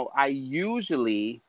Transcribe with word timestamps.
know, 0.00 0.10
I 0.14 0.26
usually 0.28 1.40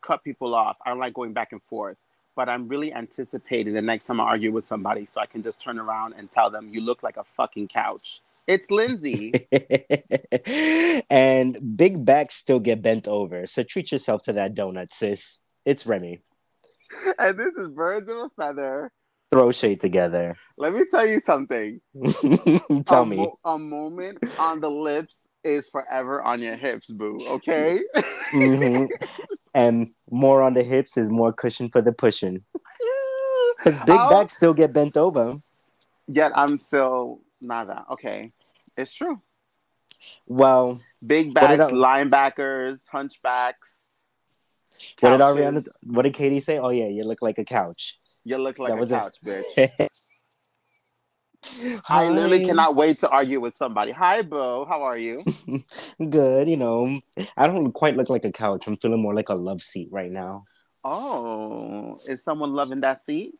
cut 0.00 0.24
people 0.24 0.54
off. 0.54 0.76
I 0.84 0.90
don't 0.90 0.98
like 0.98 1.14
going 1.14 1.32
back 1.32 1.52
and 1.52 1.62
forth, 1.62 1.96
but 2.36 2.48
I'm 2.48 2.68
really 2.68 2.92
anticipating 2.92 3.74
the 3.74 3.82
next 3.82 4.06
time 4.06 4.20
I 4.20 4.24
argue 4.24 4.52
with 4.52 4.66
somebody 4.66 5.06
so 5.06 5.20
I 5.20 5.26
can 5.26 5.42
just 5.42 5.60
turn 5.60 5.78
around 5.78 6.14
and 6.16 6.30
tell 6.30 6.50
them, 6.50 6.70
you 6.72 6.80
look 6.80 7.02
like 7.02 7.16
a 7.16 7.24
fucking 7.36 7.68
couch. 7.68 8.20
It's 8.46 8.70
Lindsay. 8.70 9.32
and 11.10 11.76
big 11.76 12.04
backs 12.04 12.34
still 12.34 12.60
get 12.60 12.82
bent 12.82 13.08
over. 13.08 13.46
So 13.46 13.62
treat 13.62 13.92
yourself 13.92 14.22
to 14.22 14.32
that 14.34 14.54
donut, 14.54 14.90
sis. 14.90 15.40
It's 15.64 15.86
Remy. 15.86 16.20
and 17.18 17.38
this 17.38 17.54
is 17.54 17.68
Birds 17.68 18.08
of 18.08 18.16
a 18.16 18.30
Feather. 18.40 18.90
Throw 19.30 19.52
shade 19.52 19.78
together. 19.80 20.34
Let 20.56 20.72
me 20.72 20.84
tell 20.90 21.06
you 21.06 21.20
something. 21.20 21.78
Tell 22.86 23.02
a 23.02 23.06
me. 23.06 23.16
mo- 23.16 23.38
a 23.44 23.58
moment 23.58 24.24
on 24.40 24.60
the 24.60 24.70
lips 24.70 25.28
is 25.48 25.68
forever 25.68 26.22
on 26.22 26.40
your 26.40 26.56
hips, 26.56 26.86
boo. 26.88 27.18
Okay? 27.28 27.80
mm-hmm. 28.32 28.84
And 29.54 29.88
more 30.10 30.42
on 30.42 30.54
the 30.54 30.62
hips 30.62 30.96
is 30.96 31.10
more 31.10 31.32
cushion 31.32 31.68
for 31.70 31.82
the 31.82 31.92
pushing. 31.92 32.44
Because 33.58 33.76
big 33.80 33.96
Oh, 33.98 34.10
backs 34.10 34.36
still 34.36 34.54
get 34.54 34.72
bent 34.72 34.96
over. 34.96 35.34
Yet 36.06 36.30
I'm 36.36 36.56
still 36.58 37.22
nada. 37.40 37.84
Okay. 37.90 38.28
It's 38.76 38.92
true. 38.94 39.20
Well, 40.28 40.78
Big 41.08 41.34
backs, 41.34 41.72
linebackers, 41.72 42.78
hunchbacks. 42.94 43.68
what 45.00 45.10
did. 45.10 45.20
Ariana? 45.20 45.66
What 45.82 46.02
did 46.02 46.14
Katie 46.14 46.38
say? 46.38 46.58
Oh 46.58 46.68
yeah, 46.68 46.86
you 46.86 47.02
look 47.02 47.20
like 47.20 47.38
a 47.38 47.44
couch. 47.44 47.98
You 48.22 48.38
look 48.38 48.60
like 48.60 48.68
That 48.70 48.76
a 48.76 48.80
was 48.80 48.92
it. 48.92 48.94
couch, 48.94 49.90
bitch. 51.42 51.80
I 51.88 52.08
literally 52.08 52.44
cannot 52.46 52.76
wait 52.76 53.00
to 53.00 53.08
argue 53.10 53.40
with 53.40 53.54
somebody. 53.54 53.92
Hi, 53.92 54.22
Bo. 54.22 54.64
How 54.64 54.82
are 54.82 54.98
you? 54.98 55.22
Good, 55.98 56.48
you 56.48 56.56
know. 56.56 57.00
I 57.36 57.46
don't 57.46 57.72
quite 57.72 57.96
look 57.96 58.10
like 58.10 58.24
a 58.24 58.32
couch. 58.32 58.66
I'm 58.66 58.76
feeling 58.76 59.00
more 59.00 59.14
like 59.14 59.28
a 59.28 59.34
love 59.34 59.62
seat 59.62 59.88
right 59.92 60.10
now. 60.10 60.44
Oh, 60.84 61.96
is 62.08 62.22
someone 62.22 62.52
loving 62.54 62.80
that 62.80 63.02
seat? 63.02 63.34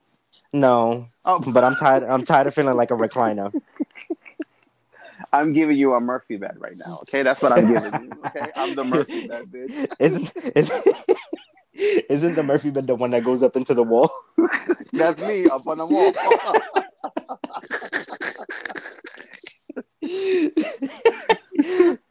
No, 0.52 1.06
Oh, 1.24 1.42
but 1.52 1.62
I'm 1.62 1.74
tired. 1.74 2.04
I'm 2.04 2.22
tired 2.24 2.46
of 2.46 2.54
feeling 2.54 2.76
like 2.76 2.90
a 2.90 2.94
recliner. 2.94 3.52
I'm 5.32 5.52
giving 5.52 5.76
you 5.76 5.94
a 5.94 6.00
Murphy 6.00 6.36
bed 6.36 6.56
right 6.58 6.76
now. 6.86 6.98
Okay, 7.02 7.22
that's 7.22 7.42
what 7.42 7.52
I'm 7.52 7.66
giving 7.66 8.02
you. 8.04 8.22
Okay, 8.26 8.50
I'm 8.56 8.74
the 8.74 8.84
Murphy 8.84 9.26
bed, 9.26 9.46
bitch. 9.52 9.94
Isn't 10.00 10.32
isn't, 10.54 10.96
isn't 11.74 12.34
the 12.34 12.42
Murphy 12.42 12.70
bed 12.70 12.86
the 12.86 12.94
one 12.94 13.10
that 13.10 13.24
goes 13.24 13.42
up 13.42 13.56
into 13.56 13.74
the 13.74 13.82
wall? 13.82 14.10
That's 14.92 15.28
me 15.28 15.46
up 15.48 15.66
on 15.66 15.78
the 15.78 15.86
wall. 15.86 16.12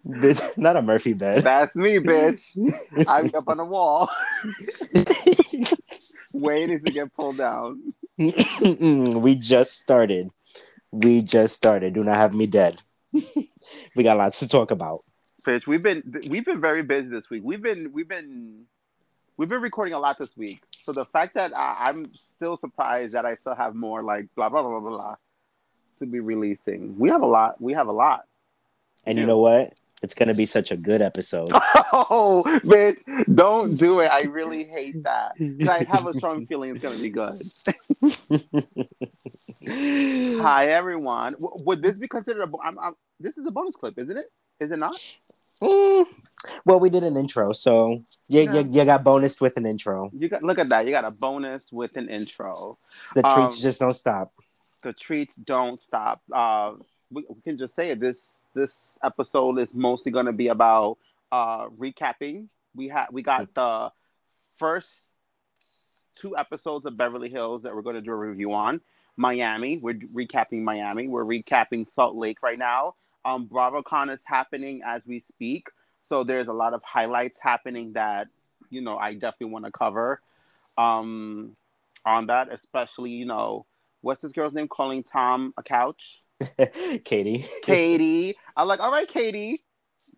Bitch, 0.08 0.58
not 0.58 0.76
a 0.76 0.82
Murphy 0.82 1.14
bed. 1.14 1.44
That's 1.44 1.76
me, 1.76 2.00
bitch. 2.00 2.44
I'm 3.08 3.32
up 3.36 3.48
on 3.48 3.58
the 3.58 3.66
wall, 3.66 4.10
waiting 6.34 6.84
to 6.84 6.92
get 6.92 7.14
pulled 7.16 7.38
down. 7.38 7.94
we 8.18 9.36
just 9.36 9.80
started. 9.80 10.30
We 10.92 11.22
just 11.22 11.56
started. 11.56 11.94
Do 11.94 12.04
not 12.04 12.18
have 12.18 12.34
me 12.34 12.48
dead. 12.48 12.80
we 13.96 14.04
got 14.04 14.18
lots 14.18 14.40
to 14.40 14.48
talk 14.48 14.72
about. 14.72 15.00
Bitch, 15.46 15.68
we've 15.68 15.84
been 15.84 16.04
we've 16.30 16.46
been 16.46 16.62
very 16.62 16.84
busy 16.84 17.08
this 17.08 17.30
week. 17.30 17.42
We've 17.44 17.62
been 17.62 17.94
we've 17.94 18.08
been 18.08 18.66
we've 19.38 19.50
been 19.50 19.62
recording 19.62 19.94
a 19.94 20.00
lot 20.00 20.18
this 20.18 20.36
week. 20.36 20.60
So 20.88 20.94
the 20.94 21.04
fact 21.04 21.34
that 21.34 21.52
I, 21.54 21.90
I'm 21.90 22.14
still 22.16 22.56
surprised 22.56 23.14
that 23.14 23.26
I 23.26 23.34
still 23.34 23.58
have 23.58 23.76
more 23.76 24.02
like 24.04 24.26
blah 24.38 24.48
blah 24.48 24.62
blah 24.62 24.80
blah 24.80 24.90
blah 24.92 25.16
to 26.00 26.06
be 26.06 26.22
releasing. 26.22 26.98
We 26.98 27.10
have 27.10 27.22
a 27.22 27.26
lot. 27.26 27.60
We 27.60 27.74
have 27.74 27.90
a 27.90 27.92
lot. 27.92 28.22
And 29.06 29.18
you 29.18 29.26
know 29.26 29.40
what? 29.40 29.74
It's 30.02 30.14
gonna 30.14 30.34
be 30.34 30.46
such 30.46 30.72
a 30.72 30.78
good 30.78 31.02
episode. 31.02 31.50
Oh, 32.10 32.44
bitch, 32.46 33.00
don't 33.34 33.76
do 33.78 34.00
it. 34.02 34.10
I 34.12 34.24
really 34.24 34.66
hate 34.66 34.96
that. 35.04 35.32
I 35.70 35.84
have 35.90 36.06
a 36.06 36.14
strong 36.14 36.46
feeling 36.48 36.76
it's 36.76 36.82
gonna 36.84 36.98
be 37.00 37.10
good. 37.10 37.34
Hi, 40.42 40.68
everyone. 40.68 41.34
W- 41.34 41.66
would 41.66 41.82
this 41.82 41.98
be 41.98 42.08
considered 42.08 42.44
a? 42.44 42.48
bo- 42.48 42.62
I'm, 42.64 42.78
I'm, 42.80 42.94
this 43.20 43.38
is 43.38 43.46
a 43.46 43.52
bonus 43.52 43.76
clip, 43.76 43.98
isn't 43.98 44.16
it? 44.16 44.32
Is 44.60 44.72
it 44.72 44.80
not? 44.80 45.00
Mm, 45.62 46.06
well, 46.66 46.80
we 46.80 46.90
did 46.90 47.04
an 47.04 47.18
intro, 47.18 47.52
so 47.52 48.04
you, 48.28 48.42
Yeah. 48.42 48.60
you, 48.60 48.70
you 48.72 48.86
got 48.86 49.04
bonus 49.04 49.42
with 49.42 49.58
an 49.58 49.66
intro. 49.66 50.10
You 50.14 50.30
got 50.30 50.44
look 50.44 50.60
at 50.60 50.70
that. 50.70 50.86
You 50.86 50.92
got 50.92 51.06
a 51.06 51.12
bonus 51.12 51.64
with 51.72 51.98
an 51.98 52.10
intro. 52.10 52.78
The 53.16 53.26
Um, 53.26 53.34
treats 53.34 53.62
just 53.62 53.80
don't 53.80 53.94
stop. 53.94 54.32
The 54.84 54.94
treats 54.94 55.36
don't 55.36 55.82
stop. 55.82 56.22
Uh, 56.32 56.74
we, 57.10 57.26
we 57.28 57.42
can 57.42 57.58
just 57.58 57.76
say 57.76 57.90
it. 57.90 58.00
This 58.00 58.34
this 58.54 58.98
episode 59.04 59.60
is 59.60 59.74
mostly 59.74 60.12
going 60.12 60.26
to 60.28 60.34
be 60.34 60.48
about 60.50 60.98
uh, 61.32 61.68
recapping. 61.70 62.48
We 62.76 62.90
had 62.90 63.08
we 63.12 63.24
got 63.24 63.54
the 63.54 63.92
first 64.58 64.90
two 66.16 66.38
episodes 66.38 66.86
of 66.86 66.98
Beverly 66.98 67.30
Hills 67.30 67.64
that 67.64 67.76
we're 67.76 67.82
going 67.82 67.96
to 67.96 68.02
do 68.02 68.12
a 68.12 68.18
review 68.18 68.54
on. 68.54 68.82
Miami, 69.16 69.80
we're 69.82 69.96
recapping 69.96 70.62
Miami. 70.62 71.08
We're 71.08 71.26
recapping 71.26 71.88
Salt 71.96 72.16
Lake 72.16 72.44
right 72.44 72.58
now. 72.60 72.94
Um, 73.28 73.48
BravoCon 73.48 74.10
is 74.10 74.22
happening 74.26 74.82
as 74.86 75.02
we 75.06 75.20
speak, 75.20 75.68
so 76.06 76.24
there's 76.24 76.48
a 76.48 76.54
lot 76.54 76.74
of 76.74 76.82
highlights 76.84 77.38
happening 77.42 77.92
that 77.94 78.28
you 78.70 78.80
know 78.80 78.98
I 78.98 79.14
definitely 79.14 79.48
want 79.48 79.66
to 79.66 79.72
cover. 79.72 80.20
Um, 80.78 81.56
on 82.06 82.28
that, 82.28 82.52
especially 82.54 83.12
you 83.12 83.26
know, 83.26 83.66
what's 84.02 84.22
this 84.22 84.32
girl's 84.32 84.54
name? 84.54 84.70
Calling 84.70 85.04
Tom 85.04 85.54
a 85.58 85.64
couch. 85.64 86.22
Katie. 87.04 87.44
Katie. 87.64 88.36
I'm 88.56 88.68
like, 88.68 88.80
all 88.80 88.92
right, 88.92 89.08
Katie, 89.08 89.60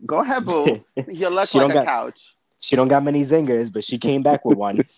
go 0.05 0.19
ahead, 0.19 0.45
boo. 0.45 0.77
You 1.07 1.29
look 1.29 1.53
like 1.55 1.71
a 1.71 1.73
got- 1.73 1.85
couch. 1.85 2.19
She 2.59 2.75
don't 2.75 2.89
got 2.89 3.03
many 3.03 3.21
zingers, 3.21 3.73
but 3.73 3.83
she 3.83 3.97
came 3.97 4.21
back 4.21 4.45
with 4.45 4.57
one. 4.57 4.81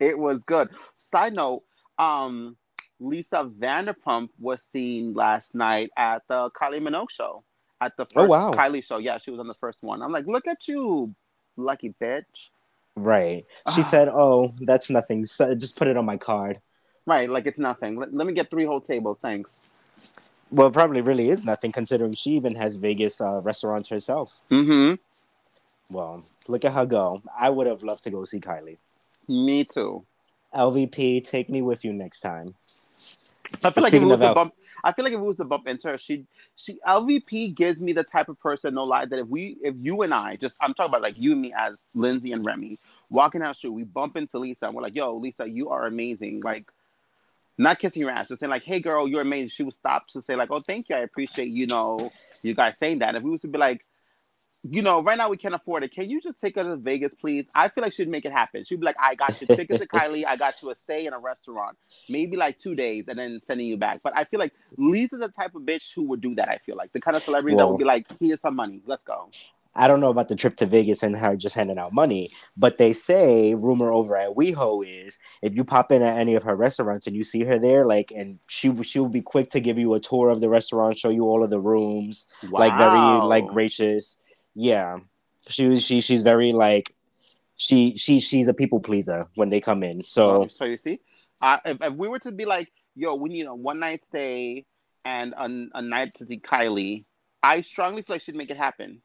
It 0.00 0.18
was 0.18 0.42
good. 0.44 0.68
Side 0.96 1.34
note, 1.34 1.62
um, 1.98 2.56
Lisa 3.00 3.50
Vanderpump 3.58 4.28
was 4.38 4.62
seen 4.62 5.14
last 5.14 5.54
night 5.54 5.90
at 5.96 6.22
the 6.28 6.50
Kylie 6.50 6.80
Minogue 6.80 7.10
show. 7.10 7.42
At 7.80 7.96
the 7.96 8.04
first 8.04 8.16
Oh, 8.18 8.26
wow. 8.26 8.52
Kylie 8.52 8.84
show. 8.84 8.98
Yeah, 8.98 9.16
she 9.18 9.30
was 9.30 9.40
on 9.40 9.48
the 9.48 9.54
first 9.54 9.82
one. 9.82 10.02
I'm 10.02 10.12
like, 10.12 10.26
look 10.26 10.46
at 10.46 10.68
you, 10.68 11.14
lucky 11.56 11.94
bitch. 12.00 12.24
Right. 12.96 13.46
She 13.74 13.80
Ah. 13.80 13.84
said, 13.84 14.08
"Oh, 14.08 14.52
that's 14.60 14.90
nothing. 14.90 15.24
So 15.24 15.54
just 15.54 15.78
put 15.78 15.88
it 15.88 15.96
on 15.96 16.04
my 16.04 16.18
card." 16.18 16.60
Right, 17.06 17.30
like 17.30 17.46
it's 17.46 17.56
nothing. 17.58 17.96
Let, 17.96 18.12
let 18.12 18.26
me 18.26 18.34
get 18.34 18.50
three 18.50 18.66
whole 18.66 18.80
tables, 18.82 19.18
thanks. 19.18 19.78
Well, 20.50 20.66
it 20.66 20.72
probably 20.72 21.00
really 21.00 21.30
is 21.30 21.44
nothing, 21.46 21.72
considering 21.72 22.12
she 22.14 22.30
even 22.32 22.54
has 22.56 22.76
Vegas 22.76 23.20
uh, 23.20 23.40
restaurants 23.40 23.88
herself. 23.88 24.42
Mm-hmm. 24.50 24.96
Well, 25.94 26.22
look 26.48 26.64
at 26.64 26.72
her 26.72 26.84
go. 26.84 27.22
I 27.38 27.48
would 27.48 27.66
have 27.66 27.82
loved 27.82 28.04
to 28.04 28.10
go 28.10 28.24
see 28.26 28.40
Kylie. 28.40 28.76
Me 29.28 29.64
too. 29.64 30.04
LVP, 30.54 31.24
take 31.24 31.48
me 31.48 31.62
with 31.62 31.84
you 31.84 31.92
next 31.92 32.20
time. 32.20 32.54
I 33.64 33.70
feel 33.70 33.82
like 33.82 33.92
if 33.94 34.02
it 34.02 34.06
was 34.06 34.20
Al- 34.20 34.34
bump, 34.34 34.54
I 34.82 34.92
feel 34.92 35.04
like 35.04 35.12
if 35.12 35.18
it 35.18 35.22
was 35.22 35.36
to 35.38 35.44
bump 35.44 35.66
into 35.66 35.88
her, 35.88 35.98
she 35.98 36.26
she 36.56 36.78
LVP 36.86 37.54
gives 37.54 37.80
me 37.80 37.92
the 37.92 38.04
type 38.04 38.28
of 38.28 38.38
person, 38.40 38.74
no 38.74 38.84
lie, 38.84 39.06
that 39.06 39.18
if 39.18 39.26
we 39.26 39.56
if 39.62 39.74
you 39.78 40.02
and 40.02 40.14
I 40.14 40.36
just 40.36 40.62
I'm 40.62 40.74
talking 40.74 40.90
about 40.90 41.02
like 41.02 41.18
you 41.18 41.32
and 41.32 41.40
me 41.40 41.52
as 41.56 41.80
Lindsay 41.94 42.32
and 42.32 42.44
Remy 42.44 42.78
walking 43.08 43.42
out 43.42 43.48
the 43.48 43.54
street, 43.54 43.70
we 43.70 43.84
bump 43.84 44.16
into 44.16 44.38
Lisa 44.38 44.66
and 44.66 44.74
we're 44.74 44.82
like, 44.82 44.94
yo, 44.94 45.12
Lisa, 45.12 45.48
you 45.48 45.70
are 45.70 45.86
amazing. 45.86 46.40
Like 46.40 46.64
not 47.58 47.78
kissing 47.78 48.00
your 48.00 48.10
ass, 48.10 48.28
just 48.28 48.40
saying 48.40 48.50
like, 48.50 48.64
hey 48.64 48.80
girl, 48.80 49.06
you're 49.06 49.20
amazing. 49.20 49.50
She 49.50 49.62
would 49.62 49.74
stop 49.74 50.06
to 50.08 50.22
say, 50.22 50.34
like, 50.36 50.50
oh 50.50 50.60
thank 50.60 50.88
you, 50.88 50.96
I 50.96 51.00
appreciate, 51.00 51.48
you 51.48 51.66
know, 51.66 52.10
you 52.42 52.54
guys 52.54 52.74
saying 52.80 53.00
that. 53.00 53.16
If 53.16 53.22
we 53.22 53.30
was 53.30 53.40
to 53.42 53.48
be 53.48 53.58
like, 53.58 53.82
you 54.62 54.82
know, 54.82 55.02
right 55.02 55.16
now 55.16 55.28
we 55.28 55.36
can't 55.36 55.54
afford 55.54 55.84
it. 55.84 55.92
Can 55.92 56.10
you 56.10 56.20
just 56.20 56.40
take 56.40 56.56
her 56.56 56.62
to 56.62 56.76
Vegas, 56.76 57.14
please? 57.14 57.46
I 57.54 57.68
feel 57.68 57.82
like 57.82 57.94
she'd 57.94 58.08
make 58.08 58.24
it 58.24 58.32
happen. 58.32 58.64
She'd 58.64 58.80
be 58.80 58.86
like, 58.86 59.00
I 59.00 59.14
got 59.14 59.40
you 59.40 59.46
tickets 59.46 59.78
to 59.78 59.86
Kylie. 59.88 60.26
I 60.26 60.36
got 60.36 60.60
you 60.62 60.70
a 60.70 60.74
stay 60.74 61.06
in 61.06 61.12
a 61.12 61.18
restaurant, 61.18 61.78
maybe 62.08 62.36
like 62.36 62.58
two 62.58 62.74
days, 62.74 63.04
and 63.08 63.18
then 63.18 63.38
sending 63.38 63.66
you 63.66 63.76
back. 63.76 64.00
But 64.02 64.16
I 64.16 64.24
feel 64.24 64.38
like 64.38 64.52
Lisa's 64.76 65.20
the 65.20 65.28
type 65.28 65.54
of 65.54 65.62
bitch 65.62 65.94
who 65.94 66.02
would 66.04 66.20
do 66.20 66.34
that. 66.34 66.48
I 66.48 66.58
feel 66.58 66.76
like 66.76 66.92
the 66.92 67.00
kind 67.00 67.16
of 67.16 67.22
celebrity 67.22 67.56
that 67.56 67.66
would 67.66 67.78
be 67.78 67.84
like, 67.84 68.06
here's 68.20 68.40
some 68.40 68.56
money, 68.56 68.82
let's 68.86 69.02
go. 69.02 69.30
I 69.74 69.86
don't 69.86 70.00
know 70.00 70.10
about 70.10 70.28
the 70.28 70.36
trip 70.36 70.56
to 70.56 70.66
Vegas 70.66 71.02
and 71.02 71.16
her 71.16 71.36
just 71.36 71.54
handing 71.54 71.78
out 71.78 71.92
money, 71.92 72.30
but 72.56 72.78
they 72.78 72.92
say 72.92 73.54
rumor 73.54 73.92
over 73.92 74.16
at 74.16 74.30
WeHo 74.30 74.84
is 74.84 75.18
if 75.42 75.54
you 75.54 75.64
pop 75.64 75.92
in 75.92 76.02
at 76.02 76.18
any 76.18 76.34
of 76.34 76.42
her 76.42 76.56
restaurants 76.56 77.06
and 77.06 77.14
you 77.14 77.22
see 77.22 77.44
her 77.44 77.58
there, 77.58 77.84
like, 77.84 78.10
and 78.10 78.40
she 78.48 78.74
she 78.82 78.98
will 78.98 79.08
be 79.08 79.22
quick 79.22 79.48
to 79.50 79.60
give 79.60 79.78
you 79.78 79.94
a 79.94 80.00
tour 80.00 80.28
of 80.28 80.40
the 80.40 80.48
restaurant, 80.48 80.98
show 80.98 81.08
you 81.08 81.24
all 81.24 81.44
of 81.44 81.50
the 81.50 81.60
rooms, 81.60 82.26
like 82.50 82.76
very 82.76 82.98
like 82.98 83.46
gracious. 83.46 84.18
Yeah, 84.54 84.98
she 85.48 85.68
was 85.68 85.82
she 85.82 86.00
she's 86.00 86.22
very 86.22 86.52
like 86.52 86.94
she 87.56 87.96
she 87.96 88.20
she's 88.20 88.48
a 88.48 88.54
people 88.54 88.80
pleaser 88.80 89.28
when 89.34 89.50
they 89.50 89.60
come 89.60 89.82
in. 89.82 90.04
So 90.04 90.46
so 90.48 90.64
you 90.64 90.76
see, 90.76 91.00
uh, 91.42 91.58
if, 91.64 91.80
if 91.80 91.92
we 91.94 92.08
were 92.08 92.18
to 92.20 92.32
be 92.32 92.44
like, 92.44 92.68
yo, 92.94 93.14
we 93.14 93.28
need 93.28 93.46
a 93.46 93.54
one 93.54 93.80
night 93.80 94.04
stay 94.04 94.64
and 95.04 95.32
a, 95.34 95.78
a 95.78 95.82
night 95.82 96.14
to 96.16 96.26
see 96.26 96.38
Kylie, 96.38 97.04
I 97.42 97.62
strongly 97.62 98.02
feel 98.02 98.16
like 98.16 98.22
she'd 98.22 98.34
make 98.34 98.50
it 98.50 98.56
happen. 98.56 99.02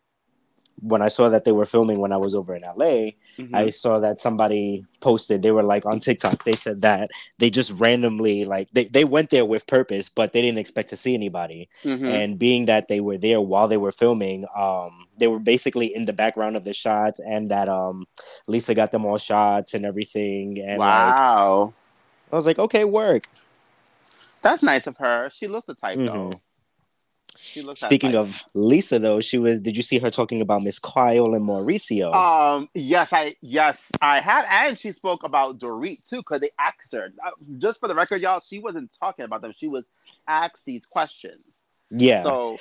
When 0.81 1.01
I 1.01 1.07
saw 1.07 1.29
that 1.29 1.45
they 1.45 1.51
were 1.53 1.65
filming 1.65 1.99
when 1.99 2.11
I 2.11 2.17
was 2.17 2.35
over 2.35 2.53
in 2.55 2.63
LA, 2.63 3.13
Mhm. 3.37 3.53
I 3.55 3.69
saw 3.69 3.99
that 3.99 4.19
somebody 4.19 4.85
posted 4.99 5.41
they 5.41 5.51
were 5.51 5.63
like 5.63 5.85
on 5.85 5.99
TikTok. 5.99 6.43
They 6.43 6.53
said 6.53 6.81
that 6.81 7.09
they 7.37 7.49
just 7.49 7.71
randomly 7.79 8.43
like 8.43 8.67
they, 8.73 8.83
they 8.85 9.05
went 9.05 9.29
there 9.29 9.45
with 9.45 9.67
purpose, 9.67 10.09
but 10.09 10.33
they 10.33 10.41
didn't 10.41 10.57
expect 10.59 10.89
to 10.89 10.95
see 10.97 11.13
anybody. 11.15 11.69
Mhm. 11.83 12.09
And 12.11 12.39
being 12.39 12.65
that 12.65 12.87
they 12.89 12.99
were 12.99 13.17
there 13.17 13.39
while 13.39 13.67
they 13.69 13.77
were 13.77 13.91
filming, 13.93 14.45
um, 14.55 15.07
they 15.17 15.27
were 15.27 15.39
basically 15.39 15.95
in 15.95 16.05
the 16.05 16.13
background 16.13 16.57
of 16.57 16.65
the 16.65 16.73
shots, 16.73 17.19
and 17.19 17.49
that 17.51 17.69
um, 17.69 18.05
Lisa 18.47 18.73
got 18.73 18.91
them 18.91 19.05
all 19.05 19.17
shots 19.17 19.73
and 19.73 19.85
everything. 19.85 20.59
And 20.59 20.79
like, 20.79 21.15
wow, 21.15 21.73
I 22.31 22.35
was 22.35 22.45
like, 22.45 22.59
okay, 22.59 22.83
work. 22.83 23.29
that's 24.41 24.61
nice 24.61 24.85
of 24.85 24.95
her. 24.97 25.31
She 25.33 25.47
looks 25.47 25.65
the 25.65 25.73
type 25.73 25.97
Mhm. 25.97 26.05
though. 26.07 26.39
She 27.37 27.61
looks 27.61 27.81
Speaking 27.81 28.15
of 28.15 28.43
Lisa, 28.53 28.99
though, 28.99 29.19
she 29.21 29.37
was. 29.37 29.61
Did 29.61 29.75
you 29.77 29.83
see 29.83 29.99
her 29.99 30.09
talking 30.09 30.41
about 30.41 30.63
Miss 30.63 30.79
Kyle 30.79 31.33
and 31.33 31.47
Mauricio? 31.47 32.13
Um. 32.13 32.69
Yes, 32.73 33.11
I 33.13 33.35
yes 33.41 33.77
I 34.01 34.19
have, 34.19 34.45
and 34.49 34.77
she 34.77 34.91
spoke 34.91 35.23
about 35.23 35.59
Dorit 35.59 36.07
too, 36.07 36.17
because 36.17 36.41
they 36.41 36.51
asked 36.59 36.91
her. 36.93 37.11
Uh, 37.25 37.31
Just 37.57 37.79
for 37.79 37.87
the 37.87 37.95
record, 37.95 38.21
y'all, 38.21 38.41
she 38.47 38.59
wasn't 38.59 38.91
talking 38.99 39.25
about 39.25 39.41
them. 39.41 39.53
She 39.57 39.67
was 39.67 39.85
asked 40.27 40.65
these 40.65 40.85
questions. 40.85 41.57
yeah. 41.91 42.23
So, 42.23 42.57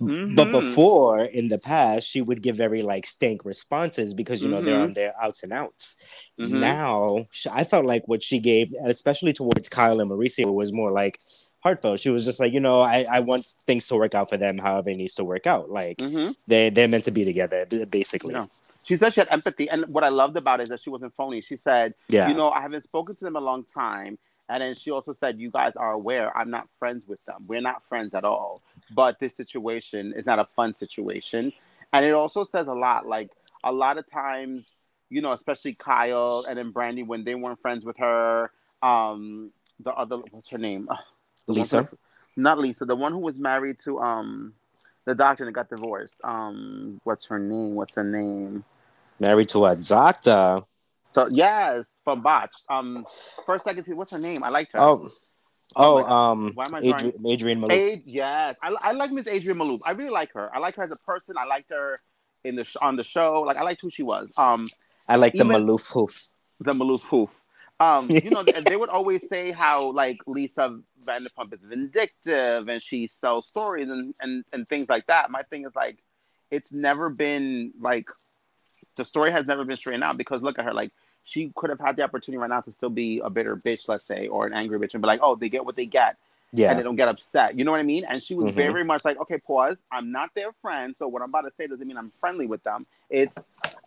But 0.00 0.48
Mhm. 0.48 0.50
before, 0.52 1.24
in 1.24 1.48
the 1.48 1.58
past, 1.58 2.06
she 2.08 2.22
would 2.22 2.40
give 2.40 2.56
very 2.56 2.82
like 2.82 3.04
stank 3.04 3.44
responses 3.44 4.14
because 4.14 4.42
you 4.42 4.48
know 4.48 4.60
they're 4.62 4.78
Mhm. 4.78 4.84
on 4.84 4.92
their 4.94 5.12
outs 5.20 5.42
and 5.42 5.52
outs. 5.52 5.96
Mhm. 6.38 6.50
Now, 6.60 7.26
I 7.52 7.64
felt 7.64 7.84
like 7.84 8.08
what 8.08 8.22
she 8.22 8.38
gave, 8.38 8.72
especially 8.84 9.32
towards 9.34 9.68
Kyle 9.68 10.00
and 10.00 10.10
Mauricio, 10.10 10.52
was 10.52 10.72
more 10.72 10.90
like 10.92 11.18
heartfelt. 11.60 12.00
She 12.00 12.10
was 12.10 12.24
just 12.24 12.40
like, 12.40 12.52
you 12.52 12.60
know, 12.60 12.80
I, 12.80 13.06
I 13.10 13.20
want 13.20 13.44
things 13.44 13.86
to 13.88 13.96
work 13.96 14.14
out 14.14 14.28
for 14.30 14.36
them, 14.36 14.58
however 14.58 14.90
it 14.90 14.96
needs 14.96 15.14
to 15.16 15.24
work 15.24 15.46
out. 15.46 15.70
Like 15.70 15.98
Mhm. 15.98 16.34
they 16.46 16.70
they're 16.70 16.88
meant 16.88 17.04
to 17.04 17.10
be 17.10 17.24
together, 17.24 17.66
basically. 17.90 18.32
Yeah. 18.34 18.46
she 18.86 18.96
said 18.96 19.12
she 19.14 19.20
had 19.20 19.30
empathy, 19.30 19.68
and 19.68 19.84
what 19.92 20.02
I 20.04 20.08
loved 20.08 20.36
about 20.36 20.60
it 20.60 20.64
is 20.64 20.68
that 20.70 20.80
she 20.82 20.90
wasn't 20.90 21.14
phony. 21.14 21.40
She 21.40 21.56
said, 21.56 21.94
Yeah. 22.08 22.28
you 22.28 22.34
know, 22.34 22.50
I 22.50 22.60
haven't 22.60 22.84
spoken 22.84 23.14
to 23.16 23.24
them 23.24 23.36
a 23.36 23.40
long 23.40 23.64
time. 23.64 24.18
And 24.48 24.62
then 24.62 24.74
she 24.74 24.90
also 24.90 25.12
said, 25.12 25.38
you 25.38 25.48
guys 25.52 25.74
are 25.76 25.92
aware 25.92 26.36
I'm 26.36 26.50
not 26.50 26.66
friends 26.80 27.04
with 27.06 27.24
them. 27.24 27.44
We're 27.46 27.60
not 27.60 27.86
friends 27.88 28.12
at 28.14 28.24
all. 28.24 28.58
But 28.92 29.20
this 29.20 29.36
situation 29.36 30.12
is 30.12 30.26
not 30.26 30.40
a 30.40 30.44
fun 30.44 30.74
situation. 30.74 31.52
And 31.92 32.04
it 32.04 32.10
also 32.10 32.42
says 32.42 32.66
a 32.66 32.72
lot. 32.72 33.06
Like 33.06 33.30
a 33.62 33.70
lot 33.70 33.96
of 33.96 34.10
times, 34.10 34.68
you 35.08 35.20
know, 35.22 35.30
especially 35.30 35.74
Kyle 35.74 36.44
and 36.48 36.58
then 36.58 36.72
Brandi 36.72 37.06
when 37.06 37.22
they 37.22 37.36
weren't 37.36 37.60
friends 37.60 37.84
with 37.84 37.98
her. 37.98 38.50
Um, 38.82 39.52
the 39.78 39.92
other 39.92 40.16
what's 40.32 40.50
her 40.50 40.58
name? 40.58 40.88
Ugh, 41.50 41.54
the 41.54 41.60
one 41.60 41.82
Lisa? 41.82 41.96
not 42.36 42.58
Lisa, 42.58 42.84
the 42.84 42.96
one 42.96 43.12
who 43.12 43.18
was 43.18 43.36
married 43.36 43.78
to 43.80 44.00
um 44.00 44.54
the 45.04 45.14
doctor 45.14 45.44
and 45.44 45.54
got 45.54 45.68
divorced. 45.68 46.16
Um, 46.22 47.00
what's 47.04 47.26
her 47.26 47.38
name? 47.38 47.74
What's 47.74 47.94
her 47.94 48.04
name? 48.04 48.64
Married 49.18 49.48
to 49.50 49.64
a 49.66 49.76
doctor. 49.76 50.62
So 51.12 51.26
yes, 51.30 51.86
from 52.04 52.22
Botched. 52.22 52.62
Um, 52.68 53.04
first, 53.44 53.64
second. 53.64 53.84
What's 53.96 54.12
her 54.12 54.18
name? 54.18 54.44
I 54.44 54.50
liked 54.50 54.72
her. 54.72 54.80
Oh, 54.80 55.08
Oh 55.76 55.98
oh, 55.98 56.12
um, 56.12 56.52
Why 56.54 56.64
am 56.66 56.74
I 56.74 56.78
Adrienne, 56.78 57.12
Adrienne 57.26 57.60
Maloof. 57.60 57.70
Aid, 57.70 58.02
yes, 58.04 58.56
I, 58.62 58.74
I 58.82 58.92
like 58.92 59.12
Miss 59.12 59.28
Adrienne 59.28 59.58
Maloof. 59.58 59.80
I 59.86 59.92
really 59.92 60.10
like 60.10 60.32
her. 60.32 60.54
I 60.54 60.58
like 60.58 60.74
her 60.76 60.82
as 60.82 60.90
a 60.90 60.98
person. 61.06 61.36
I 61.38 61.46
liked 61.46 61.70
her 61.70 62.00
in 62.42 62.56
the 62.56 62.64
sh- 62.64 62.76
on 62.82 62.96
the 62.96 63.04
show. 63.04 63.42
Like 63.42 63.56
I 63.56 63.62
liked 63.62 63.80
who 63.82 63.90
she 63.90 64.02
was. 64.02 64.34
Um, 64.36 64.68
I 65.08 65.16
like 65.16 65.34
the 65.34 65.44
Maloof 65.44 65.92
hoof. 65.92 66.28
the 66.60 66.72
Maloof 66.72 67.04
hoof. 67.04 67.30
Um, 67.78 68.08
you 68.10 68.30
know, 68.30 68.42
they 68.64 68.76
would 68.76 68.90
always 68.90 69.28
say 69.28 69.52
how 69.52 69.92
like 69.92 70.18
Lisa 70.26 70.80
Vanderpump 71.10 71.52
is 71.52 71.60
vindictive 71.68 72.68
and 72.68 72.82
she 72.82 73.08
sells 73.20 73.46
stories 73.46 73.88
and, 73.88 74.14
and 74.20 74.44
and 74.52 74.68
things 74.68 74.88
like 74.88 75.06
that. 75.06 75.30
My 75.30 75.42
thing 75.42 75.64
is 75.64 75.74
like, 75.74 75.98
it's 76.50 76.72
never 76.72 77.10
been 77.10 77.72
like 77.80 78.08
the 78.96 79.04
story 79.04 79.30
has 79.30 79.46
never 79.46 79.64
been 79.64 79.76
straightened 79.76 80.04
out 80.04 80.16
because 80.16 80.42
look 80.42 80.58
at 80.58 80.64
her 80.64 80.74
like 80.74 80.90
she 81.24 81.52
could 81.54 81.70
have 81.70 81.80
had 81.80 81.96
the 81.96 82.02
opportunity 82.02 82.38
right 82.38 82.50
now 82.50 82.60
to 82.60 82.72
still 82.72 82.90
be 82.90 83.20
a 83.20 83.30
bitter 83.30 83.56
bitch, 83.56 83.88
let's 83.88 84.02
say, 84.02 84.26
or 84.28 84.46
an 84.46 84.52
angry 84.52 84.78
bitch, 84.80 84.94
and 84.94 85.02
be 85.02 85.06
like, 85.06 85.20
oh, 85.22 85.34
they 85.36 85.48
get 85.48 85.64
what 85.64 85.76
they 85.76 85.86
get, 85.86 86.16
Yeah. 86.52 86.70
and 86.70 86.78
they 86.78 86.82
don't 86.82 86.96
get 86.96 87.08
upset. 87.08 87.56
You 87.56 87.64
know 87.64 87.70
what 87.70 87.78
I 87.78 87.84
mean? 87.84 88.04
And 88.08 88.22
she 88.22 88.34
was 88.34 88.46
Mhm. 88.46 88.54
very 88.54 88.84
much 88.84 89.04
like, 89.04 89.20
okay, 89.20 89.38
pause. 89.38 89.76
I'm 89.92 90.10
not 90.10 90.30
their 90.34 90.52
friend, 90.62 90.94
so 90.98 91.06
what 91.06 91.22
I'm 91.22 91.28
about 91.28 91.42
to 91.42 91.52
say 91.52 91.66
doesn't 91.66 91.86
mean 91.86 91.98
I'm 91.98 92.10
friendly 92.10 92.46
with 92.46 92.62
them. 92.64 92.86
It's 93.10 93.34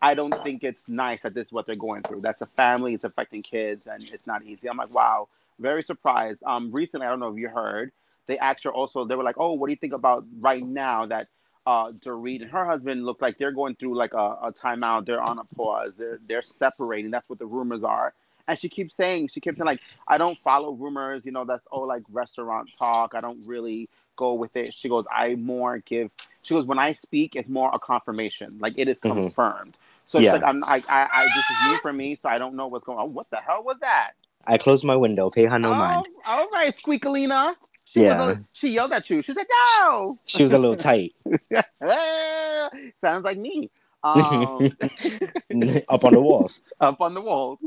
I 0.02 0.14
don't 0.14 0.36
think 0.44 0.64
it's 0.64 0.88
nice 0.88 1.22
that 1.24 1.34
this 1.34 1.48
is 1.48 1.52
what 1.54 1.66
they're 1.66 1.76
going 1.76 2.04
through. 2.04 2.22
That's 2.22 2.42
a 2.42 2.46
family. 2.46 2.94
It's 2.94 3.04
affecting 3.06 3.42
kids, 3.42 3.88
and 3.88 4.04
it's 4.12 4.28
not 4.28 4.44
easy. 4.44 4.70
I'm 4.70 4.78
like, 4.78 4.94
wow, 4.94 5.28
very 5.60 5.84
surprised. 5.84 6.42
Um, 6.46 6.72
recently, 6.72 7.06
I 7.08 7.10
don't 7.10 7.20
know 7.20 7.32
if 7.32 7.38
you 7.38 7.50
heard, 7.50 7.92
they 8.28 8.38
asked 8.38 8.64
her 8.64 8.74
also. 8.74 9.06
They 9.06 9.16
were 9.16 9.24
like, 9.24 9.38
oh, 9.38 9.54
what 9.54 9.68
do 9.68 9.72
you 9.72 9.78
think 9.78 9.94
about 9.94 10.24
right 10.40 10.62
now 10.64 11.06
that 11.08 11.26
uh, 11.66 11.92
Dorit 11.92 12.42
and 12.42 12.52
her 12.52 12.66
husband 12.66 13.06
look 13.06 13.22
like 13.22 13.38
they're 13.38 13.52
going 13.52 13.76
through 13.76 13.96
like 13.96 14.14
a, 14.14 14.18
a 14.18 14.54
timeout. 14.54 15.06
They're 15.06 15.22
on 15.22 15.40
a 15.40 15.44
pause. 15.56 15.96
They're, 15.96 16.20
they're 16.28 16.42
separating. 16.42 17.12
That's 17.12 17.30
what 17.30 17.40
the 17.40 17.46
rumors 17.46 17.84
are. 17.84 18.14
And 18.48 18.60
she 18.60 18.68
keeps 18.68 18.96
saying, 18.96 19.30
she 19.30 19.40
keeps 19.40 19.58
saying 19.58 19.66
like, 19.66 19.80
I 20.08 20.18
don't 20.18 20.38
follow 20.40 20.74
rumors. 20.74 21.26
You 21.26 21.32
know, 21.32 21.46
that's 21.46 21.66
all 21.72 21.88
like 21.88 22.04
restaurant 22.12 22.70
talk. 22.78 23.14
I 23.16 23.22
don't 23.22 23.46
really 23.48 23.88
go 24.18 24.34
with 24.34 24.58
it. 24.58 24.74
She 24.74 24.90
goes, 24.90 25.06
I 25.16 25.36
more 25.36 25.80
give. 25.80 26.12
She 26.44 26.54
goes, 26.54 26.66
when 26.66 26.80
I 26.80 26.92
speak, 26.92 27.36
it's 27.38 27.48
more 27.48 27.72
a 27.74 27.80
confirmation. 27.80 28.58
Like 28.60 28.74
it 28.78 28.90
is 28.90 29.00
Mhm. 29.00 29.14
confirmed. 29.16 29.78
So 30.06 30.20
Yeah. 30.20 30.36
it's 30.36 30.44
like 30.44 30.54
I'm, 30.56 30.62
I, 30.66 30.82
I, 30.90 31.08
I, 31.14 31.24
this 31.24 31.50
is 31.50 31.72
new 31.72 31.78
for 31.78 31.94
me, 31.94 32.16
so 32.16 32.28
I 32.28 32.38
don't 32.38 32.56
know 32.56 32.68
what's 32.68 32.86
going 32.86 33.00
on. 33.00 33.14
What 33.14 33.30
the 33.30 33.38
hell 33.38 33.64
was 33.64 33.78
that? 33.80 34.12
I 34.48 34.58
closed 34.58 34.84
my 34.84 34.96
window. 34.96 35.30
Pay 35.30 35.46
her 35.46 35.58
no 35.60 35.72
oh, 35.72 35.76
mind. 35.76 36.08
all 36.28 36.48
right, 36.54 36.76
Squeakalina. 36.78 37.56
She 37.86 38.02
Yeah. 38.02 38.32
a- 38.32 38.38
she 38.54 38.70
yelled 38.70 38.92
at 38.92 39.10
you. 39.10 39.22
She 39.22 39.34
said, 39.34 39.46
no. 39.80 40.18
She 40.26 40.44
was 40.44 40.52
a 40.54 40.58
little 40.58 40.76
tight 40.76 41.14
Sounds 43.02 43.24
like 43.24 43.38
me. 43.38 43.70
Um, 44.06 44.70
up 45.88 46.04
on 46.04 46.12
the 46.14 46.20
walls. 46.22 46.60
up 46.82 47.00
on 47.00 47.14
the 47.14 47.22
walls. 47.22 47.60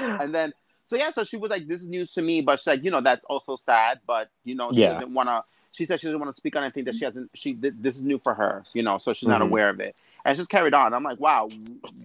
And 0.00 0.34
then, 0.34 0.52
so 0.86 0.96
yeah, 0.96 1.10
so 1.10 1.22
she 1.22 1.36
was 1.36 1.50
like, 1.50 1.66
this 1.68 1.82
is 1.82 1.88
news 1.88 2.12
to 2.14 2.22
me, 2.22 2.40
but 2.40 2.58
she's 2.60 2.66
like, 2.66 2.82
you 2.82 2.90
know, 2.90 3.02
that's 3.02 3.22
also 3.26 3.56
sad, 3.56 4.00
but 4.06 4.30
you 4.44 4.54
know, 4.54 4.72
she 4.72 4.80
Yeah. 4.80 4.94
doesn't 4.94 5.12
want 5.12 5.28
to. 5.28 5.42
She 5.72 5.84
said 5.84 6.00
she 6.00 6.06
doesn't 6.06 6.18
want 6.18 6.30
to 6.32 6.36
speak 6.36 6.56
on 6.56 6.62
anything 6.62 6.84
that 6.84 6.94
she 6.96 7.04
hasn't. 7.04 7.30
She 7.34 7.52
this, 7.52 7.74
this 7.78 7.96
is 7.98 8.04
new 8.06 8.18
for 8.18 8.32
her, 8.32 8.64
you 8.72 8.82
know, 8.82 8.96
so 8.96 9.12
she's 9.12 9.28
not 9.28 9.42
Mhm. 9.42 9.48
aware 9.48 9.68
of 9.68 9.80
it. 9.80 10.00
And 10.24 10.34
she's 10.36 10.46
carried 10.46 10.72
on. 10.72 10.94
I'm 10.94 11.02
like, 11.02 11.20
wow, 11.20 11.50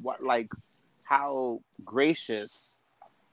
what 0.01 0.21
like 0.21 0.49
how 1.03 1.61
gracious 1.85 2.76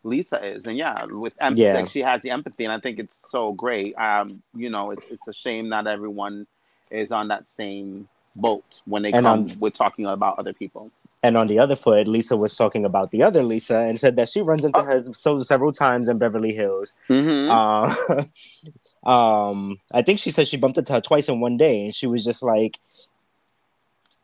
Lisa 0.05 0.45
is, 0.45 0.67
and 0.67 0.77
yeah, 0.77 1.05
with 1.07 1.35
empathy, 1.41 1.63
Yeah. 1.63 1.75
like 1.75 1.89
she 1.89 2.01
has 2.01 2.21
the 2.23 2.31
empathy, 2.31 2.65
and 2.65 2.73
I 2.73 2.79
think 2.79 2.99
it's 2.99 3.25
so 3.31 3.53
great. 3.53 3.95
Um, 3.97 4.43
you 4.55 4.71
know, 4.71 4.91
it's 4.91 5.07
it's 5.11 5.27
a 5.27 5.33
shame 5.33 5.69
not 5.69 5.87
everyone 5.87 6.47
is 6.91 7.11
on 7.11 7.29
that 7.29 7.49
same 7.49 8.09
boat 8.37 8.65
when 8.87 9.03
they 9.03 9.13
And, 9.13 9.25
come 9.25 9.61
with 9.61 9.75
talking 9.75 10.07
about 10.07 10.39
other 10.39 10.53
people. 10.53 10.91
And 11.23 11.37
on 11.37 11.47
the 11.47 11.59
other 11.59 11.77
foot, 11.77 12.07
Lisa 12.07 12.37
was 12.37 12.57
talking 12.57 12.85
about 12.85 13.11
the 13.13 13.23
other 13.23 13.43
Lisa 13.43 13.79
and 13.79 13.99
said 13.99 14.17
that 14.17 14.29
she 14.29 14.43
runs 14.43 14.65
into 14.65 14.79
Oh. 14.79 14.85
her 14.85 15.03
so 15.15 15.41
several 15.41 15.73
times 15.73 16.09
in 16.09 16.19
Beverly 16.19 16.53
Hills. 16.53 16.93
Mm-hmm. 17.09 17.51
Uh, 17.51 19.09
um, 19.11 19.79
I 19.93 20.03
think 20.03 20.19
she 20.19 20.31
said 20.31 20.47
she 20.49 20.57
bumped 20.57 20.79
into 20.79 20.93
her 20.93 21.01
twice 21.01 21.29
in 21.29 21.41
one 21.41 21.57
day, 21.57 21.85
and 21.87 21.95
she 21.95 22.07
was 22.07 22.25
just 22.25 22.43
like, 22.43 22.79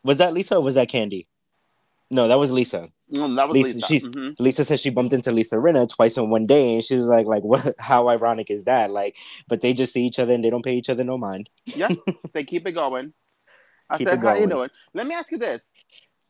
"Was 0.04 0.18
that 0.18 0.32
Lisa 0.34 0.56
or 0.56 0.62
was 0.62 0.74
that 0.74 0.88
Candy?" 0.88 1.26
No, 2.10 2.26
that 2.26 2.38
was 2.38 2.50
Lisa. 2.52 2.88
Mm, 3.12 3.36
that 3.36 3.48
was 3.48 3.54
Lisa- 3.54 3.76
Lisa. 3.76 3.86
she- 3.86 4.00
Mhm. 4.00 4.36
Lisa 4.40 4.64
said 4.64 4.80
she 4.80 4.90
bumped 4.90 5.12
into 5.12 5.30
Lisa 5.30 5.56
Rinna 5.56 5.88
twice 5.88 6.16
in 6.16 6.28
one 6.30 6.46
day, 6.46 6.74
and 6.74 6.84
she 6.84 6.96
was 6.96 7.06
like, 7.06 7.26
"Like 7.26 7.42
what? 7.44 7.74
How 7.78 8.08
ironic 8.08 8.50
is 8.50 8.64
that? 8.64 8.90
Like, 8.90 9.16
but 9.48 9.60
they 9.60 9.72
just 9.72 9.92
see 9.92 10.04
each 10.06 10.18
other 10.18 10.32
and 10.32 10.42
they 10.44 10.50
don't 10.50 10.64
pay 10.64 10.74
each 10.76 10.88
other 10.88 11.04
no 11.04 11.18
mind." 11.18 11.48
Yeah, 11.66 11.88
they 12.32 12.44
keep 12.44 12.66
it 12.66 12.72
going. 12.72 13.12
I 13.88 13.98
Keep 13.98 14.08
said, 14.08 14.18
"How 14.18 14.32
you 14.32 14.38
going. 14.40 14.48
doing?" 14.50 14.70
Let 14.94 15.06
me 15.06 15.14
ask 15.14 15.30
you 15.30 15.38
this: 15.38 15.70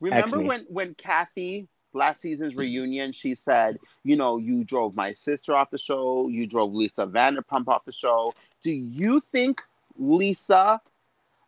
Remember 0.00 0.40
when 0.40 0.66
when 0.68 0.94
Kathy 0.94 1.68
last 1.92 2.20
season's 2.20 2.56
reunion, 2.56 3.12
she 3.12 3.34
said, 3.34 3.78
"You 4.04 4.16
know, 4.16 4.37
you 4.38 4.64
drove 4.64 4.94
my 4.94 5.12
sister 5.12 5.54
off 5.54 5.70
the 5.70 5.78
show. 5.78 6.28
You 6.28 6.46
drove 6.46 6.72
Lisa 6.75 7.06
Vanderpump 7.06 7.68
off 7.68 7.84
the 7.84 7.92
show. 7.92 8.32
Do 8.62 8.70
you 8.70 9.20
think 9.20 9.62
Lisa 9.96 10.80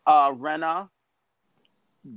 uh, 0.07 0.33
Rinna 0.33 0.89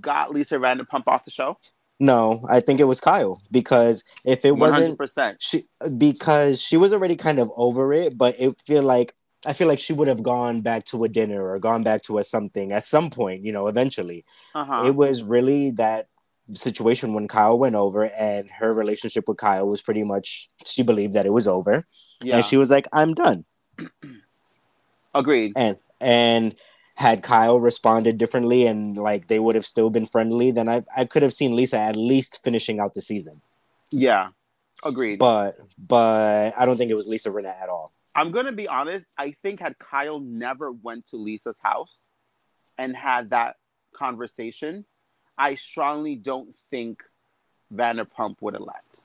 got 0.02 0.32
Lisa 0.32 0.56
Vanderpump 0.58 1.08
off 1.08 1.26
the 1.26 1.32
show? 1.32 1.58
No, 2.00 2.46
I 2.50 2.60
think 2.60 2.80
it 2.80 2.86
was 2.86 3.00
Kyle 3.00 3.42
because 3.52 4.04
if 4.26 4.44
it 4.44 4.50
hundred 4.50 4.60
wasn't 4.60 4.98
percent. 4.98 5.38
she, 5.40 5.64
because 5.98 6.62
she 6.62 6.76
was 6.78 6.92
already 6.92 7.16
kind 7.16 7.40
of 7.40 7.50
over 7.56 7.94
it, 7.94 8.18
but 8.18 8.36
it 8.40 8.60
feel 8.66 8.84
like 8.84 9.14
I 9.48 9.54
feel 9.54 9.68
like 9.68 9.80
she 9.80 9.94
would 9.94 10.08
have 10.08 10.24
gone 10.24 10.62
back 10.62 10.86
to 10.86 11.04
a 11.04 11.08
dinner 11.10 11.48
or 11.48 11.60
gone 11.60 11.84
back 11.84 12.02
to 12.04 12.18
a 12.18 12.24
something 12.24 12.72
at 12.72 12.84
some 12.86 13.10
point, 13.10 13.46
you 13.46 13.52
know, 13.54 13.68
eventually. 13.68 14.26
Uh 14.54 14.66
huh. 14.66 14.84
It 14.88 14.96
was 14.96 15.24
really 15.24 15.72
that 15.72 16.08
situation 16.52 17.14
when 17.14 17.28
Kyle 17.28 17.58
went 17.58 17.76
over 17.76 18.06
and 18.20 18.50
her 18.52 18.74
relationship 18.74 19.28
with 19.28 19.38
Kyle 19.38 19.68
was 19.68 19.82
pretty 19.82 20.04
much 20.04 20.50
she 20.66 20.84
believed 20.84 21.14
that 21.14 21.26
it 21.26 21.32
was 21.34 21.48
over 21.48 21.82
Yeah. 22.22 22.36
and 22.38 22.46
she 22.46 22.58
was 22.58 22.70
like 22.70 22.88
I'm 22.92 23.14
done. 23.14 23.46
Agreed. 25.14 25.54
And 25.56 25.78
and 26.02 26.60
had 26.96 27.24
Kyle 27.24 27.60
responded 27.60 28.18
differently 28.18 28.66
and 28.66 28.98
like 28.98 29.28
they 29.28 29.40
would 29.40 29.56
have 29.56 29.66
still 29.66 29.90
been 29.90 30.06
friendly, 30.06 30.52
then 30.52 30.68
I 30.68 30.84
I 30.96 31.06
could 31.06 31.24
have 31.24 31.34
seen 31.34 31.56
Lisa 31.56 31.78
at 31.78 31.96
least 31.96 32.44
finishing 32.44 32.80
out 32.80 32.94
the 32.94 33.02
season. 33.02 33.42
Yeah. 33.92 34.30
Agreed. 34.84 35.20
But 35.20 35.58
but 35.78 36.54
I 36.58 36.66
don't 36.66 36.78
think 36.78 36.92
it 36.92 36.96
was 36.96 37.08
Lisa 37.08 37.30
Rinna 37.30 37.56
at 37.62 37.70
all. 37.70 37.92
I'm 38.16 38.32
gonna 38.32 38.54
be 38.54 38.68
honest. 38.68 39.08
I 39.18 39.32
think 39.32 39.60
had 39.60 39.78
Kyle 39.78 40.20
never 40.20 40.72
went 40.72 41.08
to 41.08 41.18
Lisa's 41.18 41.60
house 41.62 42.00
and 42.78 42.96
had 42.96 43.32
that 43.32 43.58
conversation, 43.94 44.86
I 45.38 45.56
strongly 45.56 46.16
don't 46.16 46.56
think 46.70 47.04
Vanderpump 47.74 48.38
would 48.42 48.54
have 48.54 48.64
left. 48.64 49.02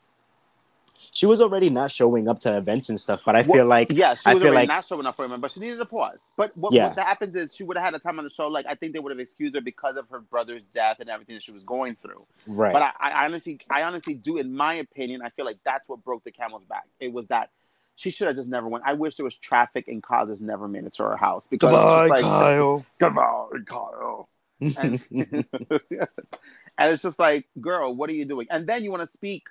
She 1.12 1.26
was 1.26 1.40
already 1.40 1.70
not 1.70 1.90
showing 1.90 2.28
up 2.28 2.40
to 2.40 2.56
events 2.56 2.88
and 2.88 3.00
stuff, 3.00 3.22
but 3.24 3.34
I 3.34 3.42
feel 3.42 3.56
Well, 3.56 3.66
like 3.68 3.90
yeah, 3.90 4.14
she 4.14 4.22
I 4.26 4.34
was 4.34 4.42
feel 4.42 4.50
already 4.52 4.66
like- 4.66 4.76
not 4.76 4.86
showing 4.86 5.06
up 5.06 5.16
for 5.16 5.24
him, 5.24 5.40
but 5.40 5.50
she 5.50 5.60
needed 5.60 5.80
a 5.80 5.84
pause. 5.86 6.18
But 6.36 6.56
what, 6.56 6.72
Yeah. 6.72 6.88
what 6.88 6.98
happens 6.98 7.34
is 7.34 7.54
she 7.54 7.64
would 7.64 7.76
have 7.76 7.84
had 7.84 7.94
a 7.94 7.98
time 7.98 8.18
on 8.18 8.24
the 8.24 8.30
show. 8.30 8.48
Like 8.48 8.66
I 8.66 8.74
think 8.74 8.92
they 8.92 8.98
would 8.98 9.10
have 9.10 9.18
excused 9.18 9.54
her 9.54 9.60
because 9.60 9.96
of 9.96 10.08
her 10.10 10.20
brother's 10.20 10.62
death 10.72 10.98
and 11.00 11.08
everything 11.10 11.34
that 11.36 11.42
she 11.42 11.52
was 11.52 11.64
going 11.64 11.96
through. 12.02 12.22
right. 12.46 12.72
But 12.72 12.82
I, 12.82 12.92
I 13.00 13.24
honestly, 13.24 13.58
I 13.70 13.82
honestly 13.82 14.14
do, 14.14 14.38
in 14.38 14.54
my 14.54 14.74
opinion, 14.74 15.22
I 15.22 15.30
feel 15.30 15.44
like 15.44 15.58
that's 15.64 15.88
what 15.88 16.04
broke 16.04 16.24
the 16.24 16.32
camel's 16.32 16.64
back. 16.64 16.84
It 17.00 17.12
was 17.12 17.26
that 17.26 17.50
she 17.96 18.10
should 18.10 18.26
have 18.28 18.36
just 18.36 18.48
never 18.48 18.66
went. 18.68 18.84
I 18.86 18.94
wish 18.94 19.16
there 19.16 19.24
was 19.24 19.36
traffic 19.36 19.88
and 19.88 20.02
Kyle 20.02 20.26
just 20.26 20.40
never 20.42 20.68
made 20.68 20.84
it 20.84 20.92
to 20.94 21.02
her 21.02 21.16
house 21.16 21.46
because 21.46 21.70
it's 21.72 21.80
just 21.82 22.10
like, 22.10 22.22
Kyle. 22.22 22.86
Goodbye, 22.98 23.48
Kyle. 23.66 24.28
And, 24.60 25.02
and 25.10 26.92
it's 26.92 27.02
just 27.02 27.18
like, 27.18 27.46
girl, 27.60 27.94
what 27.94 28.08
are 28.10 28.14
you 28.14 28.24
doing? 28.24 28.46
And 28.50 28.66
then 28.66 28.84
you 28.84 28.90
want 28.90 29.02
to 29.02 29.12
speak. 29.12 29.44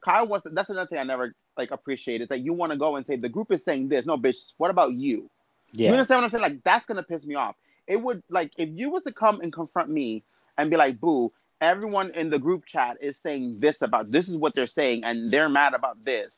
Kyle. 0.00 0.26
To, 0.40 0.48
that's 0.50 0.70
another 0.70 0.88
thing 0.88 0.98
I 0.98 1.04
never 1.04 1.34
like 1.56 1.70
appreciated 1.70 2.28
that 2.30 2.40
you 2.40 2.52
want 2.52 2.72
to 2.72 2.78
go 2.78 2.96
and 2.96 3.06
say 3.06 3.16
the 3.16 3.28
group 3.28 3.52
is 3.52 3.64
saying 3.64 3.88
this. 3.88 4.06
No, 4.06 4.16
bitch. 4.16 4.54
What 4.56 4.70
about 4.70 4.92
you? 4.92 5.30
You 5.72 5.86
yeah. 5.86 5.92
understand 5.92 6.18
what 6.18 6.24
I'm 6.24 6.30
saying? 6.30 6.42
Like 6.42 6.64
that's 6.64 6.86
gonna 6.86 7.02
piss 7.02 7.26
me 7.26 7.34
off. 7.34 7.56
It 7.86 8.00
would 8.00 8.22
like 8.28 8.52
if 8.56 8.68
you 8.70 8.90
was 8.90 9.02
to 9.04 9.12
come 9.12 9.40
and 9.40 9.52
confront 9.52 9.90
me 9.90 10.22
and 10.58 10.70
be 10.70 10.76
like, 10.76 11.00
"Boo, 11.00 11.32
everyone 11.60 12.10
in 12.12 12.30
the 12.30 12.38
group 12.38 12.66
chat 12.66 12.98
is 13.00 13.16
saying 13.18 13.60
this 13.60 13.82
about 13.82 14.10
this 14.10 14.28
is 14.28 14.36
what 14.36 14.54
they're 14.54 14.66
saying, 14.66 15.04
and 15.04 15.30
they're 15.30 15.48
mad 15.48 15.74
about 15.74 16.02
this." 16.04 16.32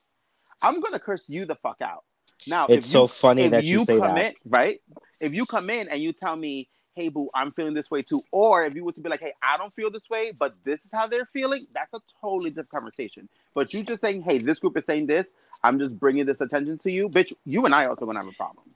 I'm 0.62 0.80
gonna 0.80 1.00
curse 1.00 1.28
you 1.28 1.44
the 1.44 1.56
fuck 1.56 1.80
out. 1.80 2.04
Now, 2.46 2.66
It's 2.66 2.88
so 2.88 3.02
you, 3.02 3.08
funny 3.08 3.48
that 3.48 3.64
you, 3.64 3.84
say 3.84 3.98
come 3.98 4.14
that. 4.14 4.36
right? 4.44 4.80
If 5.20 5.34
you 5.34 5.46
come 5.46 5.70
in 5.70 5.88
and 5.88 6.02
you 6.02 6.12
tell 6.12 6.36
me, 6.36 6.68
"Hey, 6.94 7.08
boo, 7.08 7.30
I'm 7.34 7.52
feeling 7.52 7.74
this 7.74 7.90
way 7.90 8.02
too," 8.02 8.20
or 8.30 8.64
if 8.64 8.74
you 8.74 8.84
were 8.84 8.92
to 8.92 9.00
be 9.00 9.08
like, 9.08 9.20
"Hey, 9.20 9.32
I 9.42 9.56
don't 9.56 9.72
feel 9.72 9.90
this 9.90 10.08
way, 10.10 10.32
but 10.38 10.54
this 10.64 10.84
is 10.84 10.90
how 10.92 11.06
they're 11.06 11.26
feeling," 11.32 11.66
that's 11.72 11.92
a 11.94 12.00
totally 12.20 12.50
different 12.50 12.70
conversation. 12.70 13.28
But 13.54 13.72
you 13.74 13.82
just 13.82 14.00
saying, 14.00 14.22
"Hey, 14.22 14.38
this 14.38 14.58
group 14.58 14.76
is 14.76 14.84
saying 14.84 15.06
this," 15.06 15.26
I'm 15.62 15.78
just 15.78 15.98
bringing 15.98 16.26
this 16.26 16.40
attention 16.40 16.78
to 16.78 16.90
you, 16.90 17.08
bitch. 17.08 17.32
You 17.44 17.64
and 17.66 17.74
I 17.74 17.86
also 17.86 18.06
gonna 18.06 18.18
have 18.18 18.28
a 18.28 18.32
problem. 18.32 18.66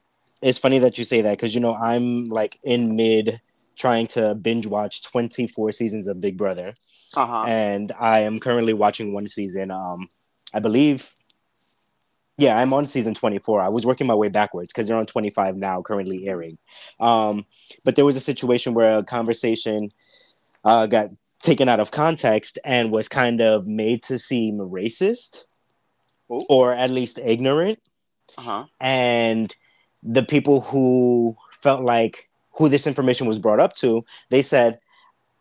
It's 0.43 0.59
funny 0.59 0.79
that 0.81 0.99
you 0.99 1.05
say 1.05 1.23
that 1.23 1.33
because 1.33 1.55
you 1.55 1.61
know 1.61 1.75
I'm 1.75 2.29
like 2.29 2.59
in 2.63 2.97
mid 2.97 3.41
trying 3.75 4.07
to 4.07 4.35
binge 4.35 4.67
watch 4.67 5.03
24 5.03 5.73
seasons 5.73 6.09
of 6.09 6.21
Big 6.21 6.37
Brother, 6.37 6.75
Uh 7.17 7.27
huh. 7.27 7.45
and 7.47 7.93
I 7.99 8.21
am 8.21 8.41
currently 8.41 8.73
watching 8.73 9.13
one 9.13 9.29
season. 9.29 9.71
Um, 9.71 10.09
I 10.55 10.61
believe. 10.61 11.13
Yeah, 12.39 12.59
I'm 12.59 12.73
on 12.73 12.87
season 12.87 13.15
24. 13.15 13.63
I 13.63 13.69
was 13.69 13.87
working 13.87 14.07
my 14.07 14.15
way 14.15 14.29
backwards 14.29 14.73
because 14.73 14.89
they're 14.89 14.97
on 14.99 15.07
25 15.07 15.57
now, 15.57 15.81
currently 15.83 16.29
airing. 16.29 16.59
Um, 17.01 17.47
but 17.85 17.97
there 17.97 18.05
was 18.05 18.17
a 18.17 18.21
situation 18.21 18.75
where 18.75 18.99
a 18.99 19.05
conversation 19.05 19.91
uh, 20.65 20.87
got 20.87 21.11
taken 21.43 21.69
out 21.69 21.81
of 21.81 21.91
context 21.93 22.59
and 22.65 22.91
was 22.93 23.09
kind 23.09 23.41
of 23.41 23.67
made 23.67 24.03
to 24.05 24.19
seem 24.19 24.59
racist 24.59 25.45
Oh. 26.29 26.45
or 26.49 26.73
at 26.73 26.91
least 26.91 27.21
ignorant. 27.21 27.79
Uh 28.37 28.43
huh. 28.43 28.65
and 28.81 29.55
the 30.03 30.25
people 30.25 30.61
who 30.61 31.37
felt 31.53 31.85
like 31.85 32.29
who 32.53 32.69
this 32.69 32.87
information 32.87 33.27
was 33.29 33.39
brought 33.39 33.61
up 33.61 33.73
to 33.75 34.05
they 34.31 34.43
said 34.43 34.79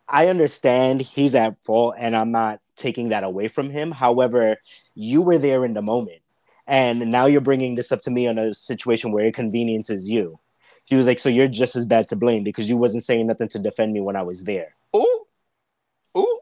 i 0.08 0.28
understand 0.28 1.02
he's 1.02 1.34
at 1.34 1.58
fault 1.66 1.96
and 2.00 2.16
i'm 2.16 2.32
not 2.32 2.60
taking 2.78 3.10
that 3.10 3.24
away 3.24 3.48
from 3.48 3.70
him 3.72 3.90
however 3.92 4.58
you 4.94 5.22
were 5.24 5.40
there 5.40 5.66
in 5.66 5.74
the 5.74 5.82
moment 5.82 6.22
and 6.68 7.12
now 7.12 7.26
you're 7.26 7.42
bringing 7.42 7.76
this 7.76 7.92
up 7.92 8.02
to 8.02 8.12
me 8.12 8.28
on 8.28 8.38
a 8.38 8.54
situation 8.54 9.12
where 9.12 9.26
it 9.26 9.34
conveniences 9.34 10.10
you 10.10 10.40
she 10.86 10.96
was 10.96 11.08
like 11.08 11.20
so 11.20 11.30
you're 11.30 11.48
just 11.48 11.76
as 11.76 11.86
bad 11.86 12.08
to 12.08 12.16
blame 12.16 12.44
because 12.44 12.70
you 12.70 12.78
wasn't 12.78 13.04
saying 13.04 13.28
nothing 13.28 13.48
to 13.48 13.60
defend 13.60 13.94
me 13.94 14.02
when 14.02 14.16
i 14.16 14.22
was 14.22 14.44
there 14.44 14.76
Ooh. 14.96 15.26
Ooh. 16.18 16.40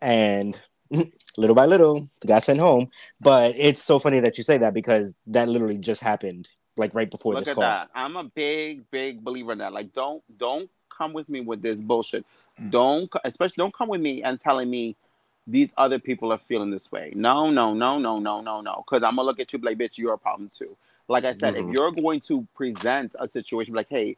and 0.00 0.58
little 1.36 1.54
by 1.54 1.66
little 1.66 2.08
got 2.26 2.42
sent 2.42 2.60
home 2.60 2.88
but 3.20 3.54
it's 3.56 3.82
so 3.82 3.98
funny 3.98 4.20
that 4.20 4.36
you 4.38 4.44
say 4.44 4.58
that 4.58 4.74
because 4.74 5.16
that 5.26 5.48
literally 5.48 5.78
just 5.78 6.02
happened 6.02 6.48
like 6.80 6.94
right 6.94 7.10
before 7.10 7.34
Look 7.34 7.42
this 7.44 7.50
at 7.50 7.54
call 7.54 7.62
that. 7.62 7.90
I'm 7.94 8.16
a 8.16 8.24
big, 8.24 8.90
big 8.90 9.22
believer 9.22 9.52
in 9.52 9.58
that. 9.58 9.72
Like, 9.72 9.92
don't 9.92 10.22
don't 10.38 10.68
come 10.88 11.12
with 11.12 11.28
me 11.28 11.40
with 11.40 11.62
this 11.62 11.76
bullshit. 11.76 12.24
Don't 12.68 13.10
especially 13.24 13.62
don't 13.62 13.72
come 13.72 13.88
with 13.88 14.00
me 14.00 14.22
and 14.22 14.38
telling 14.38 14.68
me 14.68 14.96
these 15.50 15.74
other 15.76 15.98
people 15.98 16.32
are 16.32 16.38
feeling 16.38 16.70
this 16.70 16.92
way. 16.92 17.12
No, 17.16 17.50
no, 17.50 17.74
no, 17.74 17.98
no, 17.98 18.16
no, 18.16 18.40
no, 18.42 18.60
no. 18.62 18.84
Because 18.86 19.04
I'm 19.04 19.16
gonna 19.16 19.26
look 19.26 19.40
at 19.40 19.52
you 19.52 19.58
like, 19.60 19.78
bitch, 19.78 19.98
you're 19.98 20.14
a 20.14 20.18
problem 20.18 20.50
too. 20.56 20.68
Like 21.08 21.24
I 21.26 21.34
said, 21.34 21.54
Mhm. 21.54 21.68
if 21.68 21.74
you're 21.74 21.92
going 21.92 22.20
to 22.22 22.46
present 22.56 23.16
a 23.18 23.28
situation 23.28 23.74
like, 23.74 23.88
hey, 23.90 24.16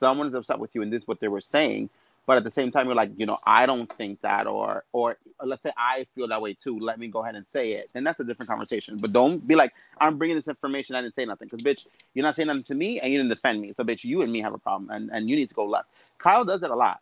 someone's 0.00 0.34
upset 0.34 0.58
with 0.58 0.74
you 0.74 0.82
and 0.82 0.92
this 0.92 1.02
is 1.02 1.08
what 1.08 1.20
they 1.20 1.28
were 1.28 1.42
saying, 1.42 1.90
but 2.26 2.38
at 2.38 2.44
the 2.44 2.50
same 2.50 2.70
time 2.70 2.86
you're 2.86 2.96
like, 2.96 3.12
you 3.16 3.26
know, 3.26 3.38
I 3.46 3.66
don't 3.66 3.92
think 3.94 4.20
that, 4.22 4.46
or 4.46 4.84
or 4.92 5.18
let's 5.44 5.62
say 5.62 5.72
I 5.76 6.04
feel 6.14 6.28
that 6.28 6.42
way 6.42 6.54
too. 6.54 6.78
Let 6.78 6.98
me 6.98 7.08
go 7.08 7.22
ahead 7.22 7.36
and 7.36 7.46
say 7.46 7.72
it. 7.72 7.92
Then 7.92 8.04
that's 8.04 8.20
a 8.20 8.24
different 8.24 8.48
conversation. 8.48 8.98
But 8.98 9.12
don't 9.12 9.46
be 9.46 9.56
like, 9.56 9.72
I'm 10.00 10.18
bringing 10.18 10.36
this 10.36 10.48
information. 10.48 10.96
I 10.96 11.02
didn't 11.02 11.14
say 11.16 11.26
nothing 11.26 11.48
because 11.50 11.62
bitch, 11.62 11.86
you're 12.14 12.24
not 12.24 12.36
saying 12.36 12.48
nothing 12.48 12.64
to 12.64 12.74
me 12.74 13.00
and 13.00 13.12
you 13.12 13.18
didn't 13.18 13.30
defend 13.30 13.60
me. 13.60 13.68
So 13.68 13.84
bitch, 13.84 14.04
you 14.04 14.22
and 14.22 14.32
me 14.32 14.40
have 14.40 14.54
a 14.54 14.58
problem, 14.58 14.90
and 14.90 15.10
and 15.12 15.28
you 15.30 15.36
need 15.36 15.48
to 15.50 15.54
go 15.54 15.66
left. 15.66 16.18
Kyle 16.18 16.44
does 16.44 16.62
it 16.62 16.70
a 16.70 16.76
lot. 16.76 17.00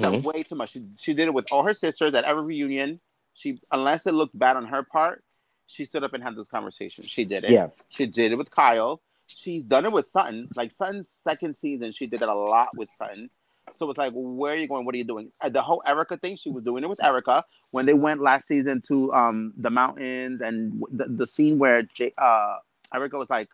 That 0.00 0.12
Mhm. 0.12 0.24
way 0.24 0.42
too 0.42 0.54
much. 0.54 0.72
She, 0.72 0.84
she 0.98 1.14
did 1.14 1.28
it 1.28 1.34
with 1.34 1.50
all 1.52 1.62
her 1.62 1.74
sisters 1.74 2.14
at 2.14 2.24
every 2.24 2.44
reunion. 2.44 2.98
She 3.34 3.60
unless 3.72 4.06
it 4.06 4.12
looked 4.14 4.38
bad 4.38 4.56
on 4.56 4.66
her 4.66 4.82
part, 4.82 5.22
she 5.66 5.84
stood 5.84 6.02
up 6.04 6.12
and 6.12 6.22
had 6.22 6.34
those 6.36 6.48
conversations. 6.48 7.08
She 7.08 7.24
did 7.24 7.44
it. 7.44 7.50
yeah 7.52 7.68
She 7.90 8.06
did 8.06 8.32
it 8.32 8.38
with 8.38 8.50
Kyle. 8.50 9.00
She's 9.26 9.62
done 9.62 9.84
it 9.86 9.92
with 9.92 10.08
Sutton. 10.10 10.48
Like 10.56 10.72
Sutton's 10.72 11.08
second 11.08 11.56
season, 11.56 11.92
she 11.92 12.06
did 12.06 12.20
it 12.22 12.28
a 12.28 12.34
lot 12.34 12.76
with 12.76 12.88
Sutton. 12.98 13.30
So 13.76 13.88
it's 13.88 13.96
like, 13.98 14.12
where 14.14 14.52
are 14.52 14.56
you 14.56 14.66
going? 14.66 14.84
What 14.84 14.94
are 14.96 14.98
you 14.98 15.04
doing? 15.04 15.30
Uh, 15.40 15.48
The 15.48 15.62
whole 15.62 15.80
Erika 15.86 16.16
thing, 16.16 16.34
she 16.36 16.50
was 16.50 16.64
doing 16.64 16.82
it 16.82 16.88
with 16.88 17.02
Erika 17.02 17.44
when 17.70 17.86
they 17.86 17.94
went 17.94 18.20
last 18.20 18.48
season 18.48 18.82
to 18.88 19.12
um 19.12 19.54
the 19.56 19.70
mountains 19.70 20.40
and 20.40 20.82
the, 20.90 21.04
the 21.06 21.26
scene 21.26 21.58
where 21.58 21.82
J- 21.84 22.12
uh 22.18 22.56
Erika 22.92 23.16
was 23.16 23.30
like, 23.30 23.48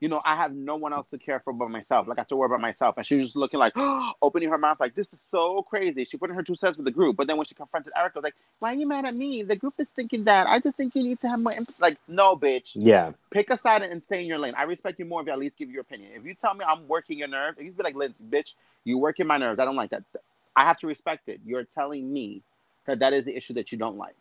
you 0.00 0.08
know, 0.08 0.20
I 0.24 0.36
have 0.36 0.54
no 0.54 0.76
one 0.76 0.92
else 0.92 1.08
to 1.10 1.18
care 1.18 1.40
for 1.40 1.52
but 1.52 1.70
myself. 1.70 2.06
Like 2.06 2.18
I 2.18 2.20
have 2.22 2.28
to 2.28 2.36
worry 2.36 2.46
about 2.46 2.60
myself. 2.60 2.96
And 2.96 3.06
she 3.06 3.16
was 3.16 3.24
just 3.24 3.36
looking 3.36 3.58
like, 3.60 3.74
opening 4.22 4.48
her 4.50 4.58
mouth 4.58 4.78
like, 4.80 4.94
this 4.94 5.08
is 5.12 5.18
so 5.30 5.62
crazy. 5.62 6.04
She 6.04 6.16
put 6.16 6.30
in 6.30 6.36
her 6.36 6.42
two 6.42 6.54
cents 6.54 6.76
with 6.76 6.84
the 6.84 6.92
group. 6.92 7.16
But 7.16 7.26
then 7.26 7.36
when 7.36 7.46
she 7.46 7.54
confronted 7.54 7.92
Erika, 7.96 8.18
was 8.18 8.24
like, 8.24 8.36
why 8.60 8.70
are 8.72 8.74
you 8.76 8.86
mad 8.86 9.04
at 9.04 9.14
me? 9.14 9.42
The 9.42 9.56
group 9.56 9.74
is 9.78 9.88
thinking 9.88 10.24
that. 10.24 10.46
I 10.48 10.60
just 10.60 10.76
think 10.76 10.94
you 10.94 11.02
need 11.02 11.20
to 11.20 11.28
have 11.28 11.40
more 11.40 11.52
empathy. 11.52 11.74
Like, 11.80 11.98
no, 12.08 12.36
bitch. 12.36 12.72
yeah 12.76 13.12
Pick 13.30 13.50
a 13.50 13.56
side 13.56 13.82
and 13.82 14.02
stay 14.02 14.20
in 14.22 14.26
your 14.26 14.38
lane. 14.38 14.54
I 14.56 14.62
respect 14.64 14.98
you 14.98 15.04
more 15.04 15.20
if 15.20 15.26
you 15.26 15.32
at 15.32 15.38
least 15.38 15.58
give 15.58 15.70
your 15.70 15.82
opinion. 15.82 16.12
If 16.14 16.24
you 16.24 16.34
tell 16.34 16.54
me 16.54 16.64
I'm 16.68 16.86
working 16.88 17.18
your 17.18 17.28
nerves, 17.28 17.58
if 17.58 17.64
you 17.64 17.72
be 17.72 17.82
like, 17.82 17.94
bitch, 17.96 18.52
you're 18.84 18.98
working 18.98 19.26
my 19.26 19.36
nerves. 19.36 19.58
I 19.58 19.64
don't 19.64 19.76
like 19.76 19.90
that. 19.90 20.04
I 20.56 20.64
have 20.64 20.78
to 20.80 20.86
respect 20.86 21.28
it. 21.28 21.40
You're 21.44 21.64
telling 21.64 22.12
me 22.12 22.42
that 22.86 23.00
that 23.00 23.12
is 23.12 23.24
the 23.24 23.36
issue 23.36 23.54
that 23.54 23.70
you 23.72 23.78
don't 23.78 23.96
like. 23.96 24.14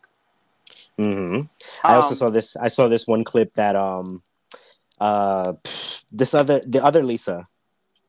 hmm 0.97 1.39
I 1.83 1.95
also 1.95 2.09
Um, 2.09 2.15
saw 2.15 2.29
this. 2.29 2.55
I 2.55 2.67
saw 2.67 2.87
this 2.87 3.07
one 3.07 3.23
clip 3.23 3.53
that 3.53 3.75
um, 3.75 4.21
uh, 4.99 5.53
pff, 5.63 6.05
this 6.11 6.33
other 6.33 6.59
the 6.65 6.83
other 6.83 7.03
Lisa, 7.03 7.45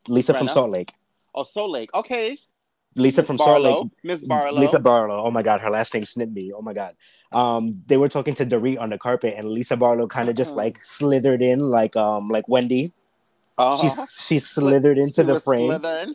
Lisa 0.09 0.35
from 0.35 0.49
Salt 0.49 0.71
Lake, 0.71 0.93
Oh, 1.35 1.45
Soul 1.45 1.71
Lake. 1.71 1.91
Okay. 1.95 2.39
Lisa 2.97 3.21
Miss 3.21 3.27
from 3.29 3.39
Salt 3.39 3.63
Lake, 3.63 3.87
Miss 4.03 4.25
Barlow. 4.25 4.59
Lisa 4.61 4.81
Barlow. 4.81 5.23
Oh 5.25 5.31
my 5.31 5.43
God, 5.43 5.61
her 5.61 5.71
last 5.71 5.95
name 5.95 6.05
snipped 6.05 6.33
me. 6.33 6.53
Oh 6.53 6.63
my 6.63 6.73
God. 6.73 6.97
Um, 7.31 7.83
they 7.87 7.97
were 7.97 8.09
talking 8.09 8.35
to 8.35 8.47
Dorit 8.47 8.81
on 8.81 8.89
the 8.91 8.99
carpet, 8.99 9.35
and 9.37 9.49
Lisa 9.49 9.77
Barlow 9.77 10.09
kind 10.09 10.29
of 10.29 10.35
just 10.35 10.51
Uh-huh. 10.53 10.57
like 10.65 10.79
slithered 10.83 11.43
in, 11.43 11.61
like 11.61 11.95
um, 11.97 12.29
like 12.29 12.49
Wendy. 12.49 12.93
Uh-huh. 13.57 13.77
She 13.77 13.89
she 14.35 14.39
slithered 14.39 14.99
into 14.99 15.23
She 15.23 15.27
the 15.27 15.39
frame. 15.39 15.69
slithering. 15.71 16.15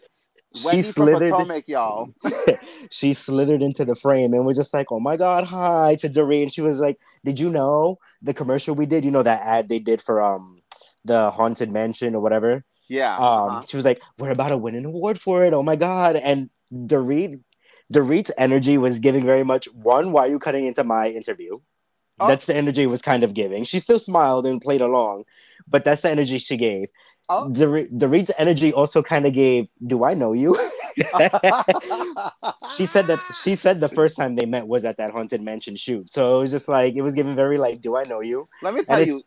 She 0.56 0.66
Wendy 0.66 0.82
slithered- 0.82 1.30
from 1.30 1.42
Potomac, 1.48 1.68
y'all. 1.68 2.10
she 2.92 3.14
slithered 3.14 3.62
into 3.62 3.86
the 3.86 3.96
frame 3.96 4.34
and 4.34 4.46
was 4.46 4.58
just 4.58 4.74
like, 4.74 4.92
"Oh 4.92 5.00
my 5.00 5.16
god, 5.16 5.46
hi!" 5.46 5.96
to 6.02 6.10
Doreen. 6.10 6.44
And 6.44 6.54
she 6.54 6.62
was 6.62 6.80
like, 6.82 7.00
"Did 7.24 7.40
you 7.40 7.50
know 7.50 8.00
the 8.22 8.34
commercial 8.34 8.76
we 8.76 8.86
did? 8.88 9.06
You 9.06 9.12
know 9.12 9.24
that 9.24 9.42
ad 9.42 9.70
they 9.70 9.80
did 9.80 10.02
for 10.02 10.22
um 10.22 10.62
the 11.06 11.32
haunted 11.32 11.72
mansion 11.72 12.16
or 12.16 12.22
whatever." 12.22 12.64
Yeah. 12.90 13.16
Um, 13.16 13.50
uh-huh. 13.50 13.62
she 13.68 13.76
was 13.76 13.86
like, 13.86 14.02
"We're 14.18 14.32
about 14.32 14.50
to 14.50 14.58
win 14.58 14.76
an 14.76 14.86
award 14.86 15.20
for 15.20 15.46
it! 15.46 15.54
Oh 15.54 15.64
my 15.64 15.76
god!" 15.76 16.16
And 16.16 16.50
Dorit, 16.72 17.40
Dorit's 17.92 18.32
energy 18.38 18.78
was 18.78 19.00
giving 19.00 19.26
very 19.26 19.44
much. 19.44 19.68
One, 19.74 20.12
why 20.12 20.28
are 20.28 20.30
you 20.30 20.40
cutting 20.40 20.66
into 20.66 20.84
my 20.84 21.08
interview? 21.10 21.58
Oh. 22.20 22.28
That's 22.28 22.46
the 22.46 22.56
energy 22.56 22.84
it 22.84 22.88
was 22.88 23.02
kind 23.02 23.24
of 23.24 23.34
giving. 23.34 23.64
She 23.64 23.80
still 23.80 24.00
smiled 24.00 24.46
and 24.46 24.62
played 24.62 24.82
along, 24.82 25.24
but 25.68 25.84
that's 25.84 26.02
the 26.02 26.10
energy 26.10 26.38
she 26.38 26.58
gave. 26.58 26.90
Oh. 27.30 27.50
Dorit's 27.50 28.32
energy 28.38 28.74
also 28.74 29.02
kind 29.02 29.26
of 29.26 29.34
gave. 29.34 29.70
Do 29.86 30.04
I 30.04 30.14
know 30.14 30.34
you? 30.34 30.56
she 32.76 32.86
said 32.86 33.08
that 33.08 33.20
she 33.42 33.56
said 33.56 33.80
the 33.80 33.90
first 33.90 34.16
time 34.16 34.36
they 34.36 34.46
met 34.46 34.68
was 34.68 34.86
at 34.86 34.98
that 34.98 35.12
haunted 35.12 35.42
mansion 35.42 35.76
shoot. 35.76 36.12
So 36.14 36.38
it 36.38 36.40
was 36.42 36.52
just 36.52 36.68
like 36.68 36.96
it 36.96 37.02
was 37.02 37.16
given 37.16 37.36
very 37.36 37.58
like, 37.58 37.82
do 37.82 37.96
I 37.96 38.04
know 38.04 38.20
you? 38.22 38.46
Let 38.62 38.74
me 38.74 38.84
tell 38.84 39.00
And 39.00 39.08
you, 39.08 39.22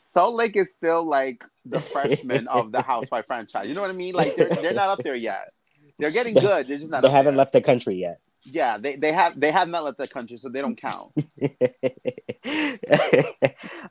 Salt 0.00 0.34
Lake 0.34 0.56
is 0.56 0.68
still 0.76 1.04
like 1.04 1.44
the 1.64 1.80
freshman 1.80 2.48
of 2.48 2.72
the 2.72 2.82
Housewife 2.90 3.26
franchise. 3.26 3.68
You 3.68 3.74
know 3.74 3.82
what 3.82 3.90
I 3.90 3.94
mean? 3.94 4.14
Like 4.14 4.34
they're 4.36 4.48
they're 4.48 4.74
not 4.74 4.90
up 4.90 4.98
there 4.98 5.16
yet. 5.16 5.50
They're 5.98 6.10
getting 6.10 6.34
good. 6.34 6.68
They're 6.68 6.78
just 6.78 6.90
not. 6.90 7.02
They 7.02 7.10
haven't 7.10 7.34
there. 7.34 7.38
left 7.38 7.52
the 7.52 7.60
country 7.60 7.96
yet. 7.96 8.20
Yeah, 8.44 8.78
they, 8.78 8.96
they 8.96 9.12
have 9.12 9.38
they 9.38 9.52
have 9.52 9.68
not 9.68 9.84
left 9.84 9.98
the 9.98 10.08
country, 10.08 10.36
so 10.36 10.48
they 10.48 10.60
don't 10.60 10.80
count. 10.80 11.12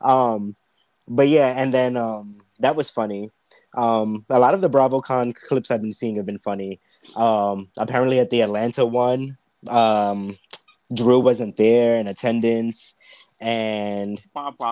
um, 0.00 0.54
but 1.08 1.28
yeah, 1.28 1.54
and 1.56 1.72
then 1.72 1.96
um, 1.96 2.38
that 2.58 2.76
was 2.76 2.90
funny. 2.90 3.28
Um, 3.74 4.26
a 4.28 4.38
lot 4.38 4.54
of 4.54 4.60
the 4.60 4.70
BravoCon 4.70 5.34
clips 5.34 5.70
I've 5.70 5.80
been 5.80 5.92
seeing 5.92 6.16
have 6.16 6.26
been 6.26 6.38
funny. 6.38 6.80
Um, 7.16 7.68
apparently 7.78 8.18
at 8.18 8.30
the 8.30 8.42
Atlanta 8.42 8.84
one, 8.84 9.36
um, 9.68 10.36
Drew 10.94 11.20
wasn't 11.20 11.56
there 11.56 11.96
in 11.96 12.06
attendance, 12.06 12.96
and 13.42 14.20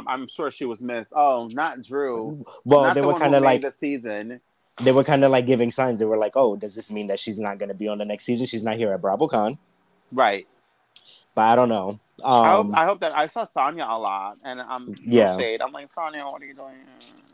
I'm 0.07 0.29
sure 0.29 0.51
she 0.51 0.65
was 0.65 0.81
missed. 0.81 1.11
Oh, 1.13 1.49
not 1.53 1.83
Drew. 1.83 2.45
Well, 2.65 2.83
not 2.83 2.95
they 2.95 3.01
the 3.01 3.07
were 3.09 3.15
kind 3.19 3.35
of 3.35 3.43
like 3.43 3.61
the 3.63 3.71
season. 3.71 4.41
they 4.83 4.93
were 4.93 5.05
kind 5.05 5.25
of 5.25 5.31
like 5.31 5.47
giving 5.47 5.71
signs. 5.71 5.99
They 5.99 6.05
were 6.07 6.17
like, 6.17 6.33
"Oh, 6.37 6.57
does 6.57 6.75
this 6.75 6.91
mean 6.91 7.09
that 7.09 7.19
she's 7.19 7.39
not 7.39 7.59
going 7.59 7.69
to 7.71 7.75
be 7.77 7.89
on 7.89 7.99
the 7.99 8.05
next 8.05 8.25
season? 8.25 8.47
She's 8.47 8.65
not 8.65 8.77
here 8.77 8.93
at 8.93 9.03
BravoCon." 9.03 9.59
Right. 10.13 10.47
But 11.35 11.43
I 11.43 11.55
don't 11.55 11.69
know. 11.69 11.99
I, 12.25 12.51
hope, 12.51 12.67
Um, 12.67 12.75
I 12.75 12.85
hope 12.85 13.01
that 13.01 13.17
I 13.17 13.27
saw 13.27 13.47
Sanya 13.47 13.87
a 13.89 13.99
lot, 13.99 14.39
and 14.45 14.61
I'm 14.61 14.95
Yeah. 15.05 15.37
I'm 15.61 15.73
like 15.73 15.91
Sanya, 15.93 16.25
what 16.31 16.43
are 16.43 16.45
you 16.45 16.55
doing? 16.55 16.77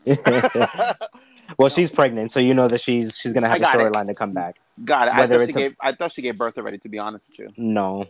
well, 1.57 1.69
she's 1.69 1.89
pregnant, 1.89 2.31
so 2.31 2.39
you 2.39 2.53
know 2.53 2.67
that 2.67 2.79
she's 2.81 3.17
she's 3.17 3.33
gonna 3.33 3.49
have 3.49 3.59
a 3.61 3.65
storyline 3.65 4.07
to 4.07 4.13
come 4.13 4.33
back. 4.33 4.59
God, 4.85 5.09
I 5.09 5.19
Whether 5.19 5.39
thought 5.39 5.45
she 5.47 5.51
a- 5.51 5.69
gave. 5.69 5.75
I 5.81 5.91
thought 5.93 6.11
she 6.11 6.21
gave 6.21 6.37
birth 6.37 6.57
already. 6.57 6.77
To 6.79 6.89
be 6.89 6.99
honest 6.99 7.25
with 7.29 7.39
you. 7.39 7.49
No, 7.57 8.05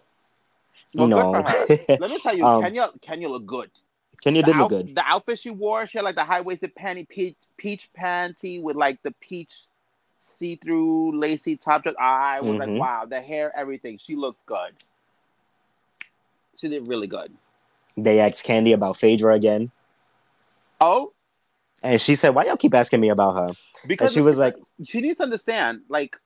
Well, 0.96 1.08
no. 1.08 1.34
good 1.34 1.46
for 1.46 1.50
her. 1.50 1.98
Let 2.00 2.10
me 2.12 2.20
tell 2.20 2.36
you, 2.38 2.46
Um, 2.46 2.62
Kenya. 2.64 2.90
Kenya 3.02 3.30
looked 3.30 3.46
good. 3.48 3.72
Kenya 4.24 4.42
The, 4.42 4.52
did 4.52 4.58
look 4.58 4.70
good. 4.70 4.96
the 4.96 5.04
outfit 5.06 5.40
she 5.40 5.50
wore, 5.52 5.86
she 5.88 5.98
had 5.98 6.06
like 6.06 6.16
the 6.16 6.24
high 6.24 6.42
waisted 6.42 6.74
panty 6.76 7.08
peach, 7.08 7.36
peach 7.58 7.90
panty 7.98 8.62
with 8.62 8.76
like 8.76 9.02
the 9.04 9.12
peach 9.22 9.54
see 10.20 10.56
through 10.56 11.18
lacy 11.18 11.56
top 11.56 11.84
dress. 11.84 11.96
I 12.00 12.42
was 12.42 12.56
Mhm. 12.56 12.60
like, 12.60 12.80
wow, 12.80 13.06
the 13.06 13.22
hair, 13.22 13.52
everything. 13.56 13.98
She 14.00 14.16
looks 14.16 14.42
good. 14.44 14.72
She 16.60 16.68
did 16.70 16.88
really 16.88 17.08
good. 17.08 17.32
They 17.96 18.20
asked 18.20 18.46
Kandi 18.46 18.74
about 18.74 18.98
Phaedra 18.98 19.34
again, 19.36 19.72
Oh, 20.82 21.14
and 21.84 22.00
she 22.02 22.16
said, 22.16 22.30
"Why 22.36 22.46
y'all 22.46 22.58
keep 22.58 22.74
asking 22.74 23.00
me 23.00 23.10
about 23.10 23.36
her?" 23.36 23.54
because 23.88 24.14
she 24.14 24.22
was 24.22 24.38
like- 24.38 24.56
she 24.84 25.02
needs 25.02 25.18
to 25.18 25.24
understand, 25.24 25.82
like, 25.90 26.18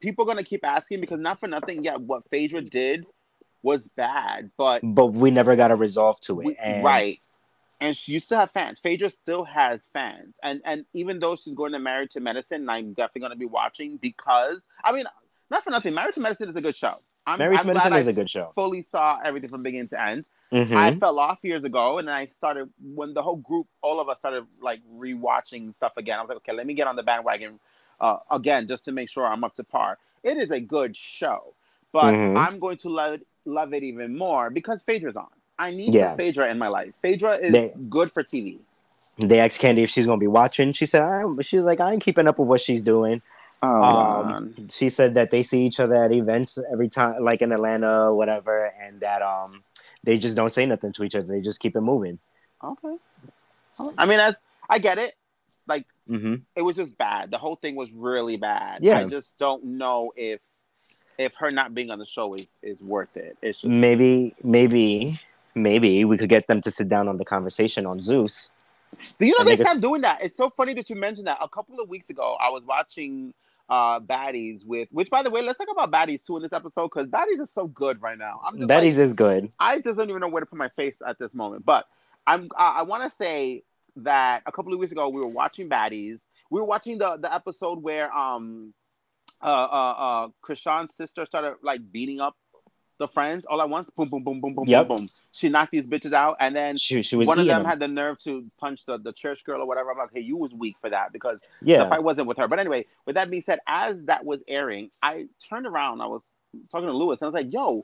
people 0.00 0.24
are 0.24 0.26
gonna 0.26 0.42
keep 0.44 0.64
asking 0.64 1.00
because 1.00 1.20
not 1.20 1.38
for 1.40 1.46
nothing. 1.48 1.84
Yeah, 1.84 1.96
what 1.96 2.28
Phaedra 2.28 2.62
did 2.62 3.06
was 3.62 3.88
bad, 3.88 4.50
but 4.56 4.80
But 4.82 5.06
we 5.06 5.30
never 5.30 5.54
got 5.56 5.70
a 5.70 5.76
resolve 5.76 6.20
to 6.22 6.40
it. 6.40 6.46
We- 6.46 6.56
and 6.56 6.84
right. 6.84 7.18
And 7.80 7.96
she 7.96 8.12
used 8.12 8.28
to 8.28 8.36
have 8.36 8.50
fans. 8.52 8.78
Phaedra 8.78 9.10
still 9.10 9.42
has 9.44 9.80
fans. 9.92 10.34
And 10.42 10.60
and 10.64 10.84
even 10.92 11.18
though 11.18 11.34
she's 11.36 11.54
going 11.54 11.72
to 11.72 11.80
Married 11.80 12.10
to 12.10 12.20
Medicine, 12.20 12.68
I'm 12.68 12.92
definitely 12.92 13.22
going 13.22 13.32
to 13.32 13.38
be 13.38 13.46
watching 13.46 13.96
because, 13.96 14.60
I 14.84 14.92
mean, 14.92 15.04
not 15.50 15.64
for 15.64 15.70
nothing, 15.70 15.92
Married 15.92 16.14
to 16.14 16.20
Medicine 16.20 16.48
is 16.48 16.54
a 16.56 16.60
good 16.60 16.76
show. 16.76 16.94
I'm, 17.26 17.38
Married 17.38 17.58
I'm 17.58 17.66
to 17.66 17.74
Medicine 17.74 17.92
is 17.94 18.08
I 18.08 18.10
a 18.12 18.14
good 18.14 18.30
show. 18.30 18.52
fully 18.54 18.82
saw 18.82 19.18
everything 19.24 19.48
from 19.50 19.62
beginning 19.62 19.88
to 19.88 20.00
end. 20.00 20.24
Mhm. 20.52 20.76
I 20.76 20.90
fell 20.92 21.18
off 21.18 21.40
years 21.42 21.64
ago 21.64 21.98
and 21.98 22.06
then 22.08 22.14
I 22.14 22.26
started, 22.26 22.68
when 22.94 23.14
the 23.14 23.22
whole 23.22 23.36
group, 23.36 23.66
all 23.80 24.00
of 24.00 24.08
us 24.08 24.18
started 24.18 24.44
like 24.60 24.80
rewatching 24.96 25.74
stuff 25.76 25.96
again. 25.96 26.18
I 26.18 26.20
was 26.20 26.28
like, 26.28 26.36
okay, 26.38 26.52
let 26.52 26.66
me 26.66 26.74
get 26.74 26.86
on 26.86 26.94
the 26.96 27.02
bandwagon 27.02 27.58
uh, 28.00 28.18
again 28.30 28.66
just 28.68 28.84
to 28.86 28.92
make 28.92 29.08
sure 29.08 29.26
I'm 29.26 29.44
up 29.44 29.54
to 29.56 29.64
par. 29.64 29.98
It 30.22 30.36
is 30.36 30.50
a 30.50 30.60
good 30.60 30.96
show, 30.96 31.54
but 31.92 32.14
Mhm. 32.14 32.36
I'm 32.38 32.58
going 32.58 32.78
to 32.78 32.88
love 32.88 33.14
it, 33.14 33.26
love 33.44 33.74
it 33.74 33.82
even 33.82 34.16
more 34.16 34.50
because 34.50 34.82
Phaedra's 34.82 35.16
on. 35.16 35.28
I 35.58 35.70
need 35.70 35.94
Yeah. 35.94 36.10
some 36.10 36.16
Phaedra 36.18 36.50
in 36.50 36.58
my 36.58 36.68
life. 36.68 36.92
Phaedra 37.02 37.36
is 37.36 37.52
They- 37.52 37.74
good 37.88 38.10
for 38.10 38.22
TV. 38.22 38.56
They 39.18 39.40
asked 39.40 39.60
Kandi 39.60 39.78
if 39.80 39.90
she's 39.90 40.06
gonna 40.06 40.18
be 40.18 40.26
watching. 40.26 40.72
She 40.72 40.86
said, 40.86 41.02
I, 41.02 41.22
"She 41.42 41.56
was 41.56 41.66
like, 41.66 41.80
I 41.80 41.92
ain't 41.92 42.02
keeping 42.02 42.26
up 42.26 42.38
with 42.38 42.48
what 42.48 42.60
she's 42.62 42.82
doing." 42.82 43.20
Oh, 43.62 43.68
Um, 43.68 44.68
she 44.70 44.88
said 44.88 45.14
that 45.14 45.30
they 45.30 45.42
see 45.42 45.64
each 45.66 45.78
other 45.78 45.94
at 46.02 46.10
events 46.12 46.58
every 46.72 46.88
time, 46.88 47.22
like 47.22 47.42
in 47.42 47.52
Atlanta 47.52 48.08
or 48.08 48.16
whatever, 48.16 48.72
and 48.80 48.98
that 49.00 49.20
um 49.22 49.62
they 50.02 50.16
just 50.18 50.34
don't 50.34 50.52
say 50.52 50.64
nothing 50.66 50.92
to 50.94 51.04
each 51.04 51.14
other. 51.14 51.26
They 51.26 51.40
just 51.42 51.60
keep 51.60 51.76
it 51.76 51.80
moving. 51.82 52.18
okay. 52.64 52.96
I 53.98 54.06
mean, 54.06 54.18
as 54.18 54.36
I 54.68 54.78
get 54.78 54.98
it, 54.98 55.14
like 55.68 55.84
hmm 56.08 56.36
it 56.56 56.62
was 56.62 56.76
just 56.76 56.96
bad. 56.98 57.30
The 57.30 57.38
whole 57.38 57.56
thing 57.56 57.76
was 57.76 57.92
really 57.92 58.36
bad. 58.38 58.82
Yeah. 58.82 58.98
I 58.98 59.04
just 59.04 59.38
don't 59.38 59.62
know 59.64 60.12
if 60.16 60.40
if 61.22 61.34
her 61.34 61.50
not 61.50 61.74
being 61.74 61.90
on 61.90 61.98
the 61.98 62.06
show 62.06 62.34
is 62.34 62.46
is 62.62 62.80
worth 62.80 63.16
it. 63.16 63.36
It's 63.42 63.60
just 63.60 63.70
Maybe, 63.70 64.34
maybe, 64.42 65.14
maybe 65.54 66.04
we 66.04 66.18
could 66.18 66.28
get 66.28 66.46
them 66.46 66.60
to 66.62 66.70
sit 66.70 66.88
down 66.88 67.08
on 67.08 67.18
the 67.18 67.24
conversation 67.24 67.86
on 67.86 68.00
Zeus. 68.00 68.50
Do 69.18 69.26
you 69.26 69.34
know 69.38 69.44
they 69.44 69.56
stopped 69.56 69.80
doing 69.80 70.02
that? 70.02 70.22
It's 70.22 70.36
so 70.36 70.50
funny 70.50 70.74
that 70.74 70.90
you 70.90 70.96
mentioned 70.96 71.26
that. 71.26 71.38
A 71.40 71.48
couple 71.48 71.80
of 71.80 71.88
weeks 71.88 72.10
ago, 72.10 72.36
I 72.40 72.50
was 72.50 72.62
watching 72.64 73.34
uh 73.68 74.00
Baddies 74.00 74.66
with 74.66 74.88
which 74.90 75.08
by 75.08 75.22
the 75.22 75.30
way, 75.30 75.42
let's 75.42 75.58
talk 75.58 75.68
about 75.70 75.90
Baddies 75.90 76.26
too 76.26 76.36
in 76.36 76.42
this 76.42 76.52
episode 76.52 76.88
because 76.88 77.06
Baddies 77.06 77.40
is 77.40 77.50
so 77.50 77.68
good 77.68 78.02
right 78.02 78.18
now. 78.18 78.40
I'm 78.44 78.58
just 78.58 78.68
like, 78.68 78.84
is 78.84 79.14
good. 79.14 79.50
I 79.58 79.80
just 79.80 79.96
don't 79.96 80.10
even 80.10 80.20
know 80.20 80.28
where 80.28 80.40
to 80.40 80.46
put 80.46 80.58
my 80.58 80.68
face 80.70 80.96
at 81.06 81.18
this 81.18 81.32
moment. 81.32 81.64
But 81.64 81.86
I'm 82.26 82.50
I, 82.58 82.78
I 82.78 82.82
want 82.82 83.04
to 83.04 83.10
say 83.10 83.62
that 83.96 84.42
a 84.46 84.52
couple 84.52 84.72
of 84.72 84.78
weeks 84.78 84.92
ago 84.92 85.08
we 85.08 85.20
were 85.20 85.28
watching 85.28 85.68
Baddies. 85.68 86.20
We 86.50 86.60
were 86.60 86.66
watching 86.66 86.98
the 86.98 87.16
the 87.16 87.32
episode 87.32 87.82
where 87.82 88.12
um 88.14 88.74
uh 89.42 89.46
uh 89.46 89.92
uh 89.92 90.28
Chrisean's 90.44 90.94
sister 90.94 91.26
started 91.26 91.56
like 91.62 91.80
beating 91.92 92.20
up 92.20 92.36
the 92.98 93.08
friends 93.08 93.44
all 93.46 93.60
at 93.60 93.68
once. 93.68 93.90
Boom 93.90 94.08
boom 94.08 94.22
boom 94.22 94.40
boom 94.40 94.54
boom 94.54 94.64
Yep. 94.66 94.88
boom 94.88 94.98
boom. 94.98 95.08
She 95.34 95.48
knocked 95.48 95.72
these 95.72 95.86
bitches 95.86 96.12
out 96.12 96.36
and 96.40 96.54
then 96.54 96.76
She, 96.76 97.02
she 97.02 97.16
was 97.16 97.26
one 97.26 97.38
of 97.38 97.46
them 97.46 97.62
them. 97.62 97.68
had 97.68 97.80
the 97.80 97.88
nerve 97.88 98.18
to 98.20 98.48
punch 98.60 98.86
the, 98.86 98.98
the 98.98 99.12
church 99.12 99.42
girl 99.44 99.60
or 99.60 99.66
whatever. 99.66 99.90
I'm 99.90 99.98
like, 99.98 100.10
hey, 100.14 100.20
you 100.20 100.36
was 100.36 100.52
weak 100.52 100.76
for 100.80 100.90
that 100.90 101.12
because 101.12 101.42
the 101.84 101.90
fight 101.90 102.02
wasn't 102.02 102.28
with 102.28 102.36
her. 102.38 102.46
But 102.48 102.60
anyway, 102.60 102.86
with 103.06 103.14
that 103.16 103.30
being 103.30 103.42
said, 103.42 103.58
as 103.66 104.04
that 104.04 104.24
was 104.24 104.42
airing, 104.46 104.90
I 105.02 105.24
turned 105.48 105.66
around. 105.66 106.00
I 106.00 106.06
was 106.06 106.22
talking 106.70 106.86
to 106.88 106.92
Lewis, 106.92 107.20
and 107.20 107.26
I 107.26 107.30
was 107.30 107.44
like, 107.44 107.52
"Yo, 107.52 107.82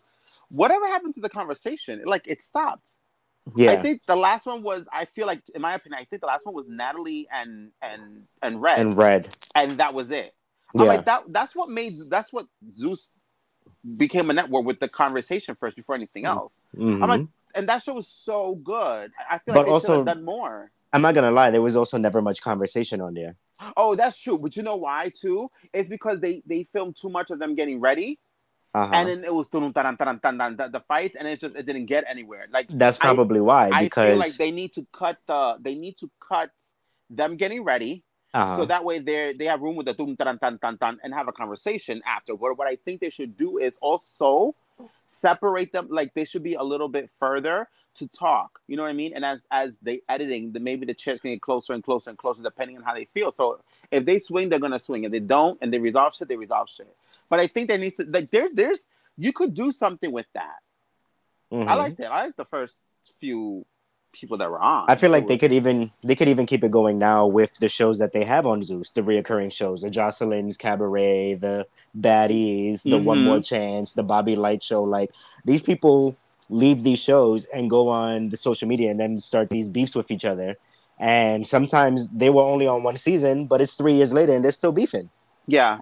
whatever 0.50 0.86
happened 0.86 1.14
to 1.14 1.20
the 1.20 1.28
conversation? 1.28 2.02
Like, 2.04 2.22
it 2.26 2.42
stopped." 2.42 2.88
Yeah. 3.56 3.72
I 3.72 3.76
think 3.76 4.02
the 4.06 4.16
last 4.16 4.46
one 4.46 4.62
was. 4.62 4.86
I 4.92 5.06
feel 5.06 5.26
like, 5.26 5.42
in 5.54 5.62
my 5.62 5.74
opinion, 5.74 6.00
I 6.00 6.04
think 6.04 6.20
the 6.20 6.26
last 6.26 6.44
one 6.44 6.54
was 6.54 6.66
Natalie 6.68 7.26
and 7.32 7.70
and 7.82 8.24
and 8.42 8.60
Red, 8.62 8.80
and 8.80 8.96
Red 8.96 9.36
and, 9.54 9.80
that 9.80 9.94
was 9.94 10.10
it. 10.10 10.34
Yeah. 10.74 10.82
I'm 10.82 10.86
like 10.88 11.04
that. 11.06 11.22
That's 11.28 11.54
what 11.56 11.68
made. 11.70 11.94
That's 12.10 12.32
what 12.32 12.46
Zeus 12.74 13.08
became 13.98 14.28
a 14.30 14.32
network 14.32 14.64
with 14.64 14.80
the 14.80 14.88
conversation 14.88 15.54
first 15.54 15.76
before 15.76 15.94
anything 15.94 16.24
else. 16.24 16.52
Mhm. 16.76 17.02
I'm 17.02 17.08
like, 17.08 17.26
and 17.54 17.68
that 17.68 17.82
show 17.82 17.94
was 17.94 18.08
so 18.08 18.56
good. 18.56 19.12
I 19.18 19.36
I 19.36 19.38
feel 19.38 19.54
But 19.54 19.60
like 19.60 19.66
they 19.66 19.72
also- 19.72 19.86
should 19.98 20.06
have 20.08 20.16
done 20.16 20.24
more. 20.24 20.70
I'm 20.92 21.02
not 21.02 21.14
gonna 21.14 21.30
lie, 21.30 21.50
there 21.50 21.60
was 21.62 21.76
also 21.76 21.98
never 21.98 22.22
much 22.22 22.40
conversation 22.42 23.00
on 23.00 23.12
there. 23.14 23.36
Oh, 23.76 23.94
that's 23.94 24.18
true. 24.18 24.38
But 24.38 24.56
you 24.56 24.62
know 24.62 24.76
why 24.76 25.10
too? 25.14 25.50
It's 25.74 25.88
because 25.88 26.20
they 26.20 26.42
they 26.46 26.64
filmed 26.64 26.96
too 26.96 27.08
much 27.10 27.30
of 27.30 27.38
them 27.38 27.54
getting 27.54 27.78
ready, 27.80 28.18
Uh-huh. 28.74 28.90
and 28.94 29.08
then 29.08 29.24
it 29.24 29.34
was 29.34 29.48
the, 29.50 29.60
the 30.72 30.80
fights, 30.80 31.14
and 31.16 31.26
it 31.28 31.40
just 31.40 31.56
it 31.56 31.66
didn't 31.66 31.86
get 31.86 32.04
anywhere. 32.08 32.46
Like 32.50 32.68
That's 32.70 32.98
I- 33.00 33.04
probably 33.04 33.40
why 33.40 33.70
I 33.72 33.84
because 33.84 34.08
feel 34.08 34.16
like 34.16 34.32
they 34.34 34.50
need 34.50 34.72
to 34.74 34.86
cut 34.92 35.18
the 35.26 35.56
they 35.60 35.74
need 35.74 35.96
to 35.98 36.10
cut 36.20 36.50
them 37.10 37.36
getting 37.36 37.64
ready 37.64 38.04
uh-huh. 38.38 38.56
so 38.56 38.66
that 38.66 38.84
way 38.84 38.98
they 38.98 39.32
they 39.32 39.46
have 39.46 39.60
room 39.60 39.76
with 39.76 39.86
the 39.86 39.94
dun, 39.94 40.14
dun, 40.14 40.38
dun, 40.40 40.58
dun, 40.60 40.76
dun, 40.76 40.98
and 41.02 41.12
have 41.12 41.28
a 41.28 41.32
conversation 41.32 42.00
after. 42.06 42.34
What 42.34 42.56
what 42.58 42.68
I 42.68 42.76
think 42.76 43.00
they 43.00 43.10
should 43.10 43.36
do 43.36 43.58
is 43.58 43.74
also 43.80 44.52
separate 45.06 45.72
them. 45.72 45.88
Like 45.90 46.14
they 46.14 46.24
should 46.24 46.42
be 46.42 46.54
a 46.54 46.62
little 46.62 46.88
bit 46.88 47.10
further 47.18 47.68
to 47.98 48.06
talk. 48.08 48.60
You 48.68 48.76
know 48.76 48.84
what 48.84 48.90
I 48.90 48.94
mean? 48.94 49.12
And 49.14 49.24
as 49.24 49.44
as 49.50 49.76
they 49.82 50.02
editing, 50.08 50.52
then 50.52 50.62
maybe 50.62 50.86
the 50.86 50.94
chairs 50.94 51.20
can 51.20 51.32
get 51.32 51.40
closer 51.42 51.72
and 51.72 51.82
closer 51.82 52.10
and 52.10 52.18
closer 52.18 52.42
depending 52.42 52.76
on 52.76 52.82
how 52.84 52.94
they 52.94 53.06
feel. 53.06 53.32
So 53.32 53.60
if 53.90 54.04
they 54.04 54.18
swing, 54.20 54.48
they're 54.48 54.58
gonna 54.60 54.78
swing. 54.78 55.04
If 55.04 55.10
they 55.10 55.20
don't, 55.20 55.58
and 55.60 55.72
they 55.72 55.78
resolve 55.78 56.14
shit, 56.14 56.28
they 56.28 56.36
resolve 56.36 56.68
shit. 56.68 56.94
But 57.28 57.40
I 57.40 57.48
think 57.48 57.68
they 57.68 57.78
need 57.78 57.96
to 57.96 58.04
like 58.04 58.30
there's 58.30 58.54
there's 58.54 58.88
you 59.16 59.32
could 59.32 59.54
do 59.54 59.72
something 59.72 60.12
with 60.12 60.28
that. 60.34 60.58
I 61.50 61.54
Mhm. 61.54 61.76
liked 61.78 62.00
it. 62.00 62.04
I 62.04 62.26
like 62.26 62.36
the 62.36 62.44
first 62.44 62.80
few 63.04 63.64
people 64.12 64.36
that 64.38 64.50
were 64.50 64.60
on. 64.60 64.86
I 64.88 64.96
feel 64.96 65.10
like 65.10 65.26
they 65.26 65.38
could 65.38 65.52
even 65.52 65.90
they 66.02 66.14
could 66.16 66.28
even 66.28 66.46
keep 66.46 66.64
it 66.64 66.70
going 66.70 66.98
now 66.98 67.26
with 67.26 67.54
the 67.60 67.68
shows 67.68 67.98
that 67.98 68.12
they 68.12 68.24
have 68.24 68.46
on 68.46 68.62
Zeus, 68.62 68.90
the 68.90 69.02
reoccurring 69.02 69.52
shows, 69.52 69.82
the 69.82 69.90
Joseline's 69.90 70.56
Cabaret, 70.56 71.34
the 71.34 71.66
Baddies, 71.98 72.82
the 72.82 72.98
One 72.98 73.18
Mhm. 73.18 73.24
More 73.24 73.40
Chance, 73.40 73.94
the 73.94 74.02
Bobby 74.02 74.36
Lytes 74.36 74.64
Show. 74.64 74.82
Like 74.82 75.10
these 75.44 75.62
people 75.62 76.16
leave 76.50 76.82
these 76.82 76.98
shows 76.98 77.44
and 77.46 77.68
go 77.68 77.88
on 77.88 78.30
the 78.30 78.36
social 78.36 78.66
media 78.66 78.90
and 78.90 78.98
then 78.98 79.20
start 79.20 79.50
these 79.50 79.68
beefs 79.68 79.94
with 79.94 80.10
each 80.10 80.24
other. 80.24 80.56
And 80.98 81.46
sometimes 81.46 82.08
they 82.08 82.30
were 82.30 82.42
only 82.42 82.66
on 82.66 82.82
one 82.82 82.96
season, 82.96 83.46
but 83.46 83.60
it's 83.60 83.74
three 83.74 83.94
years 83.94 84.12
later 84.12 84.32
and 84.32 84.42
they're 84.42 84.50
still 84.50 84.72
beefing. 84.72 85.10
Yeah. 85.46 85.80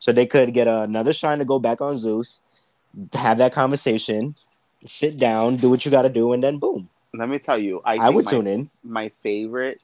So 0.00 0.12
they 0.12 0.26
could 0.26 0.52
get 0.52 0.66
another 0.66 1.12
shine 1.12 1.38
to 1.38 1.44
go 1.44 1.58
back 1.58 1.80
on 1.80 1.96
Zeus, 1.96 2.42
have 3.14 3.38
that 3.38 3.52
conversation, 3.52 4.34
sit 4.84 5.18
down, 5.18 5.56
do 5.56 5.70
what 5.70 5.84
you 5.84 5.90
got 5.90 6.02
to 6.02 6.08
do, 6.08 6.32
and 6.32 6.42
then 6.42 6.58
boom. 6.58 6.88
Let 7.12 7.28
me 7.28 7.38
tell 7.38 7.58
you, 7.58 7.80
I, 7.84 7.96
I, 7.96 8.08
would 8.10 8.24
my, 8.26 8.30
tune 8.30 8.46
in. 8.46 8.70
my 8.84 9.10
favorite. 9.22 9.80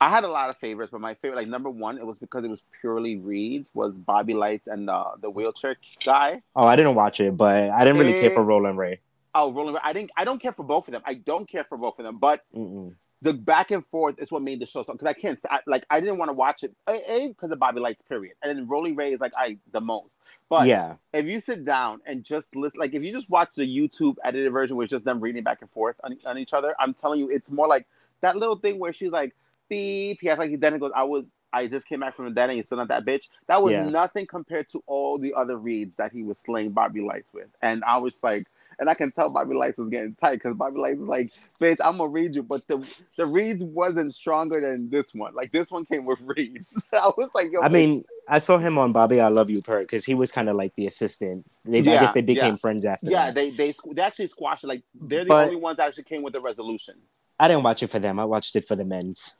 I 0.00 0.08
had 0.08 0.24
a 0.24 0.28
lot 0.28 0.48
of 0.48 0.56
favorites, 0.56 0.90
but 0.90 1.00
my 1.00 1.14
favorite, 1.14 1.36
like 1.36 1.48
number 1.48 1.70
one, 1.70 1.98
it 1.98 2.06
was 2.06 2.18
because 2.18 2.44
it 2.44 2.48
was 2.48 2.62
purely 2.80 3.16
reads. 3.16 3.68
Was 3.74 3.98
Bobby 3.98 4.34
Lytes 4.34 4.66
and 4.66 4.88
uh, 4.90 5.10
the 5.20 5.30
wheelchair 5.30 5.76
guy. 6.04 6.42
Oh, 6.56 6.64
I 6.64 6.76
didn't 6.76 6.94
watch 6.94 7.20
it, 7.20 7.36
but 7.36 7.70
I 7.70 7.84
didn't 7.84 8.00
really 8.00 8.20
care 8.20 8.30
Eh. 8.32 8.34
for 8.34 8.42
Rolling 8.42 8.76
Ray. 8.76 8.98
Oh, 9.34 9.52
Rolling 9.52 9.74
Ray. 9.74 9.80
I 9.84 9.92
didn't. 9.92 10.10
I 10.16 10.24
don't 10.24 10.40
care 10.40 10.52
for 10.52 10.64
both 10.64 10.88
of 10.88 10.92
them. 10.92 11.02
I 11.04 11.14
don't 11.14 11.48
care 11.48 11.64
for 11.64 11.76
both 11.78 11.98
of 11.98 12.04
them. 12.04 12.18
But 12.18 12.42
Mm-mm. 12.54 12.94
The 13.22 13.32
back 13.32 13.70
and 13.70 13.84
forth 13.86 14.18
is 14.18 14.30
what 14.30 14.42
made 14.42 14.60
the 14.60 14.66
show 14.66 14.82
so. 14.82 14.92
Because 14.92 15.08
I 15.08 15.14
can't. 15.14 15.38
I, 15.50 15.60
like 15.66 15.86
I 15.88 16.00
didn't 16.00 16.18
want 16.18 16.28
to 16.28 16.34
watch 16.34 16.62
it. 16.62 16.74
A 16.86 17.28
because 17.28 17.50
of 17.50 17.58
Bobby 17.58 17.80
Lytes. 17.80 18.02
Period. 18.06 18.34
And 18.42 18.58
then 18.58 18.68
Rolling 18.68 18.96
Ray 18.96 19.12
is 19.12 19.20
like 19.20 19.32
I 19.36 19.58
the 19.72 19.80
most. 19.80 20.18
But 20.50 20.66
yeah, 20.66 20.96
if 21.12 21.26
you 21.26 21.40
sit 21.40 21.64
down 21.64 22.00
and 22.04 22.22
just 22.22 22.54
listen, 22.54 22.78
like 22.78 22.92
if 22.92 23.02
you 23.02 23.12
just 23.12 23.30
watch 23.30 23.50
the 23.54 23.66
YouTube 23.66 24.16
edited 24.24 24.52
version, 24.52 24.80
it's 24.82 24.90
just 24.90 25.04
them 25.06 25.20
reading 25.20 25.42
back 25.42 25.58
and 25.62 25.70
forth 25.70 25.96
on, 26.04 26.18
on 26.26 26.36
each 26.38 26.52
other, 26.52 26.74
I'm 26.78 26.92
telling 26.92 27.20
you, 27.20 27.30
it's 27.30 27.50
more 27.50 27.66
like 27.66 27.86
that 28.20 28.36
little 28.36 28.56
thing 28.56 28.78
where 28.78 28.92
she's 28.92 29.10
like, 29.12 29.34
beep. 29.70 30.18
He 30.20 30.26
has 30.28 30.38
like 30.38 30.50
he 30.50 30.56
then 30.56 30.74
it 30.74 30.80
goes, 30.80 30.92
I 30.94 31.04
was, 31.04 31.24
I 31.52 31.66
just 31.68 31.86
came 31.86 32.00
back 32.00 32.14
from 32.14 32.26
the 32.26 32.32
dead 32.32 32.50
and 32.50 32.56
he's 32.56 32.66
still 32.66 32.78
not 32.78 32.88
that 32.88 33.06
bitch. 33.06 33.28
That 33.46 33.62
was 33.62 33.72
Yeah. 33.72 33.88
nothing 33.88 34.26
compared 34.26 34.68
to 34.70 34.82
all 34.86 35.18
the 35.18 35.32
other 35.34 35.56
reads 35.56 35.96
that 35.96 36.12
he 36.12 36.22
was 36.22 36.36
slaying 36.36 36.72
Bobby 36.72 37.00
Lytes 37.00 37.32
with. 37.32 37.48
And 37.62 37.82
I 37.84 37.98
was 37.98 38.22
like, 38.22 38.44
and 38.78 38.88
I 38.90 38.94
can 38.94 39.10
tell 39.10 39.32
Bobby 39.32 39.54
Lytes 39.54 39.78
was 39.78 39.88
getting 39.88 40.14
tight 40.14 40.34
because 40.34 40.54
Bobby 40.56 40.78
Lytes 40.78 40.98
was 40.98 41.08
like, 41.08 41.26
bitch, 41.26 41.78
I'm 41.84 41.98
gonna 41.98 42.08
read 42.08 42.34
you. 42.34 42.42
But 42.42 42.66
the 42.68 42.76
the 43.16 43.26
reads 43.26 43.62
wasn't 43.64 44.14
stronger 44.14 44.60
than 44.60 44.90
this 44.90 45.14
one. 45.14 45.32
Like 45.34 45.50
this 45.52 45.70
one 45.70 45.84
came 45.84 46.04
with 46.06 46.18
reads. 46.22 46.88
I 46.92 47.10
was 47.16 47.30
like, 47.34 47.52
yo, 47.52 47.60
I 47.62 47.68
bitch, 47.68 47.72
mean, 47.72 48.04
I 48.28 48.38
saw 48.38 48.58
him 48.58 48.78
on 48.78 48.92
Bobby 48.92 49.20
I 49.20 49.28
Love 49.28 49.50
You 49.50 49.62
Purr 49.62 49.80
because 49.82 50.04
he 50.04 50.14
was 50.14 50.32
kind 50.32 50.48
of 50.48 50.56
like 50.56 50.74
the 50.76 50.86
assistant. 50.86 51.46
They, 51.64 51.78
I 51.78 51.82
guess 51.82 52.12
they 52.12 52.22
became 52.22 52.52
yeah. 52.52 52.56
friends 52.56 52.84
after 52.84 53.06
yeah, 53.10 53.26
that. 53.26 53.34
they 53.34 53.50
they 53.50 53.74
they 53.92 54.02
actually 54.02 54.26
squashed 54.28 54.64
it. 54.64 54.68
Like 54.68 54.82
they're 54.94 55.24
the 55.24 55.28
But- 55.28 55.48
only 55.48 55.60
ones 55.60 55.76
that 55.78 55.88
actually 55.88 56.04
came 56.04 56.22
with 56.22 56.36
a 56.36 56.40
resolution. 56.40 56.94
I 57.38 57.48
didn't 57.48 57.64
watch 57.64 57.82
it 57.82 57.90
for 57.90 57.98
them. 57.98 58.18
I 58.20 58.24
watched 58.24 58.54
it 58.56 58.64
for 58.64 58.76
the 58.76 58.84
men's, 58.84 59.34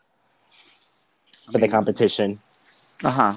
for 1.47 1.53
the 1.53 1.59
mean- 1.61 1.71
competition. 1.71 2.39
Uh 3.03 3.11
huh. 3.11 3.33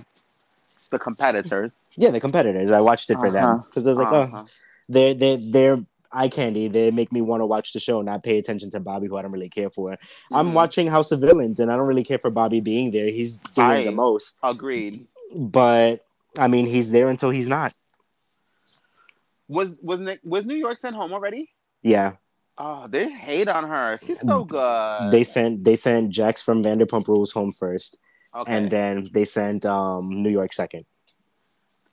The 0.89 0.99
competitors. 0.99 1.71
Yeah, 1.97 2.11
the 2.11 2.19
competitors. 2.19 2.71
I 2.71 2.79
watched 2.79 3.09
it 3.09 3.17
for 3.17 3.29
them 3.29 3.43
Uh-huh. 3.43 3.57
because 3.67 3.85
I 3.85 3.89
was 3.89 3.97
like, 3.97 4.07
Uh-huh. 4.13 4.43
oh, 4.43 4.47
they're 4.89 5.13
they 5.13 5.35
they're 5.37 5.77
eye 6.11 6.29
candy. 6.29 6.67
They 6.69 6.89
make 6.91 7.11
me 7.11 7.21
want 7.21 7.41
to 7.41 7.45
watch 7.45 7.73
the 7.73 7.79
show, 7.79 8.01
not 8.01 8.23
pay 8.23 8.37
attention 8.37 8.69
to 8.71 8.79
Bobby, 8.79 9.07
who 9.07 9.17
I 9.17 9.21
don't 9.21 9.31
really 9.31 9.49
care 9.49 9.69
for. 9.69 9.95
I'm 10.31 10.49
Mhm. 10.49 10.53
watching 10.53 10.87
House 10.87 11.11
of 11.11 11.19
Villains, 11.19 11.59
and 11.59 11.71
I 11.71 11.75
don't 11.75 11.87
really 11.87 12.03
care 12.03 12.17
for 12.17 12.29
Bobby 12.29 12.61
being 12.61 12.91
there. 12.91 13.07
He's 13.09 13.37
doing 13.37 13.67
I- 13.67 13.83
the 13.83 13.91
most, 13.91 14.35
Agreed. 14.41 15.05
but 15.35 16.05
I 16.39 16.47
mean, 16.47 16.65
he's 16.65 16.91
there 16.91 17.09
until 17.09 17.29
he's 17.31 17.49
not. 17.49 17.73
Was 19.49 19.69
was 19.81 19.99
Nick, 19.99 20.19
was 20.23 20.45
New 20.45 20.55
York 20.55 20.79
sent 20.79 20.95
home 20.95 21.13
already? 21.13 21.49
Yeah, 21.83 22.13
Oh, 22.57 22.87
they 22.87 23.07
hate 23.09 23.47
on 23.47 23.65
her. 23.65 23.97
She's 24.03 24.19
so 24.21 24.43
good. 24.43 25.11
they 25.11 25.23
sent 25.23 25.63
they 25.63 25.75
sent 25.75 26.09
Jax 26.11 26.41
from 26.41 26.63
Vanderpump 26.63 27.07
Rules 27.07 27.31
home 27.31 27.51
first, 27.51 27.99
okay. 28.35 28.51
and 28.51 28.69
then 28.71 29.07
they 29.13 29.25
sent 29.25 29.65
um 29.65 30.09
New 30.23 30.29
York 30.29 30.53
second. 30.53 30.85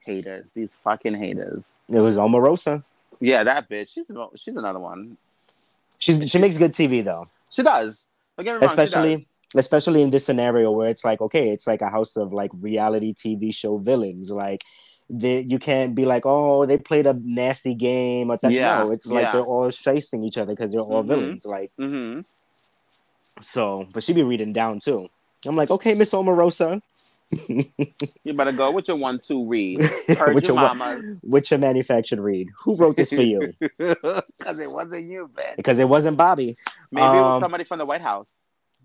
haters. 0.07 0.47
These 0.55 0.75
fucking 0.77 1.15
haters. 1.15 1.63
It 1.89 2.01
was 2.01 2.17
Omarosa. 2.17 2.83
Yeah, 3.21 3.43
that 3.45 3.69
bitch. 3.69 3.91
She's 3.95 4.05
she's 4.37 4.57
another 4.57 4.81
one. 4.81 5.17
She's 5.99 6.31
she 6.31 6.39
makes 6.39 6.59
good 6.59 6.73
TV 6.73 7.05
though. 7.05 7.25
She 7.51 7.63
does. 7.63 8.09
Don't 8.37 8.45
get 8.45 8.53
me 8.53 8.67
wrong, 8.67 8.77
she 8.77 8.83
especially 8.83 9.29
especially 9.57 10.03
in 10.03 10.11
this 10.11 10.25
scenario 10.27 10.73
where 10.73 10.91
it's 10.91 11.05
like 11.05 11.21
okay 11.21 11.51
it's 11.51 11.67
like 11.67 11.81
a 11.81 11.89
house 11.89 12.17
of 12.17 12.33
like 12.33 12.51
reality 12.61 13.15
tv 13.15 13.55
show 13.55 13.77
villains 13.77 14.33
like 14.33 14.61
they, 15.09 15.43
you 15.43 15.61
can't 15.61 15.95
be 15.95 16.05
like 16.05 16.25
oh 16.27 16.67
they 16.67 16.77
played 16.77 17.07
a 17.07 17.15
nasty 17.23 17.73
game 17.73 18.31
or 18.33 18.37
that 18.39 18.51
Yeah, 18.51 18.79
no 18.83 18.91
it's 18.91 19.07
like 19.07 19.27
yeah. 19.27 19.31
they're 19.33 19.45
all 19.45 19.71
chasing 19.71 20.25
each 20.25 20.39
other 20.39 20.55
because 20.55 20.73
they're 20.73 20.81
all 20.81 21.05
Mhm. 21.05 21.09
villains 21.09 21.47
like 21.47 21.71
does. 21.79 21.93
hmm 21.93 22.21
so 23.41 23.87
but 23.93 24.03
she 24.03 24.13
be 24.13 24.25
reading 24.25 24.53
down 24.53 24.81
too 24.81 25.09
i'm 25.47 25.57
like 25.57 25.71
okay 25.71 25.95
miss 25.95 26.13
omarosa 26.13 26.81
You 28.23 28.33
better 28.37 28.53
go 28.53 28.71
with 28.71 28.87
your 28.87 28.97
one 28.99 29.19
two 29.19 29.45
read. 29.49 29.81
With 30.35 30.47
your 30.47 30.55
mama. 30.57 31.01
which 31.23 31.51
your 31.51 31.59
manufactured 31.59 32.21
read 32.21 32.49
who 32.61 32.77
wrote 32.77 32.95
this 32.97 33.11
for 33.11 33.23
you 33.23 33.53
Because 33.59 34.61
it 34.61 34.71
wasn't 34.71 35.05
you, 35.11 35.29
man. 35.37 35.55
because 35.57 35.79
it 35.81 35.89
wasn't 35.89 36.17
bobby 36.17 36.55
Maybe 36.93 37.07
it 37.07 37.11
was 37.11 37.35
Um, 37.37 37.43
somebody 37.43 37.65
from 37.65 37.79
the 37.79 37.87
White 37.87 38.03
House. 38.03 38.27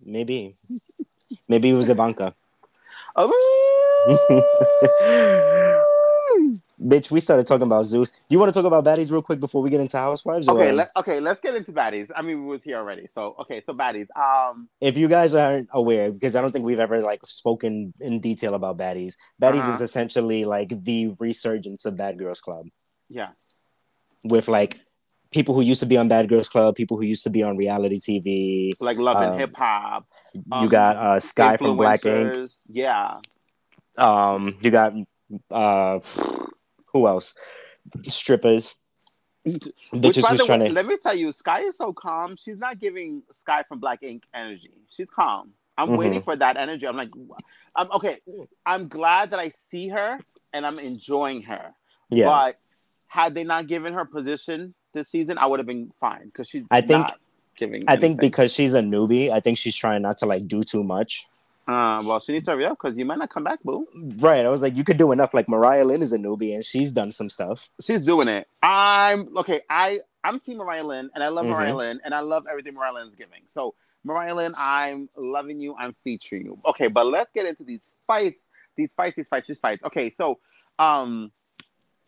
maybe 0.05 0.55
maybe 1.47 1.69
it 1.69 1.73
was 1.73 1.89
ivanka 1.89 2.33
Oh. 3.15 3.29
Bitch 6.81 7.11
we 7.11 7.19
started 7.19 7.45
talking 7.45 7.67
about 7.67 7.83
zeus 7.85 8.25
you 8.29 8.39
want 8.39 8.51
to 8.53 8.57
talk 8.57 8.65
about 8.65 8.83
baddies 8.85 9.11
real 9.11 9.21
quick 9.21 9.39
before 9.39 9.61
we 9.61 9.69
get 9.69 9.79
into 9.81 9.97
housewives 9.97 10.47
or- 10.47 10.55
okay, 10.57 10.71
let, 10.71 10.87
okay, 10.97 11.19
let's 11.19 11.39
get 11.39 11.55
into 11.55 11.71
baddies. 11.71 12.09
I 12.15 12.21
mean, 12.21 12.43
we 12.45 12.51
was 12.51 12.63
here 12.63 12.77
already, 12.77 13.07
so 13.07 13.35
okay, 13.41 13.61
so 13.65 13.73
baddies. 13.73 14.07
Um, 14.15 14.69
if 14.81 14.97
you 14.97 15.07
guys 15.07 15.35
aren't 15.35 15.67
aware, 15.73 16.11
because 16.11 16.35
I 16.35 16.41
don't 16.41 16.51
think 16.51 16.65
we've 16.65 16.79
ever 16.79 16.99
like 17.01 17.19
spoken 17.25 17.93
in 17.99 18.19
detail 18.19 18.53
about 18.53 18.77
baddies. 18.77 19.13
Baddies 19.41 19.59
Uh-huh. 19.61 19.73
is 19.75 19.81
essentially 19.81 20.45
like 20.45 20.69
the 20.83 21.15
resurgence 21.19 21.85
of 21.85 21.95
Bad 21.97 22.17
Girls 22.17 22.39
Club 22.41 22.65
yeah, 23.09 23.29
with 24.23 24.47
like 24.47 24.79
people 25.31 25.53
who 25.55 25.61
used 25.61 25.79
to 25.81 25.85
be 25.85 25.97
on 25.97 26.07
Bad 26.07 26.29
Girls 26.29 26.49
Club, 26.49 26.75
people 26.75 26.97
who 26.97 27.03
used 27.03 27.23
to 27.23 27.29
be 27.29 27.43
on 27.43 27.57
reality 27.57 27.99
TV. 27.99 28.73
like 28.79 28.97
love 28.97 29.17
and 29.17 29.33
Um, 29.33 29.39
hip 29.39 29.55
hop. 29.55 30.05
you 30.33 30.41
Um, 30.51 30.67
got 30.69 30.95
uh, 30.95 31.19
Sky 31.19 31.57
from 31.57 31.77
Black 31.77 32.05
Ink. 32.05 32.35
Yeah, 32.67 33.13
Um, 33.97 34.55
you 34.61 34.71
got 34.71 34.93
uh, 35.51 35.99
who 36.93 37.07
else? 37.07 37.35
Strippers. 38.05 38.75
Which, 39.45 39.63
by 40.21 40.35
the 40.35 40.43
trying 40.45 40.59
way, 40.61 40.67
to. 40.67 40.73
let 40.73 40.85
me 40.85 40.97
tell 41.01 41.15
you, 41.15 41.31
Sky 41.31 41.61
is 41.61 41.77
so 41.77 41.91
calm. 41.93 42.35
She's 42.35 42.57
not 42.57 42.77
giving 42.79 43.23
Sky 43.39 43.63
from 43.63 43.79
Black 43.79 44.03
Ink 44.03 44.23
energy. 44.33 44.71
She's 44.89 45.09
calm. 45.09 45.53
I'm 45.77 45.89
Mhm. 45.89 45.97
waiting 45.97 46.21
for 46.21 46.35
that 46.35 46.57
energy. 46.57 46.85
I'm 46.87 46.97
like, 46.97 47.09
I'm 47.75 47.89
okay. 47.91 48.19
I'm 48.65 48.87
glad 48.89 49.31
that 49.31 49.39
I 49.39 49.53
see 49.71 49.87
her 49.87 50.19
and 50.53 50.65
I'm 50.65 50.77
enjoying 50.77 51.41
her. 51.43 51.73
Yeah, 52.09 52.25
But 52.25 52.59
had 53.07 53.33
they 53.33 53.43
not 53.45 53.67
given 53.67 53.93
her 53.93 54.03
position 54.05 54.73
this 54.93 55.07
season, 55.07 55.37
I 55.37 55.45
would 55.45 55.59
have 55.59 55.67
been 55.67 55.89
fine 55.99 56.25
because 56.25 56.49
she's 56.49 56.63
I 56.69 56.81
think- 56.81 57.07
not 57.07 57.19
giving. 57.55 57.83
I 57.87 57.95
think 57.95 58.19
because 58.19 58.53
she's 58.53 58.73
a 58.73 58.81
newbie, 58.81 59.31
I 59.31 59.39
think 59.39 59.57
she's 59.57 59.75
trying 59.75 60.01
not 60.01 60.17
to 60.17 60.25
like 60.25 60.47
do 60.47 60.63
too 60.63 60.83
much. 60.83 61.27
Uh, 61.69 62.01
well, 62.03 62.19
she 62.19 62.31
needs 62.33 62.45
to 62.45 62.51
hurry 62.51 62.65
up 62.65 62.77
because 62.81 62.97
you 62.97 63.05
might 63.05 63.19
not 63.19 63.29
come 63.29 63.43
back, 63.43 63.61
boo. 63.63 63.85
Right. 64.17 64.43
I 64.43 64.49
was 64.49 64.61
like, 64.63 64.75
you 64.75 64.83
could 64.83 64.97
do 64.97 65.11
enough. 65.11 65.33
Like 65.35 65.47
Mariah 65.47 65.85
Lynn 65.85 66.01
is 66.01 66.11
a 66.13 66.17
newbie 66.17 66.55
and 66.55 66.65
she's 66.65 66.91
done 66.91 67.11
some 67.11 67.29
stuff. 67.29 67.69
She's 67.79 68.05
doing 68.05 68.27
it. 68.27 68.47
I'm 68.63 69.37
okay. 69.37 69.61
I 69.69 69.99
I'm 70.23 70.39
Team 70.39 70.57
Mariah 70.57 70.83
Lynn, 70.83 71.09
and 71.13 71.23
I 71.23 71.27
love 71.29 71.45
Mhm. 71.45 71.49
Mariah 71.51 71.75
Lynn, 71.75 71.99
and 72.03 72.13
I 72.15 72.21
love 72.21 72.45
everything 72.49 72.73
Mariah 72.73 72.93
Lynn 72.95 73.07
is 73.07 73.15
giving. 73.15 73.41
So 73.53 73.75
Mariah 74.03 74.33
Lynn, 74.35 74.53
I'm 74.57 75.07
loving 75.17 75.59
you. 75.61 75.75
I'm 75.75 75.93
featuring 76.03 76.45
you. 76.45 76.57
Okay, 76.65 76.87
but 76.87 77.05
let's 77.05 77.31
get 77.33 77.45
into 77.45 77.63
these 77.63 77.81
fights. 78.07 78.41
These 78.75 78.91
fights. 78.93 79.15
These 79.17 79.27
fights. 79.27 79.47
These 79.47 79.59
fights. 79.59 79.83
Okay, 79.83 80.09
so 80.09 80.39
um, 80.79 81.31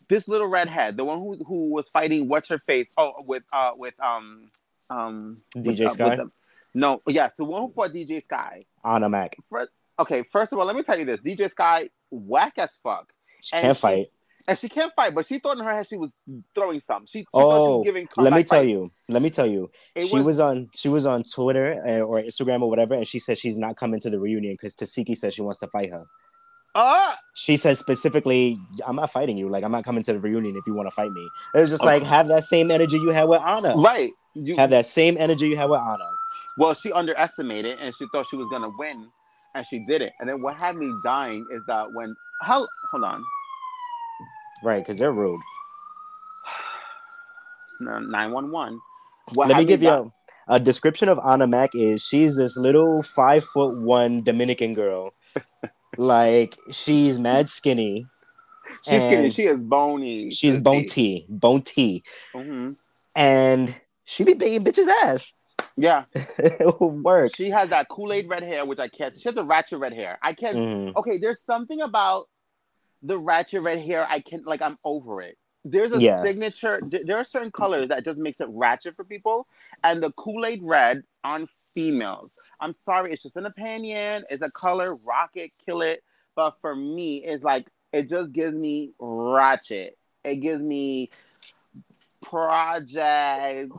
this 0.10 0.28
little 0.28 0.48
redhead, 0.48 0.98
the 0.98 1.06
one 1.06 1.20
who 1.20 1.36
who 1.46 1.70
was 1.70 1.88
fighting 1.88 2.28
what's 2.28 2.50
her 2.50 2.58
face? 2.58 2.88
Oh, 2.98 3.14
with 3.28 3.44
uh 3.54 3.72
with 3.76 3.94
um 4.02 4.50
um 4.90 5.42
with, 5.56 5.66
DJ 5.78 5.86
uh, 5.86 5.90
Sky? 5.90 6.06
with 6.10 6.18
the- 6.18 6.32
no, 6.74 7.02
yes, 7.08 7.34
the 7.38 7.44
one 7.46 7.62
who 7.64 7.70
fought 7.70 7.92
DJ 7.92 8.24
Sky. 8.24 8.58
Ahna 8.86 9.10
Mac. 9.10 9.36
First, 9.50 9.72
okay, 10.00 10.24
first 10.24 10.52
of 10.54 10.60
all, 10.60 10.66
let 10.66 10.76
me 10.76 10.84
tell 10.84 10.98
you 10.98 11.06
this: 11.06 11.20
DJ 11.20 11.50
Sky, 11.50 11.90
whack 12.10 12.54
as 12.58 12.72
fuck. 12.84 13.14
She 13.42 13.56
And 13.56 13.64
can't 13.64 13.78
she- 13.78 13.82
fight. 13.82 14.08
And 14.48 14.58
she 14.58 14.70
can't 14.70 14.92
fight, 14.96 15.14
but 15.14 15.28
she 15.28 15.38
thought 15.38 15.60
in 15.60 15.64
her 15.64 15.72
head 15.72 15.86
she 15.86 15.98
was 15.98 16.10
throwing 16.56 16.82
some. 16.82 17.06
She, 17.06 17.20
she 17.20 17.24
thought 17.32 17.40
she 17.42 17.44
Oh, 17.44 17.78
was 17.78 17.86
giving. 17.86 18.08
Let 18.18 18.34
me 18.34 18.44
tell 18.44 18.58
fight. 18.62 18.70
you. 18.70 18.92
Let 19.08 19.22
me 19.22 19.30
tell 19.30 19.46
you. 19.46 19.70
It 19.94 20.08
she 20.08 20.20
was, 20.20 20.40
on 20.40 20.68
she 20.74 20.90
was 20.90 21.06
on 21.06 21.22
Twitter 21.22 21.80
uh, 21.86 22.00
or 22.00 22.20
Instagram 22.20 22.64
or 22.64 22.68
whatever, 22.70 22.96
and 22.96 23.06
she 23.08 23.20
said 23.20 23.38
she's 23.38 23.60
not 23.60 23.76
coming 23.78 24.00
to 24.00 24.10
the 24.10 24.20
reunion 24.20 24.54
because 24.56 24.74
Tesehki 24.74 25.16
says 25.16 25.36
she 25.36 25.44
wants 25.44 25.60
to 25.60 25.68
fight 25.68 25.92
her. 25.92 26.08
Uh, 26.74 27.14
She 27.36 27.56
said 27.56 27.78
specifically, 27.78 28.58
"I'm 28.88 28.96
not 28.96 29.12
fighting 29.12 29.38
you. 29.38 29.48
Like 29.48 29.64
I'm 29.64 29.72
not 29.72 29.84
coming 29.84 30.02
to 30.06 30.14
the 30.14 30.20
reunion 30.20 30.56
if 30.56 30.66
you 30.66 30.74
want 30.74 30.88
to 30.88 30.92
fight 30.96 31.12
me." 31.12 31.30
It 31.54 31.60
was 31.60 31.70
just 31.70 31.84
Okay. 31.84 31.92
like 32.00 32.04
have 32.04 32.28
that 32.30 32.44
same 32.44 32.72
energy 32.72 32.98
you 32.98 33.10
had 33.12 33.26
with 33.26 33.42
Ahna. 33.42 33.76
right. 33.84 34.12
You, 34.34 34.56
Have 34.56 34.72
that 34.72 34.86
same 34.88 35.18
energy 35.20 35.50
you 35.50 35.58
had 35.58 35.70
with 35.70 35.82
Ahna. 35.82 36.10
Well, 36.62 36.76
she 36.76 36.92
underestimated 36.92 37.80
and 37.80 37.92
she 37.96 38.06
thought 38.12 38.28
she 38.30 38.36
was 38.36 38.48
gonna 38.50 38.70
win, 38.78 39.08
and 39.56 39.66
she 39.66 39.80
did 39.88 40.04
it. 40.04 40.14
And 40.20 40.30
then 40.30 40.44
what 40.44 40.56
had 40.56 40.76
me 40.76 40.94
dying 41.04 41.44
is 41.52 41.64
that 41.68 41.92
when 41.92 42.16
how 42.44 42.68
hold 42.92 43.04
on 43.04 43.24
Right, 44.64 44.84
because 44.84 45.00
they're 45.00 45.12
rude. 45.12 45.40
nine 47.82 48.32
one 48.32 48.52
one. 48.52 48.80
Let 49.36 49.58
me 49.58 49.66
give 49.66 49.82
you 49.82 49.90
a, 49.90 50.06
a 50.48 50.60
description 50.60 51.10
of 51.10 51.18
Ahna 51.18 51.50
Mac 51.50 51.72
is 51.74 52.06
she's 52.06 52.38
this 52.38 52.56
little 52.56 53.02
five 53.02 53.44
foot 53.44 53.82
one 53.84 54.22
Dominican 54.22 54.76
girl. 54.76 55.16
like 55.98 56.56
she's 56.70 57.18
mad 57.18 57.50
skinny. 57.50 58.06
She's 58.84 59.04
skinny. 59.04 59.30
She 59.32 59.44
is 59.44 59.64
bony. 59.64 60.30
She's 60.30 60.60
bone 60.60 60.86
T, 60.86 61.26
bone 61.28 61.64
T, 61.64 62.04
hmm 62.36 62.70
and 63.16 63.76
she 64.06 64.24
be 64.24 64.34
beating 64.36 64.64
bitches 64.64 64.88
ass. 65.04 65.36
Yeah, 65.78 66.04
it 66.38 66.60
will 66.80 66.90
work. 66.92 67.36
she 67.36 67.50
has 67.50 67.70
that 67.70 67.88
Kool 67.90 68.12
Aid 68.14 68.28
red 68.28 68.44
hair, 68.44 68.66
which 68.66 68.80
I 68.80 68.88
can't. 68.88 69.18
She 69.18 69.28
has 69.30 69.38
a 69.38 69.44
ratchet 69.44 69.80
red 69.80 69.94
hair. 69.94 70.18
I 70.22 70.34
can't. 70.34 70.58
Mhm. 70.58 70.96
okay, 70.96 71.18
there's 71.18 71.42
something 71.42 71.82
about 71.82 72.28
the 73.02 73.18
ratchet 73.18 73.62
red 73.64 73.80
hair. 73.80 74.06
I 74.10 74.20
can't. 74.20 74.46
like 74.46 74.62
I'm 74.62 74.76
over 74.84 75.22
it. 75.22 75.38
There's 75.64 75.92
a 75.94 76.00
Yeah. 76.02 76.22
signature. 76.24 76.82
th- 76.82 77.06
There 77.06 77.18
are 77.18 77.24
certain 77.24 77.52
colors 77.52 77.90
that 77.90 78.04
just 78.04 78.18
makes 78.18 78.42
it 78.42 78.48
ratchet 78.50 78.96
for 78.96 79.04
people, 79.06 79.48
and 79.84 80.02
the 80.04 80.12
Kool 80.14 80.46
Aid 80.46 80.62
red 80.64 81.04
on 81.24 81.48
females. 81.74 82.32
I'm 82.60 82.76
sorry, 82.84 83.12
it's 83.14 83.22
just 83.24 83.38
an 83.38 83.46
opinion. 83.46 84.24
It's 84.30 84.42
a 84.42 84.52
color. 84.52 84.96
Rock 85.06 85.32
it, 85.36 85.52
kill 85.66 85.82
it. 85.84 86.04
But 86.36 86.60
for 86.62 86.76
me, 86.76 87.18
it's 87.18 87.44
like 87.44 87.68
it 87.94 88.10
just 88.10 88.32
gives 88.34 88.56
me 88.56 88.94
ratchet. 89.00 89.98
It 90.24 90.38
gives 90.38 90.62
me 90.62 91.10
project 92.22 93.72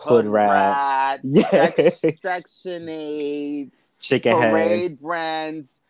Hood 0.00 0.26
rat. 0.26 0.48
rat, 0.50 1.20
Yeah. 1.24 1.70
sex- 1.72 2.20
section 2.20 2.86
eight 2.88 3.70
Chicken 4.00 4.32
head. 4.40 4.50
parade 4.52 5.00
brands, 5.00 5.80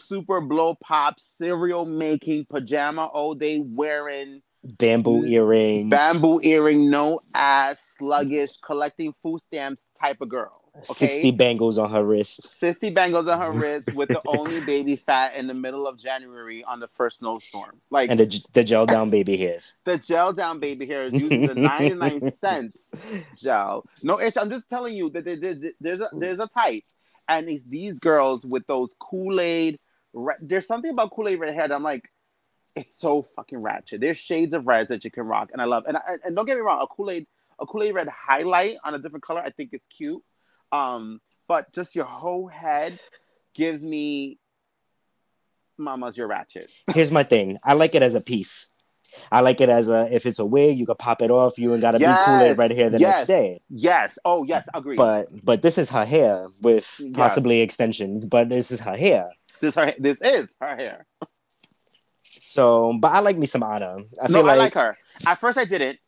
super 0.00 0.40
blow 0.40 0.74
pop, 0.74 1.18
cereal 1.20 1.84
making, 1.84 2.46
pajama 2.46 3.06
all 3.06 3.34
day 3.34 3.60
wearing, 3.60 4.42
Bamboo 4.62 5.24
earrings. 5.26 5.90
bamboo 5.90 6.40
earring, 6.42 6.88
no 6.90 7.20
ass, 7.34 7.78
sluggish, 7.98 8.56
collecting 8.58 9.12
food 9.22 9.40
stamps 9.42 9.82
type 10.00 10.20
of 10.20 10.28
girl. 10.30 10.60
Okay? 10.76 10.84
60 10.86 11.30
bangles 11.32 11.78
on 11.78 11.90
her 11.90 12.04
wrist. 12.04 12.58
60 12.58 12.90
bangles 12.90 13.28
on 13.28 13.40
her 13.40 13.52
wrist 13.58 13.92
with 13.94 14.08
the 14.08 14.20
only 14.26 14.60
baby 14.60 14.96
fat 14.96 15.34
in 15.36 15.46
the 15.46 15.54
middle 15.54 15.86
of 15.86 15.98
January 15.98 16.64
on 16.64 16.80
the 16.80 16.88
first 16.88 17.18
snowstorm. 17.18 17.80
Like 17.90 18.10
And 18.10 18.18
the, 18.18 18.42
the 18.52 18.64
gel 18.64 18.84
down 18.84 19.08
baby 19.10 19.36
hairs. 19.36 19.72
the 19.84 19.98
gel 19.98 20.32
down 20.32 20.58
baby 20.58 20.84
hair 20.86 21.04
is 21.06 21.12
using 21.22 21.46
the 21.46 21.54
99 21.54 22.30
cents 22.32 22.76
gel. 23.40 23.84
No, 24.02 24.18
it's, 24.18 24.36
I'm 24.36 24.50
just 24.50 24.68
telling 24.68 24.94
you 24.94 25.10
that 25.10 25.24
there- 25.24 25.36
there- 25.36 25.72
there's 25.80 26.00
a 26.00 26.08
there's 26.18 26.40
a 26.40 26.48
type, 26.48 26.80
and 27.28 27.46
it's 27.48 27.64
these 27.66 27.98
girls 28.00 28.44
with 28.44 28.66
those 28.66 28.90
Kool 28.98 29.40
Aid. 29.40 29.78
There's 30.40 30.66
something 30.66 30.90
about 30.90 31.12
Kool 31.12 31.28
Aid 31.28 31.38
red 31.38 31.54
hair 31.54 31.68
that 31.68 31.74
I'm 31.74 31.82
like, 31.84 32.08
it's 32.74 32.98
so 32.98 33.22
fucking 33.22 33.60
ratchet. 33.60 34.00
There's 34.00 34.16
shades 34.18 34.52
of 34.52 34.66
reds 34.66 34.88
that 34.88 35.04
you 35.04 35.10
can 35.12 35.24
rock, 35.24 35.50
and 35.52 35.62
I 35.62 35.64
love. 35.66 35.84
And 35.86 35.96
I, 35.96 36.16
and 36.24 36.34
don't 36.34 36.46
get 36.46 36.56
me 36.56 36.62
wrong, 36.62 36.80
a 36.82 36.86
Kool 36.88 37.10
Aid 37.12 37.26
a 37.60 37.66
Kool 37.66 37.84
Aid 37.84 37.94
red 37.94 38.08
highlight 38.08 38.76
on 38.84 38.94
a 38.94 38.98
different 38.98 39.22
color 39.24 39.40
I 39.40 39.50
think 39.50 39.72
is 39.72 39.80
cute. 39.88 40.20
Um, 40.74 41.20
but 41.46 41.66
just 41.72 41.94
your 41.94 42.04
whole 42.04 42.48
head 42.48 42.98
gives 43.54 43.80
me, 43.82 44.38
Mama's 45.78 46.16
your 46.16 46.26
ratchet. 46.26 46.68
Here's 46.94 47.12
my 47.12 47.22
thing. 47.22 47.56
I 47.64 47.74
like 47.74 47.94
it 47.94 48.02
as 48.02 48.14
a 48.14 48.20
piece. 48.20 48.68
I 49.30 49.42
like 49.42 49.60
it 49.60 49.68
as 49.68 49.88
a 49.88 50.12
if 50.12 50.26
it's 50.26 50.40
a 50.40 50.44
wig, 50.44 50.76
you 50.76 50.86
can 50.86 50.96
pop 50.96 51.22
it 51.22 51.30
off. 51.30 51.56
You 51.56 51.72
ain't 51.72 51.82
gotta 51.82 52.00
be 52.00 52.04
cool 52.04 52.40
it 52.40 52.58
right 52.58 52.70
here 52.70 52.90
the 52.90 52.98
yes. 52.98 53.18
next 53.18 53.28
day. 53.28 53.60
Yes. 53.70 54.18
Oh 54.24 54.42
yes, 54.42 54.66
agree. 54.74 54.96
But 54.96 55.28
but 55.44 55.62
this 55.62 55.78
is 55.78 55.88
her 55.90 56.04
hair 56.04 56.44
with 56.62 56.96
Yes. 56.98 57.12
possibly 57.14 57.60
extensions. 57.60 58.26
But 58.26 58.48
this 58.48 58.72
is 58.72 58.80
her 58.80 58.96
hair. 58.96 59.28
this 59.60 59.76
her 59.76 59.92
this 59.98 60.20
is 60.20 60.52
her 60.60 60.74
hair. 60.74 61.06
So, 62.40 62.98
but 63.00 63.12
I 63.12 63.20
like 63.20 63.36
me 63.36 63.46
some 63.46 63.62
Ahna. 63.62 64.04
I 64.20 64.26
no, 64.26 64.40
feel 64.40 64.50
I 64.50 64.54
like, 64.56 64.58
like 64.58 64.74
her. 64.74 64.96
At 65.28 65.38
first, 65.38 65.56
I 65.56 65.64
didn't, 65.64 65.98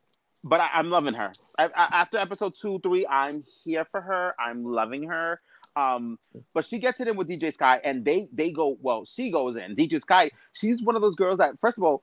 but 0.44 0.60
I, 0.60 0.70
I'm 0.74 0.90
loving 0.90 1.14
her. 1.14 1.32
I, 1.58 1.64
I, 1.76 1.88
after 1.92 2.18
episode 2.18 2.54
two, 2.54 2.78
three, 2.80 3.06
I'm 3.06 3.44
here 3.64 3.84
for 3.84 4.00
her. 4.00 4.34
I'm 4.38 4.64
loving 4.64 5.04
her. 5.04 5.40
Um, 5.74 6.18
but 6.54 6.64
she 6.64 6.78
gets 6.78 7.00
it 7.00 7.08
in 7.08 7.16
with 7.16 7.28
DJ 7.28 7.52
Sky, 7.52 7.80
and 7.84 8.04
they 8.04 8.28
they 8.32 8.50
go 8.50 8.78
well. 8.80 9.04
She 9.04 9.30
goes 9.30 9.56
in. 9.56 9.76
DJ 9.76 10.00
Sky, 10.00 10.30
she's 10.54 10.82
one 10.82 10.96
of 10.96 11.02
those 11.02 11.14
girls 11.14 11.38
that 11.38 11.60
first 11.60 11.76
of 11.76 11.84
all, 11.84 12.02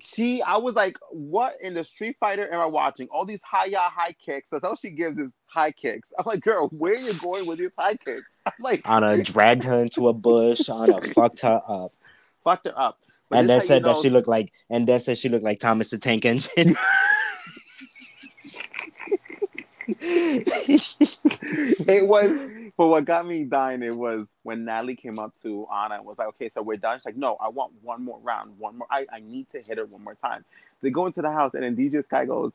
she 0.00 0.40
I 0.42 0.56
was 0.56 0.74
like, 0.74 0.96
what 1.10 1.54
in 1.60 1.74
the 1.74 1.82
Street 1.82 2.16
Fighter 2.18 2.52
am 2.52 2.60
I 2.60 2.66
watching? 2.66 3.08
All 3.12 3.26
these 3.26 3.42
high 3.42 3.66
ya 3.66 3.90
high 3.90 4.14
kicks. 4.24 4.50
That's 4.50 4.62
all 4.64 4.76
she 4.76 4.90
gives 4.90 5.18
is 5.18 5.32
high 5.46 5.72
kicks. 5.72 6.08
I'm 6.18 6.24
like, 6.26 6.42
girl, 6.42 6.68
where 6.68 6.94
are 6.94 6.98
you 6.98 7.14
going 7.14 7.46
with 7.46 7.58
these 7.58 7.74
high 7.76 7.96
kicks? 7.96 8.26
I'm 8.46 8.52
like, 8.60 8.82
Ahna 8.84 9.24
dragged 9.32 9.64
her 9.64 9.78
into 9.78 10.08
a 10.08 10.12
bush. 10.12 10.60
Ahna 10.68 11.04
fucked 11.12 11.40
her 11.40 11.60
up. 11.66 11.90
fucked 12.44 12.66
her 12.66 12.78
up. 12.78 12.98
But 13.28 13.40
and 13.40 13.48
then 13.48 13.56
you 13.56 13.66
said 13.66 13.82
that 13.84 13.92
know- 13.94 14.02
she 14.02 14.10
looked 14.10 14.28
like 14.28 14.52
and 14.70 14.86
then 14.86 15.00
said 15.00 15.18
she 15.18 15.28
looked 15.28 15.44
like 15.44 15.58
Thomas 15.58 15.90
the 15.90 15.98
Tank 15.98 16.24
Engine. 16.24 16.76
it 21.88 22.06
was 22.06 22.30
but 22.76 22.88
what 22.88 23.04
got 23.04 23.26
me 23.26 23.44
dying 23.44 23.82
it 23.82 23.96
was 23.96 24.28
when 24.44 24.64
Natalie 24.64 24.96
came 24.96 25.18
up 25.18 25.34
to 25.42 25.66
Ahna 25.72 25.96
and 25.96 26.06
was 26.06 26.18
like, 26.18 26.28
okay, 26.28 26.50
so 26.52 26.62
we're 26.62 26.76
done. 26.76 26.98
She's 26.98 27.06
like, 27.06 27.16
no, 27.16 27.36
I 27.40 27.48
want 27.50 27.72
one 27.82 28.02
more 28.04 28.18
round, 28.22 28.58
one 28.58 28.78
more. 28.78 28.86
I, 28.90 29.06
I 29.12 29.20
need 29.20 29.48
to 29.50 29.58
hit 29.58 29.78
her 29.78 29.84
one 29.84 30.02
more 30.02 30.14
time. 30.14 30.44
They 30.80 30.90
go 30.90 31.06
into 31.06 31.22
the 31.22 31.30
house 31.30 31.52
and 31.54 31.62
then 31.62 31.76
DJ 31.76 32.04
Sky 32.04 32.24
goes, 32.24 32.52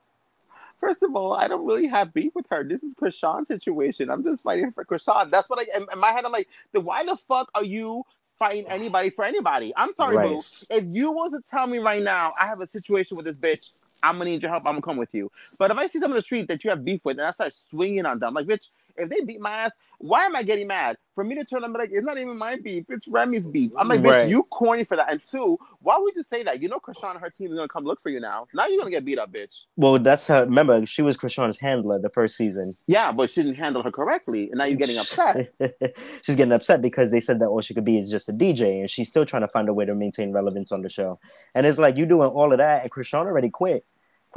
first 0.80 1.04
of 1.04 1.16
all, 1.16 1.34
I 1.34 1.48
don't 1.48 1.66
really 1.66 1.88
have 1.88 2.14
beef 2.14 2.34
with 2.36 2.46
her. 2.50 2.64
This 2.64 2.84
is 2.84 2.96
Chrisean's 2.96 3.48
situation. 3.48 4.10
I'm 4.10 4.24
just 4.24 4.44
fighting 4.44 4.72
for 4.72 4.86
Chrisean. 4.86 5.30
That's 5.30 5.50
what 5.50 5.60
I, 5.60 5.78
in, 5.78 5.86
in 5.92 6.00
my 6.00 6.10
head, 6.12 6.26
I'm 6.26 6.32
like, 6.32 6.50
then 6.74 6.84
why 6.84 7.04
the 7.06 7.16
fuck 7.16 7.50
are 7.56 7.64
you 7.64 8.04
fighting 8.40 8.66
anybody 8.70 9.10
for 9.10 9.26
anybody? 9.26 9.74
I'm 9.76 9.94
sorry, 9.94 10.16
Right. 10.18 10.30
boo. 10.30 10.44
If 10.70 10.86
you 10.92 11.12
was 11.12 11.32
to 11.32 11.42
tell 11.50 11.68
me 11.68 11.78
right 11.80 12.04
now, 12.04 12.32
I 12.40 12.48
have 12.48 12.62
a 12.62 12.68
situation 12.68 13.18
with 13.18 13.26
this 13.26 13.36
bitch, 13.36 13.80
I'm 14.04 14.18
gonna 14.18 14.30
need 14.30 14.42
your 14.42 14.52
help. 14.52 14.64
I'm 14.66 14.74
gonna 14.74 14.82
come 14.82 14.98
with 14.98 15.14
you. 15.14 15.32
But 15.58 15.72
if 15.72 15.78
I 15.78 15.88
see 15.88 16.00
someone 16.00 16.18
in 16.18 16.20
the 16.20 16.24
street 16.24 16.48
that 16.48 16.64
you 16.64 16.70
have 16.70 16.84
beef 16.84 17.02
with, 17.04 17.18
and 17.18 17.28
I 17.28 17.32
start 17.32 17.54
swinging 17.70 18.06
on 18.06 18.20
them, 18.20 18.34
like, 18.34 18.46
bitch, 18.46 18.68
if 18.98 19.10
they 19.10 19.22
beat 19.22 19.40
my 19.42 19.52
ass, 19.52 19.72
why 20.00 20.26
am 20.26 20.36
I 20.36 20.44
getting 20.44 20.68
mad? 20.68 20.98
For 21.16 21.24
me 21.24 21.34
to 21.36 21.44
turn 21.44 21.64
and 21.64 21.74
be 21.74 21.80
like, 21.80 21.90
it's 21.92 22.06
not 22.06 22.18
even 22.20 22.38
my 22.38 22.58
beef, 22.58 22.86
it's 22.90 23.08
Remy's 23.08 23.48
beef. 23.48 23.72
I'm 23.78 23.88
like, 23.88 24.02
bitch, 24.02 24.12
Right. 24.12 24.30
you 24.30 24.44
corny 24.44 24.84
for 24.84 24.96
that. 24.98 25.12
And 25.12 25.20
two, 25.24 25.58
why 25.82 25.98
would 25.98 26.14
you 26.16 26.22
say 26.22 26.44
that? 26.44 26.62
You 26.62 26.70
know, 26.70 26.78
Chrisean 26.78 27.12
and 27.12 27.20
her 27.20 27.30
team 27.32 27.52
is 27.52 27.56
gonna 27.56 27.68
come 27.68 27.84
look 27.86 28.00
for 28.02 28.10
you 28.10 28.20
now. 28.20 28.46
Now 28.54 28.68
you're 28.68 28.78
gonna 28.78 28.92
get 28.92 29.04
beat 29.04 29.18
up, 29.18 29.32
bitch. 29.32 29.50
well, 29.78 29.98
that's 29.98 30.28
her. 30.28 30.46
Remember, 30.46 30.86
she 30.86 31.02
was 31.02 31.18
Chrisean's 31.18 31.60
handler 31.60 32.00
the 32.00 32.10
first 32.10 32.38
season. 32.38 32.74
Yeah, 32.86 33.12
but 33.12 33.32
she 33.32 33.42
didn't 33.42 33.58
handle 33.58 33.82
her 33.82 33.92
correctly, 33.92 34.50
and 34.52 34.60
now 34.60 34.66
you're 34.66 34.78
getting 34.78 34.98
upset. 34.98 35.52
she's 36.22 36.36
getting 36.36 36.52
upset 36.54 36.82
because 36.82 37.10
they 37.12 37.20
said 37.20 37.40
that 37.40 37.48
all 37.48 37.62
she 37.62 37.74
could 37.74 37.86
be 37.86 37.98
is 37.98 38.10
just 38.12 38.30
a 38.30 38.34
DJ, 38.34 38.80
and 38.82 38.90
she's 38.90 39.10
still 39.10 39.26
trying 39.26 39.42
to 39.42 39.48
find 39.48 39.70
a 39.70 39.74
way 39.74 39.86
to 39.86 39.96
maintain 39.96 40.32
relevance 40.32 40.72
on 40.72 40.82
the 40.84 40.90
show. 40.90 41.20
And 41.56 41.66
it's 41.66 41.80
like 41.80 41.98
you 41.98 42.06
doing 42.06 42.30
all 42.30 42.52
of 42.52 42.60
that, 42.60 42.84
and 42.84 42.92
Chrisean 42.92 43.26
already 43.26 43.50
quit. 43.50 43.86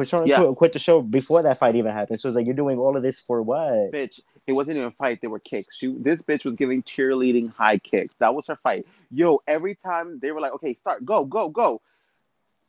Chrisean 0.01 0.27
Yeah. 0.27 0.37
quit, 0.41 0.55
quit 0.57 0.73
the 0.73 0.79
show 0.79 1.03
before 1.03 1.43
that 1.43 1.59
fight 1.59 1.77
even 1.77 1.93
happened. 1.93 2.21
So 2.21 2.29
it's 2.29 2.37
like 2.37 2.47
you're 2.47 2.55
doing 2.55 2.79
all 2.79 2.97
of 2.97 3.03
this 3.03 3.21
for 3.21 3.43
what? 3.43 3.93
bitch, 3.93 4.21
it 4.47 4.53
wasn't 4.53 4.77
even 4.77 4.89
a 4.89 4.91
fight. 4.91 5.21
They 5.21 5.29
were 5.29 5.39
kicks. 5.39 5.77
She, 5.77 5.89
this 5.99 6.23
bitch 6.23 6.45
was 6.45 6.55
giving 6.55 6.83
cheerleading 6.83 7.53
high 7.53 7.79
kicks. 7.79 8.15
That 8.15 8.35
was 8.35 8.47
her 8.47 8.57
fight. 8.57 8.87
Yo, 9.11 9.41
every 9.47 9.75
time 9.75 10.19
they 10.21 10.33
were 10.33 10.41
like, 10.41 10.53
okay, 10.55 10.75
start, 10.75 11.05
go, 11.05 11.25
go, 11.25 11.49
go. 11.49 11.81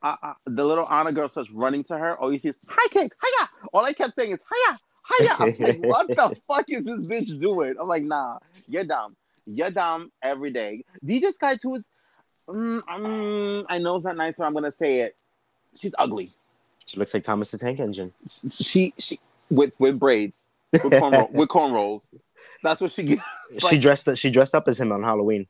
Uh, 0.04 0.15
uh, 0.24 0.34
the 0.46 0.65
little 0.65 0.86
Ahna 0.86 1.13
girl 1.13 1.30
starts 1.30 1.52
running 1.52 1.84
to 1.86 1.98
her. 1.98 2.17
Oh, 2.20 2.32
you 2.32 2.39
see, 2.39 2.52
high 2.67 2.88
kick, 2.89 3.12
hiya. 3.12 3.50
All 3.72 3.86
I 3.86 3.94
kept 3.94 4.15
saying 4.15 4.32
is 4.32 4.41
hiya, 4.50 4.80
hiya. 5.20 5.36
I'm 5.39 5.56
like, 5.60 5.78
what 5.80 6.08
the 6.08 6.36
fuck 6.48 6.65
is 6.70 6.84
this 6.84 7.08
bitch 7.08 7.39
doing? 7.39 7.76
I'm 7.80 7.88
like, 7.88 8.04
nah, 8.04 8.39
you're 8.67 8.84
dumb. 8.84 9.15
You're 9.46 9.72
dumb 9.72 10.12
every 10.24 10.52
day. 10.52 10.84
DJ 11.06 11.34
Sky 11.34 11.56
too 11.56 11.76
is, 11.76 11.86
mm, 12.48 12.82
um, 12.88 13.65
I 13.70 13.78
know 13.78 13.96
it's 13.96 14.06
not 14.06 14.17
nice, 14.17 14.38
but 14.38 14.46
I'm 14.46 14.54
gonna 14.54 14.72
say 14.72 15.02
it. 15.02 15.15
She's 15.76 15.96
ugly. 15.98 16.30
She 16.91 16.99
looks 16.99 17.13
like 17.13 17.23
Thomas 17.23 17.51
the 17.51 17.58
Tank 17.58 17.80
Engine. 17.80 18.12
She 18.49 18.91
she 18.99 19.17
with 19.49 19.80
with 19.80 19.97
braids 19.97 20.38
with 20.73 20.84
cornrow, 20.91 21.32
with 21.32 21.47
cornrows. 21.47 22.01
That's 22.62 22.82
what 22.82 22.91
she 22.91 23.04
gets. 23.04 23.23
she 23.69 23.80
dressed 23.80 24.10
up. 24.10 24.17
She 24.17 24.30
dressed 24.30 24.54
up 24.54 24.67
as 24.67 24.77
him 24.80 24.91
on 24.91 25.01
Halloween. 25.04 25.45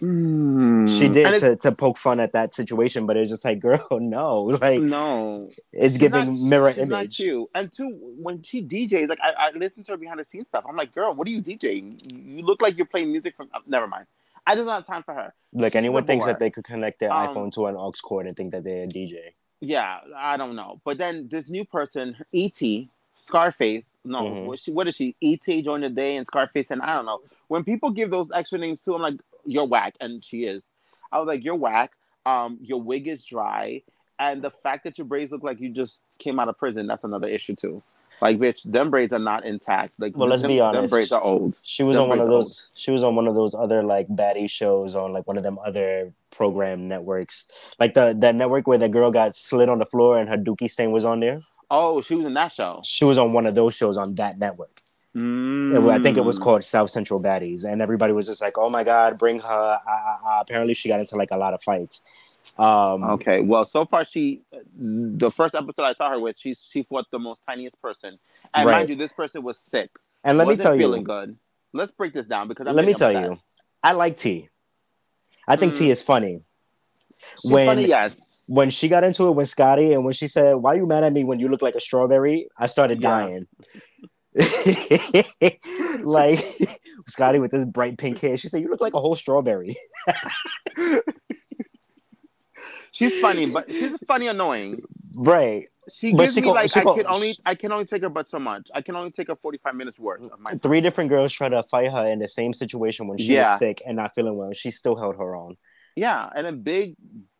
She 0.00 1.08
did 1.08 1.40
to, 1.40 1.56
to 1.56 1.72
poke 1.72 1.98
fun 1.98 2.18
at 2.20 2.32
that 2.32 2.54
situation, 2.54 3.04
but 3.06 3.16
it's 3.16 3.30
just 3.30 3.44
like, 3.44 3.58
girl, 3.68 3.86
no, 3.92 4.40
like 4.42 4.80
no, 4.80 5.50
it's 5.72 5.94
She's 5.94 5.98
giving 5.98 6.26
not- 6.26 6.48
mirror 6.48 6.72
she's 6.72 6.86
Not 6.86 7.02
image. 7.04 7.46
And 7.54 7.70
two, 7.72 7.90
when 8.18 8.42
she 8.42 8.64
DJs, 8.64 9.08
like 9.08 9.20
I, 9.22 9.48
I 9.48 9.50
listen 9.50 9.82
to 9.84 9.92
her 9.92 9.96
behind 9.98 10.18
the 10.20 10.24
scenes 10.24 10.48
stuff. 10.48 10.64
I'm 10.66 10.76
like, 10.76 10.94
girl, 10.94 11.12
what 11.14 11.28
are 11.28 11.30
you 11.30 11.42
DJing? 11.42 12.32
You 12.32 12.42
look 12.42 12.62
like 12.62 12.76
you're 12.78 12.86
playing 12.86 13.10
music 13.12 13.36
from. 13.36 13.50
uh, 13.52 13.60
never 13.66 13.86
mind. 13.86 14.06
I 14.46 14.54
don't 14.54 14.66
have 14.68 14.86
time 14.86 15.02
for 15.02 15.12
her. 15.14 15.34
Like 15.52 15.72
She's 15.72 15.76
anyone 15.76 16.04
thinks 16.04 16.24
that 16.24 16.38
they 16.38 16.50
could 16.50 16.64
connect 16.64 17.00
their 17.00 17.12
Um, 17.12 17.28
iPhone 17.28 17.52
to 17.54 17.66
an 17.66 17.76
aux 17.76 17.92
cord 18.02 18.26
and 18.26 18.34
think 18.36 18.52
that 18.52 18.64
they're 18.64 18.84
a 18.84 18.86
DJ. 18.86 19.18
Yeah, 19.60 19.98
I 20.16 20.36
don't 20.36 20.54
know. 20.56 20.80
But 20.84 20.98
then 20.98 21.28
this 21.28 21.48
new 21.48 21.64
person, 21.64 22.16
ET, 22.34 22.88
Scarface. 23.24 23.84
No, 24.04 24.22
Mhm. 24.22 24.44
what, 24.44 24.58
she, 24.60 24.70
what 24.70 24.88
is 24.88 24.94
she? 24.94 25.16
ET 25.22 25.62
joined 25.62 25.82
the 25.82 25.90
day 25.90 26.16
and 26.16 26.26
Scarface, 26.26 26.66
and 26.70 26.80
I 26.80 26.94
don't 26.94 27.04
know. 27.06 27.20
When 27.48 27.64
people 27.64 27.90
give 27.90 28.10
those 28.10 28.30
extra 28.30 28.58
names 28.58 28.80
to, 28.82 28.94
I'm 28.94 29.02
like, 29.02 29.20
you're 29.44 29.66
whack, 29.66 29.96
and 30.00 30.22
she 30.22 30.44
is. 30.44 30.70
I 31.10 31.18
was 31.18 31.26
like, 31.26 31.44
you're 31.44 31.54
whack. 31.56 31.92
Um, 32.24 32.58
your 32.60 32.80
wig 32.80 33.08
is 33.08 33.24
dry, 33.24 33.82
and 34.18 34.42
the 34.42 34.50
fact 34.50 34.84
that 34.84 34.98
your 34.98 35.06
braids 35.06 35.32
look 35.32 35.42
like 35.42 35.60
you 35.60 35.70
just 35.70 36.00
came 36.18 36.38
out 36.38 36.48
of 36.48 36.58
prison, 36.58 36.86
that's 36.86 37.04
another 37.04 37.26
issue 37.28 37.54
too. 37.54 37.82
Like, 38.20 38.38
bitch, 38.38 38.62
them 38.70 38.90
braids 38.90 39.12
are 39.12 39.18
not 39.18 39.44
intact. 39.44 39.94
Like, 39.98 40.16
Well, 40.16 40.28
let's 40.28 40.42
them, 40.42 40.50
be 40.50 40.58
Them 40.58 40.86
braids 40.88 41.12
are 41.12 41.20
old. 41.22 41.54
She 41.62 41.82
was 41.82 41.94
Them 41.96 42.04
on 42.04 42.08
one 42.10 42.20
of 42.20 42.26
those. 42.28 42.72
She 42.76 42.90
was 42.90 43.02
on 43.04 43.14
one 43.16 43.26
of 43.28 43.34
those 43.34 43.54
other 43.54 43.82
like 43.82 44.08
baddie 44.08 44.50
shows 44.50 44.94
on 44.94 45.12
like 45.12 45.26
one 45.26 45.36
of 45.36 45.44
them 45.44 45.58
other 45.64 46.12
program 46.30 46.88
networks, 46.88 47.46
like 47.80 47.94
the 47.94 48.14
that 48.18 48.34
network 48.34 48.66
where 48.66 48.78
the 48.78 48.88
girl 48.88 49.10
got 49.10 49.34
slid 49.36 49.68
on 49.68 49.78
the 49.78 49.86
floor 49.86 50.18
and 50.18 50.28
her 50.28 50.36
dookie 50.36 50.70
stain 50.70 50.90
was 50.92 51.04
on 51.04 51.20
there. 51.20 51.40
Oh, 51.70 52.00
she 52.00 52.14
was 52.14 52.24
in 52.24 52.34
that 52.34 52.52
show. 52.52 52.80
She 52.84 53.04
was 53.04 53.18
on 53.18 53.32
one 53.32 53.46
of 53.46 53.54
those 53.54 53.74
shows 53.74 53.96
on 53.96 54.14
that 54.16 54.38
network. 54.38 54.80
Wa- 55.14 55.90
I 55.92 55.98
think 56.00 56.16
it 56.16 56.24
was 56.24 56.38
Mm. 56.38 56.42
called 56.42 56.64
South 56.64 56.90
Central 56.90 57.20
Baddies, 57.20 57.64
and 57.64 57.82
everybody 57.82 58.12
was 58.12 58.26
just 58.26 58.40
like, 58.40 58.56
"Oh 58.56 58.68
my 58.70 58.84
god, 58.84 59.18
bring 59.18 59.40
her!" 59.40 59.48
Uh, 59.86 59.90
uh, 59.90 60.16
uh, 60.28 60.38
apparently, 60.40 60.74
she 60.74 60.88
got 60.88 61.00
into 61.00 61.16
like 61.16 61.30
a 61.30 61.36
lot 61.36 61.54
of 61.54 61.62
fights. 61.62 62.00
Um, 62.56 63.04
Okay, 63.04 63.40
well, 63.40 63.64
so 63.64 63.84
far 63.84 64.04
she, 64.04 64.42
the 64.76 65.30
first 65.30 65.54
episode 65.54 65.82
I 65.82 65.92
saw 65.94 66.10
her 66.10 66.18
with, 66.20 66.38
she 66.38 66.54
she 66.54 66.82
fought 66.84 67.06
the 67.10 67.18
most 67.18 67.40
tiniest 67.48 67.80
person, 67.82 68.16
and 68.54 68.66
Right. 68.66 68.72
mind 68.78 68.88
you, 68.88 68.96
this 68.96 69.12
person 69.12 69.42
was 69.42 69.58
sick. 69.58 69.90
and 70.24 70.38
let 70.38 70.44
me 70.46 70.54
wasn't 70.54 70.62
tell 70.62 70.76
feeling 70.78 71.00
you, 71.02 71.06
good. 71.06 71.36
Let's 71.72 71.92
break 71.92 72.12
this 72.12 72.26
down 72.26 72.48
because 72.48 72.66
I'm 72.66 72.74
let 72.74 72.86
me 72.86 72.94
tell 72.94 73.10
upset. 73.14 73.30
you, 73.30 73.38
I 73.82 73.92
like 73.92 74.16
T. 74.16 74.48
I 75.46 75.56
think 75.56 75.74
Mm. 75.74 75.78
T 75.78 75.90
is 75.90 76.02
funny. 76.02 76.40
She's 77.42 77.50
when- 77.50 77.66
funny, 77.66 77.86
yes. 77.86 78.16
When 78.46 78.70
she 78.70 78.88
got 78.88 79.04
into 79.04 79.28
it 79.28 79.32
with 79.32 79.48
Scotty, 79.50 79.92
and 79.92 80.04
when 80.06 80.14
she 80.14 80.26
said, 80.26 80.54
"Why 80.54 80.72
are 80.72 80.76
you 80.76 80.86
mad 80.86 81.04
at 81.04 81.12
me 81.12 81.22
when 81.22 81.38
you 81.38 81.48
look 81.48 81.60
like 81.60 81.74
a 81.74 81.80
strawberry?" 81.80 82.46
I 82.58 82.66
started 82.66 83.02
Yeah. 83.02 83.10
dying. 83.20 83.46
like 86.02 86.40
Scotty 87.06 87.38
with 87.40 87.50
this 87.50 87.64
bright 87.66 87.98
pink 87.98 88.18
hair, 88.18 88.36
she 88.38 88.48
said, 88.48 88.62
"You 88.62 88.68
look 88.70 88.80
like 88.80 88.94
a 88.94 89.00
whole 89.00 89.14
strawberry." 89.14 89.76
She's 92.98 93.20
funny, 93.20 93.46
but 93.50 93.70
she's 93.70 93.96
funny 94.06 94.26
annoying. 94.28 94.78
right. 95.14 95.66
She 95.90 96.12
But 96.12 96.24
gives 96.24 96.34
she 96.34 96.40
me 96.42 96.48
go- 96.48 96.52
like 96.52 96.76
I 96.76 96.84
go- 96.84 96.94
can 96.96 97.06
only 97.06 97.38
I 97.46 97.54
can 97.54 97.72
only 97.72 97.86
take 97.86 98.02
her 98.02 98.10
but 98.10 98.28
so 98.28 98.38
much. 98.38 98.68
I 98.74 98.82
can 98.82 98.94
only 98.94 99.10
take 99.10 99.28
her 99.28 99.36
forty 99.36 99.56
five 99.56 99.74
minutes 99.74 99.98
worth 99.98 100.20
of 100.22 100.38
my 100.42 100.50
Three 100.52 100.82
different 100.82 101.08
girls 101.08 101.32
try 101.32 101.48
to 101.48 101.62
fight 101.62 101.90
her 101.90 102.04
in 102.06 102.18
the 102.18 102.28
same 102.28 102.52
situation 102.52 103.06
when 103.08 103.16
she 103.16 103.32
Yeah. 103.32 103.52
was 103.52 103.58
sick 103.58 103.80
and 103.86 103.96
not 103.96 104.14
feeling 104.14 104.36
well. 104.36 104.52
She 104.52 104.70
still 104.70 104.96
held 104.96 105.16
her 105.16 105.34
own. 105.34 105.56
yeah, 105.96 106.28
and 106.36 106.46
then 106.46 106.60
big 106.60 106.94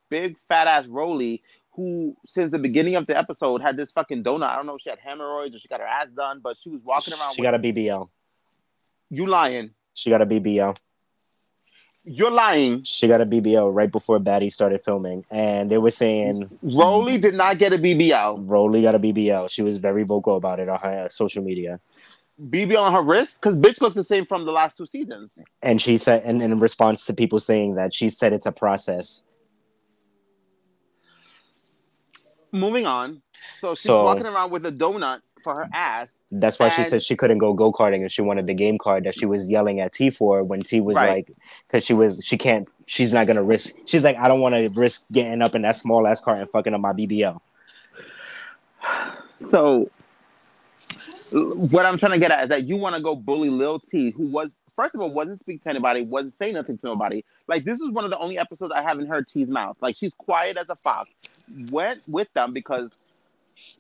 big 0.09 0.39
fat 0.49 0.67
ass 0.67 0.87
Roly 0.87 1.43
who 1.73 2.17
since 2.27 2.51
the 2.51 2.59
beginning 2.59 2.95
of 2.97 3.07
the 3.07 3.17
episode 3.19 3.61
had 3.61 3.77
this 3.77 3.91
fucking 3.93 4.25
donut. 4.25 4.49
I 4.49 4.57
don't 4.57 4.65
know 4.67 4.77
if 4.77 4.81
she 4.81 4.89
had 4.91 4.99
hemorrhoids 4.99 5.55
or 5.55 5.59
she 5.59 5.69
got 5.69 5.81
her 5.81 5.87
ass 5.87 6.09
done, 6.17 6.41
but 6.43 6.57
she 6.59 6.71
was 6.71 6.81
walking 6.83 7.13
around. 7.15 7.35
She 7.35 7.43
got 7.43 7.55
a 7.55 7.59
BBL. 7.59 8.09
you 9.11 9.27
lying. 9.27 9.71
She 9.95 10.09
got 10.11 10.23
a 10.23 10.27
BBL. 10.27 10.75
You're 12.11 12.31
lying. 12.31 12.83
She 12.85 13.07
got 13.07 13.21
a 13.21 13.27
BBL 13.27 13.75
right 13.75 13.91
before 13.93 14.19
Batty 14.19 14.49
started 14.51 14.81
filming, 14.81 15.25
and 15.31 15.71
they 15.71 15.79
were 15.79 15.91
saying 15.91 16.45
Rolly 16.63 17.19
did 17.19 17.35
not 17.35 17.59
get 17.59 17.73
a 17.73 17.79
BBL. 17.79 18.45
Rolly 18.49 18.83
got 18.83 18.95
a 18.95 18.99
BBL. 18.99 19.51
She 19.51 19.63
was 19.63 19.77
very 19.77 20.05
vocal 20.05 20.37
about 20.37 20.59
it 20.59 20.69
on 20.69 20.79
her 20.81 21.05
uh, 21.05 21.09
social 21.09 21.43
media, 21.45 21.81
BBL 22.41 22.81
on 22.81 22.93
her 22.95 23.03
wrist? 23.03 23.41
Because 23.41 23.59
bitch 23.59 23.81
looks 23.81 23.95
the 23.97 24.05
same 24.05 24.25
from 24.25 24.45
the 24.47 24.53
last 24.53 24.77
two 24.79 24.87
seasons. 24.87 25.31
and 25.63 25.81
she 25.83 25.97
said, 25.97 26.23
and 26.25 26.41
in 26.43 26.59
response 26.59 27.05
to 27.07 27.13
people 27.15 27.41
saying 27.41 27.75
that, 27.75 27.93
she 27.93 28.09
said 28.09 28.33
it's 28.33 28.47
a 28.47 28.53
process. 28.53 29.25
Moving 32.53 32.87
on. 32.87 33.23
So 33.61 33.75
she's 33.75 33.83
So- 33.83 34.05
walking 34.05 34.27
around 34.27 34.51
with 34.51 34.65
a 34.67 34.73
donut 34.73 35.21
for 35.41 35.55
her 35.55 35.69
ass. 35.73 36.25
That's 36.31 36.59
why 36.59 36.69
she 36.69 36.83
And- 36.83 36.87
said 36.87 37.03
she 37.03 37.17
couldn't 37.17 37.39
go 37.39 37.53
go 37.53 37.73
karting, 37.73 38.03
and 38.03 38.11
she 38.11 38.23
wanted 38.23 38.47
the 38.47 38.55
game 38.55 38.79
card 38.79 39.05
that 39.05 39.15
she 39.19 39.27
was 39.27 39.49
yelling 39.51 39.81
at 39.81 39.93
T 39.93 40.11
for 40.11 40.43
when 40.45 40.63
T 40.63 40.81
was 40.81 40.97
Right. 40.97 41.09
like, 41.29 41.37
because 41.67 41.85
she 41.85 41.95
was 41.95 42.23
she 42.25 42.37
can't, 42.39 42.69
she's 42.87 43.13
not 43.13 43.27
gonna 43.27 43.43
risk. 43.43 43.75
She's 43.87 44.05
like, 44.05 44.17
I 44.17 44.29
don't 44.29 44.41
want 44.41 44.55
to 44.55 44.69
risk 44.71 45.05
getting 45.13 45.43
up 45.43 45.55
in 45.55 45.63
that 45.63 45.77
small 45.77 46.07
ass 46.07 46.21
car 46.21 46.35
and 46.37 46.49
fucking 46.51 46.75
up 46.75 46.81
my 46.81 46.93
BBL. 46.93 47.41
So 49.51 49.89
what 51.71 51.87
I'm 51.87 51.97
trying 51.99 52.13
to 52.13 52.19
get 52.19 52.31
at 52.33 52.43
is 52.43 52.49
that 52.49 52.65
you 52.65 52.77
want 52.77 52.97
to 52.97 53.01
go 53.03 53.15
bully 53.15 53.51
Lil 53.51 53.79
T, 53.79 54.11
who 54.11 54.27
was 54.27 54.49
first 54.69 54.95
of 54.95 55.01
all 55.01 55.11
wasn't 55.11 55.41
speaking 55.41 55.61
to 55.61 55.71
anybody, 55.71 56.03
wasn't 56.03 56.37
saying 56.39 56.55
nothing 56.55 56.77
to 56.79 56.87
nobody. 56.87 57.25
Like 57.47 57.65
this 57.65 57.81
is 57.81 57.91
one 57.91 58.05
of 58.05 58.11
the 58.11 58.19
only 58.19 58.39
episodes 58.39 58.75
I 58.75 58.83
haven't 58.83 59.07
heard 59.07 59.29
T's 59.29 59.49
mouth. 59.49 59.77
Like 59.81 59.97
she's 59.97 60.13
quiet 60.15 60.57
as 60.57 60.69
a 60.69 60.75
fox. 60.75 61.15
Went 61.71 62.01
with 62.09 62.33
them 62.35 62.53
because 62.53 62.91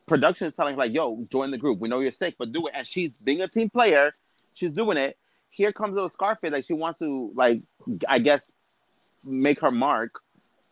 production 0.06 0.46
is 0.48 0.54
telling 0.54 0.74
her 0.74 0.78
like, 0.78 0.92
"Yo, 0.92 1.24
join 1.30 1.50
the 1.50 1.58
group. 1.58 1.78
We 1.78 1.88
know 1.88 2.00
you're 2.00 2.12
sick, 2.12 2.36
but 2.38 2.52
do 2.52 2.66
it." 2.66 2.72
And 2.76 2.86
she's 2.86 3.14
being 3.14 3.40
a 3.40 3.48
team 3.48 3.68
player. 3.70 4.12
She's 4.56 4.72
doing 4.72 4.96
it. 4.96 5.16
Here 5.50 5.72
comes 5.72 5.94
little 5.94 6.08
Scarface. 6.08 6.52
Like 6.52 6.64
she 6.64 6.72
wants 6.72 6.98
to 7.00 7.30
like, 7.34 7.60
I 8.08 8.18
guess, 8.18 8.50
make 9.24 9.60
her 9.60 9.70
mark. 9.70 10.10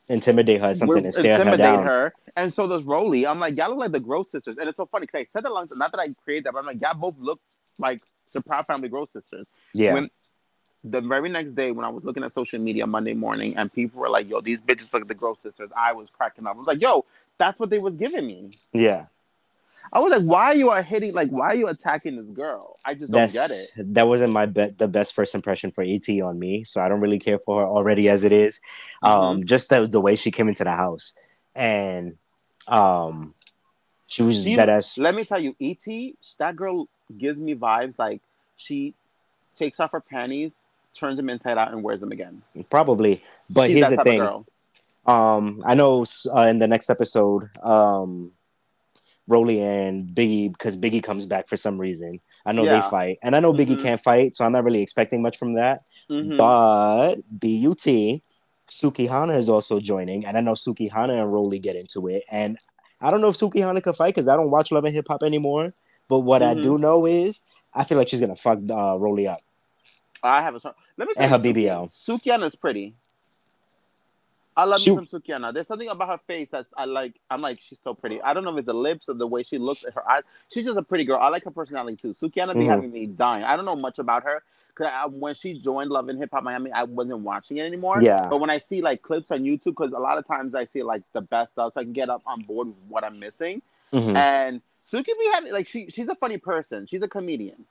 Intimidate 0.08 0.60
her, 0.60 0.72
something, 0.72 0.88
We're- 0.88 1.04
and 1.04 1.12
stare 1.14 1.36
her 1.38 1.42
intimidate 1.42 1.80
down. 1.80 1.82
her. 1.82 2.12
And 2.36 2.54
so 2.54 2.68
does 2.68 2.84
Rolly. 2.84 3.26
I'm 3.26 3.40
like, 3.40 3.56
y'all 3.56 3.70
look 3.70 3.78
like 3.78 3.90
the 3.92 3.98
Gross 4.00 4.30
sisters. 4.30 4.56
And 4.56 4.68
it's 4.68 4.76
so 4.76 4.86
funny 4.86 5.06
because 5.06 5.22
I 5.22 5.24
said 5.32 5.42
that 5.44 5.52
long, 5.52 5.66
not 5.76 5.90
that 5.90 6.00
I 6.00 6.06
created 6.22 6.44
that, 6.44 6.52
but 6.52 6.60
I'm 6.60 6.66
like, 6.66 6.80
y'all 6.80 6.94
both 6.94 7.16
look 7.18 7.40
like 7.78 8.02
the 8.32 8.40
Proud 8.40 8.64
Family 8.66 8.88
Gross 8.88 9.10
sisters. 9.12 9.46
Yeah, 9.74 9.94
When 9.94 10.08
the 10.84 11.00
very 11.00 11.28
next 11.28 11.56
day 11.56 11.72
when 11.72 11.84
I 11.84 11.88
was 11.88 12.04
looking 12.04 12.22
at 12.22 12.30
social 12.32 12.60
media 12.60 12.86
Monday 12.86 13.14
morning 13.14 13.56
and 13.56 13.72
people 13.72 14.00
were 14.00 14.08
like, 14.08 14.30
yo, 14.30 14.40
these 14.40 14.60
bitches 14.60 14.92
look 14.92 15.02
at 15.02 15.08
the 15.08 15.14
Gross 15.16 15.40
sisters, 15.40 15.70
I 15.76 15.92
was 15.92 16.08
cracking 16.10 16.46
up. 16.46 16.54
I 16.54 16.58
was 16.58 16.66
like, 16.68 16.80
yo, 16.80 17.04
that's 17.38 17.58
what 17.58 17.70
they 17.70 17.78
was 17.78 17.94
giving 17.94 18.26
me. 18.26 18.50
yeah. 18.72 19.06
I 19.92 20.00
was 20.00 20.10
like, 20.10 20.28
why 20.28 20.52
you 20.52 20.70
are 20.70 20.82
hitting 20.82 21.14
like 21.14 21.30
why 21.30 21.46
are 21.46 21.54
you 21.54 21.68
attacking 21.68 22.16
this 22.16 22.26
girl? 22.34 22.76
I 22.84 22.94
just 22.94 23.12
don't 23.12 23.20
That's 23.32 23.34
get 23.34 23.50
it. 23.52 23.94
that 23.94 24.08
wasn't 24.08 24.32
my 24.32 24.46
be- 24.46 24.66
the 24.76 24.88
best 24.88 25.14
first 25.14 25.32
impression 25.32 25.70
for 25.70 25.84
ET 25.84 26.08
on 26.22 26.40
me, 26.40 26.64
so 26.64 26.80
I 26.80 26.88
don't 26.88 26.98
really 27.00 27.20
care 27.20 27.38
for 27.38 27.60
her 27.60 27.66
already 27.68 28.08
as 28.08 28.24
it 28.24 28.32
is. 28.32 28.58
Mm-hmm. 29.04 29.06
Um, 29.06 29.44
just 29.46 29.68
the, 29.68 29.86
the 29.86 30.00
way 30.00 30.16
she 30.16 30.32
came 30.32 30.48
into 30.48 30.64
the 30.64 30.72
house 30.72 31.14
and 31.54 32.16
um, 32.66 33.32
she 34.08 34.24
was 34.24 34.42
She- 34.42 34.56
that 34.56 34.68
ass. 34.68 34.98
Let 34.98 35.14
me 35.14 35.24
tell 35.24 35.38
you, 35.38 35.54
E.T., 35.60 36.16
that 36.38 36.56
girl 36.56 36.88
gives 37.16 37.38
me 37.38 37.54
vibes 37.54 37.94
like 37.96 38.20
she 38.56 38.92
takes 39.54 39.78
off 39.78 39.92
her 39.92 40.00
panties, 40.00 40.54
turns 40.94 41.16
them 41.16 41.30
inside 41.30 41.58
out, 41.58 41.70
and 41.72 41.84
wears 41.84 42.00
them 42.00 42.10
again. 42.10 42.42
Probably, 42.70 43.22
but 43.48 43.68
She's 43.68 43.76
here's 43.84 43.96
the 43.96 44.02
thing. 44.02 44.44
Um, 45.06 45.62
I 45.64 45.74
know 45.74 46.04
uh, 46.34 46.40
in 46.42 46.58
the 46.58 46.66
next 46.68 46.90
episode, 46.90 47.44
um, 47.62 48.32
Rolly 49.28 49.60
and 49.60 50.08
Biggie, 50.08 50.52
because 50.52 50.76
Biggie 50.76 51.02
comes 51.02 51.26
back 51.26 51.48
for 51.48 51.56
some 51.56 51.78
reason. 51.78 52.20
I 52.44 52.52
know 52.52 52.64
Yeah. 52.64 52.80
they 52.80 52.88
fight, 52.88 53.18
and 53.22 53.34
I 53.34 53.40
know 53.40 53.52
Biggie 53.52 53.76
Mhm. 53.76 53.82
can't 53.82 54.00
fight, 54.00 54.36
so 54.36 54.44
I'm 54.44 54.52
not 54.52 54.64
really 54.64 54.82
expecting 54.82 55.22
much 55.22 55.36
from 55.36 55.54
that. 55.54 55.82
Mhm. 56.10 56.36
But 56.38 57.16
BUT, 57.30 58.22
Suki 58.68 59.08
Hana 59.08 59.34
is 59.34 59.48
also 59.48 59.78
joining, 59.80 60.24
and 60.26 60.36
I 60.36 60.40
know 60.40 60.52
Suki 60.52 60.90
Hana 60.90 61.14
and 61.14 61.32
Rolly 61.32 61.58
get 61.58 61.76
into 61.76 62.06
it. 62.08 62.24
And 62.30 62.56
I 63.00 63.10
don't 63.10 63.20
know 63.20 63.28
if 63.28 63.36
Suki 63.36 63.60
Hana 63.60 63.80
can 63.80 63.92
fight 63.94 64.14
because 64.14 64.28
I 64.28 64.36
don't 64.36 64.50
watch 64.50 64.70
Love 64.72 64.84
and 64.84 64.94
Hip 64.94 65.06
Hop 65.08 65.22
anymore. 65.22 65.74
But 66.08 66.20
what 66.20 66.42
I 66.42 66.54
Mhm. 66.54 66.62
do 66.62 66.78
know 66.78 67.04
is 67.06 67.42
I 67.74 67.84
feel 67.84 67.98
like 67.98 68.08
she's 68.08 68.20
gonna 68.20 68.36
fuck 68.36 68.58
uh, 68.70 68.96
Rolly 68.98 69.28
up. 69.28 69.40
I 70.22 70.40
have 70.42 70.54
a 70.54 70.60
song. 70.60 70.72
Let 70.96 71.08
me 71.08 71.14
tell 71.14 71.22
And 71.24 71.30
you, 71.32 71.36
her 71.36 71.42
BBL. 71.42 71.86
Suki- 71.88 72.22
Sukihana's 72.22 72.54
pretty. 72.56 72.94
I 74.56 74.64
love 74.64 74.80
She- 74.80 74.90
me 74.96 75.06
some 75.06 75.20
Sukihana. 75.20 75.52
There's 75.52 75.66
something 75.66 75.88
about 75.88 76.08
her 76.08 76.18
face 76.18 76.48
that's 76.50 76.72
I 76.78 76.86
like. 76.86 77.20
I'm 77.30 77.40
like, 77.42 77.60
she's 77.60 77.78
so 77.78 77.92
pretty. 77.94 78.22
I 78.22 78.32
don't 78.32 78.44
know 78.44 78.52
if 78.52 78.58
it's 78.58 78.66
the 78.66 78.72
lips 78.74 79.08
or 79.08 79.14
the 79.14 79.26
way 79.26 79.42
she 79.42 79.58
looks 79.58 79.84
at 79.84 79.92
her 79.94 80.08
eyes. 80.10 80.22
She's 80.52 80.64
just 80.64 80.78
a 80.78 80.82
pretty 80.82 81.04
girl. 81.04 81.18
I 81.20 81.28
like 81.28 81.44
her 81.44 81.50
personality 81.50 81.96
too. 81.96 82.08
Sukihana 82.08 82.54
be 82.54 82.60
Mhm. 82.60 82.66
having 82.68 82.92
me 82.92 83.06
dying. 83.06 83.44
I 83.44 83.56
don't 83.56 83.66
know 83.66 83.76
much 83.76 83.98
about 83.98 84.22
her 84.24 84.42
because 84.74 84.90
when 85.12 85.34
she 85.34 85.58
joined 85.58 85.90
Love 85.90 86.08
and 86.08 86.18
Hip 86.18 86.30
Hop 86.32 86.42
Miami, 86.42 86.72
I 86.72 86.84
wasn't 86.84 87.20
watching 87.20 87.58
it 87.58 87.62
anymore. 87.66 88.00
Yeah. 88.02 88.26
But 88.30 88.38
when 88.40 88.48
I 88.50 88.58
see 88.58 88.80
like 88.80 89.02
clips 89.02 89.30
on 89.30 89.40
YouTube, 89.44 89.76
because 89.76 89.92
a 89.92 89.98
lot 89.98 90.16
of 90.18 90.26
times 90.26 90.54
I 90.54 90.64
see 90.64 90.82
like 90.82 91.02
the 91.12 91.20
best 91.20 91.52
stuff, 91.52 91.74
so 91.74 91.80
I 91.80 91.84
can 91.84 91.92
get 91.92 92.08
up 92.08 92.22
on 92.26 92.40
board 92.42 92.68
with 92.68 92.82
what 92.88 93.04
I'm 93.04 93.18
missing. 93.20 93.60
Mhm. 93.92 94.14
And 94.16 94.62
Suki 94.68 95.04
be 95.06 95.30
having 95.32 95.52
like 95.52 95.68
she 95.68 95.90
she's 95.90 96.08
a 96.08 96.14
funny 96.16 96.38
person. 96.38 96.86
She's 96.86 97.02
a 97.02 97.08
comedian. 97.08 97.66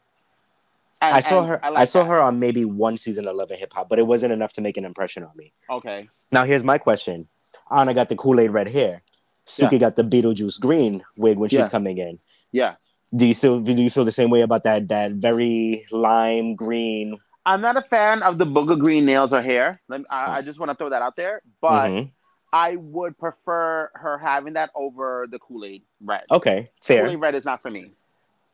And- 1.01 1.15
I 1.15 1.19
saw 1.19 1.43
her. 1.45 1.59
I, 1.63 1.69
like 1.69 1.87
saw 1.89 2.03
that. 2.03 2.09
her 2.09 2.21
on 2.21 2.39
maybe 2.39 2.63
one 2.65 2.97
season 2.97 3.27
of 3.27 3.35
Love 3.35 3.51
and 3.51 3.59
Hip 3.59 3.71
Hop, 3.73 3.89
but 3.89 3.99
it 3.99 4.07
wasn't 4.07 4.31
enough 4.33 4.53
to 4.53 4.61
make 4.61 4.77
an 4.77 4.85
impression 4.85 5.23
on 5.23 5.31
me. 5.35 5.51
Okay. 5.69 6.05
Now 6.31 6.45
here's 6.45 6.63
my 6.63 6.77
question: 6.77 7.25
Anna 7.69 7.93
got 7.93 8.09
the 8.09 8.15
Kool 8.15 8.39
Aid 8.39 8.51
red 8.51 8.69
hair. 8.69 9.01
Suki 9.45 9.79
got 9.79 9.95
the 9.95 10.03
Beetlejuice 10.03 10.59
green 10.59 11.03
wig 11.17 11.37
when 11.37 11.49
she's 11.49 11.59
Yeah. 11.59 11.69
coming 11.69 11.97
in. 11.99 12.17
Yeah. 12.51 12.75
Do 13.15 13.27
you 13.27 13.33
still 13.33 13.59
do 13.59 13.73
you 13.73 13.89
feel 13.89 14.05
the 14.05 14.11
same 14.11 14.29
way 14.29 14.41
about 14.41 14.63
that 14.63 14.87
that 14.87 15.11
very 15.11 15.85
lime 15.91 16.55
green? 16.55 17.17
I'm 17.45 17.61
not 17.61 17.77
a 17.77 17.81
fan 17.81 18.23
of 18.23 18.39
the 18.39 18.45
booger 18.45 18.79
green 18.79 19.05
nails 19.05 19.31
or 19.31 19.41
hair. 19.41 19.77
Let 19.87 19.99
me, 20.01 20.05
I, 20.09 20.37
I 20.37 20.41
just 20.41 20.57
want 20.59 20.71
to 20.71 20.75
throw 20.75 20.89
that 20.89 21.03
out 21.03 21.15
there. 21.15 21.41
But 21.61 21.89
Mhm. 21.89 22.09
I 22.51 22.77
would 22.77 23.17
prefer 23.19 23.91
her 23.93 24.17
having 24.17 24.53
that 24.53 24.71
over 24.75 25.27
the 25.29 25.37
Kool 25.37 25.63
Aid 25.65 25.83
red. 26.01 26.23
Okay, 26.31 26.71
fair, 26.81 27.03
Kool 27.03 27.11
Aid 27.11 27.19
red 27.19 27.35
is 27.35 27.45
not 27.45 27.61
for 27.61 27.69
me. 27.69 27.85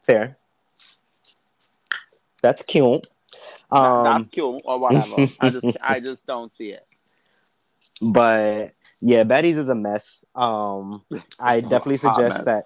fair. 0.06 0.34
That's 2.42 2.62
cute. 2.62 3.08
That- 3.72 3.78
Um, 3.78 4.04
That's 4.04 4.28
cute 4.30 4.62
or 4.66 4.80
whatever. 4.80 5.28
I 5.40 5.50
just 5.50 5.66
I 5.84 6.00
just 6.00 6.26
don't 6.26 6.50
see 6.52 6.72
it. 6.72 6.84
but 8.14 8.74
yeah, 9.00 9.24
Baddies 9.24 9.58
is 9.58 9.70
a 9.70 9.76
mess. 9.76 10.26
Um, 10.36 11.02
I 11.40 11.62
definitely 11.62 11.98
Hot 11.98 12.16
suggest 12.16 12.46
that 12.46 12.64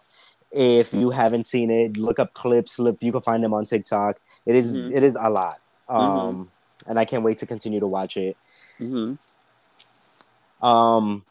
if 0.52 0.94
you 0.94 1.10
haven't 1.10 1.46
seen 1.48 1.70
it, 1.72 1.98
look 1.98 2.20
up 2.20 2.34
clips. 2.34 2.80
Look, 2.80 2.98
you 3.02 3.12
can 3.12 3.22
find 3.22 3.44
them 3.44 3.54
on 3.54 3.66
TikTok. 3.66 4.18
It 4.46 4.56
is- 4.56 4.72
Mhm. 4.72 4.94
it 4.96 5.04
is 5.04 5.16
a 5.20 5.30
lot. 5.30 5.56
Um, 5.88 5.98
Mm-hmm. 6.00 6.90
and 6.90 7.00
I 7.00 7.06
can't 7.06 7.24
wait 7.24 7.40
to 7.40 7.46
continue 7.46 7.80
to 7.80 7.88
watch 7.88 8.18
it. 8.18 8.36
hmm 8.80 9.14
Um, 10.62 11.24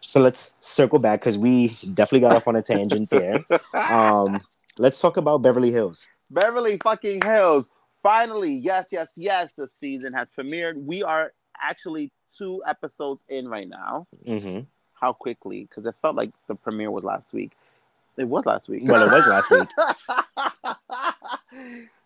so 0.00 0.20
let's 0.20 0.52
circle 0.60 0.98
back 0.98 1.20
because 1.20 1.38
we 1.38 1.68
definitely 1.94 2.20
got 2.20 2.36
off 2.36 2.46
on 2.46 2.56
a 2.56 2.62
tangent 2.62 3.08
there. 3.10 3.38
Um, 3.90 4.40
let's 4.78 5.00
talk 5.00 5.16
about 5.16 5.38
Beverly 5.42 5.70
Hills. 5.72 6.08
Beverly 6.30 6.78
fucking 6.82 7.22
Hills. 7.22 7.70
Finally, 8.02 8.52
yes, 8.54 8.86
yes, 8.92 9.12
yes. 9.16 9.52
The 9.56 9.66
season 9.66 10.12
has 10.12 10.28
premiered. 10.36 10.76
We 10.84 11.02
are 11.02 11.32
actually 11.60 12.12
two 12.36 12.62
episodes 12.66 13.24
in 13.28 13.48
right 13.48 13.68
now. 13.68 14.06
hmm 14.26 14.60
How 14.94 15.12
quickly? 15.12 15.62
Because 15.62 15.86
it 15.86 15.94
felt 16.02 16.16
like 16.16 16.30
the 16.48 16.54
premiere 16.54 16.90
was 16.90 17.04
last 17.04 17.32
week. 17.32 17.52
It 18.16 18.24
was 18.28 18.46
last 18.46 18.68
week. 18.68 18.82
Well, 18.84 19.02
it 19.02 19.12
was 19.12 19.26
last 19.26 19.50
week. 19.50 19.68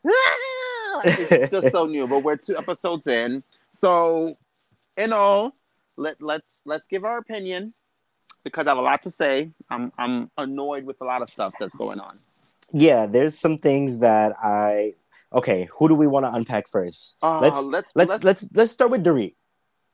it's 1.04 1.50
just 1.50 1.70
so 1.70 1.86
new, 1.86 2.06
but 2.06 2.22
we're 2.22 2.36
two 2.36 2.56
episodes 2.56 3.06
in. 3.06 3.42
So, 3.80 4.34
in 4.96 5.12
all, 5.12 5.54
let 5.96 6.20
let's 6.20 6.62
let's 6.64 6.84
give 6.86 7.04
our 7.04 7.18
opinion 7.18 7.72
because 8.44 8.66
I 8.66 8.70
have 8.70 8.78
a 8.78 8.82
lot 8.82 9.02
to 9.04 9.10
say. 9.10 9.50
I'm 9.70 9.92
I'm 9.98 10.30
annoyed 10.36 10.84
with 10.84 11.00
a 11.00 11.04
lot 11.04 11.22
of 11.22 11.30
stuff 11.30 11.54
that's 11.60 11.76
going 11.76 12.00
on. 12.00 12.14
Yeah, 12.72 13.06
there's 13.06 13.38
some 13.38 13.58
things 13.58 14.00
that 14.00 14.34
I. 14.42 14.94
Okay, 15.32 15.68
who 15.78 15.88
do 15.88 15.94
we 15.94 16.06
want 16.06 16.26
to 16.26 16.32
unpack 16.32 16.68
first? 16.68 17.16
Uh, 17.22 17.40
let's, 17.40 17.62
let's 17.64 17.88
let's 17.94 18.24
let's 18.24 18.48
let's 18.54 18.70
start 18.72 18.90
with 18.90 19.04
Dorit. 19.04 19.34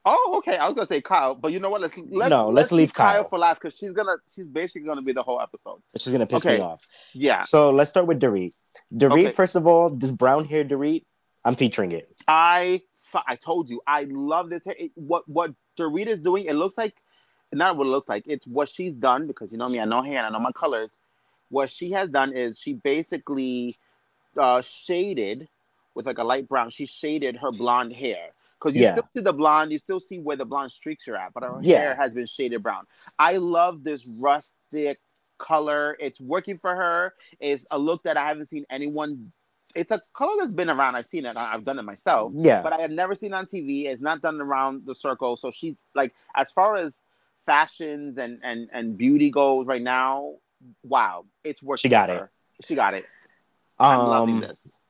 Oh, 0.08 0.34
okay. 0.38 0.56
I 0.56 0.66
was 0.66 0.74
gonna 0.76 0.86
say 0.86 1.00
Kyle, 1.00 1.34
but 1.34 1.52
you 1.52 1.58
know 1.58 1.68
what? 1.68 1.80
Let's 1.80 1.98
let's, 1.98 2.30
No, 2.30 2.48
let's 2.48 2.70
leave 2.72 2.94
Kyle. 2.94 3.24
for 3.28 3.38
last 3.38 3.60
because 3.60 3.76
she's 3.76 3.92
gonna 3.92 4.16
she's 4.34 4.46
basically 4.46 4.86
gonna 4.86 5.02
be 5.02 5.12
the 5.12 5.22
whole 5.22 5.40
episode. 5.40 5.82
She's 5.96 6.12
gonna 6.12 6.26
piss 6.26 6.44
Okay. 6.44 6.54
me 6.56 6.60
off. 6.60 6.86
Yeah, 7.12 7.40
So 7.42 7.70
let's 7.70 7.90
start 7.90 8.06
with 8.06 8.20
Dorit. 8.20 8.54
Dorit, 8.94 9.10
Okay. 9.26 9.32
first 9.32 9.56
of 9.56 9.66
all, 9.66 9.90
this 9.90 10.12
brown 10.12 10.44
hair 10.44 10.64
Dorit, 10.64 11.02
I'm 11.44 11.56
featuring 11.56 11.92
it. 11.92 12.08
I 12.28 12.80
I 13.26 13.34
told 13.36 13.68
you 13.68 13.80
I 13.86 14.06
love 14.08 14.48
this. 14.48 14.64
hair. 14.64 14.76
It, 14.78 14.92
what 14.94 15.28
what 15.28 15.52
Dorit 15.76 16.06
is 16.06 16.20
doing? 16.20 16.44
It 16.44 16.54
looks 16.54 16.78
like 16.78 16.94
not 17.52 17.76
what 17.76 17.86
it 17.86 17.90
looks 17.90 18.08
like. 18.08 18.24
It's 18.26 18.46
what 18.46 18.68
she's 18.68 18.92
done 18.94 19.26
because 19.26 19.50
you 19.50 19.58
know 19.58 19.68
me. 19.68 19.80
I 19.80 19.86
know 19.86 20.02
hair 20.02 20.18
and 20.18 20.26
I 20.26 20.30
know 20.30 20.42
my 20.42 20.52
colors. 20.52 20.90
What 21.50 21.70
she 21.70 21.90
has 21.92 22.08
done 22.10 22.32
is 22.32 22.58
she 22.58 22.74
basically 22.74 23.78
uh, 24.36 24.60
shaded 24.62 25.48
with 25.94 26.06
like 26.06 26.18
a 26.18 26.24
light 26.24 26.48
brown. 26.48 26.70
She 26.70 26.86
shaded 26.86 27.36
her 27.36 27.50
blonde 27.52 27.96
hair. 27.96 28.28
because 28.58 28.74
you 28.74 28.82
Yeah. 28.82 28.92
still 28.94 29.08
see 29.14 29.20
the 29.20 29.32
blonde, 29.34 29.70
you 29.70 29.78
still 29.78 30.00
see 30.00 30.18
where 30.18 30.36
the 30.36 30.44
blonde 30.46 30.72
streaks 30.72 31.06
are 31.08 31.16
at, 31.16 31.32
but 31.34 31.42
her 31.42 31.58
Yeah. 31.62 31.78
hair 31.78 31.94
has 31.94 32.12
been 32.12 32.24
shaded 32.26 32.62
brown. 32.62 32.86
I 33.18 33.36
love 33.36 33.84
this 33.84 34.06
rustic 34.06 34.96
color. 35.36 35.94
It's 36.00 36.18
working 36.22 36.56
for 36.56 36.74
her. 36.74 37.12
It's 37.38 37.66
a 37.70 37.78
look 37.78 38.02
that 38.04 38.16
I 38.16 38.26
haven't 38.26 38.46
seen 38.46 38.64
anyone. 38.70 39.30
It's 39.74 39.90
a 39.90 40.00
color 40.14 40.32
that's 40.40 40.54
been 40.54 40.70
around. 40.70 40.96
I've 40.96 41.04
seen 41.04 41.26
it. 41.26 41.36
I've 41.36 41.64
done 41.66 41.78
it 41.78 41.82
myself, 41.82 42.32
Yeah. 42.34 42.62
but 42.62 42.72
I 42.72 42.80
have 42.80 42.90
never 42.90 43.14
seen 43.14 43.32
it 43.34 43.36
on 43.36 43.46
TV. 43.46 43.86
It's 43.88 44.00
not 44.00 44.22
done 44.22 44.40
around 44.40 44.86
the 44.86 44.94
circle. 44.94 45.36
So 45.36 45.50
she's 45.50 45.76
like, 45.94 46.14
as 46.34 46.50
far 46.50 46.76
as 46.76 47.02
fashions 47.44 48.16
and 48.18 48.40
and 48.42 48.68
and 48.72 48.96
beauty 48.96 49.30
goes 49.30 49.66
right 49.66 49.82
now, 49.82 50.36
wow, 50.82 51.24
it's 51.44 51.62
worth. 51.62 51.80
She 51.80 51.88
got 51.88 52.08
for 52.08 52.24
it. 52.26 52.30
She 52.64 52.74
got 52.74 52.94
it. 52.94 53.04
I'm 53.78 54.00
loving 54.06 54.34
Um, 54.36 54.40
this. 54.40 54.80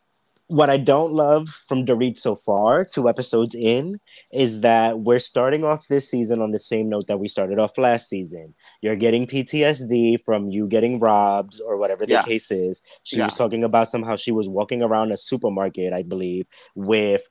what 0.46 0.70
I 0.70 0.76
don't 0.76 1.12
love 1.12 1.48
from 1.48 1.84
Dorit 1.84 2.16
so 2.16 2.36
far, 2.36 2.84
two 2.84 3.08
episodes 3.08 3.54
in, 3.56 3.98
is 4.32 4.60
that 4.60 5.00
we're 5.00 5.18
starting 5.18 5.64
off 5.64 5.88
this 5.88 6.08
season 6.08 6.40
on 6.40 6.52
the 6.52 6.58
same 6.60 6.88
note 6.88 7.08
that 7.08 7.18
we 7.18 7.26
started 7.26 7.58
off 7.58 7.76
last 7.78 8.08
season. 8.08 8.54
You're 8.80 8.94
getting 8.94 9.26
PTSD 9.26 10.18
from 10.24 10.48
you 10.50 10.68
getting 10.68 11.00
robbed 11.00 11.60
or 11.66 11.76
whatever 11.78 12.06
the 12.06 12.12
Yeah. 12.12 12.22
case 12.22 12.52
is. 12.52 12.80
She 13.02 13.18
Yeah. 13.18 13.24
was 13.24 13.34
talking 13.34 13.64
about 13.64 13.88
somehow 13.88 14.14
she 14.14 14.30
was 14.30 14.48
walking 14.48 14.82
around 14.82 15.10
a 15.10 15.16
supermarket, 15.16 15.92
I 15.92 16.02
believe, 16.02 16.46
with 16.76 17.22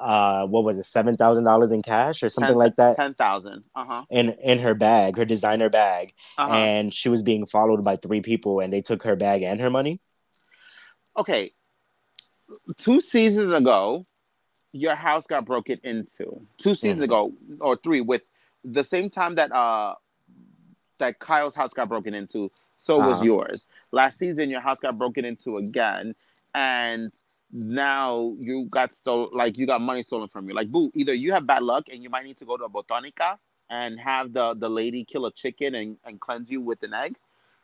uh 0.00 0.46
what 0.46 0.64
was 0.64 0.78
it, 0.78 0.84
seven 0.84 1.16
thousand 1.16 1.44
dollars 1.44 1.72
in 1.72 1.82
cash 1.82 2.22
or 2.22 2.28
something 2.28 2.56
like 2.56 2.76
that. 2.76 2.96
Ten 2.96 3.14
thousand. 3.14 3.64
Uh 3.74 3.84
huh. 3.84 4.02
In 4.10 4.30
in 4.42 4.58
her 4.58 4.74
bag, 4.74 5.16
her 5.16 5.24
designer 5.24 5.68
bag, 5.68 6.14
Uh 6.38 6.48
huh. 6.48 6.54
and 6.56 6.94
she 6.94 7.08
was 7.08 7.22
being 7.22 7.46
followed 7.46 7.84
by 7.84 7.96
three 7.96 8.20
people, 8.20 8.60
and 8.60 8.72
they 8.72 8.80
took 8.82 9.02
her 9.04 9.16
bag 9.16 9.42
and 9.42 9.60
her 9.60 9.70
money. 9.70 10.00
okay, 11.16 11.50
two 12.78 13.00
seasons 13.00 13.52
ago, 13.54 14.04
your 14.72 14.94
house 14.94 15.26
got 15.26 15.44
broken 15.44 15.78
into. 15.84 16.40
Two 16.58 16.74
seasons 16.74 17.00
Mhm. 17.02 17.04
ago, 17.04 17.32
or 17.60 17.76
three, 17.76 18.00
with 18.00 18.24
the 18.64 18.84
same 18.84 19.10
time 19.10 19.34
that 19.36 19.52
uh 19.52 19.94
that 20.98 21.18
Kyle's 21.18 21.54
house 21.54 21.72
got 21.72 21.88
broken 21.88 22.12
into, 22.14 22.50
so 22.76 22.98
was 22.98 23.16
Uh-huh. 23.16 23.24
yours. 23.24 23.66
Last 23.90 24.18
season, 24.18 24.50
your 24.50 24.60
house 24.60 24.78
got 24.80 24.98
broken 24.98 25.24
into 25.24 25.56
again, 25.56 26.14
and 26.54 27.10
now 27.52 28.34
you 28.38 28.66
got 28.70 28.94
stole 28.94 29.28
like 29.32 29.58
you 29.58 29.66
got 29.66 29.80
money 29.80 30.02
stolen 30.02 30.28
from 30.28 30.48
you. 30.48 30.54
Like, 30.54 30.70
boo, 30.70 30.90
either 30.94 31.12
you 31.14 31.32
have 31.32 31.46
bad 31.46 31.62
luck 31.62 31.84
and 31.92 32.02
you 32.02 32.10
might 32.10 32.24
need 32.24 32.38
to 32.38 32.44
go 32.44 32.56
to 32.56 32.64
a 32.64 32.70
botanica 32.70 33.36
and 33.68 33.98
have 34.00 34.32
the 34.32 34.54
the 34.54 34.68
lady 34.68 35.04
kill 35.04 35.26
a 35.26 35.32
chicken 35.32 35.74
and, 35.74 35.96
and 36.04 36.20
cleanse 36.20 36.50
you 36.50 36.60
with 36.60 36.82
an 36.82 36.94
egg. 36.94 37.14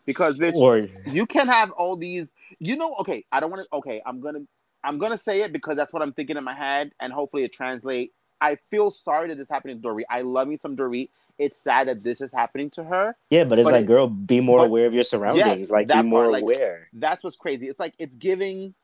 Because 0.04 0.38
bitch, 0.38 0.54
Or 0.54 0.78
you 1.10 1.26
can 1.26 1.48
have 1.48 1.72
all 1.72 1.96
these 1.96 2.28
you 2.60 2.76
know 2.76 2.94
okay 3.00 3.24
i 3.32 3.40
don't 3.40 3.50
want 3.50 3.62
to 3.64 3.68
okay 3.76 4.00
i'm 4.06 4.20
gonna 4.20 4.38
i'm 4.84 4.98
gonna 4.98 5.18
say 5.18 5.40
it 5.42 5.52
because 5.52 5.76
that's 5.76 5.92
what 5.92 6.00
i'm 6.00 6.12
thinking 6.12 6.36
in 6.36 6.44
my 6.44 6.54
head 6.54 6.92
and 7.00 7.12
hopefully 7.12 7.42
it 7.42 7.52
translate 7.52 8.12
i 8.40 8.54
feel 8.54 8.92
sorry 8.92 9.26
that 9.26 9.36
this 9.36 9.50
happened 9.50 9.82
to 9.82 9.88
dorit 9.88 10.02
i 10.08 10.22
love 10.22 10.46
me 10.46 10.56
some 10.56 10.76
dorit 10.76 11.08
it's 11.40 11.56
sad 11.56 11.88
that 11.88 12.00
this 12.04 12.20
is 12.20 12.32
happening 12.32 12.70
to 12.70 12.84
her 12.84 13.16
yeah, 13.30 13.42
but 13.42 13.58
it's 13.58 13.66
But 13.66 13.72
like, 13.72 13.82
it- 13.82 13.86
girl, 13.88 14.06
be 14.06 14.38
more 14.40 14.60
but- 14.60 14.66
aware 14.66 14.86
of 14.86 14.94
your 14.94 15.02
surroundings. 15.02 15.44
Yes, 15.44 15.70
like, 15.72 15.88
be 15.88 16.02
more 16.02 16.20
part, 16.22 16.32
like- 16.34 16.42
aware. 16.44 16.86
that's 16.92 17.24
what's 17.24 17.34
crazy 17.34 17.66
it's 17.66 17.80
like 17.80 17.94
it's 17.98 18.14
giving 18.14 18.74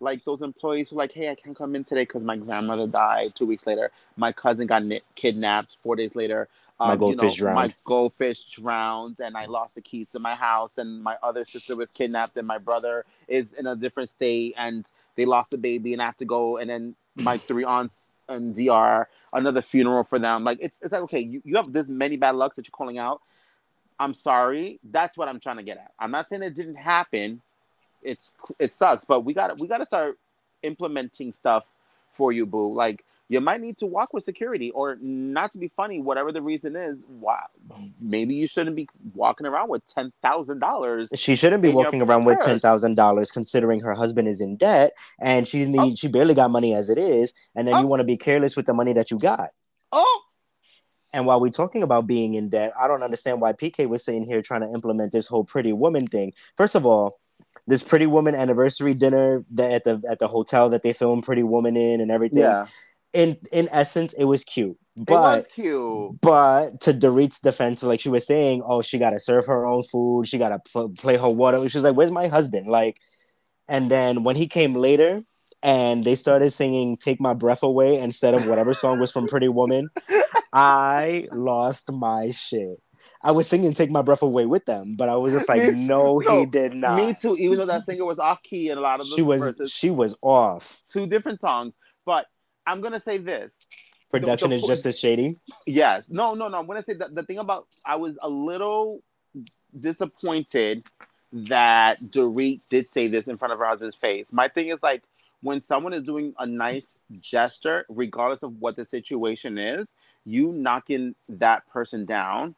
like 0.00 0.24
those 0.24 0.42
employees 0.42 0.90
who 0.90 0.96
like 0.96 1.12
hey 1.12 1.30
i 1.30 1.34
can't 1.34 1.56
come 1.56 1.74
in 1.74 1.84
today 1.84 2.02
because 2.02 2.22
my 2.22 2.36
grandmother 2.36 2.86
died 2.86 3.28
two 3.34 3.46
weeks 3.46 3.66
later 3.66 3.90
my 4.16 4.32
cousin 4.32 4.66
got 4.66 4.82
ni- 4.84 5.00
kidnapped 5.14 5.76
four 5.82 5.94
days 5.96 6.14
later 6.14 6.48
Um, 6.80 6.88
My 6.88 6.94
you 6.94 6.98
goldfish 6.98 7.36
drowned. 7.36 7.56
My 7.56 7.74
goldfish 7.84 8.40
drowned, 8.56 9.16
and 9.20 9.36
I 9.36 9.44
lost 9.44 9.74
the 9.74 9.82
keys 9.82 10.08
to 10.12 10.18
my 10.18 10.34
house. 10.34 10.78
And 10.78 11.02
my 11.02 11.16
other 11.22 11.44
sister 11.44 11.76
was 11.76 11.90
kidnapped, 11.92 12.36
and 12.38 12.46
my 12.46 12.56
brother 12.56 13.04
is 13.28 13.52
in 13.52 13.66
a 13.66 13.76
different 13.76 14.08
state, 14.08 14.54
and 14.56 14.90
they 15.14 15.26
lost 15.26 15.50
the 15.50 15.58
baby, 15.58 15.92
and 15.92 16.00
I 16.00 16.06
have 16.06 16.16
to 16.18 16.24
go. 16.24 16.56
And 16.56 16.70
then 16.70 16.94
my 17.16 17.36
three 17.36 17.64
aunts 17.64 17.96
and 18.30 18.54
DR, 18.54 19.08
another 19.34 19.60
funeral 19.60 20.04
for 20.04 20.18
them. 20.18 20.42
Like 20.42 20.58
it's 20.62 20.80
it's 20.80 20.92
like 20.92 21.02
okay, 21.02 21.20
you, 21.20 21.42
you 21.44 21.56
have 21.56 21.70
this 21.70 21.88
many 21.88 22.16
bad 22.16 22.36
lucks 22.36 22.56
that 22.56 22.66
you're 22.66 22.72
calling 22.72 22.96
out. 22.98 23.20
I'm 23.98 24.14
sorry. 24.14 24.80
That's 24.82 25.18
what 25.18 25.28
I'm 25.28 25.40
trying 25.40 25.58
to 25.58 25.62
get 25.62 25.76
at. 25.76 25.92
I'm 25.98 26.10
not 26.10 26.28
saying 26.28 26.42
it 26.42 26.54
didn't 26.54 26.76
happen. 26.76 27.42
It's 28.02 28.36
it 28.58 28.72
sucks, 28.72 29.04
but 29.04 29.20
we 29.20 29.34
got 29.34 29.58
we 29.58 29.68
got 29.68 29.78
to 29.78 29.86
start 29.86 30.18
implementing 30.62 31.32
stuff 31.32 31.64
for 32.12 32.32
you, 32.32 32.46
boo. 32.46 32.74
Like 32.74 33.04
you 33.28 33.40
might 33.40 33.60
need 33.60 33.78
to 33.78 33.86
walk 33.86 34.12
with 34.12 34.24
security, 34.24 34.70
or 34.72 34.96
not 35.00 35.52
to 35.52 35.58
be 35.58 35.68
funny, 35.68 36.00
whatever 36.00 36.32
the 36.32 36.42
reason 36.42 36.74
is. 36.76 37.06
Wow, 37.20 37.36
maybe 38.00 38.34
you 38.34 38.48
shouldn't 38.48 38.74
be 38.74 38.88
walking 39.14 39.46
around 39.46 39.68
with 39.68 39.86
ten 39.94 40.12
thousand 40.22 40.58
dollars. 40.58 41.10
She 41.14 41.36
shouldn't 41.36 41.62
be 41.62 41.68
walking 41.68 42.02
around 42.02 42.24
with 42.24 42.40
ten 42.40 42.58
thousand 42.58 42.96
dollars, 42.96 43.30
considering 43.30 43.80
her 43.80 43.94
husband 43.94 44.28
is 44.28 44.40
in 44.40 44.56
debt 44.56 44.92
and 45.20 45.46
she 45.46 45.64
oh. 45.64 45.68
need, 45.68 45.78
Oh. 45.92 45.94
she 45.94 46.08
barely 46.08 46.34
got 46.34 46.50
money 46.50 46.74
as 46.74 46.90
it 46.90 46.98
is, 46.98 47.32
and 47.54 47.68
then 47.68 47.74
Oh. 47.74 47.80
you 47.82 47.86
want 47.86 48.00
to 48.00 48.04
be 48.04 48.16
careless 48.16 48.56
with 48.56 48.66
the 48.66 48.74
money 48.74 48.92
that 48.94 49.10
you 49.10 49.18
got. 49.18 49.50
Oh, 49.92 50.22
And 51.12 51.26
while 51.26 51.40
we're 51.40 51.50
talking 51.50 51.82
about 51.82 52.06
being 52.06 52.34
in 52.34 52.48
debt, 52.48 52.72
I 52.80 52.86
don't 52.88 53.02
understand 53.02 53.40
why 53.40 53.52
PK 53.52 53.88
was 53.88 54.04
sitting 54.04 54.24
here 54.26 54.40
trying 54.42 54.60
to 54.62 54.72
implement 54.72 55.12
this 55.12 55.26
whole 55.26 55.44
Pretty 55.44 55.72
Woman 55.72 56.06
thing. 56.06 56.32
First 56.56 56.74
of 56.76 56.86
all, 56.86 57.18
this 57.66 57.82
Pretty 57.82 58.06
Woman 58.06 58.34
anniversary 58.34 58.94
dinner 58.94 59.44
that 59.52 59.72
at 59.72 59.84
the 59.84 60.02
at 60.10 60.18
the 60.18 60.28
hotel 60.28 60.70
that 60.70 60.82
they 60.82 60.92
filmed 60.92 61.24
Pretty 61.24 61.42
Woman 61.42 61.76
in 61.76 62.00
and 62.00 62.10
everything. 62.10 62.40
yeah, 62.40 62.66
In 63.12 63.36
in 63.52 63.68
essence, 63.70 64.12
it 64.14 64.24
was 64.24 64.44
cute, 64.44 64.78
it 64.96 65.06
but 65.06 65.20
was 65.20 65.46
cute. 65.54 66.20
But 66.20 66.80
to 66.82 66.92
Dorit's 66.92 67.40
defense, 67.40 67.82
like 67.82 68.00
she 68.00 68.08
was 68.08 68.26
saying, 68.26 68.62
oh, 68.66 68.82
she 68.82 68.98
got 68.98 69.10
to 69.10 69.20
serve 69.20 69.46
her 69.46 69.66
own 69.66 69.82
food. 69.82 70.26
She 70.26 70.38
got 70.38 70.50
to 70.50 70.58
pl- 70.72 70.90
play 70.90 71.16
her 71.16 71.28
water. 71.28 71.68
She's 71.68 71.82
like, 71.82 71.96
where's 71.96 72.10
my 72.10 72.28
husband? 72.28 72.68
Like, 72.68 72.98
and 73.68 73.90
then 73.90 74.24
when 74.24 74.36
he 74.36 74.48
came 74.48 74.74
later 74.74 75.22
and 75.62 76.04
they 76.04 76.14
started 76.14 76.50
singing 76.50 76.96
Take 76.96 77.20
My 77.20 77.34
Breath 77.34 77.62
Away 77.62 77.98
instead 77.98 78.34
of 78.34 78.46
whatever 78.46 78.74
song 78.74 78.98
was 78.98 79.12
from 79.12 79.28
Pretty 79.28 79.48
Woman, 79.48 79.88
I 80.52 81.28
lost 81.32 81.92
my 81.92 82.30
shit. 82.30 82.80
I 83.22 83.32
was 83.32 83.46
singing 83.46 83.74
Take 83.74 83.90
My 83.90 84.02
Breath 84.02 84.22
Away 84.22 84.46
with 84.46 84.64
them, 84.64 84.94
but 84.96 85.08
I 85.08 85.16
was 85.16 85.32
just 85.32 85.48
like, 85.48 85.62
too. 85.66 85.74
no, 85.74 86.18
he 86.18 86.46
did 86.46 86.74
not. 86.74 86.96
Me 86.96 87.14
too. 87.14 87.36
Even 87.36 87.58
though 87.58 87.66
that 87.66 87.84
singer 87.84 88.04
was 88.04 88.18
off 88.18 88.42
key 88.42 88.70
in 88.70 88.78
a 88.78 88.80
lot 88.80 89.00
of 89.00 89.08
the 89.08 89.14
She 89.14 89.22
was 89.22 89.42
verses, 89.42 89.70
she 89.70 89.90
was 89.90 90.14
off. 90.22 90.82
two 90.90 91.06
different 91.06 91.40
songs. 91.40 91.74
But 92.06 92.26
I'm 92.66 92.80
gonna 92.80 93.00
say 93.00 93.18
this. 93.18 93.52
Production 94.10 94.50
the 94.50 94.56
is 94.56 94.62
just 94.62 94.86
as 94.86 94.98
shady. 94.98 95.34
Yes. 95.66 96.04
No, 96.08 96.34
no, 96.34 96.48
no. 96.48 96.58
I'm 96.58 96.66
gonna 96.66 96.82
say 96.82 96.94
that 96.94 97.14
the 97.14 97.22
thing 97.22 97.38
about 97.38 97.66
I 97.84 97.96
was 97.96 98.18
a 98.22 98.28
little 98.28 99.02
disappointed 99.78 100.82
that 101.32 101.98
Dorit 101.98 102.66
did 102.68 102.86
say 102.86 103.06
this 103.06 103.28
in 103.28 103.36
front 103.36 103.52
of 103.52 103.58
her 103.58 103.66
husband's 103.66 103.96
face. 103.96 104.32
My 104.32 104.48
thing 104.48 104.68
is 104.68 104.82
like 104.82 105.02
when 105.42 105.60
someone 105.60 105.92
is 105.92 106.02
doing 106.02 106.34
a 106.38 106.46
nice 106.46 106.98
gesture, 107.20 107.84
regardless 107.88 108.42
of 108.42 108.56
what 108.58 108.76
the 108.76 108.84
situation 108.84 109.58
is, 109.58 109.86
you 110.24 110.52
knocking 110.52 111.14
that 111.28 111.66
person 111.68 112.04
down. 112.04 112.54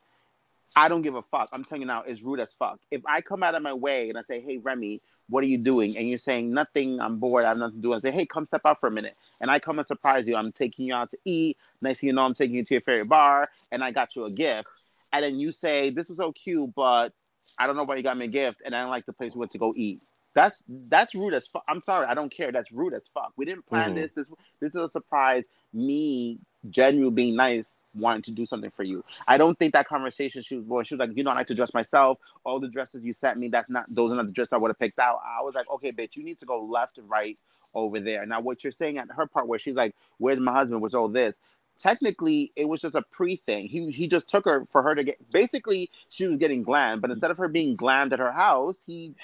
I 0.75 0.89
don't 0.89 1.03
give 1.03 1.15
a 1.15 1.23
fuck. 1.23 1.49
I'm 1.53 1.65
telling 1.65 1.83
you 1.83 1.87
now, 1.87 2.03
it's 2.03 2.23
rude 2.23 2.41
as 2.41 2.53
fuck. 2.53 2.79
If 2.91 3.03
I 3.07 3.21
come 3.21 3.43
out 3.43 3.55
of 3.55 3.63
my 3.63 3.75
way 3.75 4.09
and 4.09 4.17
I 4.17 4.23
say, 4.23 4.41
"Hey, 4.41 4.59
Remy, 4.59 5.01
what 5.29 5.45
are 5.45 5.47
you 5.47 5.59
doing?" 5.59 5.97
and 5.97 6.09
you're 6.09 6.19
saying 6.19 6.53
nothing, 6.53 6.99
I'm 7.01 7.19
bored, 7.19 7.45
I 7.45 7.49
have 7.49 7.59
nothing 7.59 7.77
to 7.77 7.83
do, 7.83 7.93
I 7.93 7.99
say, 7.99 8.11
"Hey, 8.11 8.25
come 8.25 8.47
step 8.47 8.63
out 8.65 8.81
for 8.81 8.87
a 8.87 8.91
minute," 8.91 9.19
and 9.41 9.51
I 9.51 9.59
come 9.59 9.79
and 9.79 9.87
surprise 9.87 10.27
you. 10.27 10.35
I'm 10.35 10.51
taking 10.53 10.87
you 10.87 10.95
out 10.95 11.11
to 11.11 11.19
eat. 11.25 11.59
Next 11.83 12.01
thing 12.01 12.09
you 12.09 12.15
know, 12.15 12.25
I'm 12.25 12.35
taking 12.35 12.57
you 12.57 12.65
to 12.65 12.75
your 12.75 12.81
favorite 12.81 13.09
bar, 13.09 13.49
and 13.71 13.85
I 13.85 13.91
got 13.91 14.17
you 14.17 14.25
a 14.25 14.31
gift. 14.31 14.69
And 15.13 15.25
then 15.25 15.39
you 15.39 15.53
say, 15.53 15.91
"This 15.91 16.09
is 16.09 16.17
so 16.17 16.33
cute, 16.33 16.75
but 16.75 17.13
I 17.59 17.67
don't 17.67 17.77
know 17.77 17.85
why 17.85 17.97
you 17.97 18.03
got 18.03 18.17
me 18.17 18.25
a 18.25 18.29
gift, 18.29 18.63
and 18.65 18.75
I 18.75 18.81
don't 18.81 18.91
like 18.91 19.05
the 19.05 19.13
place 19.13 19.35
we 19.35 19.41
went 19.41 19.53
to 19.53 19.59
go 19.59 19.75
eat." 19.77 20.01
That's 20.35 20.63
that's 20.67 21.15
rude 21.15 21.35
as 21.35 21.47
fuck. 21.47 21.65
I'm 21.69 21.83
sorry, 21.83 22.07
I 22.07 22.15
don't 22.15 22.31
care. 22.31 22.51
That's 22.51 22.73
rude 22.73 22.95
as 22.95 23.03
fuck. 23.13 23.33
We 23.37 23.45
didn't 23.45 23.67
plan 23.67 23.91
Mhm. 23.91 23.95
this. 23.97 24.11
This 24.15 24.27
this 24.61 24.75
is 24.75 24.81
a 24.81 24.89
surprise. 24.89 25.45
Me, 25.75 26.39
genuinely 26.71 27.15
being 27.15 27.37
nice, 27.37 27.71
wanting 27.97 28.23
to 28.23 28.35
do 28.35 28.47
something 28.47 28.71
for 28.71 28.83
you. 28.83 29.05
I 29.29 29.37
don't 29.39 29.59
think 29.59 29.73
that 29.75 29.89
conversation 29.89 30.43
she 30.43 30.57
was 30.57 30.65
going. 30.65 30.85
She 30.85 30.95
was 30.95 31.01
like, 31.01 31.17
"You 31.17 31.25
know, 31.25 31.31
I 31.31 31.35
like 31.35 31.47
to 31.49 31.55
dress 31.55 31.73
myself. 31.75 32.19
All 32.45 32.61
the 32.61 32.69
dresses 32.69 33.05
you 33.05 33.13
sent 33.13 33.39
me, 33.39 33.49
that's 33.49 33.71
not 33.71 33.85
those 33.89 34.13
are 34.13 34.17
not 34.17 34.27
the 34.27 34.33
dresses 34.33 34.53
I 34.53 34.59
would 34.59 34.71
have 34.71 34.79
picked 34.79 34.99
out." 34.99 35.21
I 35.25 35.43
was 35.43 35.55
like, 35.55 35.71
"Okay, 35.71 35.93
bitch, 35.93 36.17
you 36.17 36.25
need 36.25 36.39
to 36.39 36.47
go 36.47 36.63
left 36.63 36.99
and 36.99 37.09
right 37.09 37.39
over 37.75 38.01
there." 38.01 38.27
Now, 38.27 38.41
what 38.41 38.65
you're 38.65 38.73
saying 38.73 38.99
at 38.99 39.09
her 39.11 39.27
part, 39.27 39.47
where 39.49 39.59
she's 39.59 39.75
like, 39.77 39.95
"Where's 40.19 40.41
my 40.41 40.53
husband?" 40.53 40.81
Was 40.83 40.95
all 40.95 41.09
this. 41.09 41.37
Technically, 41.79 42.53
it 42.55 42.69
was 42.69 42.81
just 42.81 42.95
a 42.95 43.03
pre 43.03 43.37
thing. 43.37 43.67
He 43.67 43.91
he 43.91 44.07
just 44.07 44.29
took 44.29 44.45
her 44.45 44.67
for 44.71 44.83
her 44.83 44.95
to 44.95 45.05
get. 45.05 45.31
Basically, 45.33 45.91
she 46.11 46.27
was 46.27 46.39
getting 46.39 46.65
glammed, 46.65 47.01
but 47.01 47.11
instead 47.11 47.31
of 47.31 47.39
her 47.39 47.49
being 47.49 47.77
glammed 47.77 48.13
at 48.13 48.19
her 48.19 48.33
house, 48.33 48.77
he 48.87 49.15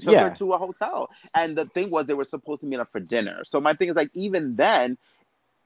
took 0.00 0.12
Yeah. 0.14 0.28
her 0.28 0.34
to 0.36 0.52
a 0.54 0.58
hotel. 0.58 1.10
And 1.36 1.56
the 1.56 1.64
thing 1.66 1.90
was, 1.90 2.06
they 2.06 2.14
were 2.14 2.24
supposed 2.24 2.60
to 2.62 2.66
meet 2.66 2.80
up 2.80 2.88
for 2.88 3.00
dinner. 3.00 3.42
So 3.46 3.60
my 3.60 3.74
thing 3.74 3.88
is 3.90 3.96
like, 3.96 4.10
even 4.14 4.54
then, 4.54 4.98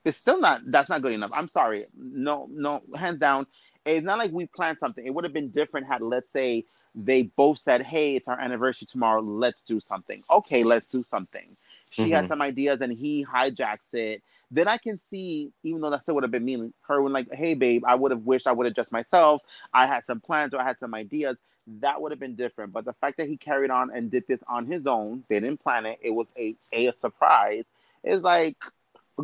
it's 0.04 0.18
still 0.18 0.40
not. 0.40 0.62
That's 0.66 0.88
not 0.88 1.02
good 1.02 1.12
enough. 1.12 1.30
I'm 1.34 1.48
sorry. 1.48 1.82
No, 1.96 2.46
no, 2.50 2.82
hands 2.98 3.18
down. 3.18 3.46
It's 3.84 4.04
not 4.04 4.18
like 4.18 4.32
we 4.32 4.46
planned 4.46 4.78
something. 4.78 5.06
It 5.06 5.14
would 5.14 5.24
have 5.24 5.32
been 5.32 5.48
different 5.50 5.86
had, 5.86 6.00
let's 6.02 6.30
say, 6.30 6.64
they 6.94 7.22
both 7.22 7.58
said, 7.58 7.82
"Hey, 7.82 8.16
it's 8.16 8.28
our 8.28 8.38
anniversary 8.38 8.86
tomorrow. 8.90 9.20
Let's 9.20 9.62
do 9.62 9.80
something." 9.88 10.20
Okay, 10.30 10.62
let's 10.64 10.86
do 10.86 11.02
something. 11.10 11.56
She 11.90 12.10
had 12.10 12.24
Mhm. 12.24 12.28
some 12.28 12.42
ideas, 12.42 12.80
and 12.80 12.92
he 12.92 13.24
hijacks 13.24 13.94
it. 13.94 14.22
Then 14.50 14.66
I 14.68 14.78
can 14.78 14.98
see, 14.98 15.52
even 15.62 15.80
though 15.80 15.90
that 15.90 16.00
still 16.02 16.14
would 16.14 16.24
have 16.24 16.30
been 16.30 16.44
mean, 16.44 16.72
her 16.86 17.02
when 17.02 17.12
like, 17.12 17.32
"Hey, 17.32 17.54
babe, 17.54 17.82
I 17.86 17.94
would 17.94 18.10
have 18.10 18.24
wished 18.24 18.46
I 18.46 18.52
would 18.52 18.66
have 18.66 18.74
just 18.74 18.92
myself. 18.92 19.42
I 19.74 19.86
had 19.86 20.04
some 20.04 20.20
plans 20.20 20.54
or 20.54 20.60
I 20.60 20.64
had 20.64 20.78
some 20.78 20.94
ideas." 20.94 21.38
That 21.80 22.00
would 22.00 22.12
have 22.12 22.20
been 22.20 22.34
different. 22.34 22.72
But 22.72 22.84
the 22.84 22.94
fact 22.94 23.18
that 23.18 23.28
he 23.28 23.36
carried 23.36 23.70
on 23.70 23.90
and 23.90 24.10
did 24.10 24.26
this 24.26 24.42
on 24.48 24.66
his 24.66 24.86
own, 24.86 25.24
they 25.28 25.40
didn't 25.40 25.60
plan 25.60 25.86
it. 25.86 25.98
It 26.02 26.10
was 26.10 26.28
a 26.36 26.56
a, 26.72 26.86
a 26.88 26.92
surprise. 26.92 27.66
Is 28.04 28.22
like, 28.22 28.56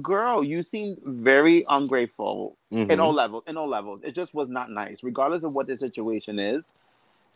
girl, 0.02 0.42
you 0.42 0.62
seem 0.62 0.96
very 1.04 1.64
ungrateful 1.68 2.56
Mhm. 2.70 2.90
in 2.90 3.00
all 3.00 3.12
levels. 3.12 3.46
In 3.46 3.56
all 3.56 3.68
levels, 3.68 4.00
it 4.02 4.14
just 4.14 4.34
was 4.34 4.48
not 4.48 4.70
nice. 4.70 5.02
Regardless 5.02 5.44
of 5.44 5.54
what 5.54 5.66
the 5.66 5.78
situation 5.78 6.38
is, 6.38 6.64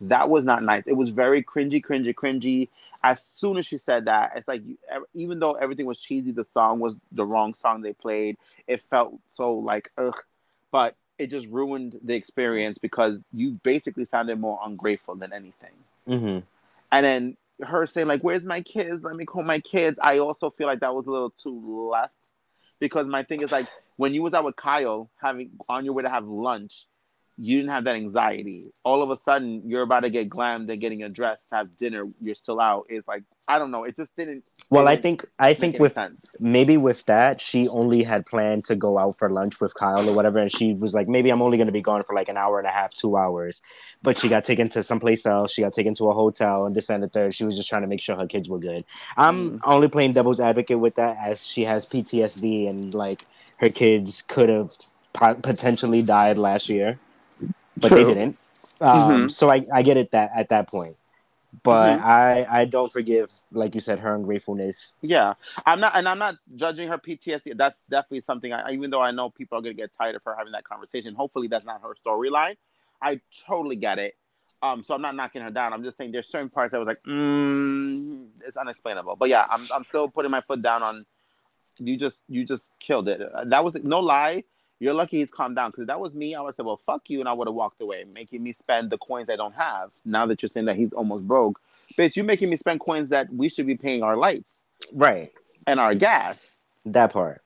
that 0.03 0.29
was 0.29 0.45
not 0.45 0.63
nice. 0.63 0.87
It 0.87 0.97
was 0.97 1.11
very 1.11 1.43
cringy, 1.43 1.83
cringy, 1.83 2.15
cringy. 2.15 2.69
As 3.05 3.23
soon 3.23 3.59
as 3.59 3.67
she 3.67 3.77
said 3.77 4.07
that, 4.07 4.33
it's 4.37 4.49
like 4.49 4.63
even 5.15 5.39
though 5.39 5.55
everything 5.55 5.87
was 5.87 5.99
cheesy, 5.99 6.33
the 6.33 6.45
song 6.45 6.81
was 6.81 6.97
the 7.13 7.25
wrong 7.25 7.55
song 7.55 7.81
they 7.83 7.93
played. 7.93 8.37
It 8.67 8.81
felt 8.83 9.19
so 9.31 9.55
like 9.55 9.91
ugh, 9.97 10.21
but 10.71 10.97
it 11.19 11.29
just 11.29 11.47
ruined 11.49 11.99
the 12.03 12.15
experience 12.15 12.79
because 12.79 13.21
you 13.33 13.55
basically 13.63 14.05
sounded 14.05 14.39
more 14.39 14.59
ungrateful 14.65 15.17
than 15.17 15.33
anything. 15.33 15.75
Mhm. 16.07 16.43
And 16.93 17.05
then 17.05 17.37
her 17.61 17.87
saying 17.87 18.07
like, 18.07 18.23
"Where's 18.23 18.45
my 18.45 18.63
kids? 18.63 19.03
Let 19.03 19.17
me 19.17 19.25
call 19.25 19.43
my 19.43 19.61
kids." 19.61 19.99
I 20.01 20.19
also 20.19 20.51
feel 20.51 20.67
like 20.67 20.81
that 20.81 20.95
was 20.95 21.07
a 21.07 21.11
little 21.11 21.31
too 21.31 21.89
less 21.91 22.28
because 22.81 23.07
my 23.07 23.23
thing 23.23 23.43
is 23.43 23.53
like 23.53 23.69
when 23.97 24.15
you 24.15 24.23
was 24.23 24.35
out 24.35 24.45
with 24.45 24.57
Kyle 24.57 25.11
having 25.23 25.51
on 25.69 25.85
your 25.85 25.95
way 25.95 26.03
to 26.05 26.11
have 26.11 26.25
lunch, 26.25 26.87
you 27.41 27.57
didn't 27.59 27.71
have 27.71 27.85
that 27.85 27.95
anxiety. 27.95 28.73
All 28.85 29.03
of 29.03 29.11
a 29.11 29.17
sudden, 29.17 29.63
you're 29.65 29.83
about 29.83 30.01
to 30.01 30.11
get 30.11 30.29
glammed 30.29 30.69
and 30.69 30.81
getting 30.81 31.07
dressed 31.13 31.49
to 31.51 31.57
have 31.57 31.77
dinner. 31.77 32.05
You're 32.21 32.35
still 32.35 32.61
out. 32.61 32.87
It's 32.89 33.07
like 33.07 33.23
I 33.47 33.59
don't 33.59 33.71
know. 33.71 33.85
It 33.85 33.97
just 33.97 34.15
didn't. 34.17 34.45
Well, 34.71 34.89
I 34.89 34.97
didn't 34.97 35.03
think 35.03 35.25
I 35.39 35.55
think 35.55 35.79
with 35.79 35.93
sense. 35.95 36.27
maybe 36.41 36.77
with 36.77 37.07
that, 37.07 37.41
she 37.41 37.69
only 37.69 38.03
had 38.03 38.27
planned 38.27 38.65
to 38.67 38.77
go 38.77 38.99
out 38.99 39.17
for 39.17 39.31
lunch 39.31 39.61
with 39.61 39.73
Kyle 39.75 40.09
or 40.11 40.13
whatever, 40.13 40.39
and 40.39 40.53
she 40.53 40.75
was 40.75 40.93
like, 40.95 41.09
maybe 41.09 41.31
I'm 41.31 41.41
only 41.41 41.57
going 41.57 41.69
to 41.69 41.73
be 41.73 41.81
gone 41.81 42.03
for 42.05 42.15
like 42.15 42.29
an 42.29 42.37
hour 42.37 42.59
and 42.59 42.67
a 42.67 42.73
half, 42.73 42.93
two 42.93 43.17
hours. 43.17 43.63
But 44.03 44.19
she 44.19 44.29
got 44.29 44.45
taken 44.45 44.69
to 44.71 44.83
someplace 44.83 45.25
else. 45.25 45.53
She 45.53 45.63
got 45.63 45.73
taken 45.73 45.95
to 45.95 46.09
a 46.09 46.13
hotel 46.13 46.67
and 46.67 46.75
this 46.75 46.91
and 46.91 47.03
the 47.03 47.09
third. 47.09 47.35
She 47.35 47.45
was 47.45 47.57
just 47.57 47.69
trying 47.69 47.83
to 47.83 47.89
make 47.89 48.01
sure 48.01 48.17
her 48.17 48.27
kids 48.27 48.49
were 48.49 48.59
good. 48.59 48.85
I'm 49.17 49.53
Mm. 49.53 49.61
only 49.65 49.89
playing 49.89 50.13
devil's 50.13 50.41
advocate 50.41 50.81
with 50.81 50.97
that, 50.97 51.17
as 51.25 51.47
she 51.47 51.63
has 51.63 51.87
PTSD 51.87 52.69
and 52.69 52.93
like 52.95 53.25
her 53.61 53.69
kids 53.71 54.23
could 54.23 54.49
have 54.49 54.73
potentially 55.43 56.03
died 56.03 56.37
last 56.39 56.69
year, 56.69 56.99
but 57.81 57.91
they 57.91 58.05
didn't. 58.05 58.37
Um, 58.81 59.27
Mhm. 59.29 59.33
So 59.33 59.51
I, 59.51 59.63
I 59.73 59.83
get 59.83 59.97
it 59.97 60.11
that 60.13 60.31
at 60.35 60.49
that 60.51 60.69
point. 60.69 60.97
But 61.63 61.99
Mhm. 61.99 62.03
I, 62.05 62.47
I 62.61 62.65
don't 62.67 62.93
forgive, 62.93 63.33
like 63.53 63.75
you 63.75 63.81
said, 63.81 63.99
her 64.01 64.15
ungratefulness. 64.15 64.97
Yeah, 65.01 65.33
I'm 65.65 65.81
not, 65.81 65.93
and 65.95 66.09
I'm 66.09 66.19
not 66.19 66.37
judging 66.57 66.89
her 66.89 66.99
PTSD. 66.99 67.57
That's 67.57 67.81
definitely 67.89 68.21
something. 68.21 68.53
I, 68.53 68.73
even 68.73 68.91
though 68.91 69.01
I 69.01 69.11
know 69.11 69.31
people 69.31 69.59
are 69.59 69.63
gonna 69.63 69.75
get 69.75 69.93
tired 69.93 70.15
of 70.15 70.23
her 70.25 70.35
having 70.37 70.53
that 70.53 70.65
conversation. 70.65 71.15
Hopefully, 71.15 71.49
that's 71.49 71.65
not 71.65 71.81
her 71.83 71.95
storyline. 72.05 72.57
I 73.01 73.21
totally 73.47 73.77
get 73.77 73.99
it. 73.99 74.17
Um, 74.61 74.83
so 74.83 74.95
I'm 74.95 75.03
not 75.03 75.15
knocking 75.15 75.41
her 75.43 75.51
down. 75.51 75.73
I'm 75.73 75.85
just 75.85 75.97
saying 75.97 76.11
there's 76.13 76.29
certain 76.29 76.51
parts 76.51 76.75
I 76.75 76.79
was 76.79 76.87
like, 76.89 76.99
mm, 77.07 78.27
it's 78.45 78.57
unexplainable. 78.57 79.17
But 79.17 79.29
yeah, 79.29 79.47
I'm, 79.49 79.67
I'm 79.73 79.85
still 79.85 80.09
putting 80.09 80.31
my 80.33 80.41
foot 80.41 80.63
down 80.63 80.83
on. 80.83 81.05
You 81.79 81.97
just, 81.97 82.23
you 82.29 82.45
just 82.45 82.71
killed 82.81 83.09
it. 83.09 83.21
That 83.47 83.63
was 83.63 83.77
no 83.83 84.01
lie. 84.01 84.43
You're 84.81 84.95
lucky 84.95 85.19
he's 85.19 85.31
calmed 85.31 85.57
down 85.57 85.71
because 85.71 85.87
that 85.89 85.99
was 85.99 86.15
me. 86.15 86.35
I 86.35 86.41
would 86.41 86.55
say, 86.55 86.63
well, 86.63 86.77
fuck 86.77 87.11
you, 87.11 87.21
and 87.21 87.29
I 87.29 87.33
would 87.33 87.49
have 87.49 87.55
walked 87.55 87.81
away, 87.81 88.05
making 88.13 88.43
me 88.43 88.53
spend 88.53 88.91
the 88.91 88.99
coins 88.99 89.29
I 89.29 89.37
don't 89.37 89.57
have. 89.57 89.91
Now 90.05 90.25
that 90.27 90.41
you're 90.41 90.49
saying 90.49 90.67
that 90.67 90.77
he's 90.77 90.93
almost 90.93 91.27
broke, 91.27 91.61
bitch, 91.99 92.15
you're 92.15 92.25
making 92.25 92.51
me 92.51 92.57
spend 92.57 92.81
coins 92.81 93.09
that 93.11 93.33
we 93.33 93.49
should 93.49 93.67
be 93.67 93.77
paying 93.77 94.03
our 94.05 94.17
lights 94.17 94.45
Right. 94.93 95.33
and 95.67 95.81
our 95.81 95.95
gas. 95.95 96.61
That 96.87 97.13
part. 97.13 97.43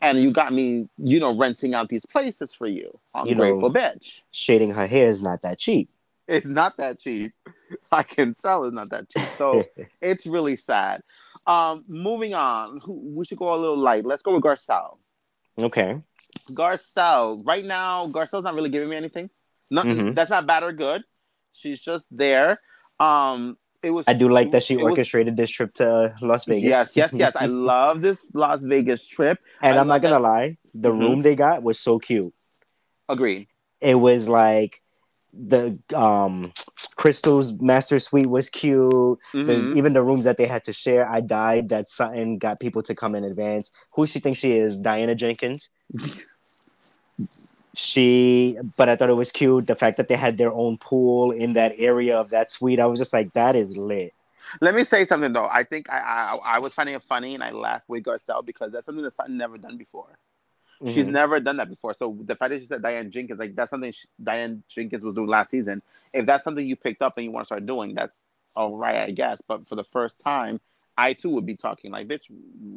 And 0.00 0.22
you 0.22 0.30
got 0.32 0.52
me, 0.52 0.88
you 0.96 1.20
know, 1.20 1.36
renting 1.36 1.74
out 1.74 1.90
these 1.90 2.06
places 2.06 2.54
for 2.54 2.66
you. 2.66 2.98
You 3.26 3.34
know- 3.34 3.44
Ungrateful 3.44 3.70
bitch. 3.74 4.20
Shading 4.30 4.70
her 4.72 4.86
hair 4.86 5.08
is 5.08 5.22
not 5.22 5.42
that 5.42 5.58
cheap. 5.58 5.88
It's 6.26 6.46
not 6.46 6.76
that 6.78 6.98
cheap. 6.98 7.32
I 7.92 8.04
can 8.04 8.34
tell 8.42 8.64
it's 8.64 8.74
not 8.74 8.88
that 8.90 9.06
cheap. 9.10 9.26
So 9.36 9.64
it's 10.00 10.24
really 10.26 10.56
sad. 10.56 11.02
Um, 11.46 11.84
moving 11.88 12.32
on, 12.34 12.80
we 12.86 13.24
should 13.26 13.36
go 13.38 13.52
a 13.54 13.56
little 13.56 13.76
light. 13.78 14.06
Let's 14.06 14.22
go 14.22 14.34
with 14.34 14.42
Garcelle. 14.44 14.96
okay. 15.58 16.00
Garcelle, 16.52 17.40
right 17.46 17.64
now, 17.64 18.06
Garcelle's 18.08 18.44
not 18.44 18.54
really 18.54 18.70
giving 18.70 18.88
me 18.88 18.96
anything. 18.96 19.30
Nothing 19.70 19.96
Mhm. 19.96 20.14
that's 20.14 20.30
not 20.30 20.46
bad 20.46 20.62
or 20.62 20.72
good. 20.72 21.02
She's 21.52 21.80
just 21.80 22.04
there. 22.10 22.56
Um, 22.98 23.56
it 23.82 23.90
was. 23.90 24.04
I 24.08 24.12
do 24.14 24.28
like 24.28 24.50
that 24.52 24.62
she 24.62 24.74
it 24.74 24.78
was- 24.78 24.90
orchestrated 24.90 25.36
this 25.36 25.50
trip 25.50 25.72
to 25.74 26.14
Las 26.20 26.44
Vegas. 26.44 26.68
Yes, 26.68 26.96
yes, 26.96 27.12
yes. 27.12 27.32
I 27.36 27.46
love 27.72 28.02
this 28.02 28.26
Las 28.34 28.62
Vegas 28.62 29.04
trip. 29.04 29.38
and 29.62 29.76
I 29.76 29.80
I'm 29.80 29.86
not 29.88 30.02
gonna 30.02 30.16
that- 30.16 30.20
lie, 30.22 30.56
the 30.74 30.90
Mhm. 30.90 30.98
room 31.00 31.22
they 31.22 31.34
got 31.34 31.62
was 31.62 31.78
so 31.80 31.98
cute. 31.98 32.32
Agreed. 33.08 33.48
It 33.80 33.94
was 33.94 34.28
like 34.28 34.72
the 35.32 35.78
um 35.94 36.52
Crystal's 36.96 37.54
master 37.60 37.98
suite 37.98 38.28
was 38.28 38.50
cute. 38.50 39.18
The, 39.32 39.52
Mhm. 39.52 39.76
even 39.76 39.92
the 39.92 40.02
rooms 40.02 40.24
that 40.24 40.36
they 40.36 40.46
had 40.46 40.64
to 40.64 40.72
share, 40.72 41.08
I 41.08 41.20
died 41.20 41.68
that 41.70 41.88
Sutton 41.88 42.38
got 42.38 42.60
people 42.60 42.82
to 42.82 42.94
come 42.94 43.14
in 43.14 43.24
advance. 43.24 43.70
Who 43.92 44.06
she 44.06 44.18
thinks 44.20 44.38
she 44.38 44.52
is, 44.52 44.78
Diana 44.78 45.14
Jenkins. 45.14 45.68
she, 47.74 48.58
but 48.76 48.88
I 48.88 48.96
thought 48.96 49.10
it 49.10 49.14
was 49.14 49.30
cute. 49.32 49.66
The 49.66 49.74
fact 49.76 49.96
that 49.96 50.08
they 50.08 50.16
had 50.16 50.38
their 50.38 50.52
own 50.52 50.78
pool 50.78 51.30
in 51.30 51.52
that 51.54 51.74
area 51.78 52.18
of 52.18 52.30
that 52.30 52.50
suite, 52.50 52.80
I 52.80 52.86
was 52.86 52.98
just 52.98 53.12
like, 53.12 53.32
that 53.34 53.56
is 53.56 53.76
lit. 53.76 54.12
Let 54.60 54.74
me 54.74 54.84
say 54.84 55.04
something 55.04 55.32
though. 55.32 55.46
I 55.46 55.62
think 55.62 55.88
I, 55.88 55.98
I 55.98 56.56
I 56.56 56.58
was 56.58 56.74
finding 56.74 56.96
it 56.96 57.02
funny 57.02 57.34
and 57.34 57.42
I 57.42 57.50
laughed 57.52 57.88
with 57.88 58.02
Garcelle 58.02 58.44
because 58.44 58.72
that's 58.72 58.84
something 58.84 59.04
that 59.04 59.14
Sutton 59.14 59.36
never 59.36 59.58
done 59.58 59.76
before. 59.76 60.18
She's 60.86 61.04
Mhm. 61.04 61.10
never 61.10 61.40
done 61.40 61.58
that 61.58 61.68
before. 61.68 61.92
So 61.92 62.16
the 62.22 62.34
fact 62.34 62.50
that 62.50 62.60
she 62.60 62.66
said 62.66 62.80
Diane 62.82 63.10
Jenkins, 63.10 63.38
like 63.38 63.54
that's 63.54 63.70
something 63.70 63.92
she, 63.92 64.08
Diane 64.22 64.62
Jenkins 64.68 65.02
was 65.04 65.14
doing 65.14 65.28
last 65.28 65.50
season. 65.50 65.82
If 66.14 66.24
that's 66.24 66.42
something 66.42 66.66
you 66.66 66.74
picked 66.74 67.02
up 67.02 67.18
and 67.18 67.24
you 67.24 67.30
want 67.30 67.42
to 67.44 67.46
start 67.46 67.66
doing, 67.66 67.94
that's 67.94 68.12
all 68.56 68.76
right, 68.76 68.96
I 68.96 69.10
guess. 69.10 69.40
But 69.46 69.68
for 69.68 69.74
the 69.76 69.84
first 69.84 70.24
time, 70.24 70.58
I 70.96 71.12
too 71.12 71.30
would 71.30 71.44
be 71.44 71.54
talking 71.56 71.90
like, 71.90 72.08
bitch, 72.08 72.22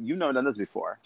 you've 0.02 0.18
never 0.18 0.34
done 0.34 0.44
this 0.44 0.58
before. 0.58 1.00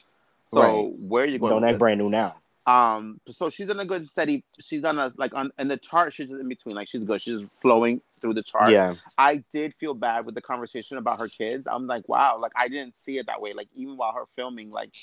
So 0.47 0.59
Right. 0.61 0.93
where 0.99 1.23
are 1.23 1.27
you 1.27 1.37
going? 1.37 1.51
Don't 1.51 1.63
act 1.65 1.79
brand 1.79 1.99
new 1.99 2.09
now. 2.09 2.35
Um, 2.67 3.21
so 3.29 3.49
she's 3.49 3.69
in 3.69 3.79
a 3.79 3.85
good 3.85 4.09
steady. 4.09 4.43
She's 4.59 4.83
on 4.83 4.99
a 4.99 5.11
like 5.15 5.33
on 5.33 5.51
in 5.57 5.69
the 5.69 5.77
chart. 5.77 6.13
She's 6.13 6.29
in 6.29 6.49
between. 6.49 6.75
Like 6.75 6.89
she's 6.89 7.03
good. 7.03 7.21
She's 7.21 7.41
flowing 7.61 8.01
through 8.19 8.33
the 8.33 8.43
chart. 8.43 8.71
Yeah. 8.71 8.95
I 9.17 9.43
did 9.53 9.73
feel 9.75 9.93
bad 9.93 10.25
with 10.25 10.35
the 10.35 10.41
conversation 10.41 10.97
about 10.97 11.19
her 11.19 11.29
kids. 11.29 11.65
I'm 11.65 11.87
like, 11.87 12.09
wow, 12.09 12.37
like 12.39 12.51
I 12.55 12.67
didn't 12.67 12.95
see 12.97 13.19
it 13.19 13.27
that 13.27 13.41
way. 13.41 13.53
Like 13.53 13.69
even 13.73 13.95
while 13.95 14.11
her 14.11 14.25
filming, 14.35 14.69
like 14.69 14.93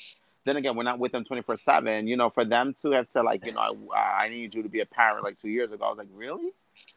then 0.45 0.57
again, 0.57 0.77
we're 0.77 0.83
not 0.83 0.99
with 0.99 1.13
them 1.13 1.25
24 1.25 1.57
seven. 1.57 2.07
You 2.07 2.19
know, 2.19 2.29
for 2.29 2.45
them 2.45 2.75
to 2.83 2.91
have 2.91 3.09
said 3.09 3.23
like, 3.25 3.47
you 3.47 3.53
know, 3.53 3.89
I, 3.97 4.25
I 4.25 4.29
need 4.29 4.53
you 4.53 4.63
to 4.63 4.69
be 4.69 4.81
a 4.81 4.87
parent 4.87 5.25
like 5.25 5.41
two 5.41 5.49
years 5.49 5.73
ago. 5.73 5.87
I 5.87 5.89
was 5.89 5.99
like, 5.99 6.09
really? 6.13 6.51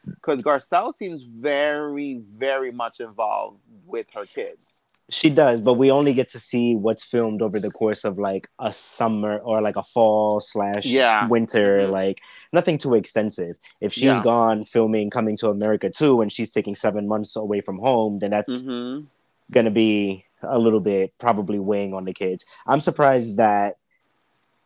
Because 0.04 0.42
Garcelle 0.42 0.94
seems 0.98 1.22
very, 1.22 2.20
very 2.36 2.72
much 2.72 3.00
involved 3.00 3.60
with 3.86 4.08
her 4.14 4.26
kids. 4.26 4.82
She 5.10 5.30
does, 5.30 5.60
but 5.62 5.74
we 5.78 5.90
only 5.90 6.12
get 6.12 6.28
to 6.30 6.38
see 6.38 6.76
what's 6.76 7.02
filmed 7.02 7.40
over 7.40 7.58
the 7.58 7.70
course 7.70 8.04
of 8.04 8.18
like 8.18 8.46
a 8.58 8.70
summer 8.70 9.38
or 9.38 9.62
like 9.62 9.76
a 9.76 9.82
fall 9.82 10.38
slash 10.40 10.84
Yeah. 10.84 11.26
winter, 11.28 11.86
Mhm. 11.86 11.90
like 11.90 12.20
nothing 12.52 12.76
too 12.76 12.94
extensive. 12.94 13.56
If 13.80 13.92
she's 13.94 14.02
Yeah. 14.16 14.22
gone 14.22 14.64
filming 14.66 15.08
Coming 15.10 15.38
to 15.38 15.48
America 15.48 15.88
too, 15.88 16.20
and 16.20 16.30
she's 16.30 16.50
taking 16.50 16.74
seven 16.74 17.08
months 17.08 17.36
away 17.36 17.62
from 17.62 17.78
home, 17.78 18.18
then 18.18 18.30
that's 18.32 18.52
Mm-hmm. 18.62 19.06
gonna 19.50 19.70
be 19.70 20.24
a 20.42 20.58
little 20.58 20.80
bit 20.80 21.14
probably 21.18 21.58
weighing 21.58 21.94
on 21.94 22.04
the 22.04 22.12
kids. 22.12 22.44
I'm 22.66 22.80
surprised 22.80 23.38
that, 23.38 23.76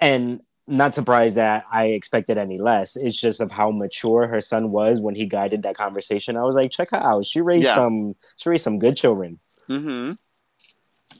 and 0.01 0.41
not 0.67 0.93
surprised 0.95 1.37
that 1.37 1.67
I 1.73 1.87
expected 1.87 2.37
any 2.37 2.59
less. 2.59 2.97
It's 2.97 3.17
just 3.17 3.41
of 3.41 3.53
how 3.53 3.71
mature 3.71 4.27
her 4.27 4.41
son 4.41 4.73
was 4.73 5.01
when 5.01 5.15
he 5.15 5.25
guided 5.27 5.63
that 5.63 5.77
conversation. 5.77 6.37
I 6.37 6.43
was 6.43 6.57
like, 6.57 6.73
check 6.73 6.91
her 6.91 6.97
out. 6.97 7.27
She 7.27 7.41
raised 7.41 7.67
Yeah. 7.67 7.75
some. 7.77 8.17
She 8.39 8.49
raised 8.49 8.65
some 8.65 8.79
good 8.81 8.97
children. 8.97 9.39
Mm-hmm. 9.69 10.13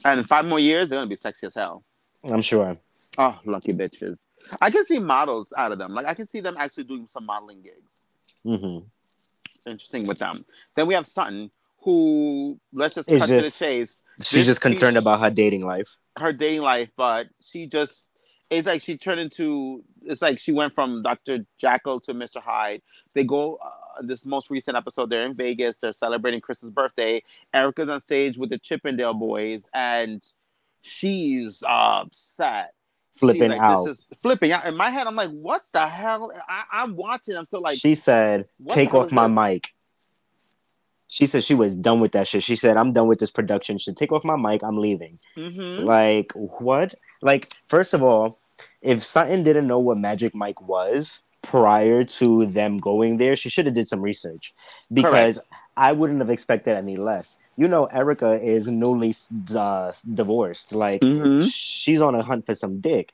And 0.05 0.19
in 0.19 0.25
five 0.27 0.45
more 0.47 0.59
years, 0.59 0.89
they're 0.89 0.97
gonna 0.99 1.07
be 1.09 1.15
sexy 1.15 1.47
as 1.47 1.53
hell. 1.55 1.83
I'm 2.23 2.41
sure. 2.41 2.75
Oh, 3.17 3.37
lucky 3.45 3.73
bitches. 3.73 4.17
I 4.61 4.71
can 4.71 4.85
see 4.85 4.99
models 4.99 5.47
out 5.57 5.71
of 5.71 5.77
them. 5.77 5.91
Like 5.93 6.05
I 6.05 6.13
can 6.13 6.25
see 6.25 6.39
them 6.41 6.55
actually 6.57 6.83
doing 6.85 7.05
some 7.07 7.25
modeling 7.25 7.61
gigs. 7.61 7.93
Mm-hmm. 8.45 8.85
Interesting 9.69 10.07
with 10.07 10.19
them. 10.19 10.35
Then 10.75 10.87
we 10.87 10.93
have 10.93 11.07
Sutton, 11.07 11.49
who 11.83 12.59
let's 12.73 12.95
just 12.95 13.09
It's 13.09 13.19
cut 13.25 13.29
just- 13.29 13.57
to 13.57 13.65
the 13.65 13.71
chase. 13.71 13.99
She's 14.19 14.31
This 14.31 14.45
just 14.45 14.61
concerned 14.61 14.95
piece- 14.95 15.01
about 15.01 15.21
her 15.21 15.29
dating 15.29 15.65
life. 15.65 15.89
Her 16.19 16.31
dating 16.33 16.61
life, 16.61 16.91
but 16.95 17.27
she 17.45 17.65
just 17.67 18.07
it's 18.49 18.67
like 18.67 18.81
she 18.83 18.97
turned 18.97 19.19
into 19.19 19.83
it's 20.03 20.21
like 20.21 20.39
she 20.39 20.51
went 20.51 20.75
from 20.75 21.01
Dr. 21.01 21.45
Jekyll 21.59 21.99
to 22.01 22.13
Mr. 22.13 22.37
Hyde. 22.41 22.81
They 23.15 23.23
go 23.23 23.57
this 24.01 24.25
most 24.25 24.49
recent 24.49 24.77
episode. 24.77 25.09
They're 25.09 25.25
in 25.25 25.33
Vegas. 25.33 25.77
They're 25.77 25.93
celebrating 25.93 26.41
Chris's 26.41 26.69
birthday. 26.69 27.23
Erika's 27.53 27.89
on 27.89 28.01
stage 28.01 28.37
with 28.37 28.49
the 28.49 28.57
Chippendale 28.57 29.13
boys, 29.13 29.63
and 29.73 30.23
she's 30.81 31.63
upset. 31.67 32.73
Flipping 33.17 33.51
like, 33.51 33.61
out. 33.61 33.85
This 33.85 33.99
is 33.99 34.19
flipping 34.21 34.51
out. 34.51 34.65
In 34.65 34.75
my 34.75 34.89
head, 34.89 35.05
I'm 35.05 35.15
like, 35.15 35.29
what 35.29 35.61
the 35.71 35.87
hell? 35.87 36.31
I, 36.49 36.63
I'm 36.71 36.95
watching. 36.95 37.35
I'm 37.35 37.45
still 37.45 37.61
like, 37.61 37.77
she 37.77 37.95
said, 37.95 38.45
"Take 38.69 38.93
off 38.93 39.11
my 39.11 39.27
this? 39.27 39.35
mic." 39.35 39.69
She 41.07 41.27
said 41.27 41.43
she 41.43 41.53
was 41.53 41.75
done 41.75 41.99
with 41.99 42.13
that 42.13 42.27
shit. 42.27 42.41
She 42.41 42.55
said, 42.55 42.75
"I'm 42.75 42.91
done 42.91 43.07
with 43.07 43.19
this 43.19 43.29
production. 43.29 43.77
Should 43.77 43.97
take 43.97 44.11
off 44.11 44.23
my 44.23 44.35
mic. 44.35 44.63
I'm 44.63 44.79
leaving." 44.79 45.19
mhm. 45.37 45.83
Like 45.83 46.31
what? 46.33 46.95
Like 47.21 47.49
first 47.67 47.93
of 47.93 48.01
all, 48.01 48.39
if 48.81 49.03
Sutton 49.03 49.43
didn't 49.43 49.67
know 49.67 49.79
what 49.79 49.97
Magic 49.97 50.33
Mike 50.33 50.67
was 50.67 51.21
prior 51.43 52.03
to 52.03 52.45
them 52.47 52.79
going 52.79 53.17
there, 53.17 53.35
she 53.35 53.49
should 53.49 53.65
have 53.67 53.75
did 53.75 53.87
some 53.87 54.01
research 54.01 54.53
because 54.91 55.39
I 55.77 55.91
wouldn't 55.91 56.19
have 56.19 56.29
expected 56.29 56.75
any 56.75 56.97
less. 56.97 57.39
You 57.57 57.67
know, 57.67 57.85
Erika 57.85 58.33
is 58.43 58.67
newly 58.67 59.13
uh, 59.55 59.91
divorced. 60.13 60.73
Like 60.73 61.01
Mhm. 61.01 61.47
she's 61.53 62.01
on 62.01 62.15
a 62.15 62.23
hunt 62.23 62.45
for 62.47 62.55
some 62.55 62.79
dick. 62.79 63.13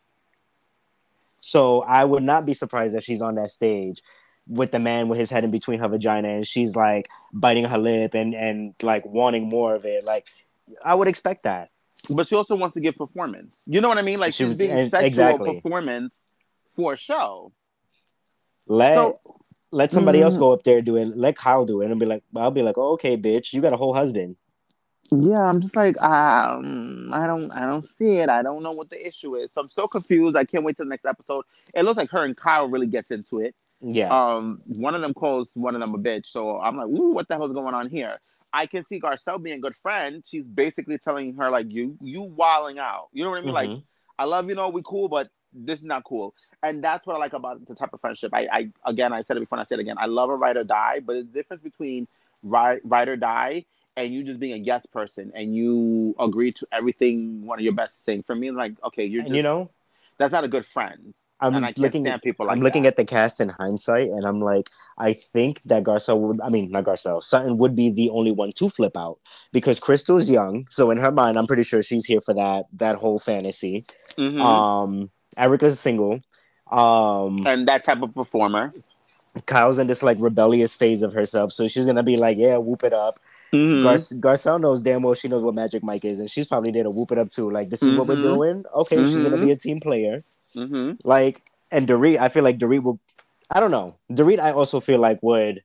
So 1.42 1.82
I 1.82 2.06
would 2.06 2.24
not 2.24 2.46
be 2.46 2.54
surprised 2.54 2.96
that 2.96 3.04
she's 3.04 3.22
on 3.22 3.36
that 3.36 3.50
stage 3.50 4.02
with 4.48 4.72
the 4.72 4.80
man 4.80 5.08
with 5.10 5.20
his 5.20 5.30
head 5.30 5.44
in 5.44 5.52
between 5.52 5.80
her 5.80 5.88
vagina 5.88 6.30
and 6.30 6.48
she's 6.48 6.76
like 6.76 7.08
biting 7.34 7.66
her 7.66 7.78
lip 7.78 8.14
and 8.16 8.34
and 8.34 8.74
like 8.84 9.06
wanting 9.06 9.48
more 9.50 9.76
of 9.76 9.86
it. 9.86 10.04
Like 10.04 10.26
I 10.84 10.96
would 10.96 11.08
expect 11.08 11.44
that. 11.44 11.70
But 12.10 12.28
she 12.28 12.36
also 12.36 12.56
wants 12.56 12.74
to 12.76 12.80
give 12.82 12.96
performance. 12.96 13.62
You 13.66 13.82
know 13.82 13.90
what 13.90 13.98
I 13.98 14.02
mean? 14.02 14.20
Like 14.20 14.34
She 14.34 14.44
she's 14.44 14.48
was- 14.50 14.56
being 14.58 14.78
expected 14.78 15.08
exactly. 15.08 15.52
a 15.52 15.54
performance 15.62 16.14
for 16.76 16.94
a 16.94 16.98
show. 16.98 17.52
Let 18.70 18.96
So 18.96 19.20
let 19.72 19.92
somebody 19.92 20.22
else 20.22 20.36
Mhm. 20.36 20.40
go 20.40 20.54
up 20.54 20.64
there 20.64 20.82
do 20.82 20.96
it. 20.96 21.18
Let 21.18 21.36
Kyle 21.36 21.66
do 21.66 21.82
it 21.82 21.92
and 21.92 22.00
be 22.00 22.06
like, 22.06 22.24
I'll 22.36 22.52
be 22.52 22.62
like, 22.64 22.78
oh, 22.78 22.92
okay, 22.94 23.18
bitch, 23.18 23.54
you 23.54 23.62
got 23.62 23.74
a 23.74 23.78
whole 23.78 23.94
husband. 23.94 24.36
yeah, 25.12 25.42
I'm 25.42 25.60
just 25.60 25.76
like, 25.76 26.00
um, 26.04 27.10
I 27.12 27.26
don't, 27.26 27.52
I 27.52 27.62
don't 27.66 27.84
see 27.98 28.18
it. 28.20 28.30
I 28.30 28.44
don't 28.44 28.62
know 28.62 28.74
what 28.74 28.92
the 28.92 29.08
issue 29.08 29.36
is. 29.38 29.52
So 29.52 29.62
I'm 29.62 29.70
so 29.70 29.88
confused. 29.88 30.38
I 30.38 30.46
can't 30.46 30.64
wait 30.64 30.78
till 30.78 30.86
the 30.86 30.90
next 30.92 31.06
episode. 31.06 31.46
It 31.74 31.82
looks 31.84 31.98
like 31.98 32.12
her 32.12 32.24
and 32.26 32.38
Kyle 32.38 32.68
really 32.70 32.86
gets 32.86 33.10
into 33.10 33.40
it. 33.40 33.56
Yeah. 33.82 34.10
Um, 34.16 34.62
one 34.78 34.94
of 34.94 35.02
them 35.02 35.16
calls 35.16 35.50
one 35.56 35.74
of 35.74 35.82
them 35.82 35.96
a 35.96 35.98
bitch. 35.98 36.28
So 36.28 36.60
I'm 36.60 36.78
like, 36.78 36.88
ooh, 36.90 37.10
what 37.12 37.28
the 37.28 37.36
hell's 37.38 37.54
going 37.54 37.74
on 37.74 37.90
here? 37.90 38.16
I 38.54 38.68
can 38.68 38.86
see 38.86 39.00
Garcelle 39.00 39.42
being 39.42 39.58
a 39.58 39.62
good 39.62 39.76
friend. 39.76 40.22
She's 40.28 40.44
basically 40.44 41.00
telling 41.00 41.34
her 41.38 41.50
like, 41.50 41.72
you, 41.72 41.98
you 42.02 42.22
wilding 42.22 42.78
out. 42.78 43.08
You 43.12 43.24
know 43.24 43.32
what 43.32 43.40
I 43.40 43.42
mean? 43.42 43.54
Like, 43.56 43.70
Mhm. 43.72 43.82
I 44.20 44.26
love 44.26 44.48
you, 44.48 44.54
know 44.54 44.70
we 44.70 44.84
cool, 44.86 45.08
but 45.08 45.30
this 45.54 45.80
is 45.80 45.86
not 45.86 46.04
cool. 46.04 46.34
And 46.62 46.84
that's 46.84 47.08
what 47.08 47.16
I 47.16 47.20
like 47.20 47.34
about 47.34 47.66
the 47.66 47.76
type 47.76 47.94
of 47.94 48.02
friendship. 48.02 48.32
I, 48.34 48.48
I 48.52 48.70
again, 48.86 49.14
I 49.14 49.22
said 49.22 49.38
it 49.38 49.42
before, 49.42 49.58
and 49.58 49.66
I 49.66 49.68
said 49.68 49.80
it 49.80 49.84
again. 49.84 49.98
I 50.00 50.06
love 50.08 50.30
a 50.30 50.36
ride 50.36 50.58
or 50.58 50.64
die, 50.64 51.00
but 51.00 51.16
the 51.16 51.24
difference 51.24 51.64
between 51.64 52.08
ride, 52.44 52.82
ride 52.84 53.08
or 53.08 53.16
die 53.16 53.66
and 54.00 54.14
you 54.14 54.24
just 54.24 54.40
being 54.40 54.54
a 54.54 54.58
yes 54.58 54.86
person 54.86 55.32
and 55.36 55.56
you 55.56 56.16
agree 56.20 56.52
to 56.52 56.66
everything 56.72 57.46
one 57.46 57.60
of 57.60 57.64
your 57.64 57.74
best 57.74 58.06
thing 58.06 58.24
for 58.24 58.36
me, 58.36 58.52
like 58.52 58.74
okay, 58.84 59.06
you're 59.06 59.24
just, 59.24 59.34
you 59.34 59.44
know, 59.44 59.70
that's 60.18 60.32
not 60.32 60.44
a 60.44 60.48
good 60.48 60.66
friend. 60.66 61.14
I'm 61.42 61.56
and 61.56 61.64
I 61.64 61.70
can't 61.70 61.80
looking 61.80 62.06
stand 62.06 62.22
people 62.22 62.48
like 62.48 62.56
I'm 62.58 62.62
looking 62.62 62.84
that. 62.84 62.90
at 62.90 62.96
the 62.98 63.06
cast 63.06 63.40
in 63.40 63.50
hindsight, 63.50 64.10
and 64.10 64.26
I'm 64.26 64.42
like, 64.42 64.70
I 64.98 65.14
think 65.14 65.62
that 65.64 65.84
Garcelle 65.84 66.20
would, 66.20 66.42
I 66.42 66.50
mean, 66.50 66.70
not 66.72 66.84
Garcelle, 66.84 67.24
Sutton 67.24 67.58
would 67.58 67.76
be 67.76 67.90
the 67.90 68.10
only 68.10 68.32
one 68.32 68.52
to 68.54 68.70
flip 68.70 68.98
out 68.98 69.20
because 69.54 69.80
Crystal's 69.80 70.30
young. 70.30 70.68
So 70.70 70.92
in 70.92 70.98
her 70.98 71.12
mind, 71.12 71.38
I'm 71.38 71.48
pretty 71.48 71.64
sure 71.64 71.82
she's 71.82 72.06
here 72.06 72.20
for 72.20 72.34
that 72.34 72.66
that 72.74 72.96
whole 72.96 73.20
fantasy. 73.20 73.84
Mhm. 74.18 74.42
Um, 74.42 75.12
Erika's 75.38 75.80
single. 75.80 76.22
Um, 76.72 77.46
and 77.48 77.68
that 77.68 77.84
type 77.84 78.02
of 78.02 78.14
performer. 78.14 78.72
Kyle's 79.46 79.80
in 79.80 79.88
this 79.88 80.04
like 80.04 80.18
rebellious 80.20 80.76
phase 80.76 81.02
of 81.02 81.14
herself, 81.14 81.52
so 81.52 81.68
she's 81.68 81.86
gonna 81.86 82.04
be 82.04 82.18
like, 82.18 82.38
yeah, 82.38 82.58
whoop 82.58 82.84
it 82.84 82.94
up. 82.94 83.20
Mhm. 83.54 83.84
Gar- 83.84 84.34
Garcelle 84.36 84.60
knows 84.60 84.82
damn 84.82 85.02
well 85.02 85.14
she 85.16 85.28
knows 85.28 85.44
what 85.44 85.56
Magic 85.56 85.84
Mike 85.84 86.06
is, 86.06 86.20
and 86.20 86.30
she's 86.30 86.48
probably 86.48 86.72
there 86.72 86.84
to 86.84 86.90
whoop 86.90 87.12
it 87.12 87.18
up 87.18 87.30
too. 87.30 87.50
Like, 87.50 87.70
this 87.70 87.82
is 87.82 87.98
what 87.98 88.08
we're 88.08 88.16
Mhm. 88.18 88.24
doing. 88.24 88.64
Okay, 88.76 88.98
she's 88.98 89.16
gonna 89.24 89.38
Mhm. 89.38 89.42
be 89.42 89.52
a 89.52 89.56
team 89.56 89.80
player. 89.80 90.22
Mhm. 90.56 91.00
Like, 91.04 91.42
and 91.72 91.88
Dorit, 91.88 92.20
I 92.20 92.30
feel 92.30 92.44
like 92.44 92.58
Dorit 92.58 92.84
will. 92.84 93.00
I 93.50 93.60
don't 93.60 93.72
know. 93.72 93.96
Dorit, 94.12 94.40
I 94.40 94.52
also 94.52 94.80
feel 94.80 95.00
like 95.00 95.22
would 95.24 95.62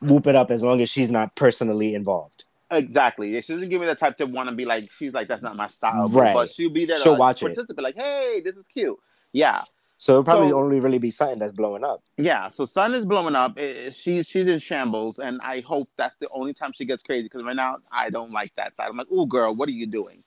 whoop 0.00 0.26
it 0.26 0.34
up 0.36 0.50
as 0.50 0.62
long 0.64 0.80
as 0.80 0.88
she's 0.88 1.10
not 1.10 1.34
personally 1.36 1.94
involved. 1.94 2.44
Exactly. 2.70 3.40
She 3.42 3.52
doesn't 3.54 3.68
give 3.70 3.80
me 3.80 3.86
the 3.86 3.94
type 3.94 4.16
to 4.18 4.26
want 4.26 4.48
to 4.50 4.54
be 4.54 4.64
like, 4.64 4.90
she's 4.92 5.12
like, 5.14 5.28
that's 5.28 5.42
not 5.42 5.56
my 5.56 5.68
style. 5.68 6.08
Right. 6.10 6.34
But 6.34 6.50
she'll 6.50 6.70
be 6.70 6.84
there 6.84 6.96
She'll 6.98 7.12
like, 7.12 7.18
watch 7.20 7.42
it. 7.42 7.46
participate. 7.46 7.82
Like, 7.82 7.96
hey, 7.96 8.42
this 8.44 8.56
is 8.56 8.66
cute. 8.66 8.96
Yeah. 9.32 9.62
So 9.96 10.12
it'll 10.12 10.24
probably 10.24 10.50
So- 10.50 10.58
only 10.60 10.78
really 10.78 10.98
be 10.98 11.10
something 11.10 11.38
that's 11.38 11.52
blowing 11.52 11.84
up. 11.84 12.02
Yeah. 12.18 12.50
So 12.50 12.66
Sun 12.66 12.94
is 12.94 13.04
blowing 13.04 13.34
up. 13.34 13.54
Eh, 13.58 13.90
She's 13.90 14.28
she's 14.28 14.46
in 14.46 14.58
shambles, 14.60 15.18
and 15.18 15.40
I 15.42 15.60
hope 15.60 15.88
that's 15.96 16.14
the 16.16 16.28
only 16.32 16.52
time 16.52 16.72
she 16.72 16.84
gets 16.84 17.02
crazy. 17.02 17.24
Because 17.24 17.42
right 17.42 17.56
now, 17.56 17.76
I 17.92 18.10
don't 18.10 18.30
like 18.30 18.54
that 18.56 18.76
side. 18.76 18.88
I'm 18.90 18.96
like, 18.96 19.08
oh, 19.10 19.26
girl, 19.26 19.54
what 19.54 19.68
are 19.68 19.72
you 19.72 19.86
doing? 19.86 20.22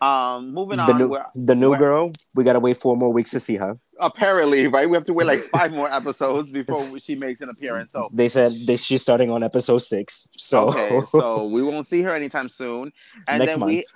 Um, 0.00 0.52
moving 0.52 0.76
The 0.76 0.82
on. 0.92 0.98
new, 0.98 1.18
the 1.34 1.54
new 1.54 1.74
girl, 1.76 2.12
we 2.34 2.44
gotta 2.44 2.60
wait 2.60 2.76
four 2.76 2.96
more 2.96 3.10
weeks 3.12 3.30
to 3.30 3.40
see 3.40 3.56
her. 3.56 3.74
apparently, 3.98 4.66
right? 4.66 4.88
We 4.90 4.94
have 4.94 5.04
to 5.04 5.14
wait 5.14 5.26
like 5.26 5.40
five 5.44 5.72
more 5.72 5.88
episodes 6.00 6.50
before 6.52 6.98
she 6.98 7.14
makes 7.14 7.40
an 7.40 7.48
appearance. 7.48 7.92
So 7.92 8.08
They 8.12 8.28
said 8.28 8.52
they, 8.66 8.76
she's 8.76 9.00
starting 9.00 9.30
on 9.30 9.42
episode 9.42 9.78
six. 9.78 10.28
So 10.36 10.68
okay, 10.68 11.00
so 11.12 11.48
we 11.48 11.62
won't 11.62 11.88
see 11.88 12.02
her 12.02 12.14
anytime 12.14 12.50
soon. 12.50 12.92
And 13.26 13.38
Next 13.38 13.52
then 13.54 13.60
month. 13.60 13.70
we 13.70 13.86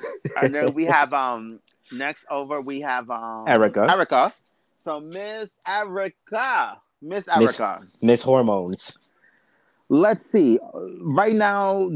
and 0.41 0.55
then 0.55 0.73
we 0.73 0.85
have 0.97 1.13
um 1.13 1.61
next 1.93 2.25
over 2.31 2.63
we 2.63 2.81
have 2.81 3.11
um 3.11 3.45
Erika. 3.47 3.83
Erika. 3.91 4.33
So 4.85 5.01
Miss 5.01 5.51
Erika. 5.69 6.79
Miss- 7.03 7.29
Erika. 7.29 7.81
Miss 8.01 8.23
Hormones. 8.23 8.97
Let's 9.91 10.25
see. 10.33 10.59
Right 11.03 11.35
now, 11.35 11.91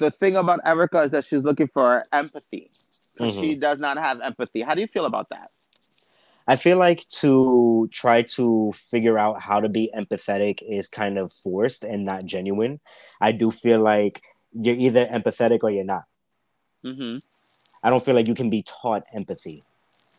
the 0.00 0.10
thing 0.18 0.34
about 0.36 0.60
Erika 0.64 1.02
is 1.02 1.10
that 1.12 1.26
she's 1.26 1.42
looking 1.44 1.68
for 1.68 2.02
empathy. 2.12 2.70
Mhm. 3.20 3.40
She 3.40 3.56
does 3.56 3.78
not 3.78 3.98
have 3.98 4.20
empathy. 4.20 4.62
How 4.62 4.74
do 4.74 4.80
you 4.80 4.88
feel 4.88 5.06
about 5.06 5.28
that? 5.30 5.50
I 6.46 6.56
feel 6.56 6.76
like 6.76 7.08
to 7.20 7.88
try 7.90 8.22
to 8.22 8.72
figure 8.90 9.18
out 9.18 9.40
how 9.40 9.60
to 9.60 9.68
be 9.68 9.90
empathetic 9.96 10.60
is 10.62 10.88
kind 10.88 11.18
of 11.18 11.32
forced 11.32 11.84
and 11.84 12.04
not 12.04 12.26
genuine. 12.26 12.80
I 13.20 13.32
do 13.32 13.50
feel 13.50 13.80
like 13.80 14.22
you're 14.52 14.76
either 14.76 15.06
empathetic 15.06 15.60
or 15.62 15.70
you're 15.70 15.84
not. 15.84 16.04
Mm-hmm. 16.84 17.18
I 17.82 17.90
don't 17.90 18.04
feel 18.04 18.14
like 18.14 18.26
you 18.26 18.34
can 18.34 18.50
be 18.50 18.62
taught 18.62 19.04
empathy. 19.12 19.62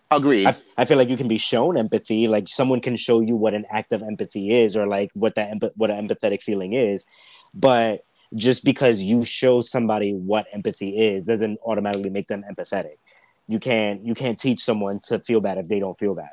Agreed. 0.10 0.48
I, 0.48 0.56
I 0.78 0.86
feel 0.86 0.98
like 0.98 1.10
you 1.10 1.18
can 1.18 1.28
be 1.28 1.38
shown 1.38 1.78
empathy. 1.78 2.28
Like 2.28 2.48
someone 2.48 2.82
can 2.82 2.96
show 2.96 3.22
you 3.22 3.36
what 3.36 3.54
an 3.54 3.66
act 3.70 3.94
of 3.94 4.02
empathy 4.02 4.52
is, 4.52 4.78
or 4.78 4.88
like 4.88 5.12
what 5.16 5.36
that 5.36 5.52
emp- 5.52 5.74
what 5.76 5.92
an 5.92 6.08
empathetic 6.08 6.42
feeling 6.42 6.74
is. 6.74 7.06
But 7.54 8.04
just 8.34 8.64
because 8.64 9.02
you 9.04 9.24
show 9.24 9.62
somebody 9.62 10.14
what 10.14 10.48
empathy 10.52 10.90
is 10.90 11.26
doesn't 11.26 11.60
automatically 11.66 12.10
make 12.10 12.28
them 12.28 12.44
empathetic. 12.50 12.98
You 13.48 13.60
can't 13.60 14.04
you 14.06 14.16
can't 14.16 14.40
teach 14.40 14.62
someone 14.62 15.00
to 15.08 15.20
feel 15.20 15.42
bad 15.42 15.58
if 15.58 15.68
they 15.68 15.80
don't 15.80 15.98
feel 15.98 16.16
bad. 16.16 16.32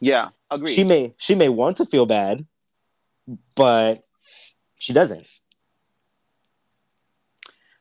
yeah, 0.00 0.30
agreed. 0.50 0.72
She 0.72 0.84
may 0.84 1.14
she 1.18 1.34
may 1.34 1.48
want 1.48 1.76
to 1.78 1.84
feel 1.86 2.06
bad, 2.06 2.46
but 3.54 4.04
she 4.78 4.92
doesn't. 4.92 5.26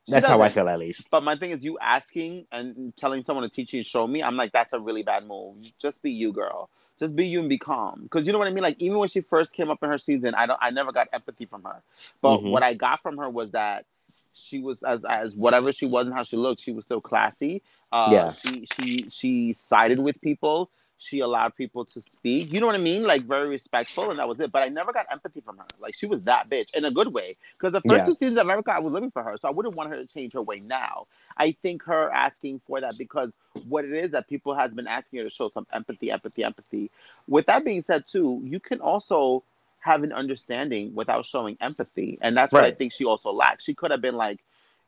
She 0.06 0.12
That's 0.12 0.28
how 0.28 0.42
I 0.42 0.50
feel 0.50 0.68
at 0.68 0.80
least. 0.80 1.10
But 1.12 1.24
my 1.24 1.38
thing 1.38 1.52
is, 1.52 1.64
you 1.64 1.80
asking 1.80 2.46
and 2.52 2.96
telling 2.98 3.24
someone 3.24 3.44
to 3.44 3.50
teach 3.50 3.72
you 3.72 3.80
and 3.80 3.86
show 3.86 4.06
me, 4.06 4.22
I'm 4.22 4.36
like, 4.36 4.52
that's 4.52 4.74
a 4.74 4.80
really 4.80 5.02
bad 5.02 5.26
move. 5.26 5.58
Just 5.80 6.02
be 6.02 6.12
you, 6.12 6.34
girl. 6.34 6.70
Just 7.00 7.16
be 7.16 7.28
you 7.28 7.40
and 7.40 7.50
be 7.50 7.58
calm. 7.58 8.02
Because 8.04 8.26
you 8.28 8.34
know 8.34 8.40
what 8.40 8.48
I 8.48 8.52
mean. 8.52 8.64
Like 8.64 8.78
even 8.80 8.98
when 8.98 9.10
she 9.10 9.22
first 9.22 9.54
came 9.54 9.70
up 9.70 9.82
in 9.84 9.90
her 9.90 9.98
season, 9.98 10.36
I 10.36 10.46
don't, 10.46 10.60
I 10.62 10.70
never 10.70 10.92
got 10.92 11.08
empathy 11.12 11.46
from 11.46 11.64
her. 11.64 11.82
But 12.22 12.40
Mhm. 12.40 12.52
what 12.52 12.64
I 12.64 12.74
got 12.74 13.02
from 13.02 13.18
her 13.18 13.30
was 13.30 13.52
that 13.52 13.86
she 14.34 14.60
was 14.60 14.82
as 14.84 15.04
as 15.06 15.36
whatever 15.36 15.72
she 15.72 15.86
was 15.86 16.06
and 16.06 16.14
how 16.16 16.24
she 16.24 16.38
looked, 16.38 16.62
she 16.62 16.72
was 16.72 16.86
so 16.88 17.02
classy. 17.02 17.62
Uh, 17.92 18.10
Yeah. 18.12 18.32
She 18.34 18.68
she 18.76 19.10
she 19.10 19.54
sided 19.54 20.00
with 20.00 20.20
people. 20.22 20.70
She 21.04 21.20
allowed 21.20 21.56
people 21.58 21.84
to 21.86 22.02
speak. 22.02 22.54
You 22.54 22.62
know 22.62 22.68
what 22.68 22.78
I 22.78 22.80
mean? 22.80 23.04
Like 23.04 23.24
very 23.24 23.50
respectful, 23.50 24.10
and 24.10 24.20
that 24.20 24.28
was 24.28 24.40
it. 24.40 24.54
But 24.54 24.64
I 24.64 24.70
never 24.70 24.94
got 24.94 25.06
empathy 25.12 25.42
from 25.42 25.58
her. 25.58 25.66
Like 25.80 25.96
she 25.98 26.06
was 26.06 26.24
that 26.24 26.50
bitch 26.50 26.74
in 26.74 26.86
a 26.86 26.92
good 26.92 27.14
way. 27.14 27.34
Because 27.54 27.74
the 27.74 27.82
first 27.82 28.00
Yeah. 28.00 28.06
two 28.06 28.14
seasons 28.14 28.40
of 28.40 28.46
America, 28.46 28.72
I 28.72 28.80
was 28.80 28.94
living 28.94 29.12
for 29.12 29.22
her, 29.22 29.36
so 29.38 29.50
I 29.50 29.52
wouldn't 29.52 29.76
want 29.76 29.90
her 29.90 29.98
to 29.98 30.08
change 30.08 30.32
her 30.32 30.42
way 30.42 30.62
now. 30.62 31.08
I 31.36 31.52
think 31.52 31.84
her 31.84 32.10
asking 32.10 32.60
for 32.60 32.80
that 32.80 32.98
because 32.98 33.38
what 33.68 33.84
it 33.84 33.92
is 33.92 34.12
that 34.12 34.30
people 34.30 34.56
has 34.56 34.74
been 34.74 34.88
asking 34.88 35.20
her 35.20 35.26
to 35.26 35.30
show 35.30 35.50
some 35.50 35.68
empathy, 35.74 36.10
empathy, 36.10 36.44
empathy. 36.44 36.90
With 37.28 37.48
that 37.48 37.66
being 37.66 37.84
said, 37.84 38.08
too, 38.08 38.42
you 38.46 38.62
can 38.62 38.80
also 38.80 39.44
have 39.80 40.04
an 40.04 40.14
understanding 40.14 40.96
without 40.96 41.26
showing 41.26 41.58
empathy, 41.60 42.18
and 42.22 42.34
that's 42.34 42.54
what 42.54 42.64
I 42.64 42.72
think 42.72 42.94
she 42.94 43.04
also 43.04 43.34
lacks. 43.34 43.66
She 43.66 43.74
could 43.74 43.92
have 43.92 44.00
been 44.02 44.16
like, 44.16 44.40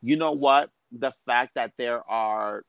you 0.02 0.16
know 0.16 0.32
what, 0.32 0.70
the 0.94 1.12
fact 1.12 1.56
that 1.56 1.74
there 1.78 2.10
are 2.10 2.64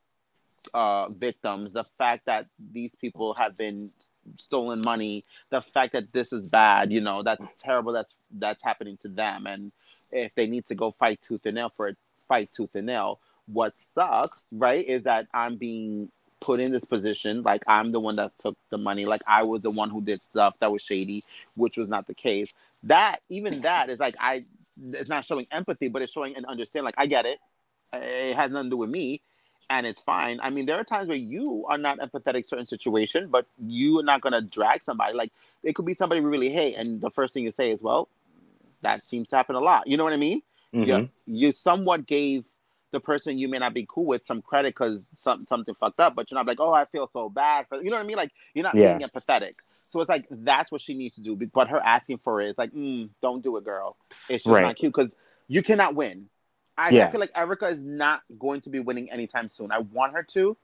uh, 0.74 1.08
victims, 1.08 1.72
the 1.72 1.84
fact 1.98 2.26
that 2.26 2.46
these 2.72 2.94
people 2.94 3.34
have 3.34 3.56
been 3.56 3.90
stolen 4.38 4.80
money, 4.82 5.24
the 5.50 5.60
fact 5.60 5.92
that 5.92 6.12
this 6.12 6.32
is 6.32 6.50
bad, 6.50 6.92
you 6.92 7.00
know, 7.00 7.22
that's 7.22 7.56
terrible. 7.56 7.92
That's 7.92 8.14
that's 8.30 8.62
happening 8.62 8.98
to 9.02 9.08
them, 9.08 9.46
and 9.46 9.72
if 10.12 10.34
they 10.34 10.46
need 10.46 10.66
to 10.68 10.74
go 10.74 10.92
fight 10.92 11.20
tooth 11.26 11.46
and 11.46 11.54
nail 11.56 11.72
for 11.76 11.88
it, 11.88 11.96
fight 12.28 12.50
tooth 12.54 12.74
and 12.74 12.86
nail. 12.86 13.20
What 13.46 13.74
sucks, 13.76 14.44
right, 14.50 14.84
is 14.84 15.04
that 15.04 15.28
I'm 15.32 15.56
being 15.56 16.10
put 16.40 16.60
in 16.60 16.72
this 16.72 16.84
position. 16.84 17.42
Like 17.42 17.62
I'm 17.68 17.92
the 17.92 18.00
one 18.00 18.16
that 18.16 18.32
took 18.38 18.56
the 18.70 18.78
money. 18.78 19.06
Like 19.06 19.22
I 19.28 19.44
was 19.44 19.62
the 19.62 19.70
one 19.70 19.90
who 19.90 20.04
did 20.04 20.20
stuff 20.20 20.58
that 20.58 20.72
was 20.72 20.82
shady, 20.82 21.22
which 21.56 21.76
was 21.76 21.88
not 21.88 22.06
the 22.06 22.14
case. 22.14 22.52
That 22.84 23.20
even 23.28 23.60
that 23.62 23.88
is 23.88 23.98
like 23.98 24.16
I. 24.20 24.44
It's 24.82 25.08
not 25.08 25.24
showing 25.24 25.46
empathy, 25.52 25.88
but 25.88 26.02
it's 26.02 26.12
showing 26.12 26.36
an 26.36 26.44
understand. 26.44 26.84
Like 26.84 26.96
I 26.98 27.06
get 27.06 27.24
it. 27.24 27.38
It 27.92 28.36
has 28.36 28.50
nothing 28.50 28.70
to 28.70 28.74
do 28.74 28.78
with 28.78 28.90
me 28.90 29.22
and 29.70 29.86
it's 29.86 30.00
fine. 30.00 30.38
I 30.42 30.50
mean, 30.50 30.66
there 30.66 30.76
are 30.76 30.84
times 30.84 31.08
where 31.08 31.16
you 31.16 31.64
are 31.68 31.78
not 31.78 31.98
empathetic 31.98 32.46
certain 32.46 32.66
situation, 32.66 33.28
but 33.28 33.46
you 33.64 33.98
are 33.98 34.02
not 34.02 34.20
gonna 34.20 34.40
drag 34.40 34.82
somebody. 34.82 35.14
Like 35.14 35.30
it 35.62 35.74
could 35.74 35.86
be 35.86 35.94
somebody 35.94 36.20
we 36.20 36.30
really 36.30 36.50
hate, 36.50 36.74
and 36.76 37.00
the 37.00 37.10
first 37.10 37.34
thing 37.34 37.44
you 37.44 37.52
say 37.52 37.70
is, 37.70 37.82
"Well, 37.82 38.08
that 38.82 39.02
seems 39.02 39.28
to 39.28 39.36
happen 39.36 39.56
a 39.56 39.60
lot." 39.60 39.86
You 39.86 39.96
know 39.96 40.04
what 40.04 40.12
I 40.12 40.18
mean? 40.18 40.42
Mhm. 40.72 40.86
Yeah. 40.86 41.06
You 41.26 41.52
somewhat 41.52 42.06
gave 42.06 42.46
the 42.92 43.00
person 43.00 43.36
you 43.36 43.48
may 43.48 43.58
not 43.58 43.74
be 43.74 43.84
cool 43.88 44.06
with 44.06 44.24
some 44.24 44.40
credit 44.40 44.68
because 44.68 45.04
some, 45.18 45.40
something 45.40 45.74
fucked 45.74 46.00
up, 46.00 46.14
but 46.14 46.30
you're 46.30 46.38
not 46.38 46.46
like, 46.46 46.60
"Oh, 46.60 46.72
I 46.72 46.84
feel 46.84 47.08
so 47.08 47.28
bad 47.28 47.66
for," 47.68 47.82
you 47.82 47.90
know 47.90 47.96
what 47.96 48.04
I 48.04 48.06
mean? 48.06 48.16
Like 48.16 48.32
you're 48.54 48.62
not 48.62 48.76
Yeah. 48.76 48.96
being 48.96 49.08
empathetic. 49.08 49.54
So 49.90 50.00
it's 50.00 50.08
like 50.08 50.26
that's 50.30 50.70
what 50.70 50.80
she 50.80 50.94
needs 50.94 51.14
to 51.16 51.20
do. 51.20 51.36
But 51.36 51.68
her 51.68 51.80
asking 51.84 52.18
for 52.18 52.40
it 52.40 52.50
is 52.50 52.58
like, 52.58 52.72
mm, 52.72 53.10
"Don't 53.20 53.42
do 53.42 53.56
it, 53.56 53.64
girl." 53.64 53.96
It's 54.28 54.44
just 54.44 54.52
Right. 54.54 54.62
not 54.62 54.76
cute 54.76 54.94
because 54.94 55.10
you 55.48 55.62
cannot 55.62 55.94
win. 55.94 56.28
I, 56.78 56.90
Yeah. 56.90 57.06
I 57.06 57.10
feel 57.10 57.20
like 57.20 57.32
Erika 57.34 57.66
is 57.66 57.90
not 57.90 58.22
going 58.38 58.60
to 58.62 58.70
be 58.70 58.80
winning 58.80 59.10
anytime 59.10 59.48
soon. 59.48 59.72
I 59.72 59.78
want 59.78 60.12
her 60.12 60.22
to, 60.34 60.56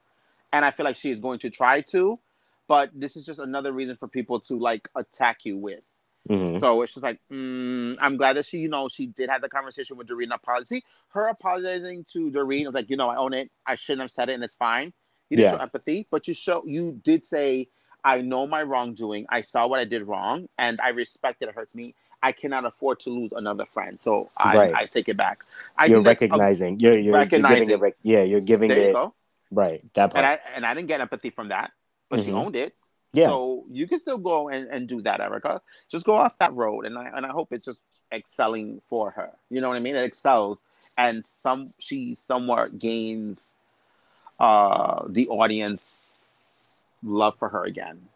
and 0.51 0.63
I 0.63 0.71
feel 0.71 0.83
like 0.85 0.95
she 0.95 1.09
is 1.11 1.19
going 1.19 1.39
to 1.39 1.49
try 1.49 1.81
to, 1.91 2.19
but 2.67 2.91
this 2.93 3.15
is 3.15 3.25
just 3.25 3.39
another 3.39 3.71
reason 3.71 3.95
for 3.95 4.07
people 4.07 4.39
to 4.41 4.57
like 4.57 4.89
attack 4.95 5.45
you 5.45 5.57
with. 5.57 5.83
Mhm. 6.29 6.59
So 6.61 6.81
it's 6.83 6.93
just 6.93 7.03
like, 7.03 7.19
mm, 7.31 7.97
I'm 7.99 8.15
glad 8.15 8.37
that 8.37 8.45
she, 8.45 8.59
you 8.59 8.69
know, 8.69 8.87
she 8.87 9.07
did 9.07 9.29
have 9.29 9.41
the 9.41 9.49
conversation 9.49 9.97
with 9.97 10.07
Doreen 10.07 10.31
apology. 10.31 10.83
Her 11.09 11.27
apologizing 11.27 12.05
to 12.13 12.31
Doreen 12.31 12.65
was 12.65 12.73
like, 12.75 12.89
you 12.89 12.95
know, 12.95 13.09
I 13.09 13.17
own 13.17 13.33
it. 13.33 13.51
I 13.65 13.75
shouldn't 13.75 14.01
have 14.01 14.11
said 14.11 14.29
it, 14.29 14.33
and 14.33 14.43
it's 14.43 14.55
fine. 14.55 14.93
You 15.29 15.37
didn't 15.37 15.51
Yeah. 15.51 15.57
show 15.57 15.61
empathy, 15.63 16.07
but 16.09 16.27
you 16.27 16.33
show 16.33 16.63
you 16.65 16.93
did 17.03 17.25
say, 17.25 17.69
I 18.05 18.21
know 18.21 18.45
my 18.47 18.63
wrongdoing. 18.63 19.25
I 19.29 19.41
saw 19.41 19.67
what 19.67 19.79
I 19.79 19.85
did 19.85 20.03
wrong, 20.03 20.47
and 20.57 20.79
I 20.81 20.89
respect 20.89 21.41
it. 21.41 21.49
It 21.49 21.55
hurts 21.55 21.73
me. 21.73 21.95
I 22.23 22.31
cannot 22.31 22.63
afford 22.65 23.01
to 23.01 23.09
lose 23.09 23.33
another 23.33 23.65
friend, 23.65 23.99
so 23.99 24.25
I, 24.39 24.55
Right. 24.55 24.73
I 24.73 24.85
take 24.85 25.09
it 25.09 25.17
back. 25.17 25.37
I 25.77 25.87
you're 25.87 26.01
that's 26.01 26.21
a- 26.21 26.25
recognizing. 26.25 26.79
You're, 26.79 26.97
you're, 26.97 27.17
you're 27.17 27.25
giving 27.25 27.69
it. 27.69 27.79
Rec- 27.81 27.97
yeah, 28.01 28.23
you're 28.23 28.39
giving 28.41 28.69
there 28.69 28.77
you 28.79 28.89
it. 28.89 28.93
go. 28.93 29.13
Right. 29.51 29.83
That 29.93 30.11
part. 30.13 30.23
And 30.23 30.25
I 30.25 30.39
and 30.55 30.65
I 30.65 30.73
didn't 30.73 30.87
get 30.87 31.01
empathy 31.01 31.29
from 31.29 31.49
that, 31.49 31.71
but 32.09 32.21
she 32.21 32.31
Mhm. 32.31 32.35
owned 32.45 32.55
it. 32.55 32.73
yeah. 33.11 33.27
So 33.27 33.65
you 33.69 33.87
can 33.87 33.99
still 33.99 34.17
go 34.17 34.47
and, 34.49 34.67
and 34.69 34.87
do 34.87 35.01
that, 35.01 35.19
Erika. 35.19 35.61
Just 35.91 36.05
go 36.05 36.15
off 36.15 36.37
that 36.39 36.53
road, 36.53 36.85
and 36.85 36.97
I 36.97 37.09
and 37.13 37.25
I 37.25 37.29
hope 37.29 37.51
it's 37.51 37.65
just 37.65 37.81
excelling 38.11 38.81
for 38.87 39.11
her. 39.11 39.29
You 39.51 39.59
know 39.61 39.67
what 39.67 39.75
I 39.75 39.81
mean? 39.81 39.95
It 39.97 40.05
excels, 40.05 40.61
and 40.97 41.23
some 41.25 41.67
she 41.79 42.15
somewhat 42.15 42.69
gains 42.79 43.37
uh 44.39 45.05
the 45.09 45.27
audience 45.27 45.81
love 47.03 47.37
for 47.37 47.49
her 47.49 47.63
again. 47.65 48.07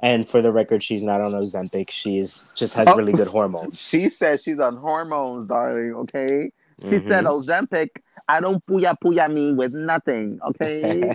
And 0.00 0.28
for 0.28 0.42
the 0.42 0.52
record, 0.52 0.82
she's 0.82 1.02
not 1.02 1.20
on 1.20 1.32
Ozempic. 1.32 1.90
She's 1.90 2.52
just 2.56 2.74
has 2.74 2.86
Oh. 2.88 2.96
really 2.96 3.12
good 3.12 3.28
hormones. 3.36 3.80
She 3.80 4.10
says 4.10 4.42
she's 4.42 4.60
on 4.60 4.76
hormones, 4.76 5.48
darling. 5.48 5.94
Okay. 5.94 6.50
She 6.84 6.90
Mhm. 7.00 7.08
said 7.08 7.24
Ozempic. 7.24 7.88
I 8.28 8.40
don't 8.40 8.64
puya 8.66 8.94
puya 9.02 9.32
me 9.32 9.52
with 9.54 9.72
nothing. 9.74 10.38
Okay. 10.50 11.00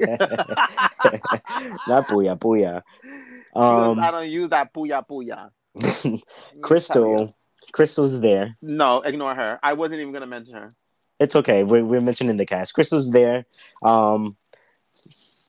not 1.88 2.08
puya 2.08 2.38
booyah. 2.38 2.82
Because 3.54 4.00
I 4.00 4.08
Um, 4.08 4.12
don't 4.14 4.30
use 4.30 4.50
that 4.50 4.74
puya 4.74 5.06
puya. 5.08 5.50
Crystal, 6.62 7.36
Crystal's 7.72 8.22
there. 8.22 8.54
No, 8.62 9.02
ignore 9.02 9.36
her. 9.36 9.60
I 9.62 9.74
wasn't 9.74 10.02
even 10.02 10.14
gonna 10.14 10.28
mention 10.28 10.56
her. 10.56 10.70
It's 11.20 11.36
okay. 11.36 11.64
We're, 11.64 11.86
we're 11.86 12.02
mentioning 12.02 12.38
the 12.38 12.46
cast. 12.46 12.74
Crystal's 12.74 13.12
there. 13.12 13.46
Um, 13.84 14.38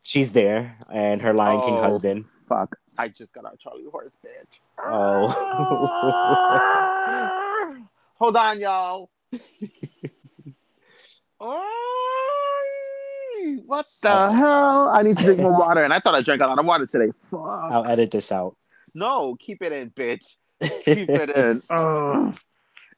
she's 0.05 0.33
there, 0.33 0.77
and 0.93 1.23
her 1.23 1.33
Lion 1.33 1.63
King 1.63 1.75
Oh. 1.77 1.83
husband. 1.83 2.25
Fuck. 2.49 2.77
I 2.99 3.09
just 3.09 3.33
got 3.33 3.47
out 3.47 3.59
Charlie 3.59 3.85
Horse, 3.91 4.17
bitch. 4.25 4.61
Oh. 4.79 5.35
Ah. 7.05 7.71
Hold 8.19 8.37
on, 8.37 8.61
y'all. 8.61 9.11
what 13.67 13.87
the 14.03 14.33
hell? 14.33 14.89
I 14.89 15.03
need 15.03 15.17
to 15.19 15.25
drink 15.25 15.41
more 15.41 15.53
water, 15.59 15.83
and 15.83 15.93
I 15.93 15.99
thought 15.99 16.15
I 16.15 16.23
drank 16.23 16.41
a 16.43 16.47
lot 16.47 16.59
of 16.59 16.67
water 16.67 16.87
today. 16.87 17.13
Fuck. 17.31 17.41
I'll 17.41 17.87
edit 17.87 18.11
this 18.11 18.31
out. 18.31 18.57
No, 18.95 19.37
keep 19.37 19.63
it 19.63 19.73
in, 19.73 19.91
bitch. 19.91 20.37
Keep 20.85 21.09
it 21.09 21.31
in. 21.31 21.61
Ugh. 21.71 22.37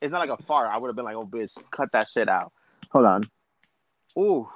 It's 0.02 0.12
not 0.12 0.18
like 0.18 0.28
a 0.28 0.36
fart. 0.42 0.70
I 0.70 0.76
would 0.76 0.88
have 0.88 0.96
been 0.96 1.06
like, 1.06 1.16
"Oh, 1.16 1.24
bitch, 1.24 1.56
cut 1.70 1.90
that 1.92 2.08
shit 2.12 2.28
out." 2.28 2.52
Hold 2.90 3.06
on. 3.06 3.30
Ooh. 4.18 4.46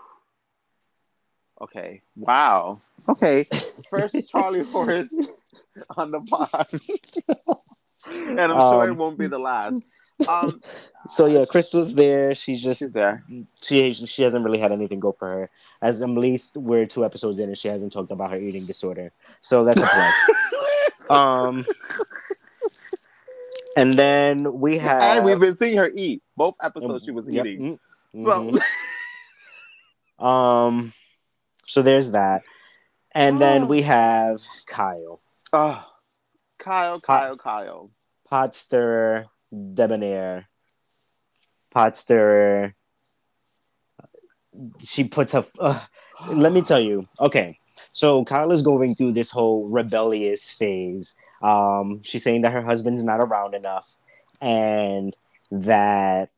Okay. 1.61 2.01
Wow. 2.17 2.79
Okay. 3.09 3.45
First 3.91 4.15
Charlie 4.29 4.63
horse 4.73 5.13
on 5.97 6.11
the 6.13 6.21
pod, 6.21 6.67
and 8.29 8.41
I'm 8.41 8.51
sure 8.51 8.87
it 8.87 8.91
Um, 8.93 8.97
won't 8.97 9.19
be 9.19 9.27
the 9.27 9.39
last. 9.39 10.15
Um, 10.29 10.61
So 11.09 11.27
yeah, 11.27 11.45
Crystal's 11.49 11.95
there. 11.95 12.35
She's 12.35 12.63
just 12.63 12.79
she's 12.81 12.93
there. 12.93 13.23
she 13.63 13.93
she 13.93 14.23
hasn't 14.23 14.45
really 14.45 14.59
had 14.59 14.73
anything 14.73 15.01
go 15.01 15.13
for 15.13 15.29
her. 15.29 15.51
As 15.83 16.01
at 16.03 16.09
least 16.11 16.57
we're 16.57 16.87
two 16.87 17.05
episodes 17.05 17.39
in, 17.41 17.49
and 17.49 17.59
she 17.59 17.69
hasn't 17.69 17.93
talked 17.93 18.11
about 18.11 18.31
her 18.33 18.39
eating 18.39 18.65
disorder. 18.67 19.11
So 19.41 19.65
that's 19.65 19.81
a 19.81 19.87
plus. 19.87 21.11
um, 21.11 21.65
and 23.77 23.99
then 23.99 24.53
we 24.55 24.79
have 24.79 25.03
and 25.17 25.25
we've 25.25 25.39
been 25.41 25.57
seeing 25.57 25.77
her 25.77 25.91
eat. 25.95 26.23
Both 26.37 26.57
episodes 26.63 27.05
she 27.05 27.11
was 27.11 27.29
Yep. 27.29 27.47
eating. 27.47 27.79
Mm, 28.15 28.25
So, 28.25 28.59
mhm. 30.21 30.25
um, 30.25 30.93
so 31.69 31.83
there's 31.83 32.13
that, 32.13 32.43
and 33.15 33.41
then 33.41 33.69
we 33.69 33.83
have 33.83 34.41
Kyle, 34.67 35.21
oh, 35.53 35.85
Kyle, 36.59 36.99
Kyle, 36.99 37.37
Kyle. 37.37 37.91
pot 38.29 38.57
stirrer, 38.57 39.27
debonair, 39.75 40.49
pot 41.71 41.97
stirrer. 41.97 42.75
She 44.81 45.05
puts 45.05 45.33
her. 45.33 45.45
Uh, 45.61 45.85
let 46.31 46.53
me 46.53 46.63
tell 46.63 46.81
you. 46.81 47.07
Okay, 47.21 47.55
so 47.93 48.25
Kyle 48.25 48.51
is 48.51 48.63
going 48.63 48.95
through 48.95 49.13
this 49.13 49.31
whole 49.31 49.71
rebellious 49.71 50.53
phase. 50.53 51.15
Um, 51.43 52.01
she's 52.03 52.25
saying 52.25 52.43
that 52.43 52.53
her 52.53 52.63
husband's 52.63 53.03
not 53.03 53.21
around 53.21 53.55
enough, 53.55 53.97
and 54.41 55.15
that 55.51 56.31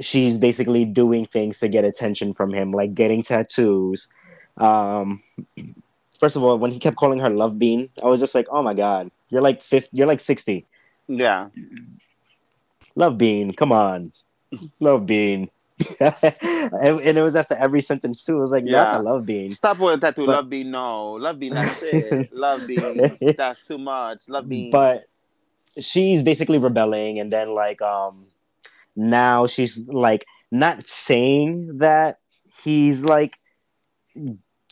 she's 0.00 0.38
basically 0.38 0.84
doing 0.84 1.24
things 1.24 1.60
to 1.60 1.68
get 1.68 1.84
attention 1.84 2.34
from 2.34 2.52
him, 2.52 2.72
like 2.72 2.94
getting 2.94 3.22
tattoos. 3.22 4.08
Um, 4.58 5.22
first 6.20 6.36
of 6.36 6.42
all, 6.42 6.58
when 6.58 6.70
he 6.70 6.78
kept 6.78 6.96
calling 6.96 7.18
her 7.20 7.30
Love 7.30 7.58
Bean, 7.58 7.88
I 8.02 8.06
was 8.06 8.20
just 8.20 8.34
like, 8.34 8.46
"Oh 8.50 8.62
my 8.62 8.74
god, 8.74 9.10
you're 9.30 9.40
like 9.42 9.62
50, 9.62 9.90
you're 9.96 10.06
like 10.06 10.20
sixty. 10.20 10.64
Yeah. 11.08 11.48
Love 12.94 13.16
Bean, 13.18 13.52
come 13.52 13.72
on, 13.72 14.12
Love 14.80 15.06
Bean." 15.06 15.48
and, 16.00 17.00
and 17.00 17.18
it 17.18 17.22
was 17.22 17.34
after 17.34 17.54
every 17.56 17.80
sentence 17.80 18.24
too. 18.24 18.36
It 18.38 18.40
was 18.40 18.52
like, 18.52 18.64
Yeah. 18.66 18.82
"Not 18.84 18.98
the 18.98 19.02
Love 19.10 19.26
Bean." 19.26 19.50
Stop 19.50 19.78
with 19.78 20.00
that 20.02 20.14
too. 20.14 20.26
But- 20.26 20.32
Love 20.32 20.50
bean, 20.50 20.70
no. 20.70 21.12
Love 21.14 21.38
bean, 21.40 21.54
that's 21.54 21.82
it. 21.82 22.32
Love 22.32 22.66
bean, 22.66 23.34
that's 23.36 23.66
too 23.66 23.78
much. 23.78 24.28
Love 24.28 24.48
bean. 24.48 24.70
but 24.70 25.04
she's 25.80 26.20
basically 26.22 26.58
rebelling 26.58 27.18
and 27.18 27.32
then 27.32 27.48
like 27.54 27.80
um 27.80 28.14
now 28.94 29.46
she's 29.46 29.88
like 29.88 30.26
not 30.50 30.86
saying 30.86 31.78
that 31.78 32.16
he's 32.62 33.06
like 33.06 33.30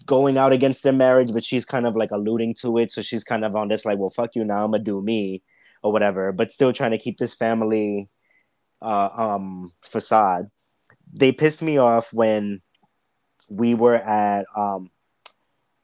going 0.06 0.38
out 0.38 0.52
against 0.52 0.82
their 0.82 0.92
marriage 0.92 1.32
but 1.32 1.44
she's 1.44 1.64
kind 1.64 1.86
of 1.86 1.94
like 1.94 2.10
alluding 2.10 2.54
to 2.54 2.78
it 2.78 2.90
so 2.90 3.02
she's 3.02 3.22
kind 3.24 3.44
of 3.44 3.54
on 3.54 3.68
this 3.68 3.84
like 3.84 3.98
well 3.98 4.08
fuck 4.10 4.34
you 4.34 4.44
now 4.44 4.64
i'm 4.64 4.70
gonna 4.70 4.82
do 4.82 5.02
me 5.02 5.42
or 5.82 5.92
whatever 5.92 6.32
but 6.32 6.50
still 6.52 6.72
trying 6.72 6.90
to 6.90 6.98
keep 6.98 7.18
this 7.18 7.34
family 7.34 8.08
uh 8.82 9.08
um 9.12 9.72
facade 9.82 10.50
they 11.12 11.32
pissed 11.32 11.62
me 11.62 11.76
off 11.78 12.12
when 12.12 12.60
we 13.50 13.74
were 13.74 13.96
at 13.96 14.46
um 14.56 14.90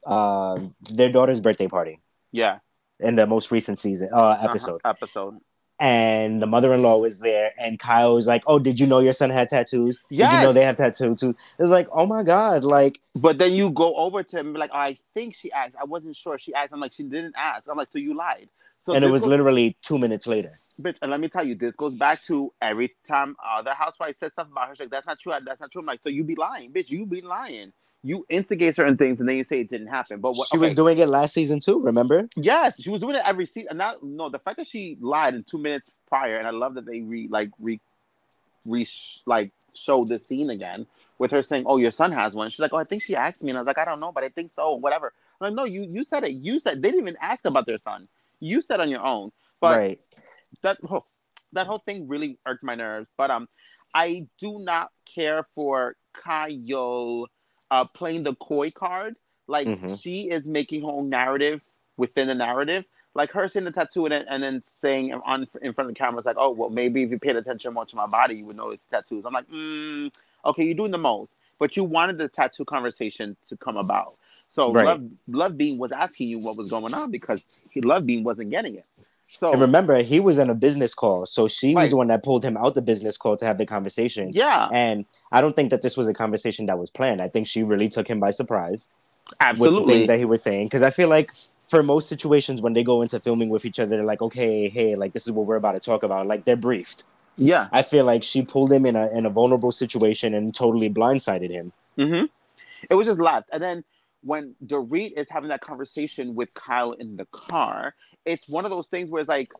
uh 0.05 0.57
their 0.91 1.09
daughter's 1.11 1.39
birthday 1.39 1.67
party 1.67 1.99
yeah. 2.31 2.59
in 2.99 3.15
the 3.15 3.27
most 3.27 3.51
recent 3.51 3.77
season 3.77 4.09
uh 4.13 4.37
episode 4.41 4.81
Uh-huh. 4.83 4.89
Episode. 4.89 5.37
And 5.79 6.41
the 6.41 6.47
mother-in-law 6.47 6.97
was 6.97 7.19
there 7.19 7.51
and 7.57 7.77
Kyle 7.77 8.15
was 8.15 8.25
like 8.27 8.43
oh 8.47 8.57
did 8.59 8.79
you 8.79 8.87
know 8.87 8.99
your 8.99 9.13
son 9.13 9.29
had 9.29 9.47
tattoos 9.49 10.03
did 10.09 10.17
you 10.17 10.23
know 10.41 10.51
they 10.53 10.63
have 10.63 10.75
tattoos 10.75 11.19
too 11.19 11.29
it 11.29 11.61
was 11.61 11.71
like 11.71 11.87
oh 11.91 12.05
my 12.05 12.23
god 12.23 12.63
like 12.63 12.99
But 13.21 13.37
then 13.37 13.53
you 13.53 13.69
go 13.69 13.95
over 13.95 14.23
to 14.23 14.39
him 14.39 14.47
and 14.47 14.53
be 14.55 14.59
like, 14.59 14.73
I 14.73 14.97
think 15.13 15.35
she 15.35 15.51
asked. 15.51 15.75
I 15.79 15.85
wasn't 15.85 16.15
sure. 16.15 16.37
She 16.37 16.53
asked. 16.53 16.71
I'm 16.71 16.79
like, 16.79 16.93
she 16.93 17.03
didn't 17.03 17.35
ask. 17.35 17.67
I'm 17.69 17.77
like, 17.77 17.91
so 17.91 17.97
you 17.97 18.15
lied. 18.15 18.49
So 18.77 18.93
and 18.93 19.03
it 19.03 19.09
was 19.09 19.21
goes- 19.21 19.29
literally 19.29 19.75
two 19.81 19.97
minutes 19.97 20.27
later 20.27 20.49
bitch. 20.81 20.97
And 21.01 21.11
let 21.11 21.19
me 21.19 21.27
tell 21.27 21.45
you, 21.45 21.55
this 21.55 21.75
goes 21.75 21.93
back 21.93 22.23
to 22.25 22.53
every 22.61 22.95
time 23.07 23.35
the 23.63 23.73
housewife 23.73 24.15
says 24.19 24.33
stuff 24.33 24.47
about 24.51 24.69
her. 24.69 24.75
She's 24.75 24.81
like, 24.81 24.91
that's 24.91 25.07
not 25.07 25.19
true. 25.19 25.33
That's 25.45 25.59
not 25.59 25.71
true. 25.71 25.81
I'm 25.81 25.85
like, 25.85 26.03
so 26.03 26.09
you 26.09 26.23
be 26.23 26.35
lying, 26.35 26.71
bitch. 26.71 26.89
You 26.89 27.05
be 27.05 27.21
lying. 27.21 27.73
You 28.07 28.25
instigate 28.29 28.75
certain 28.75 28.97
things 28.97 29.19
and 29.19 29.27
then 29.27 29.37
you 29.37 29.43
say 29.43 29.61
it 29.61 29.69
didn't 29.69 29.87
happen. 29.87 30.19
But 30.19 30.35
what, 30.35 30.47
she 30.49 30.57
was 30.57 30.73
doing 30.73 30.97
it 30.97 31.07
last 31.07 31.33
season 31.33 31.59
too 31.59 31.81
remember 31.81 32.27
Yes, 32.35 32.81
she 32.81 32.89
was 32.89 33.01
doing 33.01 33.15
it 33.15 33.21
every 33.25 33.45
season. 33.45 33.71
And 33.71 33.79
that 33.79 34.01
no, 34.01 34.29
the 34.29 34.39
fact 34.39 34.57
that 34.57 34.67
she 34.67 34.97
lied 34.99 35.35
in 35.35 35.43
two 35.43 35.57
minutes 35.57 35.89
prior, 36.07 36.37
and 36.37 36.47
I 36.47 36.51
love 36.51 36.75
that 36.75 36.85
they 36.85 37.01
re 37.01 37.27
like 37.29 37.51
re 37.59 37.79
re 38.65 38.87
like 39.25 39.51
showed 39.73 40.09
the 40.09 40.17
scene 40.17 40.49
again 40.49 40.87
with 41.19 41.31
her 41.31 41.41
saying, 41.41 41.65
"Oh, 41.67 41.77
your 41.77 41.91
son 41.91 42.11
has 42.11 42.33
one." 42.33 42.49
She's 42.49 42.59
like, 42.59 42.73
"Oh, 42.73 42.77
I 42.77 42.83
think 42.83 43.03
she 43.03 43.15
asked 43.15 43.43
me," 43.43 43.49
and 43.51 43.57
I 43.57 43.61
was 43.61 43.67
like, 43.67 43.77
"I 43.77 43.85
don't 43.85 43.99
know, 43.99 44.11
but 44.11 44.23
I 44.23 44.29
think 44.29 44.51
so." 44.55 44.75
Whatever. 44.75 45.13
I'm 45.39 45.47
like, 45.47 45.53
"No, 45.53 45.65
you 45.65 45.83
you 45.83 46.03
said 46.03 46.23
it. 46.23 46.31
You 46.31 46.59
said 46.59 46.81
they 46.81 46.89
didn't 46.89 47.01
even 47.01 47.17
ask 47.21 47.45
about 47.45 47.65
their 47.65 47.79
son. 47.79 48.07
You 48.39 48.61
said 48.61 48.79
on 48.79 48.89
your 48.89 49.05
own." 49.05 49.31
But 49.59 49.77
right 49.77 49.99
that 50.61 50.77
whole, 50.83 51.05
that 51.53 51.67
whole 51.67 51.79
thing 51.79 52.07
really 52.07 52.37
irked 52.45 52.63
my 52.63 52.75
nerves. 52.75 53.07
But 53.17 53.31
um, 53.31 53.47
I 53.93 54.27
do 54.39 54.59
not 54.59 54.91
care 55.05 55.47
for 55.55 55.95
Kyle 56.13 57.25
uh, 57.71 57.85
playing 57.93 58.23
the 58.23 58.35
coy 58.35 58.71
card. 58.71 59.15
Like 59.47 59.67
Mhm. 59.67 59.99
she 60.01 60.29
is 60.29 60.45
making 60.45 60.81
her 60.81 60.89
own 60.89 61.09
narrative 61.09 61.61
within 61.97 62.27
the 62.27 62.35
narrative. 62.35 62.85
Like 63.15 63.31
her 63.31 63.47
seeing 63.47 63.65
the 63.65 63.71
tattoo 63.71 64.05
and, 64.05 64.11
then- 64.11 64.25
and 64.29 64.43
then 64.43 64.61
saying 64.67 65.13
on 65.13 65.47
in 65.61 65.73
front 65.73 65.89
of 65.89 65.95
the 65.95 65.99
camera, 65.99 66.19
it's 66.19 66.25
like, 66.25 66.35
oh 66.37 66.51
well, 66.51 66.69
maybe 66.69 67.03
if 67.03 67.09
you 67.11 67.17
paid 67.17 67.35
attention 67.35 67.73
more 67.73 67.85
to 67.85 67.95
my 67.95 68.05
body, 68.07 68.35
you 68.35 68.45
would 68.45 68.57
notice 68.57 68.81
tattoos. 68.91 69.25
I'm 69.25 69.33
like, 69.33 69.47
mm, 69.49 70.11
okay, 70.45 70.63
you're 70.63 70.75
doing 70.75 70.91
the 70.91 70.97
most, 70.97 71.31
but 71.59 71.75
you 71.75 71.83
wanted 71.83 72.17
the 72.17 72.27
tattoo 72.27 72.65
conversation 72.65 73.35
to 73.47 73.57
come 73.57 73.77
about. 73.77 74.09
So 74.49 74.71
Right. 74.71 74.85
Love 74.85 75.03
Love 75.27 75.57
Bean 75.57 75.79
was 75.79 75.91
asking 75.91 76.27
you 76.27 76.39
what 76.39 76.57
was 76.57 76.69
going 76.69 76.93
on 76.93 77.09
because 77.09 77.41
he 77.73 77.81
Love 77.81 78.05
Bean 78.05 78.23
wasn't 78.23 78.49
getting 78.51 78.75
it. 78.75 78.85
So 79.29 79.51
And 79.51 79.61
remember, 79.61 80.01
he 80.03 80.19
was 80.19 80.37
in 80.37 80.49
a 80.49 80.55
business 80.55 80.93
call, 80.93 81.25
so 81.25 81.47
she 81.47 81.73
Right. 81.73 81.81
was 81.83 81.89
the 81.91 81.97
one 81.97 82.07
that 82.07 82.23
pulled 82.23 82.43
him 82.43 82.55
out 82.57 82.75
the 82.75 82.81
business 82.81 83.17
call 83.17 83.35
to 83.37 83.45
have 83.45 83.57
the 83.57 83.65
conversation. 83.65 84.31
yeah, 84.33 84.69
And 84.71 85.05
I 85.31 85.41
don't 85.41 85.55
think 85.55 85.71
that 85.71 85.81
this 85.81 85.97
was 85.97 86.07
a 86.07 86.13
conversation 86.13 86.65
that 86.67 86.77
was 86.77 86.89
planned. 86.89 87.21
I 87.21 87.27
think 87.27 87.47
she 87.47 87.63
really 87.63 87.89
took 87.89 88.07
him 88.07 88.19
by 88.19 88.31
surprise 88.31 88.87
with 89.57 89.73
the 89.73 89.85
things 89.85 90.07
that 90.07 90.19
he 90.19 90.25
was 90.25 90.41
saying. 90.41 90.67
Because 90.67 90.81
I 90.81 90.89
feel 90.89 91.09
like 91.09 91.29
for 91.69 91.83
most 91.83 92.07
situations 92.07 92.61
when 92.61 92.73
they 92.73 92.83
go 92.83 93.01
into 93.01 93.19
filming 93.19 93.49
with 93.49 93.65
each 93.65 93.79
other, 93.79 93.97
they're 93.97 94.05
like, 94.05 94.21
okay, 94.21 94.69
hey, 94.69 94.95
like 94.95 95.13
this 95.13 95.27
is 95.27 95.33
what 95.33 95.45
we're 95.45 95.57
about 95.57 95.73
to 95.73 95.79
talk 95.79 96.03
about. 96.03 96.27
Like 96.27 96.45
they're 96.45 96.55
briefed. 96.55 97.03
yeah. 97.37 97.67
I 97.71 97.81
feel 97.81 98.05
like 98.05 98.23
she 98.23 98.41
pulled 98.43 98.71
him 98.71 98.85
in 98.85 98.95
a 98.95 99.07
in 99.09 99.25
a 99.25 99.29
vulnerable 99.29 99.71
situation 99.71 100.33
and 100.33 100.53
totally 100.55 100.89
blindsided 100.89 101.49
him. 101.49 101.73
hmm 101.97 102.25
It 102.89 102.95
was 102.95 103.07
just 103.07 103.19
left. 103.19 103.49
And 103.51 103.61
then 103.61 103.83
when 104.23 104.55
Dorit 104.65 105.13
is 105.17 105.27
having 105.29 105.49
that 105.49 105.61
conversation 105.61 106.35
with 106.35 106.53
Kyle 106.53 106.93
in 106.93 107.17
the 107.17 107.25
car, 107.25 107.93
it's 108.25 108.49
one 108.49 108.65
of 108.65 108.71
those 108.71 108.87
things 108.87 109.09
where 109.09 109.19
it's 109.19 109.29
like, 109.29 109.51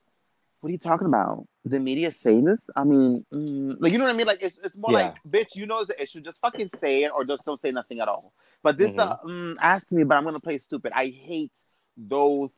what 0.61 0.69
are 0.69 0.71
you 0.71 0.77
talking 0.77 1.07
about? 1.07 1.45
The 1.65 1.79
media 1.79 2.11
saying 2.11 2.45
this? 2.45 2.59
I 2.75 2.83
mean, 2.83 3.25
mm, 3.33 3.75
like 3.79 3.91
you 3.91 3.97
know 3.97 4.05
what 4.05 4.13
I 4.13 4.17
mean? 4.17 4.27
Like 4.27 4.41
it's, 4.41 4.57
it's 4.63 4.77
more 4.77 4.91
Yeah. 4.91 4.97
like, 4.97 5.23
bitch, 5.27 5.55
you 5.55 5.65
know 5.65 5.83
the 5.85 6.01
issue. 6.01 6.21
Just 6.21 6.39
fucking 6.39 6.69
say 6.79 7.03
it 7.03 7.11
or 7.13 7.25
just 7.25 7.45
don't 7.45 7.61
say 7.61 7.71
nothing 7.71 7.99
at 7.99 8.07
all. 8.07 8.33
But 8.63 8.77
this, 8.77 8.91
uh, 8.97 9.17
mm, 9.25 9.55
ask 9.61 9.89
me, 9.91 10.03
but 10.03 10.15
I'm 10.15 10.23
gonna 10.23 10.39
play 10.39 10.57
stupid. 10.59 10.91
I 10.95 11.07
hate 11.07 11.51
those 11.95 12.51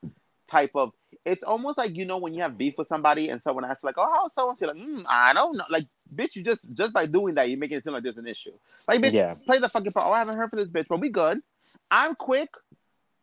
type 0.48 0.72
of. 0.76 0.94
It's 1.26 1.44
almost 1.44 1.78
like 1.78 1.96
you 1.96 2.06
know 2.06 2.18
when 2.18 2.34
you 2.34 2.42
have 2.42 2.58
beef 2.58 2.76
with 2.78 2.88
somebody 2.88 3.30
and 3.30 3.42
someone 3.42 3.66
asks 3.66 3.84
like, 3.84 3.96
"Oh, 3.98 4.06
how's 4.22 4.34
so 4.34 4.50
and 4.50 4.58
so?" 4.58 4.68
Like, 4.68 4.78
mm, 4.78 5.06
I 5.10 5.34
don't 5.34 5.58
know. 5.58 5.66
Like, 5.70 5.84
bitch, 6.14 6.36
you 6.36 6.44
just 6.44 6.66
just 6.74 6.94
by 6.94 7.06
doing 7.06 7.36
that, 7.36 7.50
you're 7.50 7.60
making 7.60 7.78
it 7.78 7.84
seem 7.84 7.94
like 7.94 8.04
there's 8.04 8.18
an 8.18 8.28
issue. 8.28 8.52
Like, 8.88 9.02
bitch, 9.02 9.14
Yeah. 9.14 9.34
play 9.46 9.60
the 9.60 9.70
fucking 9.70 9.92
part. 9.92 10.06
Oh, 10.08 10.12
I 10.14 10.20
haven't 10.20 10.38
heard 10.38 10.50
from 10.50 10.60
this 10.60 10.70
bitch, 10.70 10.88
but 10.88 11.00
we 11.00 11.10
good. 11.10 11.40
I'm 11.92 12.16
quick 12.16 12.50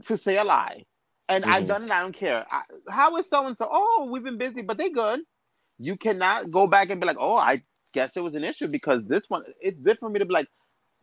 to 0.04 0.16
say 0.16 0.36
a 0.36 0.44
lie, 0.44 0.84
and 1.28 1.44
I've 1.44 1.64
Mhm. 1.64 1.68
done 1.68 1.84
it. 1.84 1.90
I 1.90 2.00
don't 2.00 2.12
care. 2.12 2.44
I, 2.50 2.62
how 2.90 3.16
is 3.16 3.28
so 3.28 3.46
and 3.46 3.56
so? 3.56 3.68
Oh, 3.70 4.08
we've 4.10 4.22
been 4.24 4.38
busy, 4.38 4.62
but 4.62 4.76
they 4.78 4.90
good. 4.90 5.20
You 5.78 5.96
cannot 5.96 6.50
go 6.50 6.66
back 6.66 6.90
and 6.90 7.00
be 7.00 7.06
like, 7.06 7.16
oh, 7.20 7.36
I 7.36 7.60
guess 7.92 8.16
it 8.16 8.20
was 8.20 8.34
an 8.34 8.44
issue 8.44 8.68
because 8.68 9.04
this 9.04 9.22
one. 9.28 9.42
It's 9.60 9.78
good 9.80 9.98
for 9.98 10.08
me 10.08 10.18
to 10.20 10.24
be 10.24 10.32
like, 10.32 10.48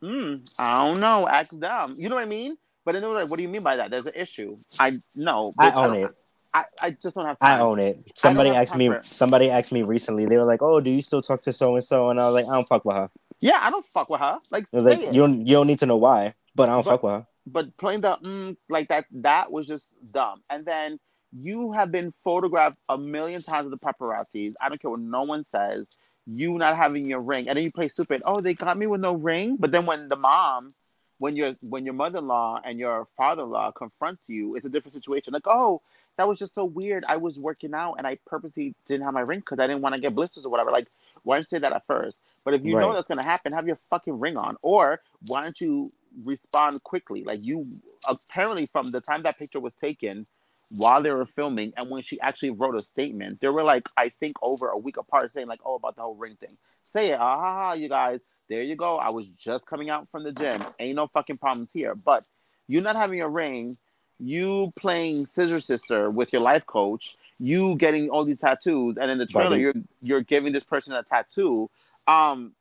hmm, 0.00 0.36
I 0.58 0.86
don't 0.86 1.00
know, 1.00 1.28
ask 1.28 1.50
them. 1.58 1.94
You 1.96 2.08
know 2.08 2.16
what 2.16 2.22
I 2.22 2.26
mean? 2.28 2.56
But 2.84 2.92
then 2.92 3.02
they're 3.02 3.10
like, 3.12 3.30
what 3.30 3.36
do 3.36 3.42
you 3.42 3.48
mean 3.48 3.62
by 3.62 3.76
that? 3.76 3.90
There's 3.90 4.06
an 4.06 4.12
issue. 4.16 4.56
I 4.78 4.92
no. 5.16 5.52
I 5.58 5.70
own 5.72 5.94
don't- 5.94 6.04
it. 6.04 6.10
I, 6.56 6.64
I 6.80 6.90
just 6.92 7.16
don't 7.16 7.26
have 7.26 7.38
time. 7.40 7.58
I 7.58 7.62
own 7.62 7.80
it. 7.80 8.12
Somebody 8.14 8.50
asked 8.50 8.76
me. 8.76 8.88
Somebody 9.02 9.50
asked 9.50 9.72
me 9.72 9.82
recently. 9.82 10.26
They 10.26 10.36
were 10.36 10.44
like, 10.44 10.62
"Oh, 10.62 10.80
do 10.80 10.88
you 10.88 11.02
still 11.02 11.20
talk 11.20 11.42
to 11.42 11.52
so 11.52 11.74
and 11.74 11.82
so?" 11.82 12.10
And 12.10 12.20
I 12.20 12.26
was 12.26 12.34
like, 12.34 12.46
"I 12.46 12.54
don't 12.54 12.68
fuck 12.68 12.84
with 12.84 12.94
her." 12.94 13.10
Yeah, 13.40 13.58
I 13.60 13.70
don't 13.70 13.84
fuck 13.88 14.08
with 14.08 14.20
her. 14.20 14.38
Like, 14.52 14.62
it 14.70 14.76
was 14.76 14.84
like, 14.84 15.00
it. 15.00 15.12
"You 15.12 15.22
don't. 15.22 15.44
You 15.48 15.54
don't 15.56 15.66
need 15.66 15.80
to 15.80 15.86
know 15.86 15.96
why." 15.96 16.34
But 16.54 16.68
I 16.68 16.72
don't 16.74 16.84
But- 16.84 16.90
fuck 16.92 17.02
with 17.02 17.12
her. 17.14 17.26
But 17.46 17.76
playing 17.76 18.00
the 18.00 18.16
mm, 18.16 18.56
like 18.68 18.88
that 18.88 19.06
that 19.12 19.52
was 19.52 19.66
just 19.66 19.94
dumb. 20.12 20.42
And 20.50 20.64
then 20.64 20.98
you 21.36 21.72
have 21.72 21.90
been 21.90 22.10
photographed 22.10 22.78
a 22.88 22.96
million 22.96 23.42
times 23.42 23.68
with 23.68 23.78
the 23.78 23.86
paparazzi. 23.86 24.52
i 24.60 24.68
don't 24.68 24.80
care 24.80 24.90
what 24.90 25.00
no 25.00 25.22
one 25.22 25.44
says. 25.50 25.86
You 26.26 26.54
not 26.54 26.76
having 26.76 27.06
your 27.06 27.20
ring. 27.20 27.48
And 27.48 27.56
then 27.56 27.64
you 27.64 27.72
play 27.72 27.88
stupid. 27.88 28.22
Oh 28.24 28.40
they 28.40 28.54
got 28.54 28.78
me 28.78 28.86
with 28.86 29.00
no 29.00 29.14
ring? 29.14 29.56
But 29.58 29.72
then 29.72 29.84
when 29.84 30.08
the 30.08 30.16
mom 30.16 30.70
when 31.18 31.36
your 31.36 31.52
when 31.68 31.84
your 31.84 31.94
mother-in-law 31.94 32.60
and 32.64 32.78
your 32.78 33.06
father-in-law 33.16 33.70
confronts 33.70 34.28
you 34.28 34.56
it's 34.56 34.64
a 34.64 34.68
different 34.68 34.94
situation. 34.94 35.32
Like 35.32 35.46
oh 35.46 35.82
that 36.16 36.26
was 36.26 36.38
just 36.38 36.54
so 36.54 36.64
weird. 36.64 37.04
I 37.08 37.16
was 37.16 37.38
working 37.38 37.74
out 37.74 37.94
and 37.94 38.06
i 38.06 38.16
purposely 38.26 38.74
didn't 38.86 39.04
have 39.04 39.14
my 39.14 39.20
ring 39.20 39.40
because 39.40 39.58
i 39.58 39.66
didn't 39.66 39.82
want 39.82 39.94
to 39.94 40.00
get 40.00 40.14
blisters 40.14 40.44
or 40.44 40.50
whatever. 40.50 40.70
Like 40.70 40.86
why 41.24 41.36
don't 41.36 41.42
you 41.42 41.46
say 41.46 41.58
that 41.58 41.72
at 41.72 41.86
first? 41.86 42.16
But 42.44 42.54
if 42.54 42.64
you 42.64 42.78
know 42.78 42.92
that's 42.92 43.08
going 43.08 43.18
to 43.18 43.24
happen 43.24 43.52
have 43.52 43.66
your 43.66 43.78
fucking 43.90 44.18
ring 44.20 44.36
on. 44.36 44.56
Or 44.62 45.00
why 45.26 45.42
don't 45.42 45.60
you 45.60 45.92
respond 46.22 46.82
quickly. 46.82 47.24
Like 47.24 47.42
you 47.42 47.70
apparently 48.08 48.66
from 48.66 48.90
the 48.90 49.00
time 49.00 49.22
that 49.22 49.38
picture 49.38 49.60
was 49.60 49.74
taken 49.74 50.26
while 50.70 51.02
they 51.02 51.10
were 51.10 51.26
filming 51.26 51.72
and 51.76 51.90
when 51.90 52.02
she 52.02 52.20
actually 52.20 52.50
wrote 52.50 52.74
a 52.76 52.82
statement, 52.82 53.40
they 53.40 53.48
were 53.48 53.62
like, 53.62 53.84
I 53.96 54.08
think 54.08 54.36
over 54.42 54.68
a 54.68 54.78
week 54.78 54.96
apart 54.96 55.32
saying 55.32 55.46
like, 55.46 55.60
oh, 55.64 55.76
about 55.76 55.96
the 55.96 56.02
whole 56.02 56.16
ring 56.16 56.36
thing. 56.36 56.56
Say 56.86 57.10
it, 57.10 57.18
ah, 57.20 57.74
you 57.74 57.88
guys. 57.88 58.20
There 58.48 58.62
you 58.62 58.76
go. 58.76 58.98
I 58.98 59.10
was 59.10 59.26
just 59.38 59.64
coming 59.66 59.88
out 59.88 60.08
from 60.10 60.22
the 60.22 60.32
gym. 60.32 60.62
Ain't 60.78 60.96
no 60.96 61.06
fucking 61.06 61.38
problems 61.38 61.70
here. 61.72 61.94
But 61.94 62.24
you 62.68 62.80
not 62.80 62.96
having 62.96 63.20
a 63.22 63.28
ring, 63.28 63.74
you 64.18 64.70
playing 64.78 65.26
Scissor 65.26 65.60
Sister 65.60 66.10
with 66.10 66.32
your 66.32 66.42
life 66.42 66.66
coach, 66.66 67.16
you 67.38 67.76
getting 67.76 68.10
all 68.10 68.24
these 68.24 68.38
tattoos, 68.38 68.96
and 68.96 69.10
in 69.10 69.18
the 69.18 69.26
trailer 69.26 69.50
Bobby. 69.50 69.60
you're 69.60 69.74
you're 70.00 70.20
giving 70.20 70.52
this 70.52 70.64
person 70.64 70.92
a 70.92 71.02
tattoo. 71.02 71.70
Um, 72.06 72.52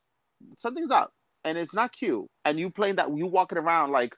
something's 0.57 0.91
up, 0.91 1.13
and 1.45 1.57
it's 1.57 1.73
not 1.73 1.91
cute. 1.91 2.29
And 2.45 2.59
you 2.59 2.69
playing 2.69 2.95
that, 2.95 3.09
you 3.15 3.27
walking 3.27 3.57
around 3.57 3.91
like, 3.91 4.15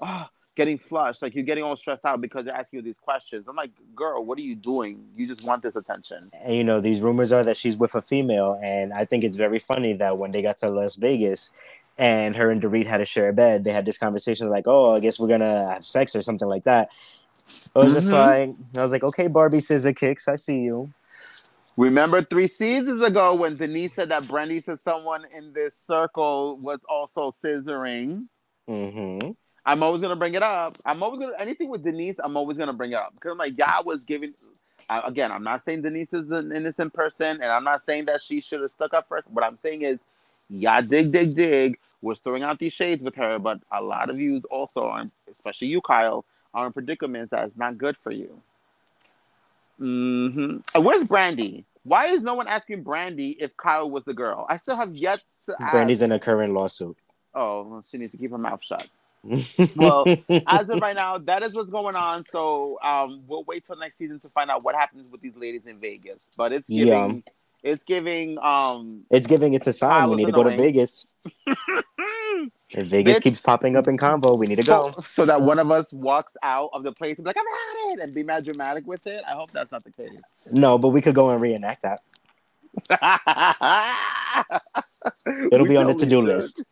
ah, 0.00 0.28
getting 0.56 0.78
flushed, 0.78 1.22
like 1.22 1.34
you're 1.34 1.44
getting 1.44 1.64
all 1.64 1.76
stressed 1.76 2.04
out 2.04 2.20
because 2.20 2.44
they're 2.44 2.56
asking 2.56 2.78
you 2.78 2.82
these 2.82 2.98
questions. 2.98 3.46
I'm 3.48 3.56
like, 3.56 3.70
girl, 3.94 4.24
what 4.24 4.38
are 4.38 4.42
you 4.42 4.56
doing? 4.56 5.04
You 5.16 5.26
just 5.26 5.44
want 5.46 5.62
this 5.62 5.76
attention. 5.76 6.18
And 6.42 6.54
you 6.54 6.64
know, 6.64 6.80
these 6.80 7.00
rumors 7.00 7.32
are 7.32 7.44
that 7.44 7.56
she's 7.56 7.76
with 7.76 7.94
a 7.94 8.02
female, 8.02 8.58
and 8.62 8.92
I 8.92 9.04
think 9.04 9.24
it's 9.24 9.36
very 9.36 9.58
funny 9.58 9.92
that 9.94 10.18
when 10.18 10.32
they 10.32 10.42
got 10.42 10.58
to 10.58 10.70
Las 10.70 10.96
Vegas, 10.96 11.52
and 11.96 12.36
her 12.36 12.50
and 12.50 12.62
Dorit 12.62 12.86
had 12.86 12.98
to 12.98 13.04
share 13.04 13.28
a 13.28 13.32
bed, 13.32 13.64
they 13.64 13.72
had 13.72 13.84
this 13.84 13.98
conversation 13.98 14.48
like, 14.48 14.68
"Oh, 14.68 14.94
I 14.94 15.00
guess 15.00 15.18
we're 15.18 15.28
gonna 15.28 15.70
have 15.70 15.84
sex 15.84 16.14
or 16.14 16.22
something 16.22 16.48
like 16.48 16.64
that." 16.64 16.90
I 17.74 17.80
was 17.80 17.92
just 17.92 18.08
Mhm. 18.08 18.12
like, 18.12 18.50
I 18.76 18.82
was 18.82 18.92
like, 18.92 19.02
"Okay, 19.02 19.26
Barbie 19.26 19.60
scissor 19.60 19.92
kicks, 19.92 20.28
I 20.28 20.36
see 20.36 20.60
you." 20.60 20.88
Remember 21.78 22.22
three 22.22 22.48
seasons 22.48 23.00
ago 23.02 23.36
when 23.36 23.56
Denise 23.56 23.94
said 23.94 24.08
that 24.08 24.24
Brandi 24.24 24.64
said 24.64 24.80
someone 24.84 25.24
in 25.32 25.52
this 25.52 25.72
circle 25.86 26.56
was 26.56 26.80
also 26.88 27.30
scissoring? 27.30 28.26
hmm 28.66 29.18
I'm 29.64 29.82
always 29.84 30.02
gonna 30.02 30.16
bring 30.16 30.34
it 30.34 30.42
up. 30.42 30.76
I'm 30.84 31.00
always 31.04 31.20
gonna 31.20 31.36
anything 31.38 31.68
with 31.68 31.84
Denise. 31.84 32.16
I'm 32.18 32.36
always 32.36 32.58
gonna 32.58 32.72
bring 32.72 32.90
it 32.90 32.96
up 32.96 33.14
because 33.14 33.30
I'm 33.30 33.38
like, 33.38 33.56
y'all 33.56 33.84
was 33.84 34.02
giving. 34.02 34.32
I, 34.90 35.02
again, 35.06 35.30
I'm 35.30 35.44
not 35.44 35.62
saying 35.62 35.82
Denise 35.82 36.12
is 36.12 36.32
an 36.32 36.50
innocent 36.50 36.94
person, 36.94 37.40
and 37.40 37.44
I'm 37.44 37.62
not 37.62 37.80
saying 37.82 38.06
that 38.06 38.22
she 38.22 38.40
should 38.40 38.60
have 38.60 38.70
stuck 38.70 38.92
up 38.92 39.06
first. 39.06 39.30
What 39.30 39.44
I'm 39.44 39.56
saying 39.56 39.82
is, 39.82 40.00
y'all 40.50 40.82
dig, 40.82 41.12
dig, 41.12 41.36
dig. 41.36 41.78
We're 42.02 42.16
throwing 42.16 42.42
out 42.42 42.58
these 42.58 42.72
shades 42.72 43.02
with 43.02 43.14
her, 43.14 43.38
but 43.38 43.60
a 43.70 43.80
lot 43.80 44.10
of 44.10 44.18
you 44.18 44.42
also, 44.50 44.82
are, 44.88 45.04
especially 45.30 45.68
you, 45.68 45.80
Kyle, 45.80 46.24
are 46.52 46.66
in 46.66 46.72
predicaments 46.72 47.30
that's 47.30 47.56
not 47.56 47.78
good 47.78 47.96
for 47.96 48.10
you. 48.10 48.42
hmm 49.78 50.56
Where's 50.74 51.04
Brandi? 51.04 51.64
Why 51.84 52.06
is 52.08 52.22
no 52.22 52.34
one 52.34 52.46
asking 52.48 52.84
Brandi 52.84 53.36
if 53.38 53.56
Kyle 53.56 53.90
was 53.90 54.04
the 54.04 54.14
girl? 54.14 54.46
I 54.48 54.58
still 54.58 54.76
have 54.76 54.94
yet 54.94 55.22
to 55.46 55.56
ask. 55.60 55.72
Brandi's 55.74 56.02
in 56.02 56.12
a 56.12 56.18
current 56.18 56.52
lawsuit. 56.52 56.96
Oh, 57.34 57.68
well, 57.68 57.84
she 57.90 57.98
needs 57.98 58.12
to 58.12 58.18
keep 58.18 58.30
her 58.30 58.38
mouth 58.38 58.62
shut. 58.62 58.88
Well, 59.76 60.04
as 60.46 60.70
of 60.70 60.80
right 60.80 60.96
now, 60.96 61.18
that 61.18 61.42
is 61.42 61.54
what's 61.54 61.70
going 61.70 61.96
on. 61.96 62.24
So 62.26 62.78
um, 62.82 63.22
we'll 63.26 63.44
wait 63.44 63.66
till 63.66 63.76
next 63.76 63.98
season 63.98 64.20
to 64.20 64.28
find 64.28 64.48
out 64.50 64.62
what 64.62 64.74
happens 64.74 65.10
with 65.10 65.20
these 65.20 65.36
ladies 65.36 65.66
in 65.66 65.78
Vegas. 65.80 66.18
But 66.36 66.52
it's 66.52 66.68
giving, 66.68 67.16
Yeah. 67.26 67.72
it's 67.72 67.84
giving. 67.84 68.38
Um, 68.38 69.04
it's 69.10 69.26
giving 69.26 69.54
it's 69.54 69.66
a 69.66 69.72
sign. 69.72 70.08
We 70.10 70.16
need 70.16 70.26
to 70.26 70.32
go 70.32 70.44
to. 70.44 70.50
Vegas. 70.56 71.14
If 72.70 72.86
Vegas 72.88 73.18
Bitch. 73.18 73.22
keeps 73.22 73.40
popping 73.40 73.76
up 73.76 73.88
in 73.88 73.96
combo, 73.96 74.34
we 74.36 74.46
need 74.46 74.58
to 74.58 74.64
go. 74.64 74.90
so, 74.92 75.00
so 75.02 75.26
that 75.26 75.40
one 75.40 75.58
of 75.58 75.70
us 75.70 75.92
walks 75.92 76.36
out 76.42 76.70
of 76.72 76.82
the 76.82 76.92
place 76.92 77.18
and 77.18 77.24
be 77.24 77.30
like, 77.30 77.36
"I'm 77.38 77.44
at 77.46 77.98
it," 77.98 78.02
and 78.02 78.14
be 78.14 78.22
mad 78.22 78.44
dramatic 78.44 78.86
with 78.86 79.06
it. 79.06 79.22
I 79.26 79.32
hope 79.32 79.50
that's 79.52 79.72
not 79.72 79.84
the 79.84 79.92
case. 79.92 80.52
No, 80.52 80.78
but 80.78 80.88
we 80.88 81.00
could 81.00 81.14
go 81.14 81.30
and 81.30 81.40
reenact 81.40 81.82
that. 81.82 82.00
It'll 85.52 85.64
We 85.64 85.68
be 85.70 85.76
on 85.76 85.86
the 85.86 85.94
to-do 85.94 86.20
list. 86.20 86.62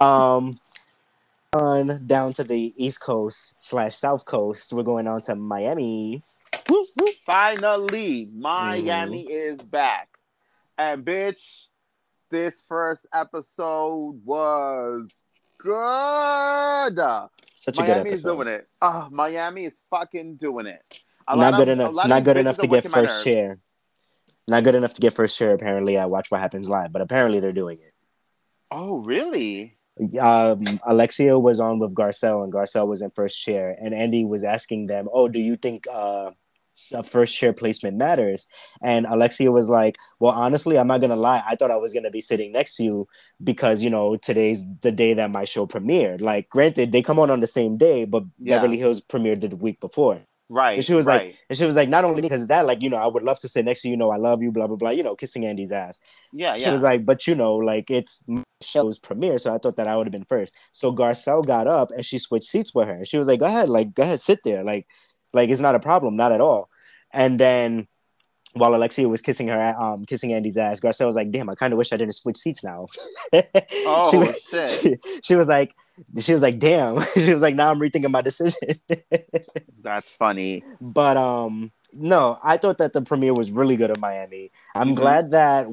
Um, 0.00 0.54
on 1.52 2.06
down 2.06 2.32
to 2.34 2.44
the 2.44 2.72
East 2.76 3.00
Coast 3.00 3.68
slash 3.68 3.96
South 3.96 4.24
Coast, 4.24 4.72
we're 4.72 4.82
going 4.82 5.06
on 5.06 5.22
to 5.22 5.34
Miami. 5.34 6.20
Finally, 7.24 8.28
Miami 8.36 9.22
is 9.22 9.58
back. 9.58 10.08
And 10.76 11.04
bitch, 11.04 11.67
this 12.30 12.62
first 12.66 13.06
episode 13.12 14.20
was 14.24 15.12
good. 15.58 16.96
Such 17.54 17.78
a 17.78 17.82
good 17.82 17.88
Miami 17.88 18.10
is 18.10 18.24
episode. 18.24 18.34
doing 18.34 18.48
it. 18.48 18.66
Oh, 18.82 19.08
Miami 19.10 19.64
is 19.64 19.78
fucking 19.90 20.36
doing 20.36 20.66
it. 20.66 20.80
A 21.26 21.36
Not 21.36 21.56
good 21.56 21.68
of- 21.68 21.78
enough. 21.78 22.08
Not 22.08 22.24
good 22.24 22.36
enough 22.36 22.58
to 22.58 22.66
get 22.66 22.84
first 22.84 23.24
chair. 23.24 23.58
Not 24.48 24.64
good 24.64 24.74
enough 24.74 24.94
to 24.94 25.00
get 25.00 25.12
first 25.12 25.36
chair. 25.36 25.52
Apparently, 25.52 25.98
I 25.98 26.06
watch 26.06 26.30
what 26.30 26.40
happens 26.40 26.68
live, 26.68 26.90
but 26.92 27.02
apparently 27.02 27.40
they're 27.40 27.52
doing 27.52 27.78
it. 27.78 27.92
Oh, 28.70 29.02
really? 29.04 29.74
um, 30.20 30.62
Alexia 30.86 31.38
was 31.38 31.58
on 31.60 31.80
with 31.80 31.92
Garcelle, 31.94 32.44
and 32.44 32.52
Garcelle 32.52 32.86
was 32.86 33.02
in 33.02 33.10
first 33.10 33.42
chair, 33.42 33.76
and 33.80 33.92
Andy 33.92 34.24
was 34.24 34.44
asking 34.44 34.86
them, 34.86 35.08
"Oh, 35.12 35.28
do 35.28 35.38
you 35.40 35.56
think 35.56 35.86
uh, 35.92 36.30
a 36.92 36.98
uh, 36.98 37.02
first 37.02 37.34
chair 37.36 37.52
placement 37.52 37.96
matters?" 37.96 38.46
And 38.82 39.06
Alexia 39.06 39.50
was 39.52 39.68
like, 39.68 39.96
"Well, 40.20 40.32
honestly, 40.32 40.78
I'm 40.78 40.86
not 40.88 41.00
gonna 41.00 41.16
lie. 41.16 41.42
I 41.46 41.56
thought 41.56 41.70
I 41.70 41.76
was 41.76 41.94
gonna 41.94 42.10
be 42.10 42.20
sitting 42.20 42.52
next 42.52 42.76
to 42.76 42.84
you 42.84 43.08
because 43.42 43.82
you 43.82 43.90
know 43.90 44.16
today's 44.16 44.62
the 44.82 44.92
day 44.92 45.14
that 45.14 45.30
my 45.30 45.44
show 45.44 45.66
premiered. 45.66 46.20
Like, 46.20 46.48
granted, 46.48 46.92
they 46.92 47.02
come 47.02 47.18
on 47.18 47.30
on 47.30 47.40
the 47.40 47.46
same 47.46 47.76
day, 47.76 48.04
but 48.04 48.24
Yeah. 48.38 48.56
Beverly 48.56 48.78
Hills 48.78 49.00
premiered 49.00 49.40
the 49.48 49.56
week 49.56 49.80
before." 49.80 50.22
Right. 50.50 50.76
And 50.76 50.84
she 50.84 50.94
was 50.94 51.04
right. 51.04 51.26
like, 51.26 51.38
and 51.50 51.58
she 51.58 51.66
was 51.66 51.76
like, 51.76 51.90
not 51.90 52.04
only 52.04 52.22
because 52.22 52.40
of 52.42 52.48
that, 52.48 52.64
like, 52.64 52.80
you 52.80 52.88
know, 52.88 52.96
I 52.96 53.06
would 53.06 53.22
love 53.22 53.38
to 53.40 53.48
sit 53.48 53.66
next 53.66 53.82
to 53.82 53.88
you, 53.88 53.92
you 53.92 53.96
know, 53.98 54.10
I 54.10 54.16
love 54.16 54.42
you, 54.42 54.50
blah 54.50 54.66
blah 54.66 54.76
blah, 54.76 54.90
you 54.90 55.02
know, 55.02 55.14
kissing 55.14 55.44
Andy's 55.44 55.72
ass. 55.72 56.00
yeah, 56.32 56.54
yeah. 56.54 56.64
She 56.64 56.70
was 56.70 56.80
like, 56.82 57.04
but 57.04 57.26
you 57.26 57.34
know, 57.34 57.56
like 57.56 57.90
it's 57.90 58.24
my 58.26 58.42
show's 58.62 58.98
premiere, 58.98 59.38
so 59.38 59.54
I 59.54 59.58
thought 59.58 59.76
that 59.76 59.86
I 59.86 59.96
would 59.96 60.06
have 60.06 60.12
been 60.12 60.24
first. 60.24 60.54
So 60.72 60.90
Garcelle 60.92 61.44
got 61.44 61.66
up 61.66 61.90
and 61.90 62.04
she 62.04 62.18
switched 62.18 62.48
seats 62.48 62.74
with 62.74 62.88
her. 62.88 63.04
She 63.04 63.18
was 63.18 63.26
like, 63.26 63.40
go 63.40 63.46
ahead, 63.46 63.68
like 63.68 63.94
go 63.94 64.04
ahead, 64.04 64.20
sit 64.20 64.40
there, 64.42 64.64
like, 64.64 64.86
like 65.32 65.50
it's 65.50 65.60
not 65.60 65.74
a 65.74 65.80
problem, 65.80 66.16
not 66.16 66.32
at 66.32 66.40
all. 66.40 66.68
And 67.12 67.38
then 67.40 67.86
while 68.54 68.74
Alexia 68.74 69.08
was 69.08 69.20
kissing 69.20 69.48
her, 69.48 69.60
um, 69.80 70.04
kissing 70.04 70.32
Andy's 70.32 70.56
ass, 70.56 70.80
Garcelle 70.80 71.06
was 71.06 71.16
like, 71.16 71.30
"Damn, 71.30 71.48
I 71.50 71.54
kind 71.54 71.72
of 71.72 71.76
wish 71.78 71.92
I 71.92 71.96
didn't 71.96 72.14
switch 72.14 72.36
seats 72.38 72.64
now." 72.64 72.86
Oh 73.86 74.10
she, 74.10 74.16
was- 74.16 74.40
shit! 74.50 74.70
she, 74.80 75.20
she 75.22 75.36
was 75.36 75.48
like, 75.48 75.74
she 76.20 76.32
was 76.32 76.42
like, 76.42 76.58
"Damn," 76.58 77.00
she 77.14 77.32
was 77.32 77.42
like, 77.42 77.54
"Now 77.54 77.70
I'm 77.70 77.78
rethinking 77.78 78.10
my 78.10 78.22
decision." 78.22 78.60
That's 79.82 80.10
funny. 80.10 80.62
but 80.80 81.16
um, 81.16 81.72
no, 81.92 82.38
I 82.42 82.56
thought 82.56 82.78
that 82.78 82.92
the 82.92 83.02
premiere 83.02 83.34
was 83.34 83.50
really 83.50 83.76
good 83.76 83.90
of 83.90 83.98
Miami. 84.00 84.50
I'm 84.74 84.90
Mhm. 84.92 84.96
glad 84.96 85.30
that. 85.32 85.66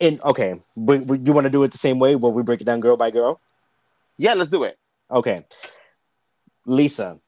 In 0.00 0.18
okay, 0.24 0.58
we, 0.76 0.98
we, 1.00 1.18
you 1.18 1.32
want 1.34 1.44
to 1.44 1.50
do 1.50 1.62
it 1.62 1.72
the 1.72 1.78
same 1.78 1.98
way 1.98 2.16
where 2.16 2.32
we 2.32 2.42
break 2.42 2.62
it 2.62 2.64
down 2.64 2.80
girl 2.80 2.96
by 2.96 3.10
girl? 3.10 3.38
Yeah, 4.16 4.32
let's 4.32 4.50
do 4.50 4.64
it. 4.64 4.78
Okay. 5.10 5.44
Lisa. 6.66 7.18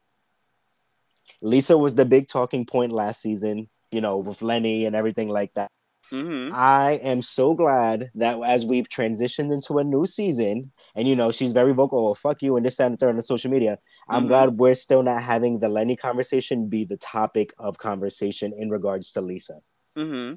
Lisa 1.43 1.77
was 1.77 1.95
the 1.95 2.07
big 2.07 2.29
talking 2.29 2.65
point 2.67 2.93
last 2.93 3.21
season, 3.21 3.69
you 3.91 4.01
know, 4.01 4.19
with 4.19 4.43
Lenny 4.43 4.87
and 4.87 4.97
everything 4.97 5.29
like 5.29 5.53
that. 5.55 5.71
hmm 6.11 6.51
I 6.53 7.01
am 7.03 7.23
so 7.23 7.55
glad 7.55 8.11
that 8.15 8.39
as 8.45 8.67
we've 8.67 8.89
transitioned 8.89 9.53
into 9.53 9.79
a 9.79 9.85
new 9.85 10.07
season, 10.07 10.73
and 10.95 11.09
you 11.09 11.17
know, 11.17 11.31
she's 11.33 11.53
very 11.53 11.73
vocal, 11.73 12.09
oh, 12.09 12.15
fuck 12.15 12.43
you, 12.43 12.57
and 12.57 12.65
this, 12.67 12.77
that, 12.77 12.87
and 12.87 12.95
the 12.95 12.99
third 12.99 13.15
on 13.17 13.23
social 13.23 13.51
media. 13.51 13.79
I'm 14.09 14.25
Mhm. 14.25 14.29
glad 14.29 14.59
we're 14.59 14.75
still 14.75 15.03
not 15.03 15.23
having 15.23 15.61
the 15.61 15.69
Lenny 15.69 15.97
conversation 15.97 16.69
be 16.69 16.85
the 16.85 16.99
topic 16.99 17.53
of 17.59 17.79
conversation 17.79 18.53
in 18.57 18.71
regards 18.71 19.13
to 19.13 19.21
Lisa. 19.21 19.61
hmm 19.97 20.35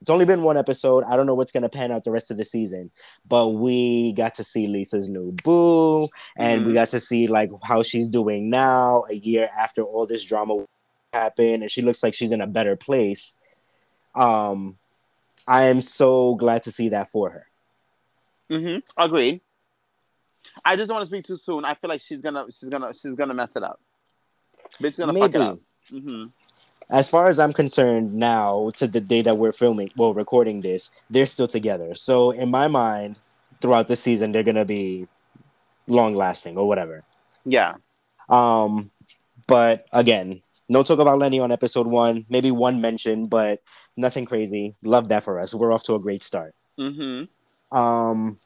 It's 0.00 0.10
only 0.10 0.24
been 0.24 0.42
one 0.42 0.56
episode. 0.56 1.04
I 1.04 1.16
don't 1.16 1.26
know 1.26 1.34
what's 1.34 1.52
going 1.52 1.62
to 1.62 1.68
pan 1.68 1.90
out 1.90 2.04
the 2.04 2.10
rest 2.10 2.30
of 2.30 2.36
the 2.36 2.44
season, 2.44 2.90
but 3.26 3.48
we 3.50 4.12
got 4.12 4.34
to 4.34 4.44
see 4.44 4.66
Lisa's 4.66 5.08
new 5.08 5.32
boo, 5.42 6.08
and 6.36 6.66
we 6.66 6.72
Mhm. 6.72 6.74
got 6.74 6.90
to 6.90 7.00
see 7.00 7.26
like 7.26 7.50
how 7.62 7.82
she's 7.82 8.08
doing 8.08 8.50
now, 8.50 9.04
a 9.08 9.14
year 9.14 9.50
after 9.58 9.82
all 9.82 10.06
this 10.06 10.22
drama 10.24 10.64
happened, 11.12 11.62
and 11.62 11.70
she 11.70 11.80
looks 11.82 12.02
like 12.02 12.12
she's 12.14 12.32
in 12.32 12.40
a 12.40 12.46
better 12.46 12.76
place. 12.76 13.34
Um, 14.14 14.76
I 15.46 15.64
am 15.64 15.80
so 15.80 16.34
glad 16.34 16.62
to 16.62 16.70
see 16.70 16.90
that 16.90 17.08
for 17.08 17.30
her. 17.30 17.46
Mm 18.50 18.62
hmm 18.82 19.02
Agreed. 19.02 19.40
I 20.64 20.76
just 20.76 20.88
don't 20.88 20.96
want 20.96 21.08
to 21.08 21.14
speak 21.14 21.26
too 21.26 21.36
soon. 21.36 21.64
I 21.64 21.74
feel 21.74 21.88
like 21.88 22.02
she's 22.02 22.20
gonna, 22.20 22.44
she's 22.46 22.68
gonna, 22.68 22.92
she's 22.92 23.14
gonna 23.14 23.34
mess 23.34 23.50
it 23.56 23.62
up. 23.62 23.80
Bitch 24.82 24.98
gonna 24.98 25.12
fuck 25.12 25.34
it 25.34 25.38
Maybe. 25.38 25.44
up. 25.44 25.56
hmm 25.90 26.24
As 26.90 27.08
far 27.08 27.28
as 27.28 27.38
I'm 27.38 27.52
concerned, 27.52 28.14
now 28.14 28.70
to 28.76 28.86
the 28.86 29.00
day 29.00 29.22
that 29.22 29.38
we're 29.38 29.52
filming, 29.52 29.90
well, 29.96 30.14
recording 30.14 30.60
this, 30.60 30.90
they're 31.10 31.26
still 31.26 31.48
together. 31.48 31.94
So 31.94 32.30
in 32.30 32.50
my 32.50 32.68
mind, 32.68 33.16
throughout 33.60 33.88
the 33.88 33.96
season, 33.96 34.32
they're 34.32 34.42
gonna 34.44 34.64
be 34.64 35.06
long 35.86 36.14
lasting 36.14 36.56
or 36.56 36.68
whatever. 36.68 37.02
Yeah. 37.44 37.74
Um, 38.28 38.90
but 39.46 39.86
again, 39.92 40.42
no 40.68 40.82
talk 40.82 40.98
about 40.98 41.18
Lenny 41.18 41.40
on 41.40 41.52
episode 41.52 41.86
one. 41.86 42.24
Maybe 42.28 42.50
one 42.50 42.80
mention, 42.80 43.26
but 43.26 43.60
nothing 43.96 44.24
crazy. 44.24 44.74
Love 44.84 45.08
that 45.08 45.24
for 45.24 45.38
us. 45.40 45.54
We're 45.54 45.72
off 45.72 45.84
to 45.84 45.94
a 45.94 46.00
great 46.00 46.22
start. 46.22 46.54
hmm 46.76 47.24
Um, 47.72 48.36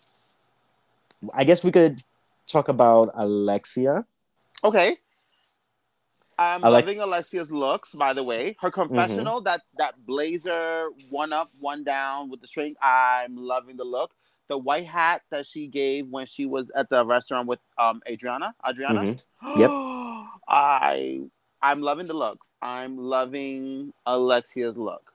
I 1.35 1.45
guess 1.45 1.65
we 1.65 1.73
could 1.73 2.03
talk 2.47 2.69
about 2.69 3.11
Alexia. 3.15 4.05
Okay. 4.65 4.97
I'm 6.39 6.65
I 6.65 6.69
like- 6.69 6.85
loving 6.85 7.01
Alexia's 7.01 7.51
looks, 7.51 7.91
by 7.93 8.13
the 8.13 8.23
way. 8.23 8.57
Her 8.61 8.71
confessional, 8.71 9.41
that 9.43 9.63
that 9.77 9.95
blazer, 10.07 10.89
one 11.11 11.33
up, 11.33 11.51
one 11.59 11.83
down 11.85 12.31
with 12.31 12.41
the 12.41 12.47
string. 12.47 12.75
I'm 12.83 13.37
loving 13.37 13.77
the 13.77 13.85
look. 13.85 14.13
The 14.49 14.57
white 14.57 14.87
hat 14.87 15.23
that 15.31 15.47
she 15.47 15.67
gave 15.67 16.09
when 16.09 16.27
she 16.27 16.47
was 16.47 16.71
at 16.75 16.89
the 16.91 17.05
restaurant 17.05 17.49
with 17.49 17.59
um 17.77 18.01
Adriana. 18.09 18.55
Adriana. 18.67 19.03
Mhm. 19.03 19.23
Yep. 19.59 19.71
I 20.49 21.21
I'm 21.63 21.81
loving 21.83 22.07
the 22.07 22.15
look. 22.15 22.39
I'm 22.63 22.97
loving 22.97 23.93
Alexia's 24.07 24.77
look. 24.77 25.13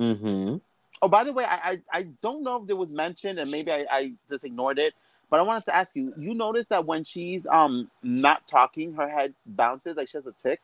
Mm-hmm. 0.00 0.56
Oh, 1.02 1.08
by 1.08 1.24
the 1.24 1.32
way, 1.32 1.44
I 1.44 1.56
I, 1.92 1.98
I 1.98 2.02
don't 2.22 2.42
know 2.42 2.62
if 2.62 2.70
it 2.70 2.76
was 2.78 2.90
mentioned, 2.90 3.38
and 3.38 3.50
maybe 3.50 3.70
I, 3.70 3.84
I 3.90 4.12
just 4.30 4.44
ignored 4.44 4.78
it. 4.78 4.94
But 5.30 5.40
I 5.40 5.42
wanted 5.42 5.64
to 5.66 5.74
ask 5.74 5.94
you: 5.96 6.12
You 6.16 6.34
notice 6.34 6.66
that 6.68 6.86
when 6.86 7.04
she's 7.04 7.46
um 7.46 7.90
not 8.02 8.46
talking, 8.46 8.94
her 8.94 9.08
head 9.08 9.34
bounces 9.46 9.96
like 9.96 10.08
she 10.08 10.16
has 10.18 10.26
a 10.26 10.32
tic. 10.42 10.60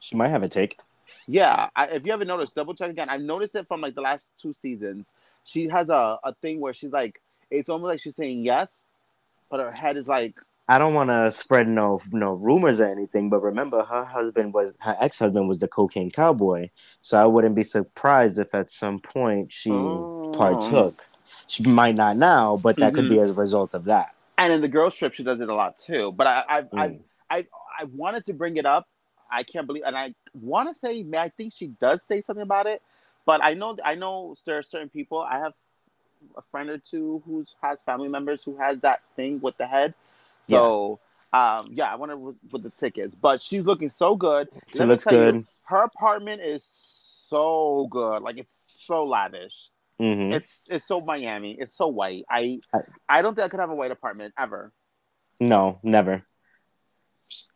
She 0.00 0.16
might 0.16 0.28
have 0.28 0.42
a 0.42 0.48
take. 0.48 0.78
Yeah, 1.26 1.68
I, 1.76 1.86
if 1.86 2.04
you 2.06 2.12
haven't 2.12 2.28
noticed, 2.28 2.54
double 2.54 2.74
check 2.74 2.90
again. 2.90 3.08
I've 3.08 3.20
noticed 3.20 3.54
it 3.54 3.66
from 3.66 3.80
like 3.80 3.94
the 3.94 4.00
last 4.00 4.28
two 4.40 4.54
seasons. 4.62 5.06
She 5.44 5.68
has 5.68 5.88
a, 5.88 6.18
a 6.24 6.32
thing 6.34 6.60
where 6.60 6.72
she's 6.72 6.92
like, 6.92 7.20
it's 7.50 7.68
almost 7.68 7.88
like 7.88 8.00
she's 8.00 8.16
saying 8.16 8.44
yes, 8.44 8.68
but 9.50 9.60
her 9.60 9.72
head 9.72 9.96
is 9.96 10.06
like, 10.06 10.34
I 10.68 10.78
don't 10.78 10.94
want 10.94 11.10
to 11.10 11.30
spread 11.32 11.66
no 11.66 12.00
no 12.12 12.34
rumors 12.34 12.80
or 12.80 12.86
anything, 12.86 13.28
but 13.28 13.40
remember, 13.42 13.82
her 13.82 14.04
husband 14.04 14.54
was 14.54 14.76
her 14.80 14.96
ex 15.00 15.18
husband 15.18 15.48
was 15.48 15.58
the 15.58 15.66
cocaine 15.68 16.10
cowboy, 16.10 16.68
so 17.02 17.18
I 17.20 17.26
wouldn't 17.26 17.56
be 17.56 17.64
surprised 17.64 18.38
if 18.38 18.54
at 18.54 18.70
some 18.70 19.00
point 19.00 19.52
she 19.52 19.70
Oh. 19.70 20.30
partook. 20.32 20.94
She 21.50 21.68
might 21.68 21.96
not 21.96 22.16
now, 22.16 22.56
but 22.56 22.76
that 22.76 22.94
could 22.94 23.08
be 23.08 23.18
as 23.18 23.30
a 23.30 23.34
result 23.34 23.74
of 23.74 23.84
that. 23.84 24.14
and 24.38 24.52
in 24.52 24.60
the 24.60 24.68
girls 24.68 24.94
trip, 24.94 25.14
she 25.14 25.24
does 25.24 25.40
it 25.40 25.48
a 25.48 25.54
lot 25.54 25.76
too. 25.78 26.12
But 26.16 26.26
I 26.28 26.44
I 26.48 26.58
I, 26.58 26.88
Mm. 26.88 27.00
I, 27.28 27.46
I 27.80 27.84
wanted 27.84 28.24
to 28.26 28.32
bring 28.32 28.56
it 28.56 28.66
up. 28.66 28.86
I 29.32 29.42
can't 29.42 29.66
believe, 29.66 29.82
and 29.84 29.96
I 29.96 30.14
want 30.34 30.68
to 30.68 30.74
say, 30.74 31.04
I 31.16 31.28
think 31.28 31.52
she 31.52 31.68
does 31.68 32.02
say 32.02 32.22
something 32.22 32.42
about 32.42 32.66
it. 32.66 32.82
But 33.26 33.42
I 33.44 33.54
know, 33.54 33.76
I 33.84 33.94
know 33.96 34.34
there 34.46 34.58
are 34.58 34.62
certain 34.62 34.88
people. 34.88 35.20
I 35.20 35.38
have 35.40 35.54
a 36.36 36.42
friend 36.42 36.68
or 36.70 36.78
two 36.78 37.22
who 37.26 37.44
has 37.62 37.82
family 37.82 38.08
members 38.08 38.42
who 38.44 38.56
has 38.58 38.80
that 38.80 39.00
thing 39.16 39.40
with 39.40 39.56
the 39.56 39.66
head. 39.66 39.94
So, 40.48 40.98
um, 41.32 41.68
yeah, 41.72 41.92
I 41.92 41.96
wonder 41.96 42.16
what, 42.16 42.34
what 42.50 42.62
the 42.62 42.70
tic 42.70 42.98
is. 42.98 43.12
But 43.14 43.42
she's 43.42 43.64
looking 43.66 43.88
so 43.88 44.16
good. 44.16 44.48
She 44.72 44.78
Let 44.80 44.88
looks 44.88 45.04
tell 45.04 45.12
you, 45.14 45.32
good. 45.32 45.44
her 45.68 45.82
apartment 45.84 46.42
is 46.42 46.64
so 46.64 47.86
good. 47.90 48.22
Like 48.22 48.38
it's 48.38 48.74
so 48.78 49.04
lavish. 49.04 49.68
Hmm 50.00 50.32
It's 50.32 50.64
it's 50.68 50.86
so 50.88 51.00
Miami. 51.02 51.52
It's 51.52 51.76
so 51.76 51.88
white. 51.88 52.24
I 52.28 52.60
I- 52.72 53.18
I 53.18 53.22
don't 53.22 53.34
think 53.34 53.44
I 53.44 53.48
could 53.48 53.60
have 53.60 53.70
a 53.70 53.74
white 53.74 53.90
apartment 53.90 54.32
ever. 54.38 54.72
No, 55.38 55.78
never. 55.82 56.24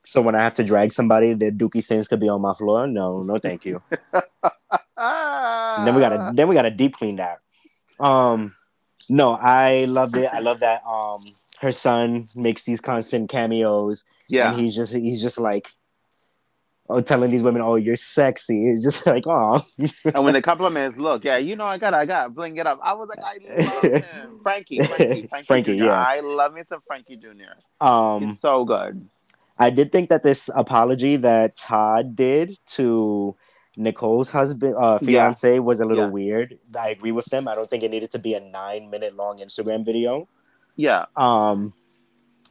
So 0.04 0.20
when 0.20 0.34
I 0.34 0.42
have 0.42 0.54
to 0.54 0.64
drag 0.64 0.92
somebody, 0.92 1.32
the 1.32 1.50
Dookie 1.50 1.82
Sins 1.82 2.06
could 2.08 2.20
be 2.20 2.28
on 2.28 2.42
my 2.42 2.52
floor. 2.52 2.86
No, 2.86 3.22
no, 3.22 3.36
thank 3.38 3.64
you. 3.64 3.80
Then 4.96 5.94
we 5.94 6.00
gotta 6.00 6.30
then 6.34 6.48
we 6.48 6.54
gotta 6.54 6.70
deep 6.70 6.94
clean 6.94 7.16
that. 7.16 7.40
Um, 7.98 8.54
no, 9.08 9.32
I 9.32 9.84
loved 9.86 10.16
it. 10.16 10.28
I 10.32 10.40
love 10.40 10.60
that. 10.60 10.82
Um, 10.86 11.24
her 11.60 11.72
son 11.72 12.28
makes 12.34 12.64
these 12.64 12.80
constant 12.80 13.30
cameos, 13.30 14.04
yeah. 14.28 14.50
and 14.50 14.60
he's 14.60 14.76
just 14.76 14.94
he's 14.94 15.22
just 15.22 15.38
like, 15.38 15.70
oh, 16.88 17.00
telling 17.00 17.30
these 17.30 17.42
women, 17.42 17.62
"Oh, 17.62 17.76
you're 17.76 17.96
sexy." 17.96 18.64
It's 18.64 18.82
just 18.82 19.06
like, 19.14 19.24
oh, 19.26 19.62
and 20.14 20.24
when 20.24 20.34
the 20.34 20.42
compliment 20.42 20.94
is, 20.94 21.00
look, 21.00 21.24
yeah, 21.24 21.36
you 21.36 21.56
know, 21.56 21.64
I 21.64 21.78
got, 21.78 21.94
I 21.94 22.06
got, 22.06 22.34
bling 22.34 22.56
it 22.56 22.66
up. 22.66 22.78
I 22.82 22.92
was 22.94 23.08
like, 23.08 23.20
I 23.24 23.38
love 23.64 24.02
him, 24.02 24.38
Frankie, 24.42 24.80
Frankie, 24.80 25.26
Frankie, 25.28 25.46
Frankie, 25.46 25.76
Jr. 25.78 25.84
yeah. 25.84 26.04
I 26.06 26.20
love 26.20 26.52
me 26.54 26.62
some 26.64 26.80
Frankie 26.86 27.16
Jr. 27.16 27.86
um, 27.86 28.28
He's 28.28 28.40
so 28.40 28.64
good. 28.64 29.00
I 29.58 29.70
did 29.70 29.92
think 29.92 30.08
that 30.08 30.22
this 30.24 30.50
apology 30.54 31.16
that 31.18 31.56
Todd 31.56 32.16
did 32.16 32.58
to 32.74 33.36
Nicole's 33.76 34.30
husband, 34.30 34.74
uh, 34.78 34.98
Yeah. 35.00 35.06
fiance, 35.06 35.58
was 35.60 35.78
a 35.80 35.84
little 35.86 36.04
Yeah. 36.06 36.10
weird. 36.10 36.58
I 36.78 36.90
agree 36.90 37.12
with 37.12 37.26
them. 37.26 37.46
I 37.46 37.54
don't 37.54 37.70
think 37.70 37.82
it 37.84 37.90
needed 37.90 38.10
to 38.12 38.18
be 38.18 38.34
a 38.34 38.40
nine 38.40 38.90
minute 38.90 39.14
long 39.16 39.38
Instagram 39.38 39.84
video. 39.84 40.26
Yeah, 40.76 41.06
Um, 41.16 41.72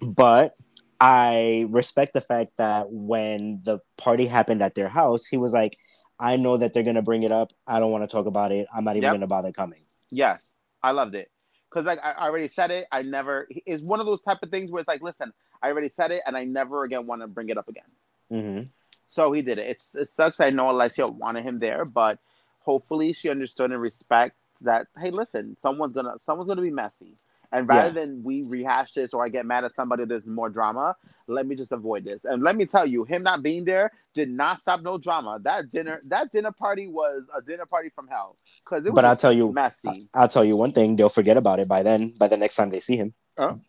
but 0.01 0.55
I 1.03 1.65
respect 1.69 2.13
the 2.13 2.21
fact 2.21 2.55
that 2.57 2.89
when 2.89 3.59
the 3.65 3.79
party 3.97 4.25
happened 4.25 4.61
at 4.61 4.73
their 4.73 4.87
house, 4.87 5.25
he 5.25 5.35
was 5.35 5.51
like, 5.51 5.77
I 6.17 6.37
know 6.37 6.55
that 6.55 6.73
they're 6.73 6.83
gonna 6.83 7.01
bring 7.01 7.23
it 7.23 7.31
up. 7.31 7.51
I 7.67 7.79
don't 7.81 7.91
want 7.91 8.03
to 8.03 8.07
talk 8.07 8.25
about 8.25 8.53
it. 8.53 8.67
I'm 8.73 8.85
not 8.85 8.95
even 8.95 9.03
Yep. 9.07 9.13
gonna 9.15 9.27
bother 9.27 9.51
coming. 9.51 9.81
yes, 10.11 10.47
I 10.81 10.91
loved 10.91 11.15
it 11.15 11.29
because 11.69 11.85
like 11.85 11.99
I 12.01 12.13
already 12.25 12.47
said 12.47 12.71
it. 12.71 12.87
I 12.89 13.01
never. 13.01 13.47
It's 13.49 13.83
one 13.83 13.99
of 13.99 14.05
those 14.05 14.21
type 14.21 14.41
of 14.43 14.49
things 14.49 14.71
where 14.71 14.79
it's 14.79 14.87
like, 14.87 15.01
listen, 15.01 15.33
I 15.61 15.67
already 15.71 15.89
said 15.89 16.11
it, 16.11 16.21
and 16.25 16.37
I 16.37 16.45
never 16.45 16.85
again 16.85 17.05
want 17.05 17.21
to 17.21 17.27
bring 17.27 17.49
it 17.49 17.57
up 17.57 17.67
again. 17.67 17.83
hmm 18.29 18.61
So 19.09 19.33
he 19.33 19.41
did 19.41 19.57
it. 19.57 19.67
It's, 19.71 19.93
it 19.95 20.07
sucks. 20.07 20.39
I 20.39 20.51
know 20.51 20.69
Alexia 20.69 21.05
wanted 21.07 21.43
him 21.43 21.59
there, 21.59 21.83
but 21.83 22.19
hopefully 22.61 23.11
she 23.11 23.29
understood 23.29 23.71
and 23.71 23.81
respect 23.81 24.35
that. 24.61 24.87
Hey, 24.97 25.11
listen, 25.11 25.57
someone's 25.59 25.93
gonna 25.95 26.17
someone's 26.19 26.47
gonna 26.47 26.61
be 26.61 26.71
messy, 26.71 27.15
and 27.53 27.67
rather 27.69 27.87
Yeah. 27.87 27.93
than 27.93 28.23
we 28.23 28.43
rehash 28.49 28.91
this 28.93 29.13
or 29.13 29.23
I 29.23 29.29
get 29.29 29.45
mad 29.45 29.63
at 29.63 29.73
somebody, 29.75 30.03
there's 30.05 30.25
more 30.25 30.49
drama. 30.49 30.95
Let 31.27 31.45
me 31.47 31.55
just 31.55 31.71
avoid 31.71 32.03
this. 32.03 32.25
And 32.25 32.43
let 32.43 32.55
me 32.55 32.65
tell 32.65 32.85
you, 32.85 33.03
him 33.05 33.23
not 33.23 33.41
being 33.43 33.63
there 33.63 33.91
did 34.13 34.29
not 34.29 34.59
stop 34.59 34.81
no 34.81 34.97
drama. 34.97 35.39
That 35.43 35.69
dinner, 35.71 36.01
that 36.09 36.31
dinner 36.31 36.51
party 36.51 36.87
was 36.87 37.23
a 37.37 37.41
dinner 37.41 37.65
party 37.65 37.89
from 37.89 38.07
hell. 38.07 38.35
Because 38.65 38.85
it 38.85 38.89
was 38.89 38.95
But 38.95 39.05
I'll 39.05 39.15
tell 39.15 39.31
you, 39.31 39.53
messy. 39.53 40.09
I'll 40.13 40.27
tell 40.27 40.43
you 40.43 40.57
one 40.57 40.73
thing: 40.73 40.95
they'll 40.97 41.07
forget 41.09 41.37
about 41.37 41.59
it 41.59 41.67
by 41.69 41.83
then. 41.83 42.13
By 42.19 42.27
the 42.27 42.37
next 42.37 42.55
time 42.57 42.69
they 42.71 42.79
see 42.81 42.97
him. 42.97 43.13
Oh. 43.37 43.59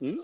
Hmm? 0.00 0.14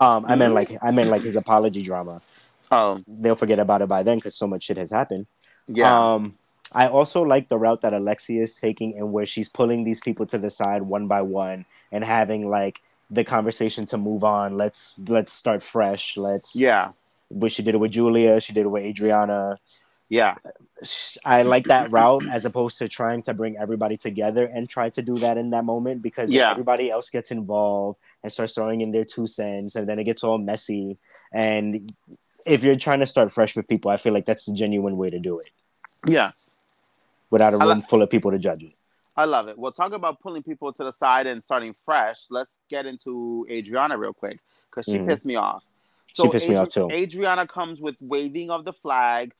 Um, 0.00 0.24
I 0.26 0.34
meant 0.36 0.50
Hmm? 0.50 0.54
like 0.54 0.70
I 0.80 0.90
meant 0.92 1.10
like 1.10 1.22
his 1.22 1.36
apology 1.36 1.82
drama. 1.82 2.22
Um, 2.70 3.02
They'll 3.08 3.34
forget 3.34 3.58
about 3.58 3.82
it 3.82 3.88
by 3.88 4.02
then 4.02 4.18
because 4.18 4.34
so 4.34 4.46
much 4.46 4.62
shit 4.64 4.76
has 4.76 4.90
happened. 4.90 5.26
yeah, 5.68 6.14
Um, 6.14 6.34
I 6.74 6.86
also 6.88 7.22
like 7.22 7.48
the 7.48 7.58
route 7.58 7.80
that 7.82 7.92
Alexia 7.94 8.42
is 8.42 8.56
taking 8.56 8.96
and 8.98 9.12
where 9.12 9.26
she's 9.26 9.48
pulling 9.48 9.84
these 9.84 10.00
people 10.00 10.26
to 10.26 10.38
the 10.38 10.50
side 10.50 10.82
one 10.82 11.06
by 11.06 11.22
one 11.22 11.64
and 11.92 12.04
having 12.04 12.48
like 12.50 12.80
the 13.10 13.24
conversation 13.24 13.86
to 13.86 13.96
move 13.98 14.22
on. 14.24 14.56
Let's 14.56 15.00
let's 15.08 15.32
start 15.32 15.62
fresh. 15.62 16.16
Let's 16.16 16.54
yeah, 16.54 16.92
But 17.30 17.52
she 17.52 17.62
did 17.62 17.74
it 17.74 17.80
with 17.80 17.92
Julia. 17.92 18.40
She 18.40 18.52
did 18.52 18.66
it 18.66 18.68
with 18.68 18.84
Adriana. 18.84 19.58
Yeah. 20.10 20.36
I 21.24 21.42
like 21.42 21.66
that 21.66 21.90
route 21.90 22.24
as 22.30 22.44
opposed 22.46 22.78
to 22.78 22.88
trying 22.88 23.22
to 23.22 23.34
bring 23.34 23.58
everybody 23.58 23.96
together 23.98 24.46
and 24.46 24.68
try 24.68 24.88
to 24.90 25.02
do 25.02 25.18
that 25.18 25.36
in 25.36 25.50
that 25.50 25.64
moment 25.64 26.00
because 26.02 26.30
Yeah. 26.30 26.50
everybody 26.50 26.90
else 26.90 27.10
gets 27.10 27.30
involved 27.30 27.98
and 28.22 28.32
starts 28.32 28.54
throwing 28.54 28.80
in 28.80 28.90
their 28.90 29.04
two 29.04 29.26
cents 29.26 29.76
and 29.76 29.86
then 29.86 29.98
it 29.98 30.04
gets 30.04 30.24
all 30.24 30.38
messy. 30.38 30.96
And 31.34 31.92
if 32.46 32.62
you're 32.62 32.76
trying 32.76 33.00
to 33.00 33.06
start 33.06 33.32
fresh 33.32 33.54
with 33.56 33.68
people, 33.68 33.90
I 33.90 33.98
feel 33.98 34.14
like 34.14 34.24
that's 34.24 34.46
the 34.46 34.52
genuine 34.54 34.96
way 34.96 35.10
to 35.10 35.18
do 35.18 35.38
it 35.40 35.50
Yeah. 36.06 36.30
Without 37.30 37.54
a 37.54 37.58
I 37.58 37.64
room 37.64 37.78
li- 37.78 37.84
full 37.88 38.02
of 38.02 38.10
people 38.10 38.30
to 38.30 38.38
judge 38.38 38.62
it. 38.62 38.72
I 39.16 39.24
love 39.24 39.48
it. 39.48 39.58
Well, 39.58 39.72
talk 39.72 39.92
about 39.92 40.20
pulling 40.20 40.42
people 40.44 40.72
to 40.72 40.84
the 40.84 40.92
side 40.92 41.26
and 41.26 41.42
starting 41.42 41.74
fresh. 41.84 42.18
Let's 42.30 42.52
get 42.70 42.86
into 42.86 43.46
Adriana 43.50 43.98
real 43.98 44.12
quick 44.12 44.38
because 44.70 44.86
she 44.86 44.98
Mhm. 44.98 45.08
pissed 45.08 45.24
me 45.24 45.34
off. 45.34 45.64
She 46.06 46.28
pissed 46.28 46.48
me 46.48 46.54
off 46.54 46.68
too. 46.68 46.88
Adriana 46.90 47.46
comes 47.46 47.80
with 47.80 47.96
waving 48.00 48.50
of 48.50 48.64
the 48.64 48.72
flag 48.72 49.34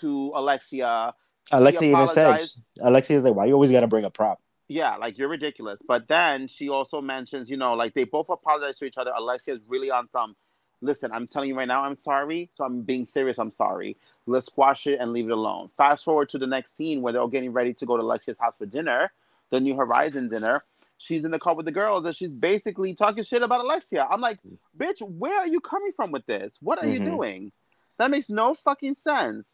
to 0.00 0.32
Alexia. 0.34 1.12
Alexia 1.52 1.90
even 1.90 2.06
says. 2.06 2.58
Alexia 2.80 3.16
is 3.16 3.24
like, 3.24 3.34
why 3.34 3.46
you 3.46 3.54
always 3.54 3.70
got 3.70 3.80
to 3.80 3.86
bring 3.86 4.04
a 4.04 4.10
prop? 4.10 4.40
Yeah, 4.68 4.96
like 4.96 5.18
you're 5.18 5.28
ridiculous. 5.28 5.78
But 5.86 6.08
then 6.08 6.48
she 6.48 6.68
also 6.70 7.00
mentions, 7.02 7.50
you 7.50 7.56
know, 7.56 7.74
like 7.74 7.92
they 7.92 8.04
both 8.04 8.30
apologize 8.30 8.78
to 8.78 8.86
each 8.86 8.96
other. 8.96 9.12
Alexia's 9.14 9.60
really 9.66 9.90
on 9.90 10.08
some. 10.08 10.36
Listen, 10.80 11.10
I'm 11.12 11.26
telling 11.26 11.50
you 11.50 11.56
right 11.56 11.68
now, 11.68 11.84
I'm 11.84 11.96
sorry. 11.96 12.50
So 12.54 12.64
I'm 12.64 12.82
being 12.82 13.04
serious. 13.04 13.38
I'm 13.38 13.50
sorry. 13.50 13.96
Let's 14.26 14.46
squash 14.46 14.86
it 14.86 15.00
and 15.00 15.12
leave 15.12 15.26
it 15.26 15.32
alone. 15.32 15.68
Fast 15.68 16.04
forward 16.04 16.30
to 16.30 16.38
the 16.38 16.46
next 16.46 16.76
scene 16.76 17.02
where 17.02 17.12
they're 17.12 17.22
all 17.22 17.28
getting 17.28 17.52
ready 17.52 17.74
to 17.74 17.86
go 17.86 17.96
to 17.96 18.02
Alexia's 18.02 18.40
house 18.40 18.54
for 18.56 18.66
dinner, 18.66 19.10
the 19.50 19.60
New 19.60 19.76
Horizon 19.76 20.28
dinner. 20.28 20.62
She's 20.96 21.24
in 21.24 21.30
the 21.30 21.38
car 21.38 21.54
with 21.54 21.66
the 21.66 21.72
girls 21.72 22.04
and 22.06 22.16
she's 22.16 22.30
basically 22.30 22.94
talking 22.94 23.24
shit 23.24 23.42
about 23.42 23.62
Alexia. 23.62 24.06
I'm 24.10 24.20
like, 24.22 24.38
bitch, 24.76 25.02
where 25.02 25.38
are 25.40 25.46
you 25.46 25.60
coming 25.60 25.92
from 25.92 26.10
with 26.10 26.24
this? 26.24 26.56
What 26.62 26.78
are 26.78 26.88
you 26.88 27.00
Mhm. 27.00 27.04
doing? 27.04 27.52
That 27.98 28.10
makes 28.10 28.30
no 28.30 28.54
fucking 28.54 28.94
sense. 28.94 29.46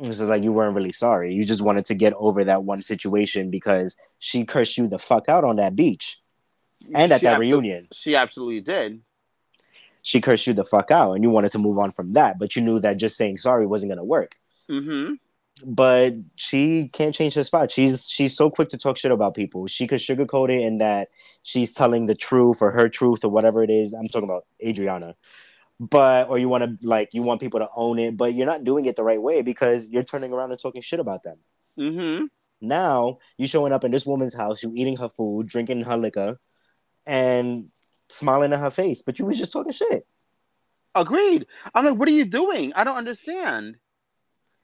This 0.00 0.20
is 0.20 0.28
like 0.28 0.42
you 0.42 0.52
weren't 0.52 0.74
really 0.74 0.92
sorry. 0.92 1.32
You 1.32 1.44
just 1.44 1.62
wanted 1.62 1.86
to 1.86 1.94
get 1.94 2.12
over 2.14 2.44
that 2.44 2.64
one 2.64 2.82
situation 2.82 3.50
because 3.50 3.96
she 4.18 4.44
cursed 4.44 4.76
you 4.78 4.88
the 4.88 4.98
fuck 4.98 5.28
out 5.28 5.44
on 5.44 5.56
that 5.56 5.76
beach 5.76 6.18
and 6.94 7.12
at 7.12 7.20
She 7.20 7.26
that 7.26 7.38
reunion. 7.38 7.86
She 7.92 8.16
absolutely 8.16 8.60
did. 8.60 9.02
She 10.08 10.22
cursed 10.22 10.46
you 10.46 10.54
the 10.54 10.64
fuck 10.64 10.90
out 10.90 11.12
and 11.12 11.22
you 11.22 11.28
wanted 11.28 11.52
to 11.52 11.58
move 11.58 11.76
on 11.76 11.90
from 11.90 12.14
that, 12.14 12.38
but 12.38 12.56
you 12.56 12.62
knew 12.62 12.80
that 12.80 12.96
just 12.96 13.18
saying 13.18 13.36
sorry 13.36 13.66
wasn't 13.66 13.90
going 13.90 13.98
to 13.98 14.04
work. 14.04 14.36
Mm-hmm. 14.70 15.16
But 15.70 16.14
she 16.34 16.88
can't 16.94 17.14
change 17.14 17.34
her 17.34 17.44
spot. 17.44 17.70
She's 17.70 18.08
she's 18.08 18.34
so 18.34 18.48
quick 18.48 18.70
to 18.70 18.78
talk 18.78 18.96
shit 18.96 19.12
about 19.12 19.34
people. 19.34 19.66
She 19.66 19.86
could 19.86 20.00
sugarcoat 20.00 20.48
it 20.48 20.62
in 20.62 20.78
that 20.78 21.08
she's 21.42 21.74
telling 21.74 22.06
the 22.06 22.14
truth 22.14 22.62
or 22.62 22.70
her 22.70 22.88
truth 22.88 23.22
or 23.22 23.28
whatever 23.28 23.62
it 23.62 23.68
is. 23.68 23.92
I'm 23.92 24.08
talking 24.08 24.30
about 24.30 24.46
Adriana. 24.64 25.14
But 25.78 26.30
or 26.30 26.38
you 26.38 26.48
want 26.48 26.64
to 26.64 26.86
like 26.86 27.10
you 27.12 27.22
want 27.22 27.42
people 27.42 27.60
to 27.60 27.68
own 27.76 27.98
it, 27.98 28.16
but 28.16 28.32
you're 28.32 28.46
not 28.46 28.64
doing 28.64 28.86
it 28.86 28.96
the 28.96 29.04
right 29.04 29.20
way 29.20 29.42
because 29.42 29.88
you're 29.90 30.04
turning 30.04 30.32
around 30.32 30.52
and 30.52 30.58
talking 30.58 30.80
shit 30.80 31.00
about 31.00 31.22
them. 31.22 31.36
Mm-hmm. 31.78 32.24
Now 32.62 33.18
you're 33.36 33.46
showing 33.46 33.74
up 33.74 33.84
in 33.84 33.90
this 33.90 34.06
woman's 34.06 34.34
house, 34.34 34.62
You're 34.62 34.74
eating 34.74 34.96
her 34.96 35.10
food, 35.10 35.48
drinking 35.48 35.82
her 35.82 35.98
liquor, 35.98 36.38
and 37.04 37.68
smiling 38.08 38.52
in 38.52 38.58
her 38.58 38.70
face, 38.70 39.02
but 39.02 39.18
you 39.18 39.26
was 39.26 39.38
just 39.38 39.52
talking 39.52 39.72
shit. 39.72 40.06
Agreed. 40.94 41.46
I'm 41.74 41.84
like, 41.84 41.96
what 41.96 42.08
are 42.08 42.12
you 42.12 42.24
doing? 42.24 42.72
I 42.74 42.84
don't 42.84 42.96
understand. 42.96 43.76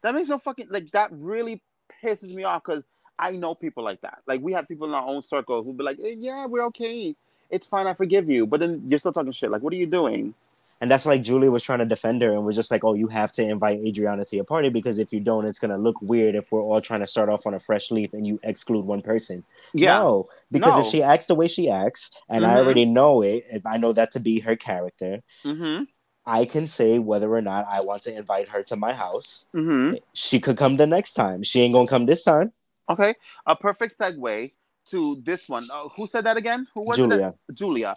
That 0.02 0.14
makes 0.14 0.28
no 0.28 0.38
fucking 0.38 0.68
like 0.70 0.90
that 0.90 1.10
really 1.12 1.62
pisses 2.02 2.34
me 2.34 2.44
off 2.44 2.62
because 2.64 2.84
I 3.18 3.32
know 3.32 3.54
people 3.54 3.84
like 3.84 4.00
that. 4.02 4.22
Like 4.26 4.40
we 4.40 4.52
have 4.52 4.68
people 4.68 4.86
in 4.86 4.94
our 4.94 5.06
own 5.06 5.22
circle 5.22 5.62
who 5.62 5.76
be 5.76 5.84
like, 5.84 5.98
eh, 6.02 6.14
yeah, 6.18 6.46
we're 6.46 6.64
okay. 6.66 7.14
It's 7.50 7.66
fine, 7.66 7.86
I 7.86 7.94
forgive 7.94 8.28
you. 8.28 8.46
But 8.46 8.60
then 8.60 8.82
you're 8.86 8.98
still 8.98 9.12
talking 9.12 9.32
shit. 9.32 9.50
Like, 9.50 9.62
what 9.62 9.72
are 9.72 9.76
you 9.76 9.86
doing? 9.86 10.34
And 10.80 10.90
that's 10.90 11.06
like 11.06 11.22
Julie 11.22 11.48
was 11.48 11.62
trying 11.62 11.78
to 11.78 11.84
defend 11.84 12.20
her 12.22 12.32
and 12.32 12.44
was 12.44 12.56
just 12.56 12.70
like, 12.70 12.84
"Oh, 12.84 12.94
you 12.94 13.06
have 13.08 13.30
to 13.32 13.42
invite 13.42 13.80
Adriana 13.84 14.24
to 14.24 14.36
your 14.36 14.44
party 14.44 14.68
because 14.70 14.98
if 14.98 15.12
you 15.12 15.20
don't, 15.20 15.46
it's 15.46 15.58
gonna 15.58 15.78
look 15.78 16.00
weird 16.02 16.34
if 16.34 16.50
we're 16.50 16.60
all 16.62 16.80
trying 16.80 17.00
to 17.00 17.06
start 17.06 17.28
off 17.28 17.46
on 17.46 17.54
a 17.54 17.60
fresh 17.60 17.90
leaf 17.90 18.12
and 18.12 18.26
you 18.26 18.38
exclude 18.42 18.84
one 18.84 19.00
person." 19.00 19.44
Yeah. 19.72 19.98
No, 19.98 20.26
because 20.50 20.74
No. 20.74 20.80
if 20.80 20.86
she 20.86 21.02
acts 21.02 21.26
the 21.28 21.34
way 21.36 21.46
she 21.48 21.70
acts, 21.70 22.10
and 22.28 22.44
I 22.44 22.54
Mhm. 22.54 22.58
already 22.58 22.84
know 22.84 23.22
it, 23.22 23.44
if 23.52 23.64
I 23.64 23.76
know 23.76 23.92
that 23.92 24.10
to 24.12 24.20
be 24.20 24.40
her 24.40 24.56
character, 24.56 25.22
Mm-hmm. 25.44 25.84
I 26.26 26.44
can 26.46 26.66
say 26.66 26.98
whether 26.98 27.30
or 27.32 27.40
not 27.42 27.66
I 27.70 27.82
want 27.82 28.02
to 28.02 28.16
invite 28.16 28.48
her 28.48 28.62
to 28.64 28.76
my 28.76 28.92
house. 28.94 29.46
Mm-hmm. 29.54 29.96
She 30.14 30.40
could 30.40 30.56
come 30.56 30.76
the 30.78 30.86
next 30.86 31.12
time. 31.12 31.42
She 31.42 31.60
ain't 31.60 31.74
gonna 31.74 31.86
come 31.86 32.06
this 32.06 32.24
time. 32.24 32.52
Okay. 32.88 33.14
A 33.46 33.54
perfect 33.54 33.98
segue 33.98 34.52
to 34.90 35.22
this 35.24 35.48
one. 35.48 35.64
Uh, 35.72 35.88
who 35.96 36.06
said 36.06 36.24
that 36.24 36.36
again? 36.36 36.66
Who 36.74 36.82
was 36.82 36.96
Julia. 36.96 37.34
it? 37.48 37.56
Julia. 37.56 37.94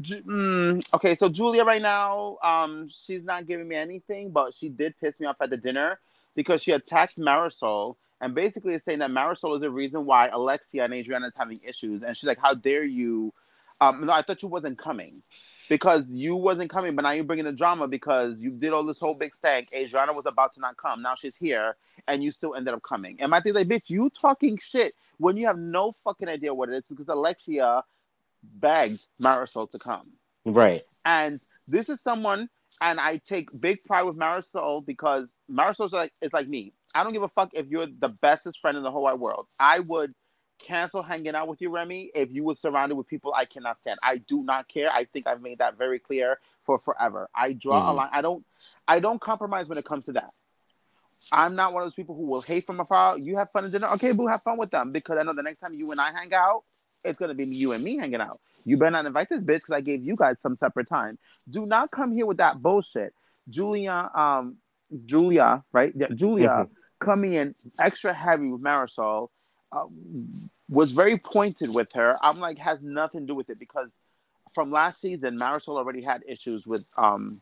Mm, 0.00 0.94
okay, 0.94 1.16
so 1.16 1.28
Julia 1.28 1.64
right 1.64 1.82
now, 1.82 2.38
um, 2.42 2.88
she's 2.88 3.24
not 3.24 3.46
giving 3.46 3.66
me 3.66 3.76
anything, 3.76 4.30
but 4.30 4.54
she 4.54 4.68
did 4.68 4.94
piss 5.00 5.18
me 5.18 5.26
off 5.26 5.36
at 5.40 5.50
the 5.50 5.56
dinner 5.56 5.98
because 6.34 6.62
she 6.62 6.72
attacked 6.72 7.18
Marisol 7.18 7.96
and 8.20 8.34
basically 8.34 8.74
is 8.74 8.84
saying 8.84 9.00
that 9.00 9.10
Marisol 9.10 9.54
is 9.56 9.62
the 9.62 9.70
reason 9.70 10.06
why 10.06 10.28
Alexia 10.28 10.84
and 10.84 10.94
Adriana 10.94 11.26
is 11.26 11.32
having 11.38 11.58
issues. 11.66 12.02
And 12.02 12.16
she's 12.16 12.26
like, 12.26 12.38
"How 12.40 12.54
dare 12.54 12.84
you?" 12.84 13.32
Um, 13.80 14.02
no, 14.02 14.12
I 14.12 14.22
thought 14.22 14.42
you 14.42 14.48
wasn't 14.48 14.78
coming 14.78 15.22
because 15.68 16.04
you 16.08 16.36
wasn't 16.36 16.70
coming, 16.70 16.94
but 16.94 17.02
now 17.02 17.10
you're 17.10 17.24
bringing 17.24 17.44
the 17.44 17.52
drama 17.52 17.88
because 17.88 18.38
you 18.38 18.50
did 18.50 18.72
all 18.72 18.84
this 18.84 18.98
whole 18.98 19.14
big 19.14 19.34
stank. 19.36 19.68
Adriana 19.74 20.12
was 20.12 20.26
about 20.26 20.54
to 20.54 20.60
not 20.60 20.76
come. 20.76 21.02
Now 21.02 21.16
she's 21.16 21.34
here, 21.34 21.76
and 22.06 22.22
you 22.22 22.30
still 22.30 22.54
ended 22.54 22.72
up 22.74 22.82
coming. 22.82 23.16
And 23.20 23.30
my 23.30 23.40
thing's 23.40 23.56
like, 23.56 23.66
bitch, 23.66 23.90
you 23.90 24.10
talking 24.10 24.58
shit 24.62 24.92
when 25.18 25.36
you 25.36 25.46
have 25.46 25.58
no 25.58 25.92
fucking 26.04 26.28
idea 26.28 26.54
what 26.54 26.68
it 26.68 26.76
is 26.76 26.84
because 26.88 27.08
Alexia 27.08 27.82
begged 28.60 29.00
Marisol 29.20 29.70
to 29.70 29.78
come. 29.78 30.12
Right. 30.44 30.84
And 31.04 31.40
this 31.66 31.88
is 31.88 32.00
someone, 32.00 32.48
and 32.80 33.00
I 33.00 33.18
take 33.18 33.48
big 33.60 33.82
pride 33.84 34.04
with 34.04 34.18
Marisol 34.18 34.84
because 34.84 35.26
Marisol's 35.50 35.92
like 35.92 36.12
it's 36.22 36.34
like 36.34 36.48
me. 36.48 36.72
I 36.94 37.04
don't 37.04 37.12
give 37.12 37.22
a 37.22 37.28
fuck 37.28 37.50
if 37.54 37.68
you're 37.68 37.86
the 37.86 38.14
bestest 38.20 38.60
friend 38.60 38.76
in 38.76 38.82
the 38.82 38.90
whole 38.90 39.02
wide 39.02 39.20
world. 39.20 39.46
I 39.60 39.80
would 39.80 40.12
cancel 40.58 41.02
hanging 41.02 41.34
out 41.34 41.48
with 41.48 41.60
you, 41.60 41.68
Remy, 41.68 42.10
if 42.14 42.32
you 42.32 42.44
were 42.44 42.54
surrounded 42.54 42.94
with 42.94 43.06
people 43.06 43.34
I 43.36 43.44
cannot 43.44 43.78
stand. 43.78 43.98
I 44.02 44.18
do 44.18 44.42
not 44.42 44.68
care. 44.68 44.90
I 44.90 45.04
think 45.04 45.26
I've 45.26 45.42
made 45.42 45.58
that 45.58 45.76
very 45.76 45.98
clear 45.98 46.38
for 46.64 46.78
forever. 46.78 47.28
I 47.34 47.52
draw 47.52 47.90
a 47.90 47.92
Mhm. 47.92 47.96
line. 47.96 48.08
I 48.12 48.22
don't. 48.22 48.44
I 48.88 49.00
don't 49.00 49.20
compromise 49.20 49.68
when 49.68 49.78
it 49.78 49.84
comes 49.84 50.06
to 50.06 50.12
that. 50.12 50.32
I'm 51.32 51.54
not 51.54 51.72
one 51.72 51.82
of 51.82 51.86
those 51.86 51.94
people 51.94 52.14
who 52.14 52.30
will 52.30 52.42
hate 52.42 52.66
from 52.66 52.80
afar. 52.80 53.18
You 53.18 53.36
have 53.36 53.50
fun 53.50 53.64
at 53.64 53.72
dinner, 53.72 53.88
okay, 53.94 54.12
boo, 54.12 54.26
have 54.26 54.42
fun 54.42 54.58
with 54.58 54.70
them 54.70 54.90
because 54.92 55.18
I 55.18 55.22
know 55.22 55.32
the 55.32 55.42
next 55.42 55.60
time 55.60 55.74
you 55.74 55.90
and 55.90 56.00
I 56.00 56.12
hang 56.12 56.32
out, 56.34 56.64
it's 57.04 57.18
gonna 57.18 57.34
be 57.34 57.44
you 57.44 57.72
and 57.72 57.82
me 57.82 57.96
hanging 57.96 58.20
out. 58.20 58.38
You 58.64 58.76
better 58.76 58.90
not 58.90 59.06
invite 59.06 59.28
this 59.28 59.40
bitch 59.40 59.56
because 59.56 59.74
I 59.74 59.80
gave 59.80 60.04
you 60.04 60.16
guys 60.16 60.36
some 60.42 60.56
separate 60.60 60.88
time. 60.88 61.18
Do 61.50 61.66
not 61.66 61.90
come 61.90 62.12
here 62.12 62.26
with 62.26 62.38
that 62.38 62.62
bullshit. 62.62 63.14
Julia, 63.48 64.10
um, 64.14 64.56
Julia, 65.04 65.64
right? 65.72 65.92
Yeah, 65.94 66.08
Julia 66.14 66.68
coming 66.98 67.34
in 67.34 67.54
extra 67.80 68.12
heavy 68.12 68.50
with 68.50 68.62
Marisol 68.62 69.28
uh, 69.72 69.84
was 70.68 70.92
very 70.92 71.18
pointed 71.18 71.74
with 71.74 71.92
her. 71.94 72.16
I'm 72.22 72.38
like, 72.38 72.58
has 72.58 72.80
nothing 72.82 73.22
to 73.22 73.26
do 73.26 73.34
with 73.34 73.50
it 73.50 73.58
because 73.58 73.90
from 74.54 74.70
last 74.70 75.00
season, 75.00 75.36
Marisol 75.36 75.76
already 75.76 76.02
had 76.02 76.22
issues 76.26 76.66
with 76.66 76.88
um 76.96 77.38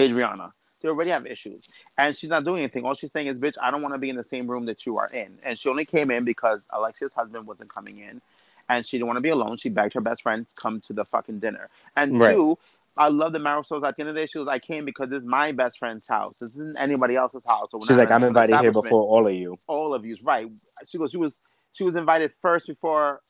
Adriana. 0.00 0.52
They 0.82 0.88
already 0.88 1.10
have 1.10 1.26
issues. 1.26 1.68
And 1.98 2.16
she's 2.16 2.30
not 2.30 2.44
doing 2.44 2.58
anything. 2.58 2.84
All 2.84 2.94
she's 2.94 3.12
saying 3.12 3.28
is, 3.28 3.36
bitch, 3.36 3.54
I 3.62 3.70
don't 3.70 3.82
want 3.82 3.94
to 3.94 3.98
be 3.98 4.10
in 4.10 4.16
the 4.16 4.24
same 4.24 4.46
room 4.48 4.66
that 4.66 4.84
you 4.84 4.96
are 4.98 5.08
in. 5.12 5.38
And 5.44 5.58
she 5.58 5.68
only 5.68 5.84
came 5.84 6.10
in 6.10 6.24
because 6.24 6.66
Alexia's 6.70 7.12
husband 7.14 7.46
wasn't 7.46 7.72
coming 7.72 7.98
in. 7.98 8.20
And 8.68 8.86
she 8.86 8.96
didn't 8.98 9.06
want 9.08 9.18
to 9.18 9.22
be 9.22 9.28
alone. 9.30 9.56
She 9.56 9.68
begged 9.68 9.94
her 9.94 10.00
best 10.00 10.22
friend 10.22 10.46
to 10.48 10.54
come 10.54 10.80
to 10.82 10.92
the 10.92 11.04
fucking 11.04 11.38
dinner. 11.40 11.68
And 11.96 12.18
Right. 12.18 12.34
two, 12.34 12.58
I 12.98 13.08
love 13.08 13.32
the 13.32 13.38
Marisol's 13.38 13.84
at 13.84 13.96
the 13.96 14.02
end 14.02 14.10
of 14.10 14.14
the 14.14 14.20
day. 14.22 14.26
She 14.26 14.38
was, 14.38 14.48
I 14.48 14.58
came 14.58 14.84
because 14.84 15.08
this 15.08 15.20
is 15.20 15.24
my 15.26 15.52
best 15.52 15.78
friend's 15.78 16.08
house. 16.08 16.34
This 16.40 16.50
isn't 16.50 16.78
anybody 16.78 17.16
else's 17.16 17.42
house. 17.46 17.68
So 17.70 17.80
She's 17.86 17.98
like, 17.98 18.10
I'm 18.10 18.24
invited 18.24 18.58
here 18.58 18.72
before 18.72 19.02
all 19.02 19.26
of 19.26 19.34
you. 19.34 19.56
all 19.66 19.94
of 19.94 20.04
you's 20.04 20.22
right. 20.22 20.46
She 20.86 20.98
goes, 20.98 21.10
she 21.10 21.16
was 21.16 21.40
she 21.72 21.84
was 21.84 21.96
invited 21.96 22.32
first 22.42 22.66
before 22.66 23.22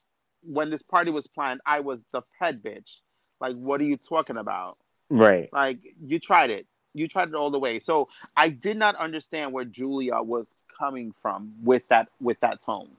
when 0.43 0.71
this 0.71 0.83
party 0.83 1.11
was 1.13 1.27
planned. 1.29 1.61
I 1.65 1.81
was 1.81 2.03
the 2.13 2.23
head 2.41 2.63
bitch. 2.63 2.99
Like, 3.41 3.55
what 3.55 3.81
are 3.81 3.85
you 3.85 3.97
talking 3.97 4.37
about? 4.37 4.79
Right. 5.11 5.49
Like, 5.53 5.79
you 6.05 6.19
tried 6.19 6.51
it. 6.51 6.67
You 6.95 7.09
tried 7.09 7.29
it 7.29 7.35
all 7.35 7.51
the 7.51 7.59
way. 7.59 7.79
So 7.79 8.09
I 8.37 8.49
did 8.49 8.77
not 8.77 8.97
understand 8.97 9.53
where 9.53 9.65
Julia 9.65 10.21
was 10.23 10.65
coming 10.79 11.13
from 11.13 11.55
with 11.63 11.89
that 11.89 12.09
with 12.21 12.41
that 12.41 12.61
tone. 12.61 12.91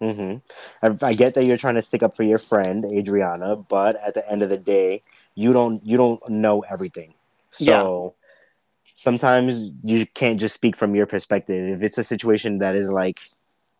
hmm 0.00 0.34
I, 0.82 0.96
I 1.02 1.12
get 1.12 1.34
that 1.34 1.44
you're 1.46 1.56
trying 1.56 1.74
to 1.74 1.82
stick 1.82 2.02
up 2.02 2.16
for 2.16 2.22
your 2.22 2.38
friend 2.38 2.84
Adriana, 2.84 3.56
but 3.56 3.96
at 3.96 4.14
the 4.14 4.28
end 4.30 4.42
of 4.42 4.48
the 4.50 4.58
day, 4.58 5.02
you 5.34 5.52
don't 5.52 5.84
you 5.84 5.96
don't 5.96 6.20
know 6.28 6.60
everything. 6.70 7.14
So 7.50 8.14
sometimes 8.96 9.70
you 9.84 10.06
can't 10.14 10.38
just 10.40 10.54
speak 10.54 10.76
from 10.76 10.94
your 10.94 11.06
perspective. 11.06 11.76
If 11.76 11.82
it's 11.82 11.98
a 11.98 12.04
situation 12.04 12.58
that 12.58 12.74
is 12.76 12.90
like 12.90 13.20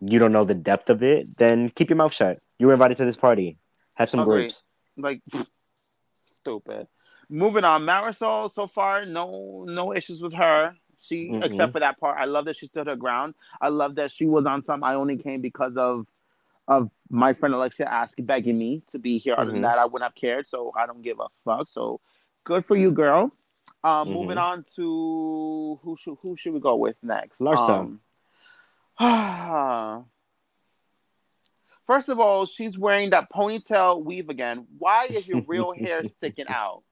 you 0.01 0.18
don't 0.18 0.32
know 0.32 0.44
the 0.44 0.55
depth 0.55 0.88
of 0.90 1.02
it, 1.02 1.26
then 1.38 1.68
keep 1.70 1.90
your 1.90 1.97
mouth 1.97 2.12
shut. 2.12 2.38
You 2.59 2.66
were 2.68 2.72
invited 2.72 2.97
to 2.98 3.05
this 3.05 3.16
party. 3.16 3.56
Have 3.97 4.09
some 4.10 4.22
Agreed. 4.22 4.34
grapes. 4.34 4.62
Like, 4.97 5.20
stupid. 6.14 6.86
Moving 7.32 7.62
on, 7.65 7.85
Marisol. 7.86 8.51
So 8.52 8.66
far, 8.66 9.07
no 9.07 9.65
no 9.66 9.94
issues 9.94 10.20
with 10.20 10.32
her. 10.35 10.74
She 11.01 11.31
Mhm. 11.31 11.44
except 11.44 11.73
for 11.73 11.81
that 11.81 11.98
part. 11.98 12.19
I 12.19 12.24
love 12.24 12.44
that 12.47 12.57
she 12.57 12.66
stood 12.66 12.89
her 12.89 12.97
ground. 12.97 13.35
I 13.61 13.69
love 13.69 13.94
that 13.94 14.11
she 14.11 14.27
was 14.27 14.44
on 14.47 14.62
some. 14.65 14.82
I 14.82 14.94
only 14.94 15.16
came 15.16 15.40
because 15.40 15.77
of 15.77 16.07
of 16.69 16.90
my 17.09 17.32
friend 17.32 17.55
Alexia 17.55 17.86
asking, 17.86 18.27
begging 18.27 18.57
me 18.59 18.81
to 18.90 18.98
be 18.98 19.19
here. 19.19 19.35
Other 19.36 19.51
than 19.51 19.61
Mhm. 19.61 19.62
that, 19.62 19.78
I 19.78 19.85
wouldn't 19.86 20.02
have 20.02 20.15
cared. 20.15 20.47
So 20.47 20.73
I 20.77 20.86
don't 20.86 21.02
give 21.02 21.19
a 21.19 21.28
fuck. 21.36 21.69
So 21.69 22.01
good 22.44 22.65
for 22.65 22.77
you, 22.77 22.90
girl. 22.93 23.32
Um, 23.82 24.09
Mhm. 24.09 24.12
moving 24.12 24.39
on 24.39 24.65
to 24.77 25.78
who 25.82 25.97
should 25.97 26.16
who 26.20 26.36
should 26.36 26.52
we 26.52 26.61
go 26.61 26.77
with 26.77 26.97
next? 27.02 27.39
Larsa. 27.39 27.81
Um, 27.81 28.01
first 31.86 32.09
of 32.09 32.20
all, 32.20 32.44
she's 32.47 32.78
wearing 32.78 33.11
that 33.11 33.31
ponytail 33.32 34.05
weave 34.05 34.28
again. 34.28 34.66
Why 34.78 35.07
is 35.07 35.27
your 35.28 35.43
real 35.43 35.73
hair 35.73 36.05
sticking 36.05 36.47
out? 36.48 36.82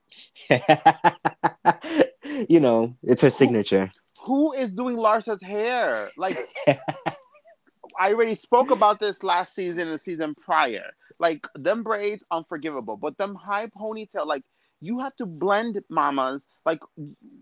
you 2.49 2.61
know, 2.61 2.95
it's 3.03 3.23
her 3.23 3.31
signature. 3.31 3.91
Who 4.27 4.53
is 4.53 4.73
doing 4.73 4.97
Larsa's 4.97 5.43
hair? 5.43 6.09
Like, 6.17 6.37
I 6.67 8.13
already 8.13 8.35
spoke 8.35 8.71
about 8.71 9.01
this 9.01 9.23
last 9.23 9.55
season 9.55 9.81
and 9.81 9.93
the 9.93 10.01
season 10.05 10.35
prior. 10.41 10.93
Like, 11.19 11.47
them 11.55 11.83
braids, 11.83 12.25
unforgivable. 12.31 12.97
But 12.97 13.19
them 13.19 13.35
high 13.35 13.67
ponytail, 13.67 14.27
like, 14.27 14.45
you 14.81 15.01
have 15.01 15.17
to 15.17 15.27
blend 15.27 15.81
mamas. 15.89 16.43
Like, 16.65 16.81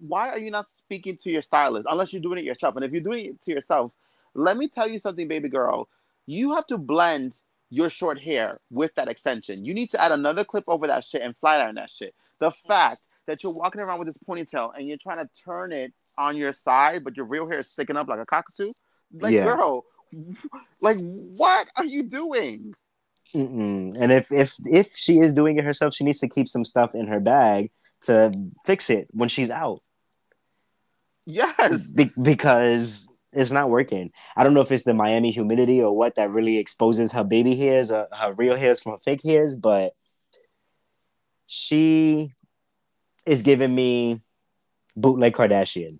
why 0.08 0.30
are 0.30 0.38
you 0.38 0.50
not 0.50 0.66
speaking 0.78 1.18
to 1.22 1.30
your 1.30 1.42
stylist 1.42 1.86
unless 1.90 2.12
you're 2.12 2.22
doing 2.22 2.38
it 2.38 2.44
yourself? 2.44 2.76
And 2.76 2.84
if 2.84 2.92
you're 2.92 3.00
doing 3.00 3.26
it 3.26 3.44
to 3.44 3.50
yourself, 3.50 3.92
let 4.34 4.56
me 4.56 4.68
tell 4.68 4.88
you 4.88 4.98
something, 4.98 5.28
baby 5.28 5.48
girl. 5.48 5.88
You 6.26 6.54
have 6.54 6.66
to 6.68 6.78
blend 6.78 7.34
your 7.70 7.90
short 7.90 8.22
hair 8.22 8.56
with 8.70 8.94
that 8.94 9.08
extension. 9.08 9.64
You 9.64 9.74
need 9.74 9.90
to 9.90 10.02
add 10.02 10.12
another 10.12 10.44
clip 10.44 10.64
over 10.68 10.86
that 10.86 11.04
shit 11.04 11.22
and 11.22 11.36
flat 11.36 11.60
iron 11.60 11.74
that 11.76 11.90
shit. 11.90 12.14
The 12.40 12.50
fact 12.66 12.98
that 13.26 13.42
you're 13.42 13.54
walking 13.54 13.80
around 13.80 13.98
with 13.98 14.08
this 14.08 14.16
ponytail 14.28 14.72
and 14.76 14.86
you're 14.86 14.98
trying 15.02 15.18
to 15.18 15.28
turn 15.44 15.72
it 15.72 15.92
on 16.16 16.36
your 16.36 16.52
side, 16.52 17.02
but 17.04 17.16
your 17.16 17.26
real 17.26 17.48
hair 17.48 17.60
is 17.60 17.68
sticking 17.68 17.96
up 17.96 18.08
like 18.08 18.20
a 18.20 18.26
cockatoo, 18.26 18.72
like 19.12 19.34
Yeah. 19.34 19.44
girl, 19.44 19.84
like 20.82 20.98
what 21.36 21.68
are 21.76 21.84
you 21.84 22.04
doing? 22.04 22.74
Mm-mm. 23.34 23.96
And 24.00 24.12
if 24.12 24.30
if 24.30 24.54
if 24.64 24.94
she 24.94 25.18
is 25.18 25.34
doing 25.34 25.58
it 25.58 25.64
herself, 25.64 25.94
she 25.94 26.04
needs 26.04 26.20
to 26.20 26.28
keep 26.28 26.48
some 26.48 26.64
stuff 26.64 26.94
in 26.94 27.06
her 27.08 27.20
bag 27.20 27.70
to 28.04 28.32
fix 28.64 28.88
it 28.90 29.08
when 29.10 29.28
she's 29.28 29.50
out 29.50 29.80
Yes, 31.26 31.84
Be- 31.88 32.10
because 32.22 33.08
it's 33.32 33.50
not 33.50 33.68
working. 33.68 34.10
I 34.36 34.44
don't 34.44 34.54
know 34.54 34.60
if 34.60 34.70
it's 34.70 34.84
the 34.84 34.94
Miami 34.94 35.32
humidity 35.32 35.82
or 35.82 35.94
what 35.94 36.14
that 36.14 36.30
really 36.30 36.56
exposes 36.58 37.10
her 37.12 37.24
baby 37.24 37.56
hairs 37.56 37.90
or 37.90 38.06
her 38.12 38.32
real 38.34 38.56
hairs 38.56 38.80
from 38.80 38.92
her 38.92 38.98
fake 38.98 39.22
hairs, 39.24 39.56
but 39.56 39.92
she 41.46 42.32
is 43.24 43.42
giving 43.42 43.74
me 43.74 44.20
bootleg 44.96 45.34
Kardashian. 45.34 45.98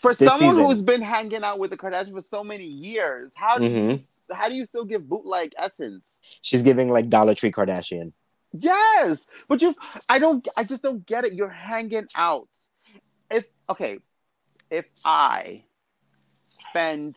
for 0.00 0.14
someone 0.14 0.38
season. 0.38 0.64
who's 0.64 0.82
been 0.82 1.02
hanging 1.02 1.42
out 1.44 1.58
with 1.58 1.70
the 1.70 1.76
Kardashians 1.76 2.12
for 2.12 2.20
so 2.20 2.42
many 2.44 2.64
years, 2.66 3.30
how 3.34 3.58
do 3.58 3.64
Mhm. 3.64 3.98
you, 3.98 4.34
how 4.34 4.48
do 4.48 4.54
you 4.54 4.66
still 4.66 4.84
give 4.84 5.08
bootleg 5.08 5.52
essence? 5.56 6.02
She's 6.42 6.62
giving 6.62 6.88
like 6.90 7.08
Dollar 7.08 7.34
Tree 7.34 7.50
Kardashian. 7.50 8.12
Yes, 8.52 9.26
but 9.48 9.60
you, 9.60 9.74
I 10.08 10.18
don't, 10.18 10.46
I 10.56 10.64
just 10.64 10.82
don't 10.82 11.04
get 11.06 11.24
it. 11.24 11.34
You're 11.34 11.48
hanging 11.50 12.06
out. 12.16 12.48
If 13.30 13.44
okay, 13.68 13.98
if 14.70 14.86
I 15.04 15.62
spend, 16.18 17.14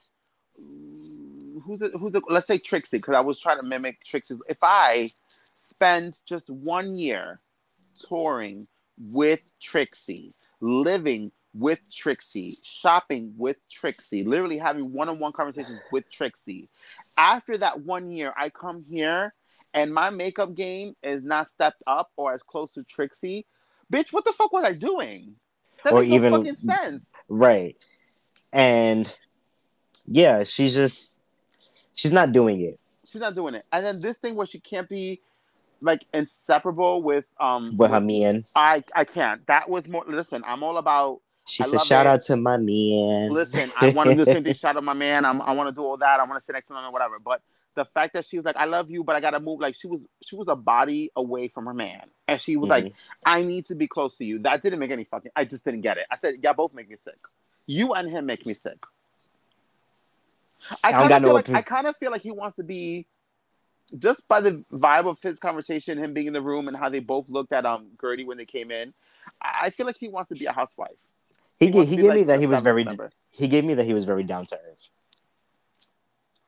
who's 0.57 1.81
it? 1.81 1.93
Who's 1.97 2.13
it? 2.15 2.23
Let's 2.29 2.47
say 2.47 2.57
Trixie, 2.57 2.97
because 2.97 3.15
I 3.15 3.21
was 3.21 3.39
trying 3.39 3.57
to 3.57 3.63
mimic 3.63 4.03
Trixie's. 4.05 4.43
If 4.49 4.57
I 4.61 5.09
spend 5.81 6.13
just 6.27 6.47
one 6.47 6.95
year 6.95 7.39
touring 8.07 8.67
with 8.99 9.41
Trixie, 9.59 10.31
living 10.59 11.31
with 11.55 11.79
Trixie, 11.91 12.53
shopping 12.63 13.33
with 13.35 13.57
Trixie, 13.69 14.23
literally 14.23 14.59
having 14.59 14.93
one-on-one 14.93 15.31
conversations 15.31 15.79
with 15.91 16.09
Trixie. 16.11 16.69
After 17.17 17.57
that 17.57 17.81
one 17.81 18.11
year, 18.11 18.31
I 18.37 18.49
come 18.49 18.85
here 18.91 19.33
and 19.73 19.91
my 19.91 20.11
makeup 20.11 20.53
game 20.53 20.95
is 21.01 21.23
not 21.23 21.49
stepped 21.49 21.81
up 21.87 22.11
or 22.15 22.35
as 22.35 22.43
close 22.43 22.75
to 22.75 22.83
Trixie, 22.83 23.47
bitch, 23.91 24.13
what 24.13 24.23
the 24.23 24.31
fuck 24.31 24.53
was 24.53 24.63
I 24.63 24.73
doing? 24.73 25.35
That 25.83 25.93
Or 25.93 26.01
makes 26.01 26.11
no 26.11 26.15
even- 26.15 26.31
fucking 26.33 26.55
sense. 26.57 27.11
Right. 27.27 27.75
And 28.53 29.13
yeah, 30.05 30.43
she's 30.43 30.75
just 30.75 31.19
she's 31.95 32.13
not 32.13 32.31
doing 32.33 32.61
it 32.61 32.77
She's 33.03 33.19
not 33.19 33.35
doing 33.35 33.55
it. 33.55 33.65
And 33.73 33.85
then 33.85 33.99
this 33.99 34.17
thing 34.17 34.35
where 34.35 34.47
she 34.47 34.59
can't 34.59 34.87
be 34.87 35.19
like 35.81 36.05
inseparable 36.13 37.01
with 37.01 37.25
um 37.39 37.75
with 37.75 37.91
her 37.91 38.01
man. 38.01 38.43
I 38.55 38.83
I 38.95 39.03
can't. 39.03 39.45
That 39.47 39.69
was 39.69 39.87
more 39.87 40.03
listen, 40.07 40.43
I'm 40.45 40.63
all 40.63 40.77
about 40.77 41.21
She 41.47 41.63
I 41.63 41.67
said, 41.67 41.81
"Shout 41.81 42.05
it. 42.05 42.09
out 42.09 42.21
to 42.23 42.37
my 42.37 42.57
man." 42.57 43.31
listen, 43.31 43.71
I 43.79 43.89
want 43.89 44.09
to 44.09 44.15
do 44.15 44.25
the 44.25 44.31
same 44.31 44.43
thing, 44.43 44.53
shout 44.55 44.77
out 44.77 44.83
my 44.83 44.93
man. 44.93 45.25
I'm, 45.25 45.41
I 45.41 45.51
want 45.53 45.69
to 45.69 45.75
do 45.75 45.83
all 45.83 45.97
that. 45.97 46.19
I 46.19 46.23
want 46.23 46.39
to 46.39 46.45
sit 46.45 46.53
next 46.53 46.67
to 46.67 46.73
him 46.73 46.85
or 46.85 46.91
whatever. 46.91 47.15
But 47.23 47.41
the 47.73 47.85
fact 47.85 48.13
that 48.13 48.25
she 48.25 48.37
was 48.37 48.45
like, 48.45 48.57
I 48.57 48.65
love 48.65 48.89
you, 48.89 49.03
but 49.03 49.15
I 49.15 49.21
gotta 49.21 49.39
move, 49.39 49.59
like 49.59 49.75
she 49.75 49.87
was 49.87 50.01
she 50.23 50.35
was 50.35 50.47
a 50.47 50.55
body 50.55 51.11
away 51.15 51.47
from 51.47 51.65
her 51.65 51.73
man. 51.73 52.03
And 52.27 52.39
she 52.39 52.57
was 52.57 52.69
like, 52.69 52.93
I 53.25 53.43
need 53.43 53.65
to 53.67 53.75
be 53.75 53.87
close 53.87 54.17
to 54.17 54.25
you. 54.25 54.39
That 54.39 54.61
didn't 54.61 54.79
make 54.79 54.91
any 54.91 55.03
fucking 55.03 55.31
I 55.35 55.45
just 55.45 55.65
didn't 55.65 55.81
get 55.81 55.97
it. 55.97 56.05
I 56.11 56.17
said, 56.17 56.35
Y'all 56.43 56.53
both 56.53 56.73
make 56.73 56.89
me 56.89 56.95
sick. 56.97 57.15
You 57.65 57.93
and 57.93 58.09
him 58.09 58.25
make 58.25 58.45
me 58.45 58.53
sick. 58.53 58.77
I 60.83 60.89
I 60.89 60.91
kind 60.91 61.11
of 61.11 61.21
no 61.21 61.27
feel 61.27 61.33
like 61.33 61.45
opin- 61.45 61.55
I 61.55 61.61
kind 61.61 61.87
of 61.87 61.97
feel 61.97 62.11
like 62.11 62.21
he 62.21 62.31
wants 62.31 62.55
to 62.57 62.63
be 62.63 63.05
just 63.97 64.27
by 64.27 64.41
the 64.41 64.51
vibe 64.71 65.05
of 65.07 65.21
his 65.21 65.39
conversation, 65.39 65.97
him 65.97 66.13
being 66.13 66.27
in 66.27 66.33
the 66.33 66.41
room 66.41 66.67
and 66.67 66.77
how 66.77 66.89
they 66.89 66.99
both 66.99 67.29
looked 67.29 67.51
at 67.53 67.65
um 67.65 67.87
Guerdy 67.97 68.25
when 68.25 68.37
they 68.37 68.45
came 68.45 68.71
in. 68.71 68.93
I 69.41 69.49
I 69.63 69.69
feel 69.71 69.85
like 69.85 69.97
he 69.97 70.07
wants 70.07 70.29
to 70.29 70.35
be 70.35 70.45
a 70.45 70.51
housewife. 70.51 70.97
he 71.59 71.71
he, 71.71 71.85
he 71.85 71.95
gave 71.97 72.05
like 72.05 72.15
me 72.17 72.23
that 72.23 72.39
he 72.39 72.47
was 72.47 72.61
very 72.61 72.83
member. 72.83 73.11
he 73.29 73.47
gave 73.47 73.63
me 73.65 73.73
that 73.75 73.85
he 73.85 73.93
was 73.93 74.05
very 74.05 74.23
down 74.23 74.45
to 74.47 74.55
earth. 74.55 74.89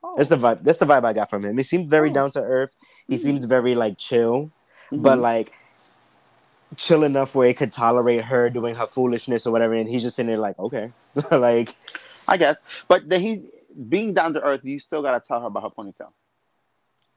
Oh. 0.02 0.14
That's 0.16 0.28
the 0.30 0.36
vibe. 0.36 0.60
That's 0.62 0.78
the 0.78 0.86
vibe 0.86 1.04
I 1.04 1.12
got 1.12 1.30
from 1.30 1.44
him. 1.44 1.56
He 1.56 1.62
seemed 1.62 1.88
very 1.88 2.10
Oh. 2.10 2.12
down 2.12 2.30
to 2.32 2.40
earth. 2.40 2.72
He 3.08 3.14
Mhm. 3.16 3.18
seems 3.18 3.44
very 3.46 3.74
like 3.74 3.96
chill, 3.98 4.50
but 4.92 5.18
Mhm. 5.18 5.20
like 5.22 5.52
chill 6.76 7.04
enough 7.04 7.34
where 7.34 7.46
he 7.48 7.54
could 7.54 7.72
tolerate 7.72 8.24
her 8.24 8.50
doing 8.50 8.74
her 8.74 8.86
foolishness 8.86 9.46
or 9.46 9.52
whatever, 9.52 9.74
and 9.74 9.88
he's 9.88 10.02
just 10.02 10.16
sitting 10.16 10.28
there 10.28 10.38
like, 10.38 10.58
okay, 10.58 10.92
like 11.30 11.74
I 12.28 12.36
guess. 12.36 12.84
But 12.88 13.08
then 13.08 13.20
he 13.20 13.42
being 13.88 14.12
down 14.14 14.34
to 14.34 14.42
earth, 14.42 14.60
you 14.64 14.78
still 14.80 15.02
gotta 15.02 15.20
tell 15.20 15.40
her 15.40 15.46
about 15.46 15.62
her 15.64 15.70
ponytail. 15.70 16.12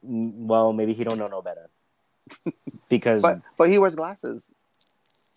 Well, 0.02 0.74
maybe 0.74 0.94
he 0.94 1.04
don't 1.04 1.18
know 1.20 1.28
no 1.28 1.42
better 1.42 1.70
because 2.90 3.22
But 3.22 3.42
but 3.58 3.70
he 3.70 3.78
wears 3.80 3.96
glasses. 3.96 4.44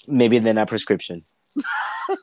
maybe 0.06 0.38
they're 0.38 0.54
not 0.54 0.68
prescription. 0.68 1.24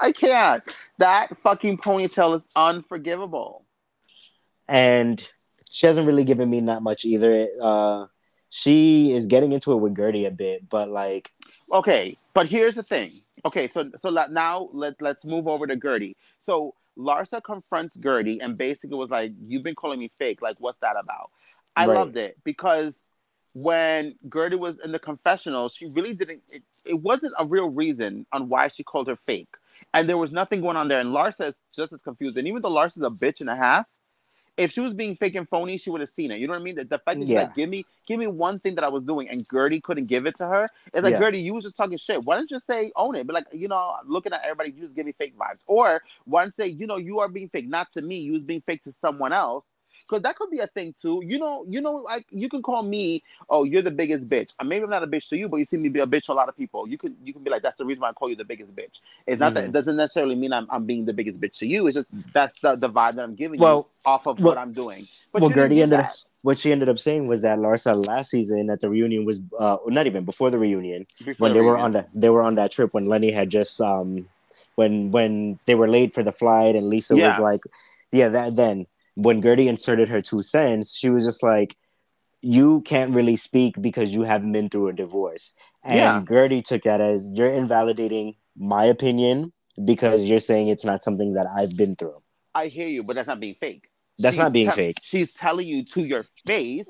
I 0.00 0.12
can't. 0.12 0.62
That 0.98 1.36
fucking 1.38 1.78
ponytail 1.78 2.36
is 2.36 2.52
unforgivable. 2.54 3.64
and 4.68 5.26
she 5.70 5.86
hasn't 5.86 6.06
really 6.06 6.24
given 6.24 6.48
me 6.50 6.60
not 6.60 6.82
much 6.82 7.04
either. 7.04 7.48
Uh, 7.60 8.06
she 8.50 9.12
is 9.12 9.26
getting 9.26 9.52
into 9.52 9.72
it 9.72 9.76
with 9.76 9.94
Guerdy 9.94 10.26
a 10.26 10.30
bit, 10.30 10.68
but 10.68 10.88
like, 10.88 11.30
Okay, 11.72 12.14
but 12.34 12.46
here's 12.46 12.74
the 12.76 12.82
thing. 12.82 13.10
Okay, 13.44 13.68
so 13.74 13.90
so 13.98 14.10
now 14.30 14.68
let 14.72 15.00
let's 15.02 15.24
move 15.24 15.46
over 15.48 15.66
to 15.66 15.76
Guerdy. 15.76 16.14
So 16.46 16.74
Larsa 16.98 17.42
confronts 17.42 17.96
Guerdy 17.96 18.38
and 18.42 18.56
basically 18.56 18.96
was 18.96 19.10
like, 19.10 19.32
"You've 19.42 19.62
been 19.62 19.74
calling 19.74 19.98
me 19.98 20.10
fake. 20.18 20.42
Like, 20.42 20.56
what's 20.58 20.78
that 20.78 20.96
about?" 21.02 21.30
I 21.76 21.86
Right. 21.86 21.94
loved 21.94 22.16
it 22.16 22.36
because 22.44 23.00
when 23.54 24.14
Guerdy 24.28 24.58
was 24.58 24.78
in 24.84 24.92
the 24.92 24.98
confessional, 24.98 25.68
she 25.68 25.86
really 25.94 26.14
didn't. 26.14 26.42
It, 26.50 26.62
it 26.86 26.94
wasn't 26.94 27.32
a 27.38 27.46
real 27.46 27.68
reason 27.70 28.26
on 28.32 28.48
why 28.48 28.68
she 28.68 28.82
called 28.82 29.08
her 29.08 29.16
fake, 29.16 29.54
and 29.94 30.08
there 30.08 30.18
was 30.18 30.32
nothing 30.32 30.60
going 30.60 30.76
on 30.76 30.88
there. 30.88 31.00
And 31.00 31.10
Larsa 31.10 31.48
is 31.48 31.60
just 31.74 31.92
as 31.92 32.02
confused. 32.02 32.36
And 32.36 32.46
even 32.48 32.62
though 32.62 32.70
Larsa's 32.70 33.02
a 33.02 33.10
bitch 33.10 33.40
and 33.40 33.48
a 33.48 33.56
half, 33.56 33.86
if 34.58 34.72
she 34.72 34.80
was 34.80 34.92
being 34.92 35.14
fake 35.14 35.36
and 35.36 35.48
phony, 35.48 35.78
she 35.78 35.88
would 35.88 36.00
have 36.00 36.10
seen 36.10 36.30
it. 36.32 36.40
You 36.40 36.48
know 36.48 36.52
what 36.54 36.60
I 36.60 36.64
mean? 36.64 36.74
The, 36.74 36.84
the 36.84 36.98
fact 36.98 37.20
that 37.20 37.28
Yeah. 37.28 37.42
like, 37.42 37.54
give 37.54 37.70
me, 37.70 37.84
give 38.06 38.18
me 38.18 38.26
one 38.26 38.58
thing 38.58 38.74
that 38.74 38.84
I 38.84 38.88
was 38.88 39.04
doing, 39.04 39.28
and 39.28 39.40
Guerdy 39.46 39.80
couldn't 39.82 40.08
give 40.08 40.26
it 40.26 40.36
to 40.38 40.46
her. 40.46 40.64
It's 40.92 41.02
like, 41.02 41.12
Yeah. 41.12 41.20
Guerdy, 41.20 41.42
you 41.42 41.54
was 41.54 41.62
just 41.62 41.76
talking 41.76 41.96
shit. 41.96 42.24
Why 42.24 42.34
don't 42.34 42.50
you 42.50 42.60
say 42.66 42.90
own 42.96 43.14
it? 43.14 43.26
But 43.26 43.34
like, 43.34 43.46
you 43.52 43.68
know, 43.68 43.94
looking 44.04 44.32
at 44.32 44.42
everybody, 44.42 44.72
you 44.72 44.82
just 44.82 44.96
give 44.96 45.06
me 45.06 45.12
fake 45.12 45.38
vibes. 45.38 45.62
Or 45.68 46.02
why 46.24 46.42
don't 46.42 46.54
you 46.58 46.64
say, 46.64 46.70
you 46.70 46.86
know, 46.86 46.96
you 46.96 47.20
are 47.20 47.28
being 47.28 47.48
fake, 47.48 47.68
not 47.68 47.92
to 47.92 48.02
me. 48.02 48.16
You 48.18 48.32
was 48.32 48.44
being 48.44 48.60
fake 48.62 48.82
to 48.82 48.92
someone 49.00 49.32
else. 49.32 49.64
Because 50.02 50.22
that 50.22 50.36
could 50.36 50.50
be 50.50 50.58
a 50.60 50.66
thing 50.66 50.94
too. 51.00 51.22
You 51.24 51.38
know, 51.38 51.64
you 51.68 51.80
know, 51.80 51.96
like 51.96 52.26
you 52.30 52.48
can 52.48 52.62
call 52.62 52.82
me, 52.82 53.22
oh, 53.50 53.64
you're 53.64 53.82
the 53.82 53.90
biggest 53.90 54.26
bitch. 54.28 54.50
Maybe 54.64 54.84
I'm 54.84 54.90
not 54.90 55.02
a 55.02 55.06
bitch 55.06 55.28
to 55.30 55.36
you, 55.36 55.48
but 55.48 55.56
you 55.56 55.64
see 55.64 55.76
me 55.76 55.88
be 55.88 56.00
a 56.00 56.06
bitch 56.06 56.24
to 56.24 56.32
a 56.32 56.34
lot 56.34 56.48
of 56.48 56.56
people. 56.56 56.88
You 56.88 56.98
can 56.98 57.16
you 57.24 57.32
can 57.32 57.42
be 57.42 57.50
like, 57.50 57.62
that's 57.62 57.78
the 57.78 57.84
reason 57.84 58.00
why 58.02 58.10
I 58.10 58.12
call 58.12 58.28
you 58.30 58.36
the 58.36 58.44
biggest 58.44 58.74
bitch. 58.74 59.00
It's 59.26 59.38
not 59.40 59.54
that 59.54 59.64
Mhm. 59.64 59.68
it 59.68 59.72
doesn't 59.72 59.96
necessarily 59.96 60.34
mean 60.34 60.52
I'm, 60.52 60.66
I'm 60.70 60.84
being 60.84 61.04
the 61.04 61.12
biggest 61.12 61.40
bitch 61.40 61.54
to 61.58 61.66
you. 61.66 61.86
It's 61.86 61.96
just 61.96 62.32
that's 62.32 62.58
the, 62.60 62.74
the 62.76 62.88
vibe 62.88 63.14
that 63.14 63.22
I'm 63.24 63.32
giving 63.32 63.60
Well, 63.60 63.88
you 64.04 64.10
off 64.10 64.26
of 64.26 64.38
well- 64.38 64.52
what 64.54 64.58
I'm 64.58 64.72
doing. 64.72 65.06
But 65.32 65.42
well, 65.42 65.50
Guerdy 65.50 65.82
ended 65.82 66.00
up. 66.00 66.10
What 66.42 66.56
she 66.58 66.70
ended 66.70 66.88
up 66.88 67.00
saying 67.00 67.26
was 67.26 67.42
that 67.42 67.58
Larsa 67.58 68.06
last 68.06 68.30
season 68.30 68.70
at 68.70 68.80
the 68.80 68.88
reunion 68.88 69.24
was, 69.24 69.40
uh, 69.58 69.78
not 69.86 70.06
even 70.06 70.24
before 70.24 70.50
the 70.50 70.58
reunion, 70.58 71.04
before 71.18 71.34
when 71.48 71.52
the 71.52 71.58
they 71.58 71.60
were 71.64 71.76
on 71.76 71.90
that 71.92 72.08
they 72.14 72.30
were 72.30 72.42
on 72.42 72.54
that 72.54 72.70
trip 72.70 72.94
when 72.94 73.06
Lenny 73.08 73.32
had 73.32 73.50
just 73.50 73.80
um 73.80 74.28
when 74.76 75.10
when 75.10 75.58
they 75.66 75.74
were 75.74 75.88
late 75.88 76.14
for 76.14 76.22
the 76.22 76.30
flight 76.32 76.76
and 76.76 76.88
Lisa 76.88 77.16
was 77.16 77.38
like 77.40 77.60
yeah 78.12 78.28
that 78.28 78.54
then 78.54 78.86
when 79.26 79.42
Guerdy 79.42 79.66
inserted 79.66 80.08
her 80.08 80.20
two 80.20 80.42
cents 80.42 80.94
she 80.96 81.10
was 81.10 81.24
just 81.24 81.42
like 81.42 81.76
you 82.40 82.80
can't 82.82 83.12
really 83.14 83.34
speak 83.36 83.74
because 83.80 84.14
you 84.14 84.22
haven't 84.22 84.52
been 84.52 84.68
through 84.68 84.88
a 84.88 84.92
divorce 84.92 85.52
and 85.84 85.96
Yeah. 85.98 86.22
Guerdy 86.24 86.62
took 86.64 86.82
that 86.84 87.00
as 87.00 87.28
you're 87.32 87.48
invalidating 87.62 88.36
my 88.56 88.84
opinion 88.84 89.52
because 89.84 90.28
you're 90.28 90.40
saying 90.50 90.68
it's 90.68 90.84
not 90.84 91.02
something 91.02 91.34
that 91.34 91.46
I've 91.46 91.76
been 91.76 91.94
through 91.96 92.18
I 92.54 92.66
hear 92.68 92.88
you, 92.88 93.02
but 93.04 93.14
that's 93.16 93.28
not 93.28 93.38
being 93.40 93.54
fake. 93.54 93.84
That's 94.18 94.36
not 94.36 94.52
being 94.52 94.68
te- 94.70 94.74
fake. 94.74 94.96
She's 95.02 95.32
telling 95.32 95.68
you 95.68 95.84
to 95.94 96.00
your 96.02 96.22
face. 96.44 96.88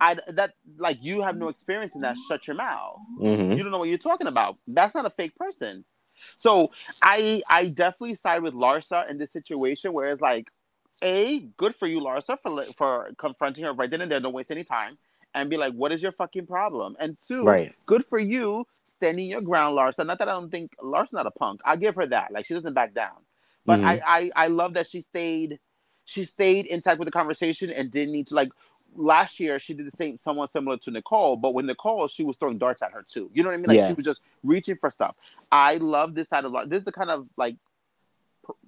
I 0.00 0.16
that 0.28 0.50
like 0.78 0.98
you 1.00 1.22
have 1.22 1.36
no 1.36 1.48
experience 1.48 1.94
in 1.96 2.02
that. 2.02 2.16
Shut 2.28 2.46
your 2.46 2.54
mouth. 2.54 2.98
Mhm. 3.20 3.56
You 3.56 3.62
don't 3.64 3.72
know 3.72 3.78
what 3.78 3.88
you're 3.88 3.98
talking 3.98 4.28
about. 4.28 4.54
That's 4.68 4.94
not 4.94 5.04
a 5.06 5.10
fake 5.10 5.34
person. 5.34 5.84
So 6.38 6.70
I 7.02 7.42
I 7.50 7.66
definitely 7.66 8.14
side 8.14 8.42
with 8.42 8.54
Larsa 8.54 9.10
in 9.10 9.18
this 9.18 9.32
situation 9.32 9.92
where 9.92 10.12
it's 10.12 10.22
like, 10.22 10.46
a 11.02 11.40
good 11.56 11.74
for 11.76 11.86
you, 11.86 12.00
Larsa, 12.00 12.38
for 12.40 12.64
for 12.76 13.10
confronting 13.18 13.64
her 13.64 13.72
right 13.72 13.90
then 13.90 14.00
and 14.00 14.10
there. 14.10 14.20
Don't 14.20 14.32
waste 14.34 14.50
any 14.50 14.64
time 14.64 14.94
and 15.34 15.50
be 15.50 15.56
like, 15.56 15.74
what 15.74 15.92
is 15.92 16.02
your 16.02 16.12
fucking 16.12 16.46
problem? 16.46 16.96
And 17.00 17.16
two, 17.26 17.44
Right. 17.44 17.72
good 17.86 18.06
for 18.06 18.18
you 18.18 18.66
standing 18.96 19.26
your 19.26 19.42
ground, 19.42 19.78
Larsa. 19.78 20.06
Not 20.06 20.18
that 20.18 20.28
I 20.28 20.32
don't 20.32 20.50
think 20.50 20.72
Larsa's 20.82 21.12
not 21.12 21.26
a 21.26 21.30
punk. 21.32 21.60
I 21.64 21.76
give 21.76 21.96
her 21.96 22.06
that. 22.06 22.32
Like 22.32 22.46
she 22.46 22.54
doesn't 22.54 22.74
back 22.74 22.94
down. 22.94 23.16
But 23.66 23.80
Mhm. 23.80 23.84
I, 23.84 24.00
I 24.06 24.44
I 24.44 24.46
love 24.48 24.74
that 24.74 24.88
she 24.88 25.02
stayed 25.02 25.60
she 26.04 26.24
stayed 26.24 26.66
intact 26.66 26.98
with 26.98 27.06
the 27.06 27.12
conversation 27.12 27.70
and 27.70 27.90
didn't 27.90 28.12
need 28.12 28.28
to 28.28 28.34
like 28.34 28.50
last 28.96 29.38
year 29.40 29.60
she 29.60 29.74
did 29.74 29.86
the 29.86 29.96
same 29.96 30.18
somewhat 30.18 30.50
similar 30.52 30.76
to 30.78 30.90
Nicole, 30.90 31.36
but 31.36 31.54
with 31.54 31.66
Nicole, 31.66 32.08
she 32.08 32.24
was 32.24 32.36
throwing 32.36 32.58
darts 32.58 32.82
at 32.82 32.92
her 32.92 33.02
too. 33.02 33.30
You 33.34 33.42
know 33.44 33.50
what 33.50 33.54
I 33.54 33.58
mean? 33.58 33.68
Like 33.68 33.78
Yeah. 33.78 33.88
she 33.88 33.94
was 33.94 34.04
just 34.04 34.22
reaching 34.42 34.76
for 34.76 34.90
stuff. 34.90 35.16
I 35.52 35.76
love 35.76 36.14
this 36.14 36.28
side 36.28 36.44
of 36.46 36.52
Lar- 36.52 36.66
this 36.66 36.80
is 36.80 36.84
the 36.86 36.92
kind 36.92 37.10
of 37.10 37.28
like 37.36 37.56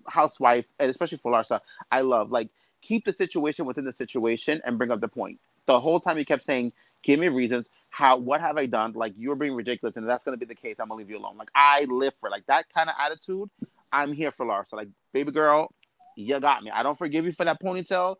housewife, 0.09 0.69
and 0.79 0.91
especially 0.91 1.19
for 1.19 1.33
Larsa, 1.33 1.61
I 1.91 2.01
love 2.03 2.31
like 2.31 2.49
keep 2.83 3.05
the 3.05 3.13
situation 3.13 3.65
within 3.67 3.85
the 3.85 3.93
situation 3.93 4.61
and 4.65 4.79
bring 4.79 4.91
up 4.91 5.01
the 5.01 5.09
point. 5.09 5.39
The 5.67 5.79
whole 5.79 6.01
time 6.01 6.19
you 6.19 6.25
kept 6.25 6.45
saying, 6.45 6.73
"Give 7.03 7.21
me 7.21 7.29
reasons. 7.29 7.67
How? 7.91 8.17
What 8.17 8.41
have 8.41 8.57
I 8.57 8.67
done? 8.67 8.93
Like 8.93 9.15
you're 9.17 9.37
being 9.37 9.55
ridiculous, 9.55 9.97
and 9.97 10.05
if 10.05 10.09
that's 10.09 10.25
gonna 10.25 10.37
be 10.37 10.47
the 10.47 10.55
case. 10.55 10.77
I'm 10.81 10.89
gonna 10.89 10.99
leave 10.99 11.11
you 11.11 11.19
alone." 11.19 11.37
Like 11.37 11.51
I 11.55 11.85
live 11.85 12.15
for 12.21 12.31
like 12.31 12.47
that 12.47 12.67
kind 12.75 12.89
of 12.89 12.95
attitude. 13.01 13.51
I'm 13.93 14.13
here 14.13 14.31
for 14.31 14.47
Larsa. 14.47 14.75
Like 14.75 14.89
baby 15.13 15.31
girl, 15.33 15.73
you 16.17 16.39
got 16.41 16.63
me. 16.63 16.71
I 16.71 16.83
don't 16.83 16.99
forgive 16.99 17.25
you 17.25 17.33
for 17.33 17.45
that 17.45 17.61
ponytail, 17.63 18.17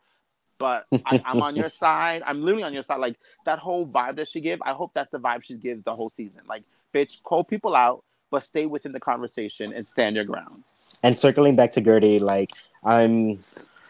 but 0.59 0.87
I, 1.07 1.23
I'm 1.25 1.43
on 1.43 1.57
your 1.57 1.69
side. 1.85 2.23
I'm 2.27 2.43
literally 2.43 2.65
on 2.65 2.75
your 2.75 2.83
side. 2.83 3.01
Like 3.01 3.17
that 3.47 3.59
whole 3.59 3.87
vibe 3.87 4.17
that 4.17 4.29
she 4.29 4.41
gives. 4.41 4.61
I 4.65 4.73
hope 4.73 4.93
that's 4.95 5.11
the 5.11 5.19
vibe 5.19 5.45
she 5.45 5.57
gives 5.57 5.83
the 5.85 5.95
whole 5.95 6.13
season. 6.17 6.43
Like 6.49 6.65
bitch, 6.95 7.23
call 7.23 7.45
people 7.45 7.75
out, 7.75 8.05
but 8.31 8.43
stay 8.43 8.67
within 8.67 8.93
the 8.93 9.01
conversation 9.01 9.73
and 9.73 9.87
stand 9.87 10.17
your 10.17 10.25
ground. 10.25 10.63
And 11.03 11.19
circling 11.19 11.57
back 11.57 11.71
to 11.73 11.83
Guerdy, 11.83 12.21
like 12.21 12.51
I'm 12.85 13.39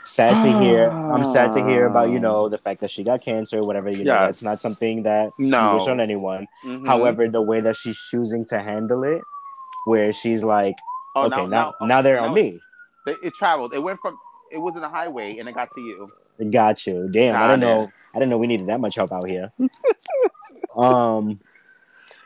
sad 0.05 0.41
to 0.43 0.59
hear. 0.61 0.91
I'm 0.91 1.25
sad 1.25 1.53
to 1.53 1.65
hear 1.65 1.87
about 1.87 2.11
you 2.11 2.19
know 2.19 2.49
the 2.49 2.59
fact 2.59 2.81
that 2.81 2.91
she 2.91 3.05
got 3.05 3.23
cancer, 3.23 3.65
whatever. 3.65 3.91
You 3.91 4.05
know, 4.05 4.15
Yes. 4.15 4.29
that's 4.29 4.43
not 4.43 4.59
something 4.59 5.03
that 5.05 5.31
No. 5.39 5.69
you 5.73 5.75
wish 5.79 5.89
on 5.89 6.01
anyone. 6.01 6.47
Mhm. 6.65 6.87
However, 6.87 7.29
the 7.29 7.43
way 7.43 7.61
that 7.61 7.77
she's 7.77 7.99
choosing 8.11 8.45
to 8.47 8.59
handle 8.61 9.05
it, 9.05 9.23
where 9.85 10.13
she's 10.13 10.43
like, 10.43 10.77
Oh, 11.17 11.27
okay, 11.27 11.47
now 11.47 11.75
now, 11.81 12.03
they're 12.03 12.21
on 12.21 12.33
me. 12.35 12.61
It, 13.07 13.17
it 13.25 13.35
traveled. 13.35 13.75
It 13.75 13.83
went 13.83 13.99
from 14.01 14.17
it 14.53 14.59
was 14.59 14.75
in 14.75 14.81
the 14.81 14.89
highway 14.89 15.39
and 15.39 15.49
it 15.49 15.55
got 15.55 15.71
to 15.75 15.81
you. 15.81 16.11
It 16.39 16.51
got 16.51 16.87
you. 16.87 17.09
Damn, 17.13 17.35
I 17.37 17.39
Got 17.39 17.47
didn't 17.49 17.63
it. 17.63 17.67
know. 17.67 17.93
I 18.15 18.19
didn't 18.19 18.31
know 18.31 18.39
we 18.39 18.47
needed 18.47 18.67
that 18.69 18.81
much 18.81 18.95
help 18.97 19.13
out 19.13 19.29
here. 19.29 19.53
um. 20.77 21.39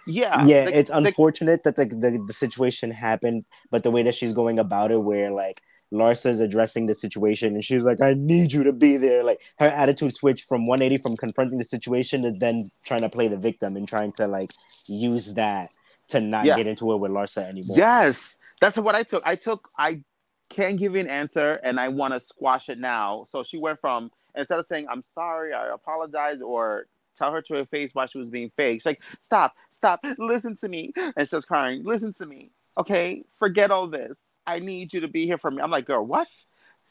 Yeah. 0.06 0.44
yeah, 0.46 0.64
the- 0.66 0.78
it's 0.78 0.90
the- 0.90 0.96
unfortunate 0.98 1.62
that 1.64 1.76
the, 1.76 1.86
the 1.86 2.22
the 2.26 2.32
situation 2.32 2.90
happened, 2.90 3.44
but 3.70 3.82
the 3.82 3.90
way 3.90 4.02
that 4.02 4.14
she's 4.14 4.32
going 4.34 4.58
about 4.58 4.90
it, 4.90 5.02
where 5.02 5.30
like 5.30 5.60
Larsa's 5.92 6.40
addressing 6.40 6.86
the 6.86 6.94
situation, 6.94 7.54
and 7.54 7.62
she's 7.64 7.84
like, 7.84 8.00
"I 8.00 8.14
need 8.14 8.52
you 8.52 8.64
to 8.64 8.72
be 8.72 8.96
there." 8.96 9.22
Like 9.22 9.40
her 9.58 9.68
attitude 9.68 10.14
switched 10.16 10.46
from 10.46 10.66
180 10.66 11.00
from 11.02 11.16
confronting 11.16 11.58
the 11.58 11.64
situation 11.64 12.22
to 12.22 12.32
then 12.32 12.66
trying 12.84 13.02
to 13.02 13.08
play 13.08 13.28
the 13.28 13.38
victim 13.38 13.76
and 13.76 13.86
trying 13.86 14.12
to 14.12 14.26
like 14.26 14.50
use 14.88 15.34
that 15.34 15.68
to 16.08 16.20
not 16.20 16.44
Yeah. 16.44 16.56
get 16.56 16.66
into 16.66 16.92
it 16.92 16.96
with 16.96 17.10
Larsa 17.12 17.48
anymore. 17.48 17.76
Yes, 17.76 18.36
that's 18.60 18.76
what 18.76 18.94
I 18.94 19.02
took. 19.04 19.22
I 19.26 19.36
took. 19.36 19.60
I 19.78 20.02
can't 20.50 20.78
give 20.78 20.94
you 20.94 21.00
an 21.00 21.08
answer, 21.08 21.60
and 21.62 21.78
I 21.80 21.88
want 21.88 22.14
to 22.14 22.20
squash 22.20 22.68
it 22.68 22.78
now. 22.78 23.24
So 23.28 23.42
she 23.44 23.58
went 23.58 23.78
from 23.80 24.10
instead 24.34 24.58
of 24.58 24.66
saying 24.68 24.86
"I'm 24.90 25.04
sorry," 25.14 25.52
I 25.54 25.72
apologize, 25.72 26.40
or 26.44 26.86
tell 27.16 27.32
her 27.32 27.40
to 27.42 27.54
her 27.54 27.64
face 27.64 27.90
why 27.94 28.06
she 28.06 28.18
was 28.18 28.28
being 28.28 28.50
fake. 28.50 28.80
She's 28.80 28.86
like, 28.86 29.02
"Stop, 29.02 29.54
stop, 29.70 30.00
listen 30.18 30.56
to 30.56 30.68
me," 30.68 30.92
and 31.16 31.28
she's 31.28 31.44
crying. 31.44 31.84
Listen 31.84 32.12
to 32.14 32.26
me, 32.26 32.50
okay? 32.78 33.24
Forget 33.38 33.70
all 33.70 33.86
this. 33.86 34.12
I 34.46 34.58
need 34.58 34.92
you 34.92 35.00
to 35.00 35.08
be 35.08 35.26
here 35.26 35.38
for 35.38 35.50
me. 35.50 35.62
I'm 35.62 35.70
like, 35.70 35.86
girl, 35.86 36.04
what? 36.04 36.28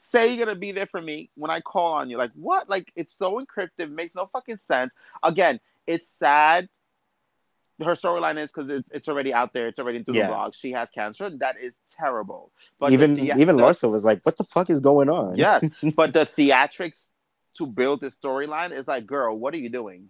Say 0.06 0.34
you're 0.34 0.44
gonna 0.44 0.58
be 0.58 0.72
there 0.72 0.86
for 0.86 1.00
me 1.00 1.30
when 1.36 1.50
I 1.50 1.60
call 1.60 1.94
on 1.94 2.10
you. 2.10 2.18
Like 2.18 2.32
what? 2.34 2.68
Like 2.68 2.92
it's 2.96 3.14
so 3.16 3.40
encrypted, 3.40 3.90
makes 3.90 4.14
no 4.14 4.26
fucking 4.26 4.58
sense. 4.58 4.92
Again, 5.22 5.60
it's 5.86 6.08
sad. 6.18 6.68
Her 7.82 7.94
storyline 7.96 8.38
is 8.38 8.52
because 8.52 8.68
it's, 8.68 8.88
it's 8.92 9.08
already 9.08 9.34
out 9.34 9.52
there. 9.52 9.66
It's 9.66 9.78
already 9.80 10.02
through 10.04 10.14
Yeah. 10.14 10.26
the 10.28 10.32
blog. 10.32 10.54
She 10.54 10.70
has 10.72 10.88
cancer. 10.90 11.28
That 11.30 11.56
is 11.60 11.72
terrible. 11.90 12.52
But 12.78 12.92
even 12.92 13.14
the, 13.16 13.32
even 13.36 13.56
the- 13.56 13.62
Larsa 13.64 13.90
was 13.90 14.04
like, 14.04 14.20
"What 14.24 14.36
the 14.36 14.44
fuck 14.44 14.70
is 14.70 14.78
going 14.80 15.08
on?" 15.08 15.36
Yeah, 15.36 15.58
but 15.96 16.12
the 16.12 16.20
theatrics 16.26 16.92
to 17.54 17.66
build 17.66 18.00
this 18.00 18.14
storyline 18.16 18.72
is 18.72 18.86
like, 18.88 19.06
girl, 19.06 19.36
what 19.36 19.54
are 19.54 19.58
you 19.58 19.68
doing? 19.68 20.08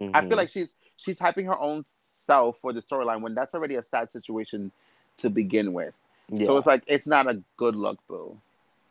I 0.00 0.04
Mhm. 0.22 0.28
feel 0.28 0.36
like 0.36 0.48
she's 0.50 0.68
she's 0.96 1.18
hyping 1.18 1.46
her 1.46 1.58
own 1.58 1.84
self 2.26 2.58
for 2.60 2.72
the 2.72 2.82
storyline 2.82 3.20
when 3.20 3.34
that's 3.34 3.54
already 3.54 3.76
a 3.76 3.82
sad 3.82 4.08
situation 4.08 4.70
to 5.18 5.30
begin 5.30 5.72
with. 5.72 5.94
yeah. 6.28 6.46
So 6.46 6.56
it's 6.56 6.66
like 6.66 6.82
it's 6.86 7.06
not 7.06 7.28
a 7.30 7.42
good 7.56 7.74
look, 7.76 7.98
boo. 8.08 8.38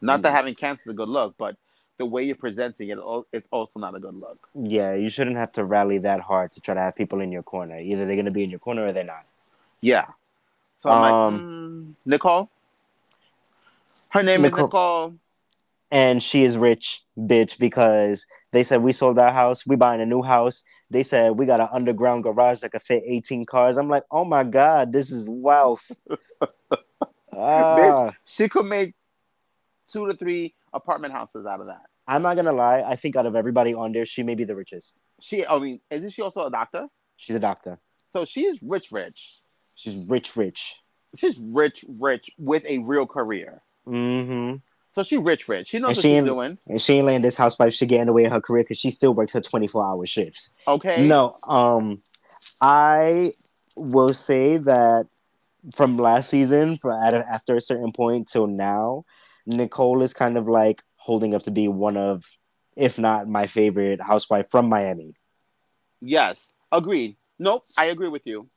Not 0.01 0.21
that 0.21 0.31
Mm. 0.31 0.35
having 0.35 0.55
cancer 0.55 0.89
is 0.89 0.93
a 0.93 0.97
good 0.97 1.09
look, 1.09 1.35
but 1.37 1.55
the 1.97 2.05
way 2.05 2.23
you're 2.23 2.35
presenting 2.35 2.89
it, 2.89 2.99
it's 3.33 3.49
also 3.51 3.79
not 3.79 3.93
a 3.95 3.99
good 3.99 4.15
look. 4.15 4.47
yeah, 4.53 4.93
you 4.93 5.09
shouldn't 5.09 5.35
have 5.35 5.51
to 5.53 5.65
rally 5.65 5.97
that 5.97 6.21
hard 6.21 6.49
to 6.51 6.61
try 6.61 6.73
to 6.73 6.79
have 6.79 6.95
people 6.95 7.19
in 7.19 7.31
your 7.31 7.43
corner. 7.43 7.77
Either 7.77 8.05
they're 8.05 8.15
gonna 8.15 8.31
be 8.31 8.43
in 8.43 8.49
your 8.49 8.59
corner 8.59 8.85
or 8.85 8.91
they're 8.93 9.03
not. 9.03 9.25
Yeah. 9.81 10.05
So 10.77 10.89
I'm 10.89 11.01
Um, 11.01 11.33
like, 11.33 11.41
mm, 11.43 11.95
Nicole. 12.05 12.49
Her 14.11 14.23
name 14.23 14.41
Nicole. 14.43 14.65
is 14.65 14.67
Nicole. 14.67 15.15
And 15.91 16.21
she 16.21 16.43
is 16.43 16.57
rich 16.57 17.01
bitch 17.17 17.57
because 17.59 18.25
they 18.51 18.63
said 18.63 18.81
we 18.81 18.91
sold 18.91 19.17
our 19.19 19.31
house 19.31 19.65
we 19.65 19.75
buying 19.75 20.01
a 20.01 20.05
new 20.05 20.21
house 20.21 20.63
they 20.91 21.03
said 21.03 21.31
we 21.37 21.45
got 21.45 21.59
an 21.59 21.67
underground 21.71 22.23
garage 22.23 22.59
that 22.59 22.71
could 22.71 22.81
fit 22.81 23.03
18 23.05 23.45
cars 23.45 23.77
i'm 23.77 23.89
like 23.89 24.03
oh 24.11 24.25
my 24.25 24.43
god 24.43 24.91
this 24.93 25.11
is 25.11 25.25
wealth 25.29 25.91
Ah, 27.33 28.11
She 28.25 28.49
could 28.49 28.65
make 28.65 28.95
two 29.91 30.07
to 30.07 30.13
three 30.13 30.53
apartment 30.73 31.13
houses 31.13 31.45
out 31.45 31.61
of 31.61 31.67
that. 31.67 31.81
i'm 32.07 32.21
not 32.21 32.35
gonna 32.35 32.51
lie 32.51 32.81
i 32.85 32.95
think 32.95 33.15
out 33.15 33.25
of 33.25 33.35
everybody 33.35 33.73
on 33.73 33.91
there 33.91 34.05
she 34.05 34.23
may 34.23 34.35
be 34.35 34.43
the 34.43 34.55
richest 34.55 35.01
She, 35.19 35.45
I 35.45 35.57
mean, 35.59 35.79
isn't 35.89 36.11
she 36.11 36.21
also 36.21 36.45
a 36.45 36.51
doctor? 36.51 36.87
she's 37.17 37.35
a 37.35 37.39
doctor 37.39 37.79
So 38.11 38.25
she's 38.25 38.61
rich, 38.61 38.91
rich. 38.91 39.39
she's 39.75 39.95
rich 40.07 40.35
rich 40.35 40.75
She's 41.17 41.39
rich, 41.39 41.83
rich 41.99 42.29
with 42.37 42.63
a 42.67 42.77
real 42.87 43.07
career. 43.07 43.63
mm-hmm. 43.87 44.57
So 44.91 45.03
she 45.03 45.17
rich, 45.17 45.47
rich. 45.47 45.69
She 45.69 45.79
knows 45.79 45.89
And 45.89 45.97
what 45.97 46.01
she 46.01 46.15
she's 46.15 46.25
doing. 46.25 46.57
and 46.67 46.81
she 46.81 46.93
ain't 46.95 47.05
letting 47.05 47.21
this 47.21 47.37
housewife 47.37 47.73
shit 47.73 47.89
get 47.89 48.01
in 48.01 48.07
the 48.07 48.13
way 48.13 48.25
of 48.25 48.31
her 48.31 48.41
career 48.41 48.63
because 48.63 48.79
she 48.79 48.89
still 48.89 49.13
works 49.13 49.33
her 49.33 49.41
24 49.41 49.85
hour 49.85 50.05
shifts 50.05 50.57
Okay. 50.67 51.07
No, 51.07 51.37
um, 51.47 51.97
I 52.61 53.31
will 53.75 54.13
say 54.13 54.57
that 54.57 55.05
from 55.75 55.97
last 55.97 56.29
season, 56.29 56.77
for 56.77 56.91
at 57.05 57.13
a, 57.13 57.25
after 57.31 57.55
a 57.55 57.61
certain 57.61 57.91
point 57.91 58.27
till 58.29 58.47
now, 58.47 59.03
Nicole 59.45 60.01
is 60.01 60.13
kind 60.13 60.37
of 60.37 60.47
like 60.47 60.81
holding 60.95 61.33
up 61.35 61.43
to 61.43 61.51
be 61.51 61.67
one 61.67 61.95
of, 61.97 62.23
if 62.75 62.97
not 62.97 63.27
my 63.27 63.45
favorite 63.47 64.01
housewife 64.01 64.49
from 64.49 64.69
Miami. 64.69 65.13
Yes. 66.01 66.55
Agreed. 66.71 67.15
Nope. 67.37 67.63
I 67.77 67.85
agree 67.85 68.09
with 68.09 68.25
you. 68.27 68.47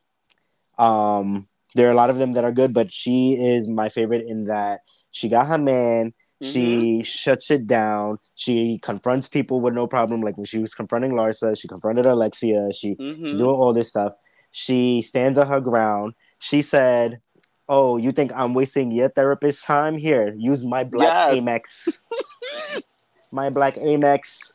Um, 0.79 1.49
there 1.75 1.89
are 1.89 1.93
a 1.93 1.97
lot 1.97 2.11
of 2.11 2.17
them 2.17 2.33
that 2.35 2.45
are 2.45 2.53
good, 2.53 2.75
but 2.75 2.91
she 2.93 3.35
is 3.35 3.69
my 3.69 3.89
favorite 3.89 4.27
in 4.27 4.47
that 4.47 4.81
she 5.11 5.29
got 5.29 5.47
her 5.47 5.59
man. 5.59 6.15
She 6.43 7.03
shuts 7.03 7.51
it 7.51 7.67
down. 7.67 8.19
She 8.37 8.79
confronts 8.83 9.29
people 9.29 9.61
with 9.61 9.75
no 9.75 9.87
problem. 9.87 10.21
Like 10.23 10.37
when 10.37 10.45
she 10.45 10.59
was 10.59 10.75
confronting 10.75 11.13
Larsa, 11.13 11.59
she 11.61 11.69
confronted 11.69 12.07
Alexia. 12.07 12.73
She 12.73 12.95
Mhm. 12.97 13.27
She's 13.27 13.39
doing 13.39 13.55
all 13.55 13.73
this 13.73 13.89
stuff. 13.89 14.15
She 14.51 15.03
stands 15.03 15.39
on 15.39 15.47
her 15.47 15.61
ground. 15.61 16.15
She 16.41 16.61
said, 16.61 17.21
"Oh, 17.69 17.97
you 17.97 18.13
think 18.13 18.33
I'm 18.35 18.55
wasting 18.55 18.91
your 18.91 19.09
therapist's 19.09 19.65
time? 19.65 19.97
Here, 19.97 20.35
use 20.37 20.65
my 20.65 20.85
black 20.85 21.35
Yes. 21.35 21.43
Amex. 21.43 22.83
my 23.33 23.49
black 23.51 23.75
Amex. 23.77 24.55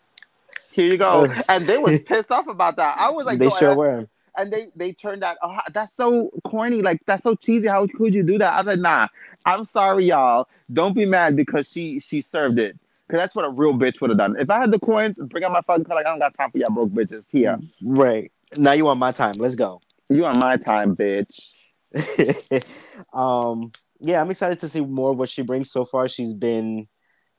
Here 0.72 0.86
you 0.86 0.98
go. 0.98 1.26
And 1.50 1.66
they 1.66 1.78
was 1.78 2.02
pissed 2.04 2.30
off 2.30 2.48
about 2.48 2.76
that. 2.76 2.98
I 3.00 3.10
was 3.10 3.26
like, 3.26 3.40
they 3.40 3.50
sure 3.50 3.76
were. 3.76 4.08
And 4.38 4.52
they 4.52 4.70
they 4.76 4.94
turned 4.94 5.22
that. 5.24 5.38
Oh, 5.42 5.58
that's 5.74 5.96
so 5.96 6.32
corny. 6.46 6.82
Like 6.82 7.02
that's 7.06 7.24
so 7.24 7.36
cheesy. 7.36 7.68
How 7.68 7.88
could 7.88 8.14
you 8.14 8.24
do 8.24 8.38
that? 8.38 8.54
I 8.54 8.58
was 8.58 8.68
like, 8.68 8.80
nah. 8.80 9.08
I'm 9.46 9.66
sorry, 9.66 10.06
y'all. 10.06 10.48
Don't 10.72 10.94
be 10.94 11.06
mad 11.06 11.36
because 11.36 11.70
she 11.70 12.00
she 12.00 12.22
served 12.22 12.60
it. 12.60 12.78
Cause 13.10 13.20
that's 13.20 13.36
what 13.36 13.46
a 13.46 13.50
real 13.50 13.74
bitch 13.74 14.02
would 14.02 14.10
have 14.10 14.18
done. 14.18 14.36
If 14.38 14.50
I 14.50 14.60
had 14.60 14.72
the 14.72 14.80
coins, 14.80 15.16
bring 15.18 15.46
out 15.46 15.54
my 15.54 15.62
fucking 15.62 15.86
car. 15.86 15.96
Like 15.96 16.06
I 16.06 16.10
don't 16.10 16.20
got 16.20 16.38
time 16.38 16.52
for 16.52 16.58
y'all 16.58 16.74
broke 16.74 16.90
bitches. 16.90 17.26
Here, 17.32 17.56
Right 17.86 18.32
now, 18.58 18.74
you 18.74 18.86
want 18.86 19.00
my 19.00 19.12
time? 19.12 19.34
Let's 19.38 19.56
go. 19.56 19.82
you 20.10 20.26
on 20.26 20.38
my 20.40 20.58
time, 20.58 20.96
bitch. 20.96 21.54
um, 23.14 23.72
yeah, 24.02 24.22
I'm 24.22 24.30
excited 24.30 24.60
to 24.60 24.68
see 24.68 24.82
more 24.82 25.12
of 25.12 25.20
what 25.20 25.30
she 25.30 25.42
brings. 25.42 25.72
So 25.72 25.86
far, 25.86 26.10
she's 26.10 26.34
been, 26.34 26.88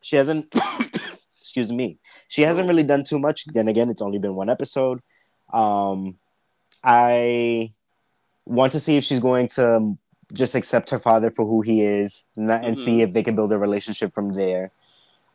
she 0.01 0.17
hasn't. 0.17 0.55
excuse 1.39 1.73
me. 1.73 1.99
She 2.29 2.43
hasn't 2.43 2.69
really 2.69 2.83
done 2.83 3.05
too 3.05 3.19
much. 3.19 3.47
Then 3.47 3.69
again, 3.69 3.89
it's 3.89 4.03
only 4.03 4.19
been 4.19 4.35
one 4.35 4.51
episode. 4.51 5.01
Um, 5.53 6.17
I 6.85 7.73
want 8.47 8.73
to 8.73 8.81
see 8.81 8.97
if 8.97 9.05
she's 9.05 9.21
going 9.21 9.49
to 9.49 9.97
just 10.33 10.55
accept 10.55 10.91
her 10.91 10.99
father 10.99 11.31
for 11.31 11.45
who 11.47 11.63
he 11.63 11.83
is, 11.83 12.27
and 12.37 12.79
see 12.79 12.99
Mhm. 12.99 13.09
if 13.09 13.13
they 13.15 13.23
can 13.23 13.35
build 13.35 13.53
a 13.53 13.59
relationship 13.59 14.13
from 14.13 14.35
there. 14.35 14.71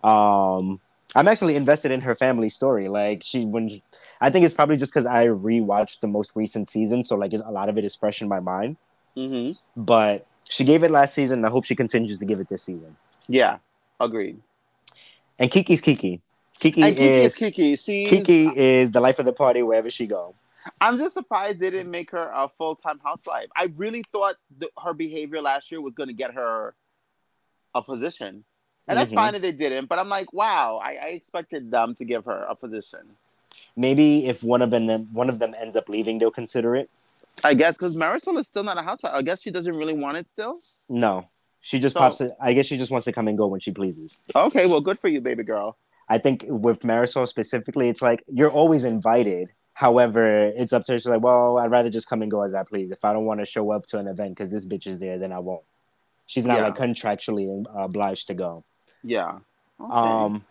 Um, 0.04 0.80
I'm 1.16 1.28
actually 1.28 1.56
invested 1.56 1.92
in 1.92 2.02
her 2.02 2.16
family 2.16 2.50
story. 2.50 2.88
Like 2.88 3.22
she 3.24 3.46
when 3.46 3.70
she- 3.70 3.84
I 4.22 4.30
think 4.30 4.46
it's 4.46 4.54
probably 4.54 4.78
just 4.78 4.92
because 4.94 5.06
I 5.06 5.28
rewatched 5.28 6.00
the 6.00 6.08
most 6.08 6.36
recent 6.36 6.70
season, 6.70 7.04
so 7.04 7.16
like 7.16 7.34
a 7.34 7.52
lot 7.52 7.70
of 7.70 7.78
it 7.78 7.86
is 7.86 7.96
fresh 7.96 8.22
in 8.22 8.28
my 8.28 8.40
mind. 8.40 8.78
Mm-hmm. 9.16 9.52
But 9.82 10.26
she 10.50 10.64
gave 10.64 10.84
it 10.84 10.92
last 10.92 11.14
season. 11.14 11.40
and 11.40 11.46
I 11.46 11.50
hope 11.50 11.66
she 11.66 11.76
continues 11.76 12.20
to 12.20 12.26
give 12.26 12.40
it 12.40 12.48
this 12.50 12.64
season. 12.64 12.96
Yeah, 13.28 13.58
agreed. 14.00 14.42
And 15.40 15.50
Kiki's 15.52 15.82
Kiki. 15.82 16.22
Kiki 16.60 16.82
And 16.82 16.96
Kiki 16.96 17.08
is 17.08 17.34
is 17.34 17.36
Kiki. 17.36 17.76
She's, 17.76 18.10
Kiki 18.10 18.48
is 18.56 18.92
the 18.92 19.00
life 19.00 19.20
of 19.20 19.26
the 19.26 19.34
party 19.34 19.62
wherever 19.64 19.90
she 19.90 20.06
go. 20.08 20.34
I'm 20.82 20.98
just 20.98 21.14
surprised 21.14 21.60
they 21.60 21.70
didn't 21.70 21.92
make 21.92 22.12
her 22.12 22.30
a 22.34 22.50
full 22.58 22.76
time 22.76 23.00
housewife. 23.04 23.48
I 23.56 23.72
really 23.76 24.04
thought 24.12 24.36
th- 24.60 24.72
her 24.84 24.94
behavior 24.94 25.42
last 25.42 25.72
year 25.72 25.82
was 25.82 25.94
going 25.94 26.10
to 26.10 26.14
get 26.16 26.34
her 26.34 26.74
a 27.76 27.82
position. 27.82 28.44
And 28.88 29.00
that's 29.00 29.12
Mhm. 29.12 29.16
fine 29.16 29.36
if 29.36 29.42
they 29.42 29.52
didn't, 29.54 29.88
but 29.88 29.98
I'm 29.98 30.10
like, 30.10 30.34
wow, 30.34 30.80
I, 30.84 30.96
I 30.96 31.06
expected 31.08 31.72
them 31.72 31.96
to 31.96 32.04
give 32.06 32.26
her 32.26 32.44
a 32.50 32.56
position. 32.56 33.00
Maybe 33.78 34.28
if 34.28 34.44
one 34.44 34.62
of 34.62 34.72
them 34.72 34.88
one 35.14 35.30
of 35.30 35.40
them 35.40 35.54
ends 35.60 35.76
up 35.76 35.88
leaving, 35.90 36.18
they'll 36.20 36.32
consider 36.32 36.76
it. 36.76 36.90
I 37.44 37.54
guess 37.54 37.76
because 37.76 37.96
Marisol 37.96 38.38
is 38.40 38.48
still 38.48 38.64
not 38.64 38.78
a 38.78 38.82
housewife. 38.84 39.14
I 39.16 39.22
guess 39.22 39.42
she 39.42 39.52
doesn't 39.52 39.76
really 39.76 39.94
want 39.94 40.18
it 40.18 40.28
still. 40.30 40.60
No, 40.90 41.28
she 41.62 41.80
just 41.80 41.94
So- 41.94 42.00
pops 42.00 42.20
it. 42.22 42.32
I 42.42 42.54
guess 42.54 42.66
she 42.66 42.78
just 42.78 42.92
wants 42.92 43.06
to 43.06 43.12
come 43.14 43.28
and 43.28 43.38
go 43.38 43.48
when 43.48 43.60
she 43.60 43.72
pleases. 43.72 44.22
Okay, 44.36 44.66
well, 44.68 44.82
good 44.82 45.00
for 45.00 45.08
you, 45.08 45.22
baby 45.22 45.44
girl. 45.44 45.78
I 46.10 46.18
think 46.18 46.46
with 46.48 46.82
Marisol 46.82 47.28
specifically, 47.28 47.88
it's 47.90 48.02
like 48.02 48.24
you're 48.28 48.52
always 48.52 48.84
invited. 48.84 49.50
However, 49.74 50.44
it's 50.56 50.72
up 50.74 50.84
to 50.86 50.94
her. 50.94 51.00
She's 51.00 51.08
like, 51.08 51.22
well, 51.22 51.58
I'd 51.58 51.72
rather 51.72 51.90
just 51.90 52.08
come 52.08 52.22
and 52.22 52.30
go 52.30 52.44
as 52.44 52.54
I 52.54 52.64
please. 52.64 52.92
If 52.92 53.04
I 53.04 53.12
don't 53.14 53.26
want 53.26 53.40
to 53.40 53.46
show 53.46 53.72
up 53.72 53.86
to 53.88 53.98
an 53.98 54.08
event 54.08 54.32
because 54.32 54.52
this 54.52 54.66
bitch 54.66 54.86
is 54.88 55.00
there, 55.00 55.18
then 55.18 55.32
I 55.32 55.40
won't. 55.40 55.64
She's 56.28 56.46
not 56.46 56.58
Yeah. 56.58 56.66
like 56.66 56.76
contractually 56.76 57.66
obliged 57.76 58.28
to 58.28 58.34
go. 58.34 58.64
Yeah. 59.04 59.40
Okay. 59.82 59.92
Um, 59.92 60.46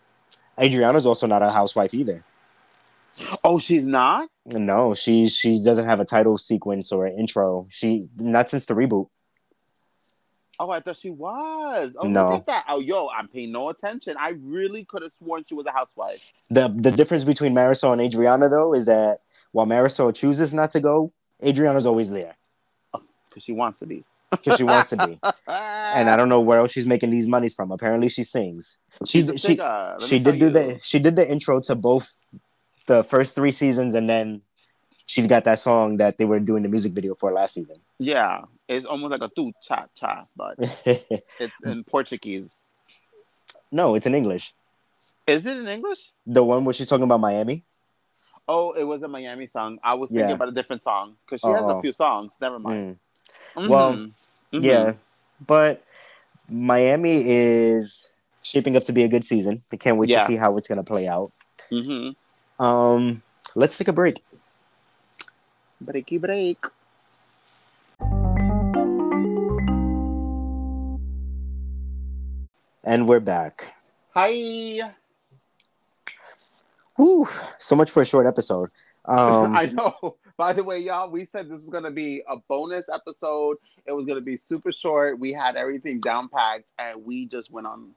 Adriana's 0.59 1.05
also 1.05 1.25
not 1.25 1.41
a 1.41 1.51
housewife 1.51 1.93
either. 1.93 2.23
oh, 3.43 3.59
she's 3.59 3.87
not. 3.87 4.29
No, 4.47 4.93
she 4.93 5.27
she 5.29 5.63
doesn't 5.63 5.85
have 5.85 5.99
a 5.99 6.05
title 6.05 6.37
sequence 6.37 6.91
or 6.91 7.05
an 7.05 7.17
intro. 7.17 7.65
She 7.69 8.07
not 8.17 8.49
since 8.49 8.65
the 8.65 8.73
reboot. 8.73 9.07
Oh, 10.63 10.69
I 10.71 10.79
thought 10.79 10.95
she 10.97 11.09
was. 11.09 11.95
Oh, 11.99 12.07
No. 12.07 12.29
look 12.29 12.39
at 12.41 12.45
that. 12.45 12.65
Oh, 12.69 12.79
yo, 12.79 13.09
I'm 13.09 13.27
paying 13.27 13.51
no 13.51 13.69
attention. 13.69 14.15
I 14.17 14.29
really 14.41 14.85
could 14.85 15.01
have 15.01 15.11
sworn 15.11 15.43
she 15.47 15.55
was 15.55 15.65
a 15.65 15.71
housewife. 15.71 16.31
The 16.49 16.69
the 16.75 16.91
difference 16.91 17.25
between 17.25 17.53
Marisol 17.53 17.91
and 17.93 18.01
Adriana 18.01 18.47
though 18.49 18.73
is 18.73 18.85
that 18.85 19.19
while 19.51 19.65
Marisol 19.65 20.15
chooses 20.15 20.53
not 20.53 20.71
to 20.71 20.79
go, 20.79 21.11
Adriana's 21.43 21.85
always 21.85 22.09
there 22.09 22.35
oh, 22.93 23.01
Because 23.29 23.43
she 23.43 23.51
wants 23.53 23.79
to 23.79 23.85
be. 23.85 24.03
because 24.31 24.57
she 24.57 24.63
wants 24.63 24.89
to 24.89 24.97
be. 25.07 25.19
And 25.97 26.09
I 26.09 26.15
don't 26.15 26.29
know 26.29 26.39
where 26.41 26.59
else 26.59 26.71
she's 26.71 26.87
making 26.87 27.11
these 27.11 27.27
monies 27.27 27.53
from. 27.53 27.71
Apparently, 27.71 28.09
she 28.09 28.23
sings. 28.23 28.77
She 29.05 29.19
she 29.37 29.55
me 29.57 29.63
she 30.07 30.17
did 30.19 30.39
do 30.39 30.45
you. 30.45 30.49
the 30.49 30.79
she 30.81 30.97
did 30.99 31.15
the 31.15 31.29
intro 31.29 31.59
to 31.67 31.75
both 31.75 32.07
the 32.87 33.03
first 33.03 33.35
three 33.35 33.51
seasons, 33.51 33.93
and 33.95 34.09
then 34.09 34.41
she 35.05 35.25
got 35.27 35.43
that 35.43 35.59
song 35.59 35.97
that 35.97 36.17
they 36.17 36.25
were 36.25 36.39
doing 36.39 36.63
the 36.63 36.69
music 36.69 36.93
video 36.93 37.13
for 37.15 37.31
last 37.31 37.53
season. 37.55 37.75
Yeah, 37.99 38.41
it's 38.67 38.85
almost 38.85 39.11
like 39.11 39.21
a 39.21 39.29
tu 39.35 39.51
cha 39.61 39.85
cha, 39.95 40.23
but 40.37 40.55
it's 40.85 41.51
in 41.65 41.83
Portuguese. 41.83 42.49
no, 43.71 43.95
it's 43.95 44.05
in 44.05 44.15
English. 44.15 44.53
Is 45.27 45.45
it 45.45 45.57
in 45.57 45.67
English? 45.67 46.09
The 46.27 46.43
one 46.43 46.65
where 46.65 46.73
she's 46.73 46.87
talking 46.87 47.03
about 47.05 47.19
Miami. 47.19 47.63
Oh, 48.47 48.73
it 48.73 48.83
was 48.83 49.03
a 49.03 49.07
Miami 49.07 49.47
song. 49.47 49.79
I 49.83 49.93
was 49.93 50.09
thinking 50.09 50.27
Yeah. 50.29 50.35
about 50.35 50.49
a 50.49 50.51
different 50.51 50.83
song 50.83 51.15
because 51.25 51.39
she 51.41 51.47
has 51.47 51.63
Oh. 51.63 51.77
a 51.77 51.81
few 51.81 51.93
songs. 51.93 52.33
Never 52.41 52.59
mind. 52.59 52.97
Mm. 53.55 53.67
Well, 53.69 53.93
Mhm. 53.93 54.31
Mhm. 54.53 54.63
Yeah, 54.63 54.93
but 55.47 55.81
Miami 56.49 57.23
is 57.25 58.11
shaping 58.41 58.75
up 58.75 58.83
to 58.83 58.91
be 58.93 59.03
a 59.03 59.07
good 59.07 59.25
season. 59.25 59.59
I 59.71 59.77
can't 59.77 59.97
wait 59.97 60.09
Yeah. 60.09 60.19
to 60.21 60.25
see 60.27 60.35
how 60.35 60.57
it's 60.57 60.67
gonna 60.67 60.83
play 60.83 61.07
out. 61.07 61.31
Mhm. 61.71 62.15
Um, 62.59 63.13
let's 63.55 63.77
take 63.77 63.87
a 63.87 63.93
break. 63.93 64.17
Breaky 65.83 66.19
break. 66.19 66.57
And 72.85 73.07
we're 73.07 73.19
back. 73.19 73.75
Hi. 74.13 74.81
Whew, 76.95 77.27
so 77.57 77.75
much 77.75 77.91
for 77.91 78.01
a 78.01 78.05
short 78.05 78.27
episode. 78.27 78.69
Um, 79.05 79.55
I 79.57 79.65
know. 79.65 80.15
By 80.37 80.53
the 80.53 80.63
way, 80.63 80.79
y'all, 80.79 81.09
we 81.09 81.25
said 81.25 81.49
this 81.49 81.59
was 81.59 81.69
gonna 81.69 81.91
be 81.91 82.23
a 82.29 82.37
bonus 82.37 82.85
episode. 82.91 83.57
It 83.85 83.93
was 83.93 84.05
gonna 84.05 84.21
be 84.21 84.37
super 84.37 84.71
short. 84.71 85.19
We 85.19 85.33
had 85.33 85.55
everything 85.55 85.99
down 85.99 86.29
packed, 86.29 86.69
and 86.79 87.05
we 87.05 87.25
just 87.25 87.51
went 87.51 87.67
on 87.67 87.91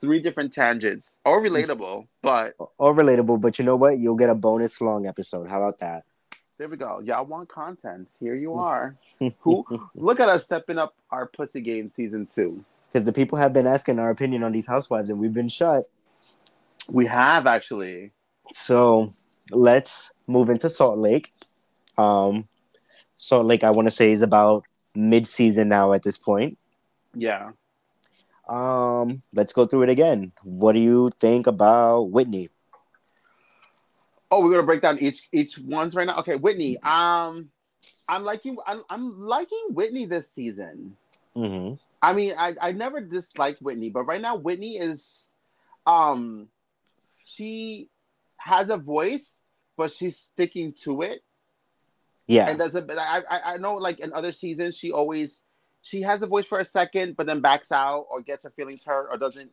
three 0.00 0.20
different 0.20 0.52
tangents. 0.52 1.18
Or 1.24 1.42
relatable, 1.42 2.06
but 2.22 2.54
or 2.78 2.94
relatable, 2.94 3.40
but 3.40 3.58
you 3.58 3.64
know 3.64 3.76
what? 3.76 3.98
You'll 3.98 4.16
get 4.16 4.30
a 4.30 4.34
bonus 4.34 4.80
long 4.80 5.06
episode. 5.06 5.48
How 5.48 5.58
about 5.62 5.78
that? 5.80 6.04
There 6.58 6.68
we 6.68 6.76
go. 6.76 7.00
Y'all 7.00 7.24
want 7.24 7.48
content. 7.48 8.08
Here 8.18 8.34
you 8.34 8.54
are. 8.54 8.96
Who 9.40 9.64
look 9.94 10.20
at 10.20 10.28
us 10.28 10.44
stepping 10.44 10.78
up 10.78 10.94
our 11.10 11.26
pussy 11.26 11.60
game 11.60 11.90
season 11.90 12.26
two. 12.26 12.64
Because 12.92 13.04
the 13.04 13.12
people 13.12 13.36
have 13.38 13.52
been 13.52 13.66
asking 13.66 13.98
our 13.98 14.10
opinion 14.10 14.42
on 14.42 14.52
these 14.52 14.66
housewives, 14.66 15.10
and 15.10 15.20
we've 15.20 15.34
been 15.34 15.48
shut. 15.48 15.84
We 16.88 17.06
have 17.06 17.46
actually. 17.46 18.12
So 18.52 19.12
let's 19.50 20.12
move 20.26 20.50
into 20.50 20.70
Salt 20.70 20.98
Lake. 20.98 21.32
Um, 21.98 22.48
Salt 23.16 23.46
Lake, 23.46 23.64
I 23.64 23.70
want 23.70 23.86
to 23.86 23.90
say, 23.90 24.12
is 24.12 24.22
about 24.22 24.64
mid-season 24.94 25.68
now 25.68 25.92
at 25.92 26.02
this 26.02 26.16
point. 26.16 26.58
Yeah. 27.14 27.50
Um, 28.48 29.22
let's 29.34 29.52
go 29.52 29.66
through 29.66 29.82
it 29.82 29.88
again. 29.88 30.32
What 30.42 30.72
do 30.72 30.78
you 30.78 31.10
think 31.18 31.46
about 31.46 32.10
Whitney? 32.10 32.48
Oh, 34.36 34.44
we're 34.44 34.50
gonna 34.50 34.64
break 34.64 34.82
down 34.82 34.98
each 34.98 35.28
each 35.32 35.58
ones 35.58 35.94
right 35.94 36.06
now. 36.06 36.18
Okay, 36.18 36.36
Whitney. 36.36 36.76
Um, 36.82 37.48
I'm 38.06 38.22
liking 38.22 38.58
I'm, 38.66 38.82
I'm 38.90 39.18
liking 39.18 39.68
Whitney 39.70 40.04
this 40.04 40.30
season. 40.30 40.94
Mm-hmm. 41.34 41.76
I 42.02 42.12
mean, 42.12 42.34
I 42.36 42.54
I 42.60 42.72
never 42.72 43.00
disliked 43.00 43.60
Whitney, 43.60 43.90
but 43.90 44.02
right 44.02 44.20
now 44.20 44.36
Whitney 44.36 44.76
is, 44.76 45.36
um, 45.86 46.48
she 47.24 47.88
has 48.36 48.68
a 48.68 48.76
voice, 48.76 49.40
but 49.74 49.90
she's 49.90 50.18
sticking 50.18 50.74
to 50.82 51.00
it. 51.00 51.22
Yeah, 52.26 52.50
And 52.50 52.58
doesn't. 52.58 52.90
I 52.90 53.22
I 53.30 53.54
I 53.54 53.56
know 53.56 53.76
like 53.76 54.00
in 54.00 54.12
other 54.12 54.32
seasons 54.32 54.76
she 54.76 54.92
always 54.92 55.44
she 55.80 56.02
has 56.02 56.20
a 56.20 56.26
voice 56.26 56.44
for 56.44 56.60
a 56.60 56.64
second, 56.66 57.16
but 57.16 57.26
then 57.26 57.40
backs 57.40 57.72
out 57.72 58.06
or 58.10 58.20
gets 58.20 58.42
her 58.42 58.50
feelings 58.50 58.84
hurt 58.84 59.08
or 59.10 59.16
doesn't 59.16 59.50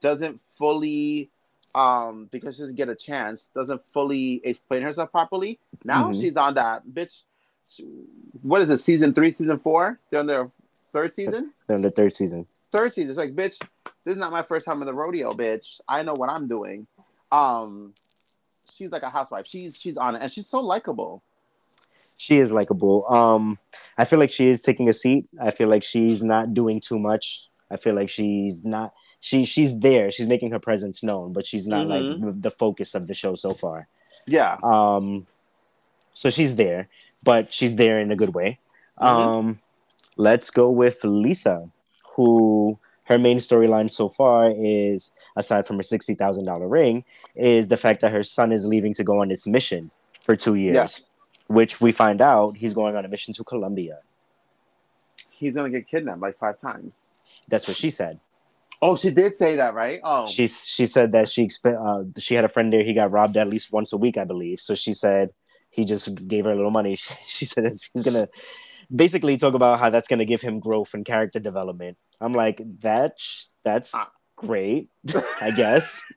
doesn't 0.00 0.40
fully 0.58 1.30
um 1.74 2.28
because 2.30 2.56
she 2.56 2.62
doesn't 2.62 2.76
get 2.76 2.88
a 2.88 2.94
chance 2.94 3.48
doesn't 3.54 3.80
fully 3.80 4.40
explain 4.44 4.82
herself 4.82 5.10
properly. 5.10 5.58
Now 5.84 6.10
Mhm. 6.10 6.20
she's 6.20 6.36
on 6.36 6.54
that 6.54 6.86
bitch. 6.86 7.24
she- 7.68 7.84
What 8.42 8.60
is 8.62 8.68
it? 8.70 8.78
Season 8.78 9.14
three, 9.14 9.32
season 9.32 9.58
four? 9.58 9.98
They're 10.10 10.20
on 10.20 10.26
their 10.26 10.48
third 10.92 11.12
season. 11.12 11.52
They're 11.66 11.76
in 11.76 11.82
the 11.82 11.90
third 11.90 12.14
season. 12.14 12.44
Third 12.70 12.92
season. 12.92 13.08
It's 13.10 13.18
like, 13.18 13.34
bitch, 13.34 13.58
this 14.04 14.12
is 14.12 14.16
not 14.18 14.30
my 14.32 14.42
first 14.42 14.66
time 14.66 14.80
in 14.82 14.86
the 14.86 14.92
rodeo, 14.94 15.32
bitch. 15.32 15.80
I 15.88 16.02
know 16.02 16.12
what 16.14 16.28
I'm 16.28 16.46
doing. 16.46 16.86
Um, 17.32 17.94
she's 18.72 18.90
like 18.90 19.02
a 19.02 19.08
housewife. 19.10 19.46
She's 19.46 19.78
she's 19.78 19.96
on 19.96 20.14
it, 20.14 20.22
and 20.22 20.30
she's 20.30 20.46
so 20.48 20.60
likable. 20.60 21.22
She 22.16 22.38
is 22.38 22.52
likable. 22.52 23.10
Um, 23.12 23.58
I 23.98 24.04
feel 24.04 24.18
like 24.18 24.30
she 24.30 24.48
is 24.48 24.62
taking 24.62 24.88
a 24.88 24.92
seat. 24.92 25.26
I 25.42 25.50
feel 25.50 25.68
like 25.68 25.82
she's 25.82 26.22
not 26.22 26.54
doing 26.54 26.80
too 26.80 26.98
much. 26.98 27.48
I 27.70 27.76
feel 27.76 27.94
like 27.94 28.08
she's 28.08 28.62
not. 28.62 28.92
She 29.24 29.46
she's 29.46 29.78
there. 29.78 30.10
She's 30.10 30.26
making 30.26 30.50
her 30.50 30.58
presence 30.58 31.02
known, 31.02 31.32
but 31.32 31.46
she's 31.46 31.66
not 31.66 31.86
like 31.86 32.02
Mhm. 32.02 32.20
the, 32.24 32.32
the 32.32 32.50
focus 32.50 32.94
of 32.94 33.06
the 33.06 33.14
show 33.14 33.34
so 33.34 33.50
far. 33.62 33.86
Yeah. 34.26 34.58
Um, 34.62 35.26
so 36.12 36.28
she's 36.28 36.56
there, 36.56 36.88
but 37.22 37.50
she's 37.50 37.76
there 37.76 37.98
in 38.00 38.12
a 38.12 38.16
good 38.16 38.34
way. 38.34 38.58
Mhm. 38.98 39.02
Um, 39.06 39.60
let's 40.18 40.50
go 40.50 40.68
with 40.70 41.02
Lisa, 41.04 41.70
who 42.14 42.78
her 43.04 43.16
main 43.18 43.38
storyline 43.38 43.90
so 43.90 44.08
far 44.10 44.52
is, 44.54 45.10
aside 45.36 45.66
from 45.66 45.76
her 45.78 45.82
sixty 45.82 46.12
thousand 46.14 46.44
dollar 46.44 46.68
ring, 46.68 47.02
is 47.34 47.68
the 47.68 47.78
fact 47.78 48.02
that 48.02 48.12
her 48.12 48.24
son 48.24 48.52
is 48.52 48.66
leaving 48.66 48.92
to 48.92 49.04
go 49.04 49.22
on 49.22 49.28
this 49.28 49.46
mission 49.46 49.90
for 50.22 50.36
two 50.36 50.54
years. 50.54 50.74
Yeah. 50.74 50.88
Which 51.56 51.80
we 51.80 51.92
find 51.92 52.20
out 52.20 52.58
he's 52.58 52.74
going 52.74 52.94
on 52.94 53.06
a 53.06 53.08
mission 53.08 53.32
to 53.34 53.42
Colombia. 53.44 54.00
He's 55.30 55.54
gonna 55.54 55.70
get 55.70 55.88
kidnapped 55.88 56.20
like 56.20 56.36
five 56.36 56.60
times. 56.60 57.06
That's 57.48 57.66
what 57.66 57.76
she 57.78 57.88
said. 57.88 58.20
Oh, 58.82 58.96
she 58.96 59.10
did 59.10 59.36
say 59.36 59.56
that, 59.56 59.74
right? 59.74 60.00
Oh, 60.02 60.26
She 60.26 60.46
she 60.46 60.86
said 60.86 61.12
that 61.12 61.28
she 61.28 61.48
uh, 61.64 62.04
she 62.18 62.34
had 62.34 62.44
a 62.44 62.48
friend 62.48 62.72
there. 62.72 62.82
He 62.84 62.92
got 62.94 63.10
robbed 63.10 63.36
at 63.36 63.48
least 63.48 63.72
once 63.72 63.92
a 63.92 63.96
week, 63.96 64.16
I 64.18 64.24
believe. 64.24 64.60
So 64.60 64.74
she 64.74 64.94
said 64.94 65.30
he 65.70 65.84
just 65.84 66.28
gave 66.28 66.44
her 66.44 66.52
a 66.52 66.56
little 66.56 66.70
money. 66.70 66.96
She 67.26 67.44
said 67.44 67.64
that 67.64 67.72
he's 67.92 68.02
gonna 68.02 68.28
basically 68.94 69.36
talk 69.36 69.54
about 69.54 69.78
how 69.80 69.90
that's 69.90 70.08
gonna 70.08 70.24
give 70.24 70.40
him 70.42 70.60
growth 70.60 70.94
and 70.94 71.04
character 71.04 71.38
development. 71.40 71.96
I'm 72.20 72.32
like 72.32 72.60
that's 72.80 73.48
that's 73.62 73.94
Ah. 73.94 74.10
great, 74.36 74.88
I 75.40 75.50
guess. 75.50 76.02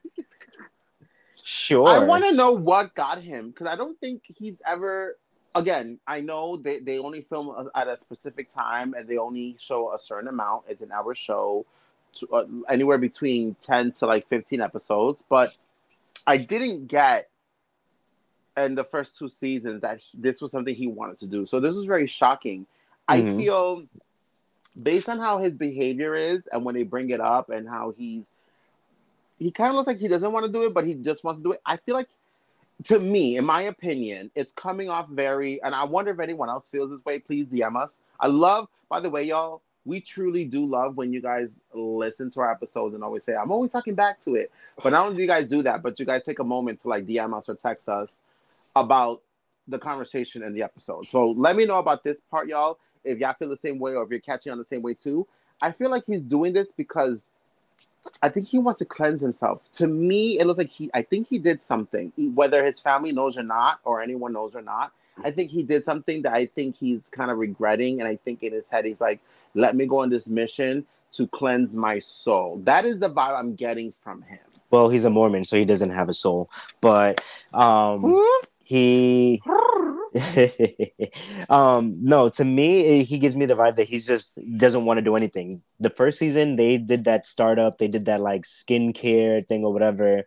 Sure. 1.42 1.88
I 1.88 1.98
want 2.00 2.24
to 2.24 2.32
know 2.32 2.52
what 2.52 2.94
got 2.94 3.22
him 3.22 3.48
because 3.48 3.66
I 3.66 3.74
don't 3.76 3.98
think 4.00 4.24
he's 4.26 4.60
ever. 4.66 5.16
Again, 5.54 5.98
I 6.06 6.20
know 6.20 6.58
they, 6.58 6.78
they 6.80 6.98
only 6.98 7.22
film 7.22 7.70
at 7.74 7.88
a 7.88 7.96
specific 7.96 8.52
time 8.52 8.92
and 8.92 9.08
they 9.08 9.16
only 9.16 9.56
show 9.58 9.94
a 9.94 9.98
certain 9.98 10.28
amount. 10.28 10.64
It's 10.68 10.82
an 10.82 10.92
hour 10.92 11.14
show, 11.14 11.64
uh, 12.32 12.44
anywhere 12.70 12.98
between 12.98 13.54
10 13.60 13.92
to 13.92 14.06
like 14.06 14.28
15 14.28 14.60
episodes, 14.60 15.22
but 15.28 15.56
I 16.26 16.36
didn't 16.36 16.86
get 16.86 17.28
in 18.56 18.74
the 18.74 18.84
first 18.84 19.16
two 19.16 19.28
seasons 19.28 19.82
that 19.82 20.00
this 20.14 20.40
was 20.40 20.52
something 20.52 20.74
he 20.74 20.86
wanted 20.86 21.18
to 21.18 21.26
do. 21.26 21.46
So 21.46 21.60
this 21.60 21.74
was 21.74 21.84
very 21.84 22.06
shocking. 22.06 22.66
Mm-hmm. 23.08 23.28
I 23.28 23.42
feel 23.42 23.82
based 24.80 25.08
on 25.08 25.18
how 25.18 25.38
his 25.38 25.54
behavior 25.54 26.14
is 26.14 26.46
and 26.52 26.64
when 26.64 26.74
they 26.74 26.82
bring 26.82 27.10
it 27.10 27.20
up 27.20 27.50
and 27.50 27.68
how 27.68 27.94
he's 27.96 28.28
he 29.38 29.50
kind 29.50 29.70
of 29.70 29.76
looks 29.76 29.86
like 29.86 29.98
he 29.98 30.08
doesn't 30.08 30.32
want 30.32 30.46
to 30.46 30.52
do 30.52 30.64
it, 30.64 30.74
but 30.74 30.84
he 30.84 30.94
just 30.94 31.22
wants 31.22 31.40
to 31.40 31.44
do 31.44 31.52
it. 31.52 31.60
I 31.64 31.76
feel 31.76 31.94
like 31.94 32.08
to 32.84 32.98
me, 32.98 33.36
in 33.36 33.44
my 33.44 33.62
opinion, 33.62 34.30
it's 34.34 34.52
coming 34.52 34.88
off 34.88 35.08
very, 35.08 35.62
and 35.62 35.74
I 35.74 35.84
wonder 35.84 36.10
if 36.10 36.20
anyone 36.20 36.48
else 36.48 36.68
feels 36.68 36.90
this 36.90 37.04
way. 37.04 37.18
Please 37.18 37.46
DM 37.46 37.80
us. 37.80 38.00
I 38.20 38.28
love, 38.28 38.68
by 38.88 39.00
the 39.00 39.10
way, 39.10 39.24
y'all, 39.24 39.62
we 39.88 40.00
truly 40.02 40.44
do 40.44 40.66
love 40.66 40.98
when 40.98 41.12
you 41.12 41.20
guys 41.20 41.62
listen 41.72 42.28
to 42.30 42.40
our 42.40 42.52
episodes 42.52 42.94
and 42.94 43.02
always 43.02 43.24
say, 43.24 43.34
I'm 43.34 43.50
always 43.50 43.72
talking 43.72 43.94
back 43.94 44.20
to 44.20 44.34
it. 44.34 44.52
But 44.82 44.90
not 44.90 45.06
only 45.06 45.16
do 45.16 45.22
you 45.22 45.28
guys 45.28 45.48
do 45.48 45.62
that, 45.62 45.82
but 45.82 45.98
you 45.98 46.04
guys 46.04 46.22
take 46.24 46.40
a 46.40 46.44
moment 46.44 46.80
to 46.80 46.88
like 46.88 47.06
DM 47.06 47.36
us 47.36 47.48
or 47.48 47.54
text 47.54 47.88
us 47.88 48.22
about 48.76 49.22
the 49.66 49.78
conversation 49.78 50.42
in 50.42 50.52
the 50.52 50.62
episode. 50.62 51.06
So 51.06 51.30
let 51.30 51.56
me 51.56 51.64
know 51.64 51.78
about 51.78 52.04
this 52.04 52.20
part, 52.20 52.48
y'all. 52.48 52.78
If 53.02 53.18
y'all 53.18 53.32
feel 53.32 53.48
the 53.48 53.56
same 53.56 53.78
way 53.78 53.94
or 53.94 54.02
if 54.02 54.10
you're 54.10 54.20
catching 54.20 54.52
on 54.52 54.58
the 54.58 54.64
same 54.64 54.82
way 54.82 54.92
too. 54.92 55.26
I 55.62 55.72
feel 55.72 55.90
like 55.90 56.04
he's 56.06 56.22
doing 56.22 56.52
this 56.52 56.70
because 56.72 57.30
I 58.22 58.28
think 58.28 58.46
he 58.46 58.58
wants 58.58 58.78
to 58.80 58.84
cleanse 58.84 59.22
himself. 59.22 59.72
To 59.72 59.86
me, 59.86 60.38
it 60.38 60.46
looks 60.46 60.58
like 60.58 60.70
he. 60.70 60.90
I 60.92 61.02
think 61.02 61.28
he 61.28 61.38
did 61.38 61.60
something, 61.60 62.12
whether 62.34 62.64
his 62.64 62.78
family 62.78 63.12
knows 63.12 63.38
or 63.38 63.42
not, 63.42 63.80
or 63.84 64.02
anyone 64.02 64.34
knows 64.34 64.54
or 64.54 64.62
not. 64.62 64.92
I 65.24 65.30
think 65.30 65.50
he 65.50 65.62
did 65.62 65.84
something 65.84 66.22
that 66.22 66.32
I 66.32 66.46
think 66.46 66.76
he's 66.76 67.08
kind 67.08 67.30
of 67.30 67.38
regretting, 67.38 68.00
and 68.00 68.08
I 68.08 68.16
think 68.16 68.42
in 68.42 68.52
his 68.52 68.68
head 68.68 68.84
he's 68.84 69.00
like, 69.00 69.20
"Let 69.54 69.76
me 69.76 69.86
go 69.86 70.00
on 70.00 70.10
this 70.10 70.28
mission 70.28 70.86
to 71.12 71.26
cleanse 71.26 71.76
my 71.76 71.98
soul." 71.98 72.60
That 72.64 72.84
is 72.84 72.98
the 72.98 73.10
vibe 73.10 73.38
I'm 73.38 73.54
getting 73.54 73.92
from 73.92 74.22
him. 74.22 74.38
Well, 74.70 74.88
he's 74.90 75.04
a 75.04 75.10
Mormon, 75.10 75.44
so 75.44 75.56
he 75.56 75.64
doesn't 75.64 75.90
have 75.90 76.08
a 76.08 76.12
soul, 76.12 76.50
but 76.80 77.24
um, 77.54 78.20
he 78.64 79.42
um 81.48 81.96
no 82.02 82.28
to 82.28 82.44
me 82.44 83.02
he 83.04 83.18
gives 83.18 83.36
me 83.36 83.46
the 83.46 83.54
vibe 83.54 83.76
that 83.76 83.88
he's 83.88 84.06
just 84.06 84.32
doesn't 84.56 84.84
want 84.84 84.98
to 84.98 85.02
do 85.02 85.16
anything 85.16 85.62
the 85.80 85.90
first 85.90 86.18
season 86.18 86.56
they 86.56 86.76
did 86.76 87.04
that 87.04 87.26
startup 87.26 87.78
they 87.78 87.88
did 87.88 88.04
that 88.06 88.20
like 88.20 88.42
skincare 88.42 89.46
thing 89.46 89.64
or 89.64 89.72
whatever 89.72 90.24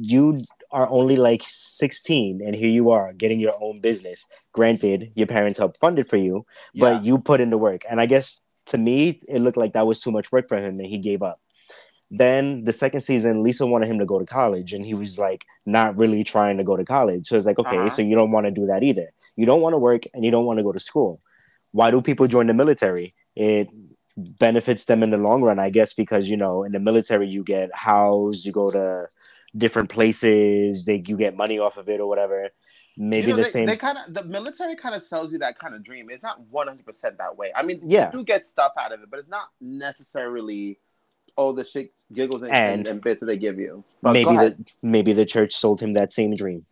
you 0.00 0.42
are 0.72 0.88
only 0.90 1.16
like 1.16 1.42
16 1.44 2.40
and 2.44 2.54
here 2.54 2.68
you 2.68 2.90
are 2.90 3.12
getting 3.12 3.40
your 3.40 3.54
own 3.60 3.80
business 3.80 4.26
granted 4.52 5.12
your 5.14 5.26
parents 5.26 5.58
helped 5.58 5.78
fund 5.78 5.98
it 5.98 6.08
for 6.08 6.16
you 6.16 6.44
yeah. 6.72 6.94
but 6.94 7.04
you 7.04 7.20
put 7.20 7.40
in 7.40 7.50
the 7.50 7.58
work 7.58 7.82
and 7.90 8.00
i 8.00 8.06
guess 8.06 8.40
to 8.66 8.78
me 8.78 9.20
it 9.28 9.40
looked 9.40 9.56
like 9.56 9.72
that 9.72 9.86
was 9.86 10.00
too 10.00 10.10
much 10.10 10.32
work 10.32 10.48
for 10.48 10.56
him 10.56 10.78
and 10.78 10.86
he 10.86 10.98
gave 10.98 11.22
up 11.22 11.40
then 12.14 12.64
the 12.64 12.72
second 12.72 13.00
season, 13.00 13.42
Lisa 13.42 13.66
wanted 13.66 13.90
him 13.90 13.98
to 13.98 14.04
go 14.04 14.18
to 14.18 14.26
college, 14.26 14.74
and 14.74 14.84
he 14.84 14.92
was 14.92 15.18
like 15.18 15.46
not 15.64 15.96
really 15.96 16.22
trying 16.22 16.58
to 16.58 16.64
go 16.64 16.76
to 16.76 16.84
college. 16.84 17.26
So 17.26 17.38
it's 17.38 17.46
like, 17.46 17.58
okay, 17.58 17.78
uh-huh. 17.78 17.88
so 17.88 18.02
you 18.02 18.14
don't 18.14 18.30
want 18.30 18.44
to 18.44 18.52
do 18.52 18.66
that 18.66 18.82
either. 18.82 19.10
You 19.34 19.46
don't 19.46 19.62
want 19.62 19.72
to 19.72 19.78
work, 19.78 20.02
and 20.12 20.22
you 20.22 20.30
don't 20.30 20.44
want 20.44 20.58
to 20.58 20.62
go 20.62 20.72
to 20.72 20.78
school. 20.78 21.22
Why 21.72 21.90
do 21.90 22.02
people 22.02 22.26
join 22.26 22.48
the 22.48 22.54
military? 22.54 23.14
It 23.34 23.68
benefits 24.16 24.84
them 24.84 25.02
in 25.02 25.10
the 25.10 25.16
long 25.16 25.42
run, 25.42 25.58
I 25.58 25.70
guess, 25.70 25.94
because 25.94 26.28
you 26.28 26.36
know, 26.36 26.64
in 26.64 26.72
the 26.72 26.80
military 26.80 27.28
you 27.28 27.42
get 27.42 27.74
housed, 27.74 28.44
you 28.44 28.52
go 28.52 28.70
to 28.70 29.06
different 29.56 29.90
places, 29.90 30.84
they 30.84 31.02
you 31.06 31.16
get 31.16 31.36
money 31.36 31.58
off 31.58 31.76
of 31.76 31.88
it 31.88 32.00
or 32.00 32.08
whatever. 32.08 32.50
Maybe 32.96 33.28
you 33.28 33.30
know, 33.30 33.36
the 33.36 33.42
they, 33.42 33.48
same. 33.48 33.66
They 33.66 33.76
kind 33.76 33.98
of 33.98 34.12
the 34.12 34.24
military 34.24 34.76
kind 34.76 34.94
of 34.94 35.02
sells 35.02 35.32
you 35.32 35.38
that 35.38 35.58
kind 35.58 35.74
of 35.74 35.82
dream. 35.82 36.06
It's 36.10 36.22
not 36.22 36.40
one 36.48 36.66
hundred 36.66 36.84
percent 36.84 37.18
that 37.18 37.36
way. 37.36 37.50
I 37.56 37.62
mean, 37.62 37.80
yeah, 37.82 38.10
you 38.12 38.18
do 38.18 38.24
get 38.24 38.44
stuff 38.44 38.72
out 38.78 38.92
of 38.92 39.00
it, 39.00 39.10
but 39.10 39.18
it's 39.18 39.28
not 39.28 39.48
necessarily 39.60 40.78
all 41.36 41.54
the 41.54 41.64
shit, 41.64 41.92
giggles, 42.12 42.42
and, 42.42 42.52
and, 42.52 42.86
and 42.86 43.02
bits 43.02 43.20
that 43.20 43.26
they 43.26 43.38
give 43.38 43.58
you. 43.58 43.82
But 44.02 44.12
maybe 44.12 44.36
the 44.36 44.56
maybe 44.82 45.14
the 45.14 45.24
church 45.24 45.54
sold 45.54 45.80
him 45.80 45.94
that 45.94 46.12
same 46.12 46.34
dream. 46.34 46.66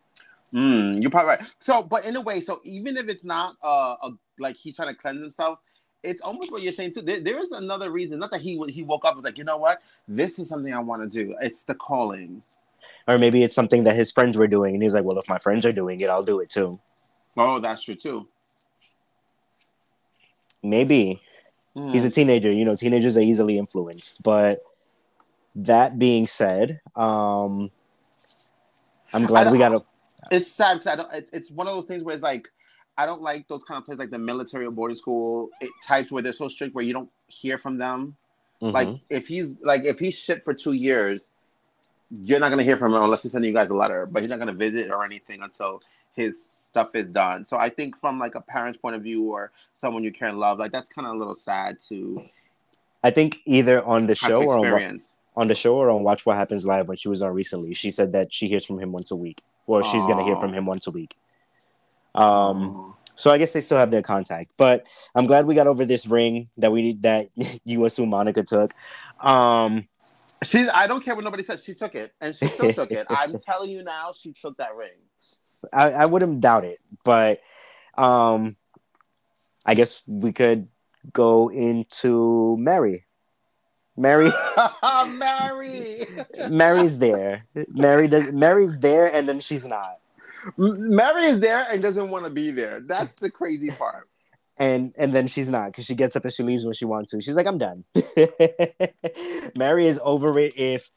Mm, 0.53 1.01
you're 1.01 1.09
probably 1.09 1.29
right. 1.29 1.41
So, 1.59 1.81
but 1.81 2.05
in 2.05 2.15
a 2.15 2.21
way, 2.21 2.41
so 2.41 2.59
even 2.65 2.97
if 2.97 3.07
it's 3.07 3.23
not 3.23 3.55
uh, 3.63 3.95
a, 4.03 4.09
like 4.37 4.57
he's 4.57 4.75
trying 4.75 4.89
to 4.89 4.95
cleanse 4.95 5.21
himself, 5.23 5.59
it's 6.03 6.21
almost 6.21 6.51
what 6.51 6.61
you're 6.61 6.71
saying 6.71 6.93
too. 6.93 7.01
There, 7.01 7.19
there 7.19 7.39
is 7.39 7.51
another 7.51 7.91
reason. 7.91 8.19
Not 8.19 8.31
that 8.31 8.41
he 8.41 8.61
he 8.69 8.83
woke 8.83 9.05
up 9.05 9.11
and 9.13 9.17
was 9.17 9.25
like, 9.25 9.37
you 9.37 9.43
know 9.43 9.57
what, 9.57 9.81
this 10.07 10.39
is 10.39 10.49
something 10.49 10.73
I 10.73 10.79
want 10.79 11.09
to 11.09 11.25
do. 11.25 11.35
It's 11.41 11.63
the 11.63 11.75
calling. 11.75 12.41
Or 13.07 13.17
maybe 13.17 13.43
it's 13.43 13.55
something 13.55 13.83
that 13.85 13.95
his 13.95 14.11
friends 14.11 14.37
were 14.37 14.47
doing, 14.47 14.75
and 14.75 14.81
he 14.81 14.85
was 14.85 14.93
like, 14.93 15.03
well, 15.03 15.17
if 15.17 15.27
my 15.27 15.37
friends 15.37 15.65
are 15.65 15.71
doing 15.71 16.01
it, 16.01 16.09
I'll 16.09 16.23
do 16.23 16.39
it 16.39 16.49
too. 16.49 16.79
Oh, 17.37 17.59
that's 17.59 17.83
true 17.83 17.95
too. 17.95 18.27
Maybe. 20.63 21.19
Mm. 21.75 21.93
He's 21.93 22.05
a 22.05 22.11
teenager. 22.11 22.51
You 22.51 22.65
know, 22.65 22.75
teenagers 22.75 23.17
are 23.17 23.21
easily 23.21 23.57
influenced. 23.57 24.21
But 24.21 24.63
that 25.55 25.97
being 25.97 26.27
said, 26.27 26.81
um, 26.95 27.71
I'm 29.13 29.25
glad 29.25 29.51
we 29.51 29.57
got 29.57 29.73
a. 29.73 29.83
It's 30.29 30.51
sad 30.51 30.75
because 30.75 30.87
I 30.87 30.95
don't. 30.95 31.13
It's, 31.13 31.29
it's 31.31 31.51
one 31.51 31.67
of 31.67 31.73
those 31.73 31.85
things 31.85 32.03
where 32.03 32.13
it's 32.13 32.23
like 32.23 32.49
I 32.97 33.05
don't 33.05 33.21
like 33.21 33.47
those 33.47 33.63
kind 33.63 33.77
of 33.77 33.85
places 33.85 33.99
like 33.99 34.09
the 34.09 34.17
military 34.17 34.65
or 34.65 34.71
boarding 34.71 34.97
school 34.97 35.49
it, 35.59 35.71
types 35.83 36.11
where 36.11 36.21
they're 36.21 36.33
so 36.33 36.47
strict 36.47 36.75
where 36.75 36.83
you 36.83 36.93
don't 36.93 37.09
hear 37.27 37.57
from 37.57 37.77
them. 37.77 38.15
Mm-hmm. 38.61 38.73
Like 38.73 38.89
if 39.09 39.27
he's 39.27 39.57
like 39.61 39.85
if 39.85 39.99
he's 39.99 40.17
shipped 40.17 40.43
for 40.43 40.53
two 40.53 40.73
years, 40.73 41.31
you're 42.09 42.39
not 42.39 42.49
gonna 42.49 42.63
hear 42.63 42.77
from 42.77 42.93
him 42.93 43.01
unless 43.01 43.23
he's 43.23 43.31
sending 43.31 43.49
you 43.49 43.55
guys 43.55 43.69
a 43.69 43.73
letter. 43.75 44.05
But 44.05 44.21
he's 44.21 44.29
not 44.29 44.39
gonna 44.39 44.53
visit 44.53 44.91
or 44.91 45.03
anything 45.05 45.41
until 45.41 45.81
his 46.13 46.43
stuff 46.71 46.95
is 46.95 47.07
done. 47.07 47.45
So 47.45 47.57
I 47.57 47.69
think 47.69 47.97
from 47.97 48.19
like 48.19 48.35
a 48.35 48.41
parent's 48.41 48.77
point 48.77 48.95
of 48.95 49.01
view 49.01 49.31
or 49.31 49.51
someone 49.73 50.03
you 50.03 50.11
care 50.11 50.27
and 50.27 50.39
love, 50.39 50.59
like 50.59 50.71
that's 50.71 50.89
kind 50.89 51.07
of 51.07 51.15
a 51.15 51.17
little 51.17 51.33
sad 51.33 51.79
to. 51.87 52.23
I 53.03 53.09
think 53.09 53.39
either 53.45 53.83
on 53.83 54.07
the 54.07 54.15
show 54.15 54.43
or 54.43 54.79
on, 54.79 54.99
on 55.35 55.47
the 55.47 55.55
show 55.55 55.75
or 55.75 55.89
on 55.89 56.03
Watch 56.03 56.25
What 56.25 56.35
Happens 56.35 56.65
Live 56.65 56.87
when 56.87 56.97
she 56.97 57.09
was 57.09 57.21
on 57.21 57.33
recently, 57.33 57.73
she 57.73 57.89
said 57.89 58.13
that 58.13 58.31
she 58.31 58.47
hears 58.47 58.65
from 58.65 58.79
him 58.79 58.91
once 58.91 59.09
a 59.11 59.15
week, 59.15 59.41
or 59.65 59.83
she's 59.83 60.05
gonna 60.05 60.23
hear 60.23 60.35
from 60.35 60.53
him 60.53 60.65
once 60.65 60.85
a 60.87 60.91
week. 60.91 61.15
Um, 62.15 62.95
so 63.15 63.31
I 63.31 63.37
guess 63.37 63.53
they 63.53 63.61
still 63.61 63.77
have 63.77 63.91
their 63.91 64.01
contact, 64.01 64.53
but 64.57 64.87
I'm 65.15 65.27
glad 65.27 65.45
we 65.45 65.55
got 65.55 65.67
over 65.67 65.85
this 65.85 66.07
ring 66.07 66.49
that 66.57 66.71
we 66.71 66.93
that 67.01 67.29
you 67.65 67.85
assume 67.85 68.09
Monica 68.09 68.43
took. 68.43 68.71
Um, 69.21 69.87
she, 70.43 70.67
I 70.69 70.87
don't 70.87 71.03
care 71.03 71.13
what 71.15 71.23
nobody 71.23 71.43
said. 71.43 71.59
She 71.59 71.75
took 71.75 71.93
it, 71.93 72.13
and 72.19 72.35
she 72.35 72.47
still 72.47 72.73
took 72.73 72.91
it. 72.91 73.05
I'm 73.09 73.37
telling 73.45 73.69
you 73.69 73.83
now, 73.83 74.13
she 74.19 74.33
took 74.33 74.57
that 74.57 74.75
ring. 74.75 74.89
I, 75.71 75.91
I 75.91 76.05
wouldn't 76.07 76.41
doubt 76.41 76.63
it, 76.63 76.81
but 77.03 77.41
um, 77.95 78.55
I 79.65 79.75
guess 79.75 80.01
we 80.07 80.33
could 80.33 80.67
go 81.13 81.49
into 81.49 82.57
Mary. 82.59 83.05
Mary, 83.97 84.31
Mary, 85.09 86.07
Mary's 86.49 86.97
there. 86.97 87.37
Mary 87.67 88.07
does. 88.07 88.31
Mary's 88.31 88.79
there, 88.79 89.13
and 89.13 89.29
then 89.29 89.39
she's 89.39 89.67
not. 89.67 89.99
Mary 90.57 91.25
is 91.25 91.39
there 91.39 91.65
and 91.71 91.81
doesn't 91.81 92.09
want 92.09 92.25
to 92.25 92.31
be 92.31 92.51
there. 92.51 92.79
That's 92.81 93.19
the 93.19 93.29
crazy 93.29 93.69
part. 93.71 94.07
And 94.57 94.93
and 94.97 95.13
then 95.13 95.27
she's 95.27 95.49
not 95.49 95.67
because 95.67 95.85
she 95.85 95.95
gets 95.95 96.15
up 96.15 96.23
and 96.23 96.33
she 96.33 96.43
leaves 96.43 96.65
when 96.65 96.73
she 96.73 96.85
wants 96.85 97.11
to. 97.11 97.21
She's 97.21 97.35
like, 97.35 97.47
I'm 97.47 97.57
done. 97.57 97.83
Mary 99.57 99.87
is 99.87 99.99
over 100.03 100.37
it 100.37 100.57
if 100.57 100.89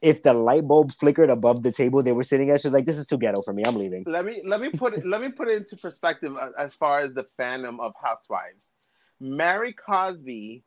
if 0.00 0.22
the 0.22 0.32
light 0.34 0.66
bulb 0.66 0.92
flickered 0.92 1.30
above 1.30 1.62
the 1.62 1.70
table 1.70 2.02
they 2.02 2.12
were 2.12 2.24
sitting 2.24 2.50
at, 2.50 2.60
she's 2.60 2.72
like, 2.72 2.86
"This 2.86 2.98
is 2.98 3.06
too 3.06 3.18
ghetto 3.18 3.40
for 3.40 3.52
me. 3.52 3.62
I'm 3.64 3.76
leaving." 3.76 4.04
Let 4.06 4.24
me 4.24 4.42
let 4.44 4.60
me 4.60 4.70
put 4.70 4.94
it 4.94 5.06
let 5.06 5.20
me 5.20 5.30
put 5.30 5.48
it 5.48 5.58
into 5.58 5.76
perspective 5.76 6.32
uh, 6.38 6.50
as 6.58 6.74
far 6.74 6.98
as 6.98 7.14
the 7.14 7.24
fandom 7.38 7.80
of 7.80 7.92
Housewives. 8.02 8.70
Mary 9.20 9.72
Cosby 9.72 10.64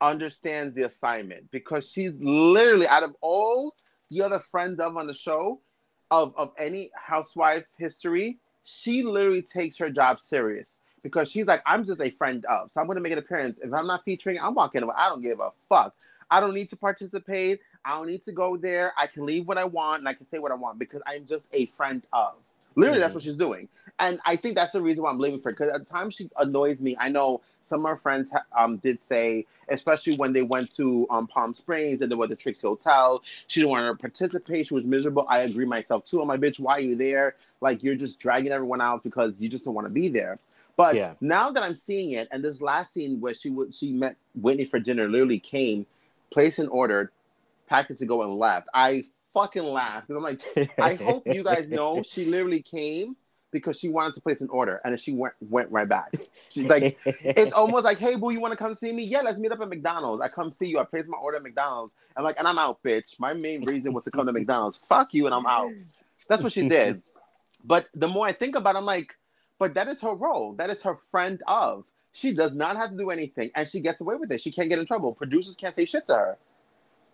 understands 0.00 0.74
the 0.74 0.84
assignment 0.84 1.50
because 1.50 1.90
she's 1.90 2.12
literally 2.18 2.88
out 2.88 3.02
of 3.02 3.14
all 3.20 3.74
the 4.10 4.22
other 4.22 4.38
friends 4.38 4.80
of 4.80 4.96
on 4.96 5.06
the 5.06 5.14
show 5.14 5.60
of 6.10 6.34
of 6.36 6.52
any 6.58 6.90
housewife 6.94 7.66
history, 7.78 8.38
she 8.64 9.02
literally 9.02 9.42
takes 9.42 9.76
her 9.78 9.90
job 9.90 10.20
serious 10.20 10.82
because 11.02 11.30
she's 11.30 11.46
like, 11.46 11.62
I'm 11.66 11.84
just 11.84 12.00
a 12.00 12.10
friend 12.10 12.44
of, 12.46 12.70
so 12.72 12.80
I'm 12.80 12.88
to 12.88 13.00
make 13.00 13.12
an 13.12 13.18
appearance. 13.18 13.58
If 13.62 13.72
I'm 13.72 13.86
not 13.86 14.04
featuring, 14.04 14.38
I'm 14.40 14.54
walking 14.54 14.82
away. 14.82 14.94
I 14.96 15.08
don't 15.08 15.22
give 15.22 15.40
a 15.40 15.50
fuck. 15.68 15.94
I 16.30 16.40
don't 16.40 16.54
need 16.54 16.68
to 16.70 16.76
participate. 16.76 17.60
I 17.84 17.96
don't 17.96 18.08
need 18.08 18.24
to 18.24 18.32
go 18.32 18.56
there. 18.56 18.92
I 18.98 19.06
can 19.06 19.24
leave 19.24 19.48
what 19.48 19.58
I 19.58 19.64
want 19.64 20.00
and 20.00 20.08
I 20.08 20.14
can 20.14 20.28
say 20.28 20.38
what 20.38 20.52
I 20.52 20.56
want 20.56 20.78
because 20.78 21.02
I'm 21.06 21.24
just 21.24 21.46
a 21.52 21.66
friend 21.66 22.04
of. 22.12 22.34
Literally, 22.78 23.00
that's 23.00 23.14
what 23.14 23.22
she's 23.22 23.36
doing, 23.36 23.68
and 23.98 24.18
I 24.26 24.36
think 24.36 24.54
that's 24.54 24.72
the 24.72 24.82
reason 24.82 25.02
why 25.02 25.10
I'm 25.10 25.18
leaving 25.18 25.40
for. 25.40 25.50
Because 25.50 25.68
at 25.68 25.86
times 25.86 26.14
she 26.14 26.30
annoys 26.36 26.80
me. 26.80 26.96
I 26.98 27.08
know 27.08 27.40
some 27.60 27.80
of 27.80 27.86
our 27.86 27.96
friends 27.96 28.30
um, 28.56 28.76
did 28.78 29.02
say, 29.02 29.46
especially 29.68 30.16
when 30.16 30.32
they 30.32 30.42
went 30.42 30.74
to 30.76 31.06
um, 31.10 31.26
Palm 31.26 31.54
Springs 31.54 32.00
and 32.00 32.10
they 32.10 32.16
went 32.16 32.30
to 32.30 32.36
Trixie 32.36 32.66
Hotel, 32.66 33.22
she 33.46 33.60
didn't 33.60 33.70
want 33.70 33.98
to 33.98 34.00
participate. 34.00 34.66
She 34.68 34.74
was 34.74 34.84
miserable. 34.84 35.26
I 35.28 35.40
agree 35.40 35.66
myself 35.66 36.04
too. 36.04 36.20
I'm 36.20 36.28
like, 36.28 36.40
bitch, 36.40 36.58
why 36.58 36.74
are 36.74 36.80
you 36.80 36.96
there? 36.96 37.34
Like 37.60 37.82
you're 37.82 37.96
just 37.96 38.18
dragging 38.18 38.52
everyone 38.52 38.80
out 38.80 39.02
because 39.02 39.40
you 39.40 39.48
just 39.48 39.64
don't 39.64 39.74
want 39.74 39.86
to 39.86 39.92
be 39.92 40.08
there. 40.08 40.36
But 40.76 40.94
yeah. 40.94 41.14
now 41.20 41.50
that 41.50 41.62
I'm 41.62 41.74
seeing 41.74 42.12
it, 42.12 42.28
and 42.30 42.42
this 42.42 42.62
last 42.62 42.92
scene 42.92 43.20
where 43.20 43.34
she 43.34 43.50
would 43.50 43.74
she 43.74 43.92
met 43.92 44.16
Whitney 44.34 44.64
for 44.64 44.78
dinner 44.78 45.08
literally 45.08 45.40
came, 45.40 45.86
placed 46.30 46.60
an 46.60 46.68
order, 46.68 47.10
packed 47.66 47.90
it 47.90 47.98
to 47.98 48.06
go 48.06 48.22
and 48.22 48.32
left. 48.32 48.68
I 48.72 49.04
fucking 49.32 49.64
laugh. 49.64 50.06
because 50.06 50.16
I'm 50.16 50.22
like, 50.22 50.70
I 50.78 50.94
hope 50.94 51.26
you 51.26 51.42
guys 51.42 51.68
know 51.68 52.02
she 52.02 52.24
literally 52.24 52.62
came 52.62 53.16
because 53.50 53.78
she 53.78 53.88
wanted 53.88 54.14
to 54.14 54.20
place 54.20 54.40
an 54.40 54.48
order 54.50 54.78
and 54.84 54.92
then 54.92 54.98
she 54.98 55.12
went 55.12 55.34
went 55.40 55.70
right 55.70 55.88
back. 55.88 56.14
She's 56.50 56.68
like, 56.68 56.98
it's 57.04 57.52
almost 57.54 57.84
like, 57.84 57.98
hey 57.98 58.16
boo, 58.16 58.30
you 58.30 58.40
want 58.40 58.52
to 58.52 58.56
come 58.56 58.74
see 58.74 58.92
me? 58.92 59.04
Yeah, 59.04 59.22
let's 59.22 59.38
meet 59.38 59.52
up 59.52 59.60
at 59.60 59.68
McDonald's. 59.68 60.22
I 60.22 60.28
come 60.28 60.52
see 60.52 60.66
you. 60.66 60.78
I 60.78 60.84
place 60.84 61.06
my 61.06 61.18
order 61.18 61.38
at 61.38 61.42
McDonald's. 61.42 61.94
I'm 62.16 62.24
like, 62.24 62.38
and 62.38 62.46
I'm 62.46 62.58
out, 62.58 62.82
bitch. 62.82 63.18
My 63.18 63.32
main 63.32 63.64
reason 63.64 63.92
was 63.92 64.04
to 64.04 64.10
come 64.10 64.26
to 64.26 64.32
McDonald's. 64.32 64.78
Fuck 64.78 65.14
you, 65.14 65.26
and 65.26 65.34
I'm 65.34 65.46
out. 65.46 65.70
That's 66.28 66.42
what 66.42 66.52
she 66.52 66.68
did. 66.68 67.00
But 67.64 67.86
the 67.94 68.08
more 68.08 68.26
I 68.26 68.32
think 68.32 68.56
about 68.56 68.74
it, 68.74 68.78
I'm 68.78 68.84
like, 68.84 69.14
but 69.58 69.74
that 69.74 69.88
is 69.88 70.00
her 70.02 70.14
role. 70.14 70.54
That 70.54 70.70
is 70.70 70.82
her 70.82 70.96
friend 71.10 71.40
of. 71.48 71.84
She 72.12 72.34
does 72.34 72.54
not 72.54 72.76
have 72.76 72.90
to 72.90 72.96
do 72.96 73.10
anything, 73.10 73.50
and 73.54 73.68
she 73.68 73.80
gets 73.80 74.00
away 74.00 74.16
with 74.16 74.32
it. 74.32 74.40
She 74.40 74.50
can't 74.50 74.68
get 74.68 74.78
in 74.78 74.86
trouble. 74.86 75.12
Producers 75.12 75.56
can't 75.56 75.74
say 75.74 75.84
shit 75.84 76.06
to 76.06 76.14
her. 76.14 76.38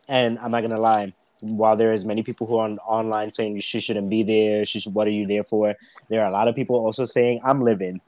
And 0.08 0.38
I'm 0.38 0.50
not 0.50 0.62
gonna 0.62 0.80
lie, 0.80 1.14
while 1.44 1.76
there 1.76 1.92
is 1.92 2.04
many 2.04 2.22
people 2.22 2.46
who 2.46 2.56
are 2.56 2.64
on, 2.64 2.78
online 2.78 3.30
saying 3.32 3.60
she 3.60 3.80
shouldn't 3.80 4.10
be 4.10 4.22
there, 4.22 4.64
she 4.64 4.80
should, 4.80 4.94
what 4.94 5.06
are 5.06 5.12
you 5.12 5.26
there 5.26 5.44
for? 5.44 5.74
There 6.08 6.22
are 6.22 6.26
a 6.26 6.30
lot 6.30 6.48
of 6.48 6.54
people 6.54 6.76
also 6.76 7.04
saying 7.04 7.40
I'm 7.44 7.62
living. 7.62 8.00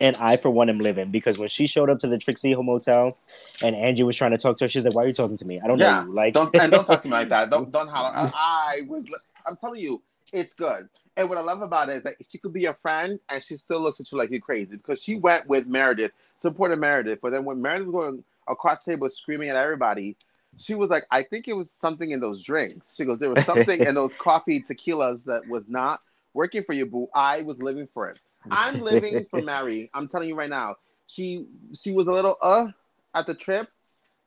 And 0.00 0.16
I, 0.16 0.36
for 0.36 0.50
one, 0.50 0.68
am 0.68 0.78
living 0.78 1.10
because 1.10 1.38
when 1.38 1.48
she 1.48 1.66
showed 1.66 1.88
up 1.88 1.98
to 2.00 2.08
the 2.08 2.18
Trixie 2.18 2.54
Motel 2.54 3.16
and 3.62 3.74
Angie 3.74 4.02
was 4.02 4.14
trying 4.14 4.32
to 4.32 4.38
talk 4.38 4.58
to 4.58 4.64
her, 4.64 4.68
she's 4.68 4.84
like, 4.84 4.94
"Why 4.94 5.04
are 5.04 5.06
you 5.06 5.14
talking 5.14 5.38
to 5.38 5.46
me? 5.46 5.58
I 5.58 5.66
don't 5.66 5.78
Yeah, 5.78 6.02
know 6.02 6.08
you." 6.08 6.14
Like, 6.14 6.34
Don't 6.34 6.54
and 6.54 6.70
don't 6.70 6.86
talk 6.86 7.00
to 7.00 7.08
me 7.08 7.12
like 7.12 7.30
that. 7.30 7.48
Don't 7.50 7.70
don't 7.70 7.88
holler. 7.88 8.10
I, 8.14 8.30
I 8.34 8.80
was. 8.88 9.04
I'm 9.46 9.56
telling 9.56 9.80
you, 9.80 10.02
it's 10.34 10.54
good. 10.54 10.90
And 11.16 11.30
what 11.30 11.38
I 11.38 11.40
love 11.40 11.62
about 11.62 11.88
it 11.88 11.96
is 11.96 12.02
that 12.02 12.16
she 12.28 12.36
could 12.36 12.52
be 12.52 12.60
your 12.62 12.74
friend 12.74 13.18
and 13.30 13.42
she 13.42 13.56
still 13.56 13.80
looks 13.80 13.98
at 14.00 14.12
you 14.12 14.18
like 14.18 14.30
you're 14.30 14.40
crazy 14.40 14.76
because 14.76 15.02
she 15.02 15.16
went 15.16 15.46
with 15.46 15.66
Meredith, 15.66 16.12
supported 16.42 16.78
Meredith, 16.78 17.20
but 17.22 17.32
then 17.32 17.44
when 17.46 17.62
Meredith 17.62 17.88
was 17.88 18.04
going 18.04 18.24
across 18.46 18.84
the 18.84 18.92
table 18.92 19.08
screaming 19.08 19.48
at 19.48 19.56
everybody, 19.56 20.16
she 20.58 20.74
was 20.74 20.90
like, 20.90 21.04
I 21.10 21.22
think 21.22 21.48
it 21.48 21.52
was 21.52 21.68
something 21.80 22.10
in 22.10 22.20
those 22.20 22.42
drinks. 22.42 22.96
She 22.96 23.04
goes, 23.04 23.18
There 23.18 23.30
was 23.30 23.44
something 23.46 23.80
in 23.80 23.94
those 23.94 24.10
coffee 24.18 24.60
tequilas 24.60 25.24
that 25.24 25.46
was 25.48 25.64
not 25.68 25.98
working 26.34 26.62
for 26.62 26.72
you, 26.72 26.86
boo. 26.86 27.08
I 27.14 27.42
was 27.42 27.60
living 27.62 27.88
for 27.92 28.08
it. 28.08 28.18
I'm 28.50 28.80
living 28.80 29.24
for 29.24 29.42
Mary. 29.42 29.90
I'm 29.94 30.08
telling 30.08 30.28
you 30.28 30.34
right 30.34 30.50
now. 30.50 30.76
She 31.08 31.46
she 31.72 31.92
was 31.92 32.08
a 32.08 32.12
little 32.12 32.36
uh 32.42 32.68
at 33.14 33.26
the 33.26 33.34
trip, 33.34 33.68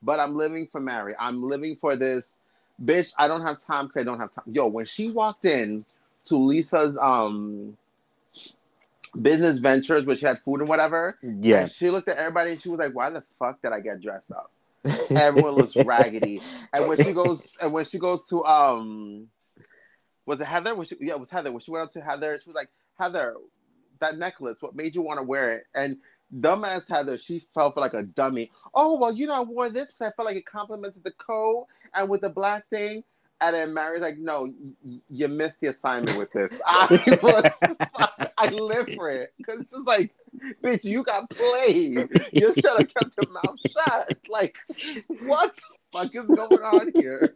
but 0.02 0.20
I'm 0.20 0.36
living 0.36 0.68
for 0.68 0.80
Mary. 0.80 1.14
I'm 1.20 1.44
living 1.44 1.76
for 1.76 1.96
this 1.96 2.38
bitch. 2.84 3.14
I 3.18 3.28
don't 3.28 3.42
have 3.42 3.60
time 3.60 3.88
because 3.88 4.02
I 4.02 4.04
don't 4.06 4.20
have 4.20 4.32
time. 4.32 4.46
Yo, 4.48 4.68
when 4.68 4.86
she 4.86 5.12
walked 5.12 5.46
in 5.46 5.84
to 6.26 6.38
Lisa's 6.38 6.98
um 6.98 7.78
business 9.22 9.58
ventures 9.58 10.06
where 10.06 10.16
she 10.16 10.26
had 10.26 10.40
food 10.40 10.62
and 10.62 10.70
whatever, 10.70 11.18
yeah, 11.22 11.62
and 11.62 11.72
she 11.72 11.90
looked 11.90 12.08
at 12.08 12.18
everybody 12.18 12.52
and 12.52 12.62
she 12.62 12.70
was 12.70 12.80
like, 12.80 12.94
Why 12.94 13.10
the 13.10 13.22
fuck 13.22 13.62
did 13.62 13.74
I 13.74 13.82
get 13.82 14.02
dressed 14.02 14.32
up? 14.32 14.52
Everyone 15.12 15.54
looks 15.54 15.76
raggedy. 15.76 16.42
And 16.74 16.88
when 16.88 17.04
she 17.04 17.14
goes 17.14 17.56
and 17.62 17.74
when 17.74 17.86
she 17.86 18.00
goes 18.00 18.28
to 18.28 18.44
um 18.46 19.28
was 20.26 20.40
it 20.40 20.48
Heather? 20.48 20.76
Was 20.76 20.90
she, 20.90 20.96
yeah, 21.02 21.14
it 21.14 21.20
was 21.20 21.32
Heather. 21.32 21.52
When 21.52 21.60
she 21.60 21.72
went 21.72 21.86
up 21.86 21.92
to 21.94 22.02
Heather, 22.02 22.40
she 22.42 22.48
was 22.48 22.56
like, 22.56 22.70
Heather, 23.00 23.36
that 24.00 24.18
necklace, 24.18 24.62
what 24.62 24.76
made 24.76 24.96
you 24.96 25.02
want 25.02 25.18
to 25.20 25.24
wear 25.24 25.54
it? 25.54 25.64
And 25.74 25.98
dumbass 26.40 26.88
Heather, 26.88 27.18
she 27.18 27.40
felt 27.40 27.74
for 27.74 27.80
like 27.80 27.96
a 27.96 28.04
dummy. 28.04 28.52
Oh, 28.76 28.98
well, 29.00 29.12
you 29.12 29.26
know, 29.26 29.34
I 29.34 29.42
wore 29.42 29.70
this 29.70 29.88
because 29.88 30.02
I 30.02 30.16
felt 30.16 30.28
like 30.28 30.38
it 30.38 30.46
complimented 30.46 31.04
the 31.04 31.14
coat 31.14 31.66
and 31.96 32.08
with 32.10 32.22
the 32.22 32.30
black 32.30 32.68
thing. 32.70 33.04
And 33.42 33.56
then 33.56 33.74
Mary's 33.74 34.02
like, 34.02 34.18
no, 34.18 34.54
y- 34.84 35.00
you 35.10 35.28
missed 35.30 35.62
the 35.62 35.68
assignment 35.68 36.18
with 36.18 36.32
this. 36.32 36.62
I 36.68 37.20
was, 37.24 38.29
I 38.40 38.48
live 38.50 38.90
for 38.94 39.10
it. 39.10 39.34
Because 39.38 39.60
it's 39.62 39.72
just 39.72 39.86
like, 39.86 40.12
bitch, 40.64 40.84
you 40.84 41.04
got 41.04 41.30
played. 41.30 41.98
You 42.32 42.54
should 42.54 42.66
have 42.66 42.94
kept 42.94 43.16
your 43.22 43.32
mouth 43.34 43.58
shut. 43.72 44.18
Like, 44.30 44.56
what 45.26 45.56
the 45.56 45.62
fuck 45.92 46.06
is 46.16 46.28
going 46.28 46.62
on 46.64 46.92
here? 46.96 47.36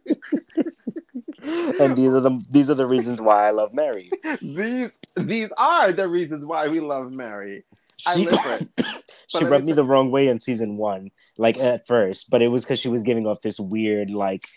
and 1.80 1.96
these 1.96 2.08
are 2.08 2.20
the 2.20 2.42
these 2.50 2.70
are 2.70 2.74
the 2.74 2.86
reasons 2.86 3.20
why 3.20 3.46
I 3.46 3.50
love 3.50 3.74
Mary. 3.74 4.10
these 4.40 4.98
these 5.16 5.50
are 5.58 5.92
the 5.92 6.08
reasons 6.08 6.44
why 6.46 6.68
we 6.68 6.80
love 6.80 7.12
Mary. 7.12 7.64
I 8.06 8.16
She, 8.16 8.24
live 8.26 8.40
for 8.40 8.52
it. 8.54 8.68
she 9.28 9.44
rubbed 9.44 9.64
me 9.66 9.72
the 9.72 9.84
wrong 9.84 10.10
way 10.10 10.28
in 10.28 10.40
season 10.40 10.76
one, 10.76 11.10
like 11.36 11.58
at 11.58 11.86
first, 11.86 12.30
but 12.30 12.40
it 12.42 12.48
was 12.48 12.64
because 12.64 12.80
she 12.80 12.88
was 12.88 13.02
giving 13.02 13.26
off 13.26 13.40
this 13.42 13.60
weird, 13.60 14.10
like 14.10 14.48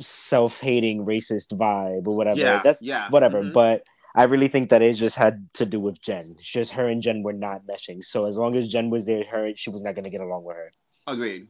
self-hating, 0.00 1.04
racist 1.04 1.52
vibe 1.56 2.06
or 2.06 2.16
whatever. 2.16 2.38
Yeah, 2.38 2.62
That's 2.62 2.80
yeah. 2.82 3.08
whatever. 3.10 3.42
Mhm. 3.42 3.52
But 3.52 3.82
I 4.14 4.24
really 4.24 4.48
think 4.48 4.70
that 4.70 4.80
it 4.82 4.94
just 4.94 5.16
had 5.16 5.48
to 5.54 5.66
do 5.66 5.80
with 5.80 6.00
Jen. 6.00 6.24
It's 6.38 6.42
just 6.44 6.72
her 6.72 6.88
and 6.88 7.02
Jen 7.02 7.22
were 7.22 7.32
not 7.32 7.66
meshing. 7.66 8.04
So 8.04 8.26
as 8.26 8.38
long 8.38 8.54
as 8.56 8.68
Jen 8.68 8.88
was 8.90 9.06
there, 9.06 9.24
her 9.24 9.52
she 9.56 9.70
was 9.70 9.82
not 9.82 9.94
going 9.94 10.04
to 10.04 10.10
get 10.10 10.20
along 10.20 10.44
with 10.44 10.56
her. 10.56 10.72
Agreed. 11.06 11.48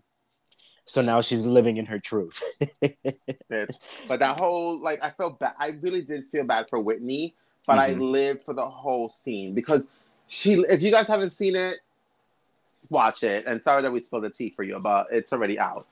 So 0.87 1.03
now 1.03 1.21
she's 1.21 1.47
living 1.47 1.77
in 1.77 1.87
her 1.87 1.99
truth. 1.99 2.43
But 3.49 4.21
that 4.21 4.41
whole 4.41 4.81
like 4.81 5.03
I 5.03 5.11
felt 5.11 5.39
bad. 5.39 5.55
I 5.59 5.69
really 5.81 6.03
did 6.03 6.25
feel 6.27 6.45
bad 6.45 6.69
for 6.69 6.79
Whitney, 6.81 7.35
but 7.67 7.79
I 7.79 7.91
Mhm. 7.95 8.11
lived 8.11 8.43
for 8.43 8.53
the 8.55 8.67
whole 8.67 9.09
scene 9.09 9.55
because 9.55 9.87
she. 10.29 10.55
If 10.55 10.83
you 10.83 10.91
guys 10.91 11.07
haven't 11.07 11.31
seen 11.31 11.57
it, 11.57 11.79
watch 12.91 13.23
it. 13.23 13.47
And 13.47 13.63
sorry 13.63 13.83
that 13.83 13.93
we 13.93 14.01
spilled 14.01 14.25
the 14.25 14.31
tea 14.31 14.51
for 14.51 14.63
you, 14.63 14.79
but 14.81 15.07
it's 15.11 15.33
already 15.33 15.59
out. 15.59 15.87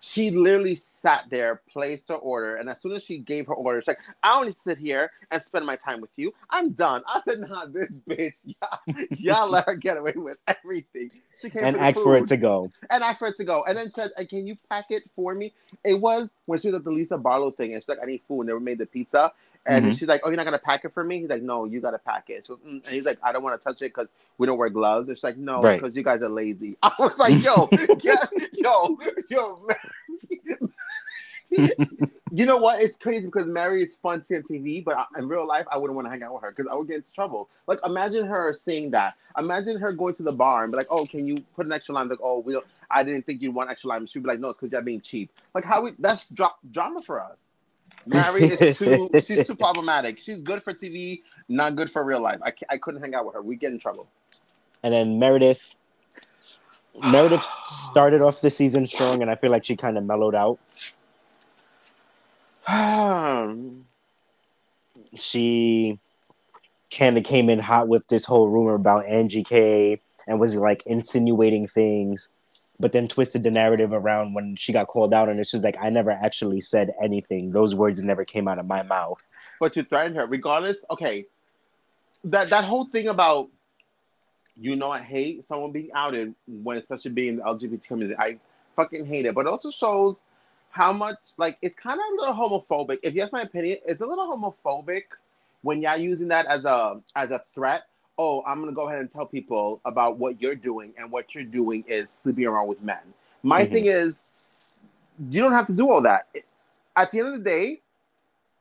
She 0.00 0.30
literally 0.30 0.76
sat 0.76 1.24
there, 1.28 1.62
placed 1.70 2.08
her 2.08 2.14
order, 2.14 2.56
and 2.56 2.68
as 2.68 2.80
soon 2.80 2.92
as 2.92 3.04
she 3.04 3.18
gave 3.18 3.46
her 3.48 3.54
order, 3.54 3.80
she's 3.80 3.88
like, 3.88 4.00
"I 4.22 4.34
don't 4.34 4.46
need 4.46 4.54
to 4.54 4.60
sit 4.60 4.78
here 4.78 5.10
and 5.32 5.42
spend 5.42 5.66
my 5.66 5.76
time 5.76 6.00
with 6.00 6.10
you. 6.16 6.32
I'm 6.50 6.70
done." 6.70 7.02
I 7.06 7.20
said, 7.24 7.40
"Nah, 7.40 7.66
this 7.66 7.90
bitch, 8.08 8.44
y'all, 8.62 9.06
y'all 9.10 9.50
let 9.50 9.66
her 9.66 9.74
get 9.74 9.96
away 9.96 10.12
with 10.14 10.38
everything." 10.46 11.10
She 11.40 11.50
came 11.50 11.64
and 11.64 11.76
for 11.76 11.82
asked 11.82 12.02
for 12.02 12.16
it 12.16 12.28
to 12.28 12.36
go. 12.36 12.70
and 12.90 13.02
asked 13.02 13.18
for 13.18 13.28
it 13.28 13.36
to 13.36 13.44
go, 13.44 13.64
and 13.64 13.76
then 13.76 13.90
said, 13.90 14.12
"Uh, 14.16 14.24
"Can 14.28 14.46
you 14.46 14.56
pack 14.68 14.86
it 14.90 15.02
for 15.16 15.34
me?" 15.34 15.52
It 15.84 16.00
was 16.00 16.30
when 16.46 16.60
she 16.60 16.68
was 16.68 16.76
at 16.76 16.84
the 16.84 16.90
Lisa 16.90 17.18
Barlow 17.18 17.50
thing, 17.50 17.74
and 17.74 17.82
she's 17.82 17.88
like, 17.88 17.98
"I 18.02 18.06
need 18.06 18.22
food," 18.22 18.40
and 18.42 18.48
they 18.48 18.52
were 18.52 18.60
made 18.60 18.78
the 18.78 18.86
pizza, 18.86 19.32
and 19.66 19.84
Mhm. 19.86 19.98
she's 19.98 20.08
like, 20.08 20.22
"Oh, 20.24 20.28
you're 20.28 20.36
not 20.36 20.44
gonna 20.44 20.58
pack 20.58 20.84
it 20.84 20.92
for 20.92 21.04
me?" 21.04 21.18
He's 21.18 21.30
like, 21.30 21.42
"No, 21.42 21.64
you 21.64 21.80
gotta 21.80 21.98
pack 21.98 22.30
it." 22.30 22.46
Goes, 22.48 22.58
"Mm," 22.66 22.84
and 22.84 22.86
he's 22.86 23.04
like, 23.04 23.18
"I 23.24 23.32
don't 23.32 23.42
want 23.42 23.60
to 23.60 23.64
touch 23.64 23.82
it 23.82 23.94
because 23.94 24.08
we 24.38 24.46
don't 24.46 24.58
wear 24.58 24.68
gloves." 24.70 25.08
She's 25.10 25.24
like, 25.24 25.36
"No, 25.36 25.62
Right. 25.62 25.80
because 25.80 25.96
you 25.96 26.02
guys 26.02 26.22
are 26.22 26.30
lazy." 26.30 26.76
I 26.82 26.92
was 26.98 27.18
like, 27.18 27.42
"Yo, 27.42 27.68
yo, 28.54 28.98
yo." 29.28 29.56
man. 29.66 29.76
you 32.30 32.44
know 32.44 32.58
what? 32.58 32.82
It's 32.82 32.98
crazy 32.98 33.24
because 33.24 33.46
Mary 33.46 33.82
is 33.82 33.96
fun 33.96 34.20
to 34.22 34.42
TV, 34.42 34.84
but 34.84 34.98
I- 34.98 35.18
in 35.18 35.28
real 35.28 35.46
life, 35.46 35.64
I 35.72 35.78
wouldn't 35.78 35.94
want 35.96 36.04
to 36.06 36.10
hang 36.10 36.22
out 36.22 36.34
with 36.34 36.42
her 36.42 36.50
because 36.50 36.66
I 36.70 36.74
would 36.74 36.86
get 36.86 36.96
into 36.96 37.12
trouble. 37.12 37.48
Like, 37.66 37.78
imagine 37.86 38.26
her 38.26 38.52
seeing 38.52 38.90
that. 38.90 39.14
Imagine 39.38 39.78
her 39.78 39.92
going 39.92 40.14
to 40.16 40.22
the 40.22 40.32
bar 40.32 40.64
and 40.64 40.70
be 40.72 40.76
like, 40.76 40.88
"Oh, 40.90 41.06
can 41.06 41.26
you 41.26 41.36
put 41.56 41.64
an 41.64 41.72
extra 41.72 41.94
lime?" 41.94 42.08
Like, 42.10 42.18
"Oh, 42.22 42.40
we 42.40 42.52
don't. 42.52 42.66
I 42.90 43.02
didn't 43.02 43.22
think 43.24 43.40
you'd 43.40 43.54
want 43.54 43.70
extra 43.70 43.88
lime." 43.88 44.06
She'd 44.06 44.22
be 44.22 44.28
like, 44.28 44.40
"No, 44.40 44.50
it's 44.50 44.58
because 44.58 44.72
you're 44.72 44.82
being 44.82 45.00
cheap." 45.00 45.30
Like, 45.54 45.64
how 45.64 45.80
we? 45.82 45.92
That's 45.98 46.28
dra- 46.28 46.50
drama 46.70 47.00
for 47.00 47.18
us. 47.20 47.46
Mary 48.08 48.44
is 48.44 48.76
too. 48.78 49.10
she's 49.22 49.46
too 49.46 49.54
problematic. 49.54 50.18
She's 50.18 50.40
good 50.40 50.62
for 50.62 50.72
TV, 50.72 51.20
not 51.48 51.76
good 51.76 51.90
for 51.90 52.04
real 52.04 52.20
life. 52.20 52.38
I, 52.42 52.52
I 52.70 52.78
couldn't 52.78 53.00
hang 53.00 53.14
out 53.14 53.26
with 53.26 53.34
her. 53.34 53.42
We 53.42 53.56
get 53.56 53.72
in 53.72 53.78
trouble. 53.78 54.08
And 54.82 54.92
then 54.92 55.18
Meredith. 55.18 55.74
Meredith 57.00 57.44
started 57.64 58.22
off 58.22 58.40
the 58.40 58.50
season 58.50 58.86
strong, 58.86 59.22
and 59.22 59.30
I 59.30 59.36
feel 59.36 59.50
like 59.50 59.64
she 59.64 59.76
kind 59.76 59.96
of 59.98 60.04
mellowed 60.04 60.34
out. 60.34 60.58
She 65.14 65.98
kind 66.96 67.16
of 67.16 67.24
came 67.24 67.48
in 67.48 67.58
hot 67.58 67.88
with 67.88 68.06
this 68.08 68.24
whole 68.24 68.48
rumor 68.48 68.74
about 68.74 69.06
Angie 69.06 69.42
K 69.42 70.00
and 70.26 70.38
was 70.38 70.54
like 70.54 70.82
insinuating 70.86 71.66
things, 71.66 72.30
but 72.80 72.92
then 72.92 73.08
twisted 73.08 73.42
the 73.42 73.50
narrative 73.50 73.92
around 73.92 74.34
when 74.34 74.54
she 74.56 74.72
got 74.72 74.86
called 74.86 75.12
out, 75.12 75.28
and 75.28 75.40
it's 75.40 75.50
just 75.50 75.64
like 75.64 75.76
I 75.80 75.90
never 75.90 76.10
actually 76.10 76.60
said 76.60 76.94
anything. 77.02 77.50
Those 77.52 77.74
words 77.74 78.00
never 78.02 78.24
came 78.24 78.46
out 78.48 78.58
of 78.58 78.66
my 78.66 78.82
mouth. 78.82 79.24
but 79.60 79.76
you 79.76 79.82
threatened 79.82 80.16
her 80.16 80.26
regardless. 80.26 80.84
Okay, 80.90 81.26
that 82.24 82.50
that 82.50 82.64
whole 82.64 82.86
thing 82.86 83.08
about 83.08 83.48
you 84.60 84.76
know 84.76 84.90
I 84.90 85.00
hate 85.00 85.46
someone 85.46 85.72
being 85.72 85.90
outed 85.94 86.34
when 86.46 86.78
especially 86.78 87.12
being 87.12 87.36
the 87.36 87.42
LGBT 87.42 87.86
community. 87.86 88.18
I 88.18 88.38
fucking 88.76 89.06
hate 89.06 89.26
it, 89.26 89.34
but 89.34 89.46
it 89.46 89.48
also 89.48 89.70
shows 89.70 90.24
how 90.70 90.92
much 90.92 91.18
like 91.36 91.58
it's 91.62 91.74
kind 91.74 91.98
of 91.98 92.06
a 92.12 92.20
little 92.20 92.34
homophobic. 92.34 92.98
If 93.02 93.14
you 93.14 93.22
ask 93.22 93.32
my 93.32 93.42
opinion, 93.42 93.78
it's 93.86 94.02
a 94.02 94.06
little 94.06 94.26
homophobic 94.26 95.04
when 95.62 95.82
y'all 95.82 95.96
using 95.96 96.28
that 96.28 96.46
as 96.46 96.64
a 96.64 97.00
as 97.16 97.32
a 97.32 97.42
threat. 97.52 97.87
Oh, 98.18 98.42
I'm 98.46 98.60
gonna 98.60 98.72
go 98.72 98.88
ahead 98.88 99.00
and 99.00 99.10
tell 99.10 99.26
people 99.26 99.80
about 99.84 100.18
what 100.18 100.42
you're 100.42 100.56
doing, 100.56 100.92
and 100.98 101.10
what 101.10 101.34
you're 101.34 101.44
doing 101.44 101.84
is 101.86 102.10
sleeping 102.10 102.46
around 102.46 102.66
with 102.66 102.82
men. 102.82 102.98
My 103.42 103.64
Mhm. 103.64 103.70
thing 103.70 103.86
is, 103.86 104.24
you 105.30 105.40
don't 105.40 105.52
have 105.52 105.66
to 105.66 105.74
do 105.74 105.90
all 105.90 106.00
that. 106.02 106.26
At 106.96 107.12
the 107.12 107.20
end 107.20 107.28
of 107.28 107.34
the 107.34 107.44
day, 107.44 107.80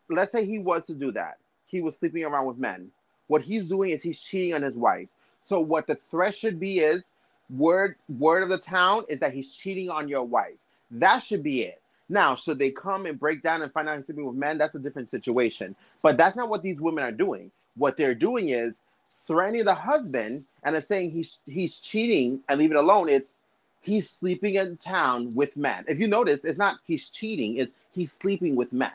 let's 0.09 0.31
say 0.31 0.45
he 0.45 0.59
was 0.59 0.85
to 0.88 0.93
do 0.93 1.11
that. 1.11 1.38
He 1.65 1.81
was 1.81 1.97
sleeping 1.97 2.23
around 2.23 2.45
with 2.45 2.57
men. 2.57 2.91
What 3.27 3.41
he's 3.41 3.67
doing 3.67 3.89
is 3.89 4.03
he's 4.03 4.19
cheating 4.19 4.53
on 4.53 4.61
his 4.61 4.75
wife. 4.75 5.09
So 5.41 5.59
what 5.59 5.88
the 5.88 5.95
threat 5.95 6.35
should 6.35 6.59
be 6.59 6.79
is 6.79 7.03
word 7.49 7.95
word 8.19 8.43
of 8.43 8.49
the 8.49 8.57
town 8.57 9.05
is 9.07 9.19
that 9.19 9.34
he's 9.34 9.51
cheating 9.51 9.89
on 9.89 10.07
your 10.07 10.23
wife. 10.23 10.57
That 10.91 11.23
should 11.23 11.43
be 11.43 11.63
it. 11.63 11.81
Now, 12.09 12.35
should 12.35 12.59
they 12.59 12.71
come 12.71 13.05
and 13.05 13.19
break 13.19 13.41
down 13.41 13.61
and 13.61 13.71
find 13.71 13.89
out 13.89 13.97
he's 13.97 14.05
sleeping 14.05 14.25
with 14.25 14.35
men? 14.35 14.57
That's 14.57 14.75
a 14.75 14.79
different 14.79 15.09
situation. 15.09 15.75
But 16.01 16.17
that's 16.17 16.35
not 16.35 16.47
what 16.47 16.61
these 16.61 16.79
women 16.79 17.03
are 17.03 17.11
doing. 17.11 17.51
What 17.75 17.97
they're 17.97 18.15
doing 18.15 18.49
is 18.49 18.77
threatening 19.09 19.65
the 19.65 19.73
husband 19.75 20.45
and 20.63 20.73
they're 20.73 20.81
saying 20.81 21.11
he's 21.11 21.39
he's 21.47 21.77
cheating 21.79 22.41
and 22.49 22.59
leave 22.59 22.71
it 22.71 22.77
alone. 22.77 23.09
It's 23.09 23.34
he's 23.81 24.09
sleeping 24.09 24.55
in 24.55 24.77
town 24.77 25.29
with 25.35 25.55
men. 25.57 25.85
If 25.88 25.99
you 25.99 26.07
notice, 26.07 26.43
it's 26.43 26.57
not 26.57 26.79
he's 26.85 27.09
cheating, 27.09 27.57
it's 27.57 27.73
he's 27.91 28.11
sleeping 28.11 28.55
with 28.55 28.71
men. 28.73 28.91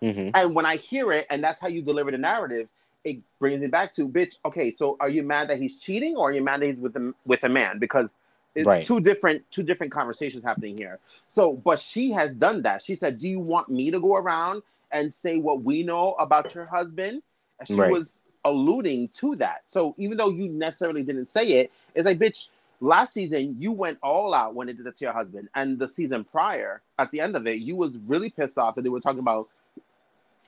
hmm 0.00 0.28
And 0.34 0.54
when 0.54 0.66
I 0.66 0.76
hear 0.76 1.12
it, 1.12 1.26
and 1.30 1.42
that's 1.42 1.60
how 1.60 1.68
you 1.68 1.82
deliver 1.82 2.10
the 2.10 2.18
narrative, 2.18 2.68
it 3.04 3.18
brings 3.38 3.60
me 3.60 3.66
back 3.68 3.94
to 3.94 4.08
bitch. 4.08 4.36
Okay, 4.44 4.70
so 4.70 4.96
are 5.00 5.08
you 5.08 5.22
mad 5.22 5.48
that 5.50 5.58
he's 5.58 5.78
cheating, 5.78 6.16
or 6.16 6.30
are 6.30 6.32
you 6.32 6.42
mad 6.42 6.60
that 6.62 6.66
he's 6.66 6.78
with 6.78 6.96
a, 6.96 7.14
with 7.26 7.44
a 7.44 7.48
man? 7.48 7.78
Because 7.78 8.14
it's 8.54 8.66
Right. 8.66 8.86
two 8.86 9.00
different 9.00 9.42
two 9.50 9.62
different 9.62 9.92
conversations 9.92 10.44
happening 10.44 10.76
here. 10.76 10.98
So, 11.28 11.54
but 11.54 11.80
she 11.80 12.12
has 12.12 12.34
done 12.34 12.62
that. 12.62 12.82
She 12.82 12.94
said, 12.94 13.18
"Do 13.18 13.28
you 13.28 13.40
want 13.40 13.68
me 13.68 13.90
to 13.90 14.00
go 14.00 14.16
around 14.16 14.62
and 14.92 15.12
say 15.12 15.38
what 15.38 15.62
we 15.62 15.82
know 15.82 16.12
about 16.14 16.54
your 16.54 16.66
husband?" 16.66 17.22
And 17.58 17.68
she 17.68 17.74
Right. 17.74 17.90
was 17.90 18.20
alluding 18.44 19.08
to 19.16 19.34
that. 19.36 19.62
So, 19.66 19.94
even 19.98 20.16
though 20.16 20.30
you 20.30 20.48
necessarily 20.48 21.02
didn't 21.02 21.30
say 21.32 21.46
it, 21.48 21.72
it's 21.94 22.06
like, 22.06 22.18
bitch. 22.18 22.48
Last 22.80 23.14
season, 23.14 23.56
you 23.58 23.72
went 23.72 23.98
all 24.02 24.34
out 24.34 24.54
when 24.56 24.68
it 24.68 24.76
did 24.76 24.86
it 24.86 24.98
to 24.98 25.04
your 25.04 25.14
husband, 25.14 25.48
and 25.54 25.78
the 25.78 25.88
season 25.88 26.24
prior, 26.24 26.82
at 26.98 27.10
the 27.12 27.20
end 27.20 27.34
of 27.34 27.46
it, 27.46 27.58
you 27.60 27.76
was 27.76 27.96
really 28.06 28.28
pissed 28.28 28.58
off 28.58 28.74
that 28.74 28.82
they 28.82 28.90
were 28.90 29.00
talking 29.00 29.20
about 29.20 29.46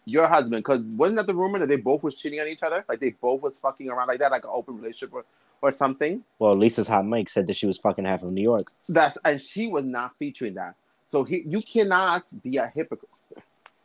your 0.07 0.27
husband 0.29 0.63
because 0.63 0.81
wasn't 0.83 1.17
that 1.17 1.27
the 1.27 1.35
rumor 1.35 1.59
that 1.59 1.69
they 1.69 1.77
both 1.81 2.05
was 2.05 2.17
cheating 2.17 2.41
on 2.41 2.47
each 2.47 2.63
other 2.63 2.85
like 2.89 3.01
they 3.01 3.11
both 3.11 3.43
was 3.43 3.59
fucking 3.59 3.89
around 3.89 4.07
like 4.07 4.21
that 4.21 4.31
like 4.31 4.45
an 4.45 4.51
open 4.53 4.77
relationship 4.77 5.13
or, 5.13 5.25
or 5.61 5.73
something 5.73 6.23
Well, 6.39 6.55
Lisa's 6.55 6.87
hot 6.87 7.05
Mike 7.05 7.29
said 7.29 7.49
that 7.49 7.57
she 7.57 7.67
was 7.67 7.77
fucking 7.77 8.05
half 8.05 8.23
of 8.23 8.31
New 8.31 8.43
York. 8.43 8.69
that's 8.89 9.19
and 9.25 9.41
she 9.43 9.67
was 9.67 9.85
not 9.85 10.17
featuring 10.17 10.55
that 10.55 10.77
so 11.07 11.25
he, 11.25 11.43
you 11.47 11.61
cannot 11.61 12.25
be 12.43 12.57
a 12.57 12.69
hypocrite 12.69 13.11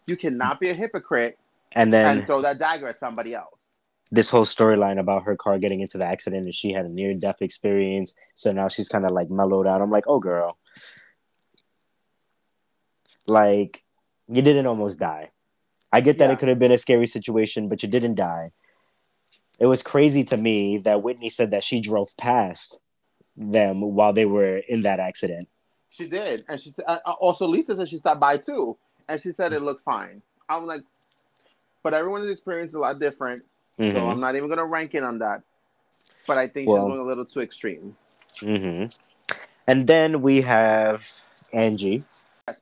you 0.05 0.15
cannot 0.15 0.59
be 0.59 0.69
a 0.69 0.75
hypocrite 0.75 1.39
And 1.71 1.91
then 1.91 2.19
and 2.19 2.27
throw 2.27 2.41
that 2.43 2.59
dagger 2.59 2.87
at 2.87 2.97
somebody 2.99 3.33
else 3.33 3.60
this 4.11 4.29
whole 4.29 4.45
storyline 4.45 4.99
about 4.99 5.23
her 5.23 5.35
car 5.37 5.57
getting 5.57 5.79
into 5.81 5.97
the 5.97 6.05
accident 6.05 6.43
and 6.45 6.53
she 6.53 6.73
had 6.73 6.85
a 6.85 6.89
near 6.89 7.13
death 7.13 7.41
experience. 7.41 8.13
So 8.33 8.51
now 8.51 8.67
she's 8.67 8.89
kind 8.89 9.05
of 9.05 9.11
like 9.11 9.29
mellowed 9.29 9.67
out. 9.67 9.81
I'm 9.81 9.89
like, 9.89 10.03
oh, 10.07 10.19
girl. 10.19 10.57
Like, 13.27 13.83
you 14.27 14.41
didn't 14.41 14.65
almost 14.67 14.99
die. 14.99 15.31
I 15.91 16.01
get 16.01 16.17
that 16.17 16.27
Yeah. 16.27 16.33
it 16.33 16.39
could 16.39 16.49
have 16.49 16.59
been 16.59 16.71
a 16.71 16.77
scary 16.77 17.05
situation, 17.05 17.67
but 17.69 17.83
you 17.83 17.89
didn't 17.89 18.15
die. 18.15 18.49
It 19.59 19.67
was 19.67 19.81
crazy 19.83 20.23
to 20.25 20.37
me 20.37 20.77
that 20.79 21.03
Whitney 21.03 21.29
said 21.29 21.51
that 21.51 21.63
she 21.63 21.79
drove 21.79 22.09
past 22.17 22.79
them 23.37 23.81
while 23.81 24.11
they 24.13 24.25
were 24.25 24.57
in 24.57 24.81
that 24.81 24.99
accident. 24.99 25.47
she 25.89 26.07
did 26.07 26.41
and 26.49 26.59
she 26.59 26.69
said 26.69 26.85
uh, 26.87 26.99
uh, 27.05 27.11
also 27.19 27.45
lisa 27.47 27.75
said 27.75 27.87
she 27.89 27.97
stopped 27.97 28.19
by 28.19 28.37
too 28.37 28.77
and 29.09 29.19
she 29.21 29.31
said 29.31 29.51
it 29.51 29.61
looked 29.61 29.81
fine 29.83 30.21
i'm 30.49 30.65
like 30.65 30.81
but 31.83 31.93
everyone's 31.93 32.29
experience 32.29 32.69
is 32.71 32.75
a 32.75 32.79
lot 32.79 32.97
different 32.99 33.41
so 33.81 33.87
Mhm. 33.87 34.11
i'm 34.11 34.19
not 34.19 34.35
even 34.35 34.47
gonna 34.49 34.65
rank 34.65 34.93
it 34.95 35.03
on 35.03 35.19
that 35.19 35.41
but 36.27 36.37
i 36.37 36.47
think 36.47 36.69
Well- 36.69 36.77
she's 36.83 36.87
going 36.89 36.99
a 36.99 37.03
little 37.03 37.25
too 37.25 37.41
extreme 37.41 37.95
hmm 38.39 38.85
And 39.67 39.85
then 39.87 40.21
we 40.21 40.41
have 40.41 41.03
Angie. 41.53 42.01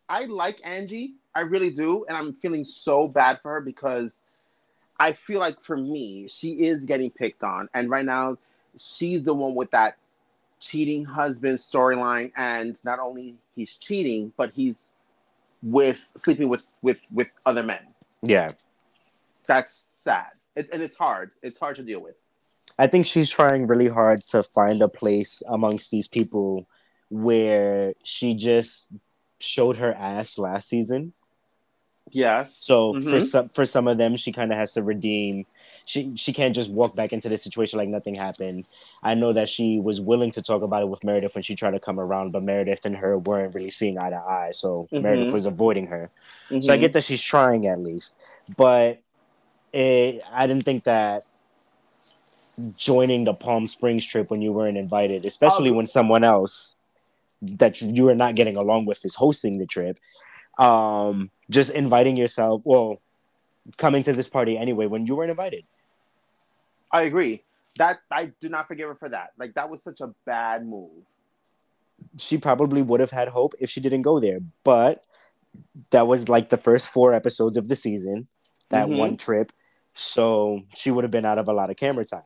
I 0.09 0.25
like 0.25 0.59
Angie. 0.65 1.15
I 1.33 1.41
really 1.41 1.69
do. 1.71 2.03
And 2.07 2.17
I'm 2.17 2.33
feeling 2.33 2.65
so 2.65 3.07
bad 3.07 3.39
for 3.41 3.53
her 3.53 3.61
because 3.61 4.19
I 4.99 5.13
feel 5.13 5.39
like 5.39 5.61
for 5.61 5.77
me, 5.77 6.27
she 6.27 6.65
is 6.67 6.83
getting 6.83 7.09
picked 7.09 7.41
on. 7.43 7.69
And 7.73 7.89
right 7.89 8.03
now, 8.05 8.37
she's 8.77 9.23
the 9.23 9.33
one 9.33 9.55
with 9.55 9.71
that 9.71 9.95
cheating 10.59 11.05
husband 11.05 11.57
storyline. 11.57 12.31
And 12.35 12.77
not 12.83 12.99
only 12.99 13.35
he's 13.55 13.77
cheating, 13.77 14.33
but 14.35 14.51
he's 14.51 14.75
with 15.63 15.97
sleeping 16.15 16.49
with 16.49 16.65
with 16.81 17.01
with 17.13 17.31
other 17.45 17.63
men. 17.63 17.87
Yeah. 18.21 18.51
That's 19.47 19.71
sad. 19.71 20.31
It, 20.59 20.69
and 20.73 20.83
it's 20.83 20.97
hard. 20.97 21.31
It's 21.41 21.57
hard 21.57 21.77
to 21.77 21.83
deal 21.83 22.01
with. 22.01 22.15
I 22.77 22.87
think 22.87 23.07
she's 23.07 23.29
trying 23.29 23.65
really 23.65 23.87
hard 23.87 24.21
to 24.27 24.43
find 24.43 24.81
a 24.81 24.89
place 24.89 25.41
amongst 25.47 25.89
these 25.89 26.07
people 26.07 26.67
where 27.09 27.93
she 28.03 28.35
just 28.35 28.91
showed 29.39 29.77
her 29.77 29.93
ass 29.93 30.37
last 30.37 30.67
season. 30.67 31.13
Yes. 32.11 32.57
So 32.59 32.93
for 32.93 33.17
Mhm. 33.17 33.21
some 33.21 33.49
for 33.49 33.65
some 33.65 33.87
of 33.87 33.97
them, 33.97 34.15
she 34.15 34.31
kind 34.31 34.51
of 34.51 34.57
has 34.57 34.73
to 34.73 34.81
redeem. 34.83 35.45
She 35.85 36.15
she 36.15 36.33
can't 36.33 36.55
just 36.55 36.71
walk 36.71 36.95
back 36.95 37.13
into 37.13 37.29
the 37.29 37.37
situation 37.37 37.77
like 37.77 37.87
nothing 37.89 38.15
happened. 38.15 38.65
I 39.03 39.13
know 39.13 39.31
that 39.33 39.47
she 39.47 39.79
was 39.79 40.01
willing 40.01 40.31
to 40.31 40.41
talk 40.41 40.61
about 40.61 40.81
it 40.81 40.89
with 40.89 41.03
Meredith 41.03 41.35
when 41.35 41.43
she 41.43 41.55
tried 41.55 41.71
to 41.71 41.79
come 41.79 41.99
around, 41.99 42.31
but 42.31 42.43
Meredith 42.43 42.85
and 42.85 42.97
her 42.97 43.17
weren't 43.17 43.53
really 43.53 43.69
seeing 43.69 43.97
eye 43.97 44.09
to 44.09 44.17
eye. 44.17 44.51
So 44.51 44.89
Mhm. 44.91 45.03
Meredith 45.03 45.33
was 45.33 45.45
avoiding 45.45 45.87
her. 45.87 46.09
So 46.49 46.73
I 46.73 46.77
Mhm. 46.77 46.79
get 46.81 46.93
that 46.93 47.03
she's 47.03 47.21
trying 47.21 47.67
at 47.67 47.79
least, 47.79 48.19
but 48.57 48.99
it, 49.73 50.21
I 50.31 50.47
didn't 50.47 50.63
think 50.63 50.83
that 50.83 51.21
joining 52.77 53.23
the 53.23 53.33
Palm 53.33 53.67
Springs 53.67 54.05
trip 54.05 54.29
when 54.29 54.41
you 54.41 54.51
weren't 54.51 54.77
invited, 54.77 55.25
especially 55.25 55.69
Um, 55.69 55.77
when 55.77 55.85
someone 55.85 56.23
else 56.23 56.75
that 57.41 57.81
you 57.81 58.09
are 58.09 58.15
not 58.15 58.35
getting 58.35 58.57
along 58.57 58.85
with 58.85 59.03
is 59.05 59.15
hosting 59.15 59.59
the 59.59 59.65
trip, 59.65 59.97
um, 60.57 61.31
just 61.49 61.71
inviting 61.71 62.17
yourself, 62.17 62.61
well, 62.65 62.99
coming 63.77 64.03
to 64.03 64.13
this 64.13 64.27
party 64.27 64.57
anyway 64.57 64.87
when 64.87 65.05
you 65.05 65.15
weren't 65.15 65.29
invited. 65.29 65.63
I 66.91 67.03
agree. 67.03 67.43
That 67.77 67.99
I 68.11 68.31
do 68.41 68.49
not 68.49 68.67
forgive 68.67 68.89
her 68.89 68.95
for 68.95 69.09
that. 69.09 69.31
Like 69.37 69.53
that 69.53 69.69
was 69.69 69.83
such 69.83 70.01
a 70.01 70.13
bad 70.25 70.67
move. 70.67 71.05
She 72.17 72.37
probably 72.37 72.81
would 72.81 72.99
have 72.99 73.11
had 73.11 73.29
hope 73.29 73.53
if 73.59 73.69
she 73.69 73.79
didn't 73.79 74.01
go 74.01 74.19
there, 74.19 74.39
but 74.63 75.05
that 75.91 76.07
was 76.07 76.27
like 76.27 76.49
the 76.49 76.57
first 76.57 76.89
four 76.89 77.13
episodes 77.13 77.57
of 77.57 77.67
the 77.67 77.75
season, 77.75 78.27
that 78.69 78.87
Mhm. 78.87 78.97
one 78.97 79.17
trip. 79.17 79.51
So 79.99 80.63
she 80.73 80.91
would 80.91 81.03
have 81.03 81.11
been 81.11 81.25
out 81.25 81.37
of 81.37 81.47
a 81.49 81.53
lot 81.53 81.69
of 81.69 81.75
camera 81.75 82.05
time. 82.05 82.23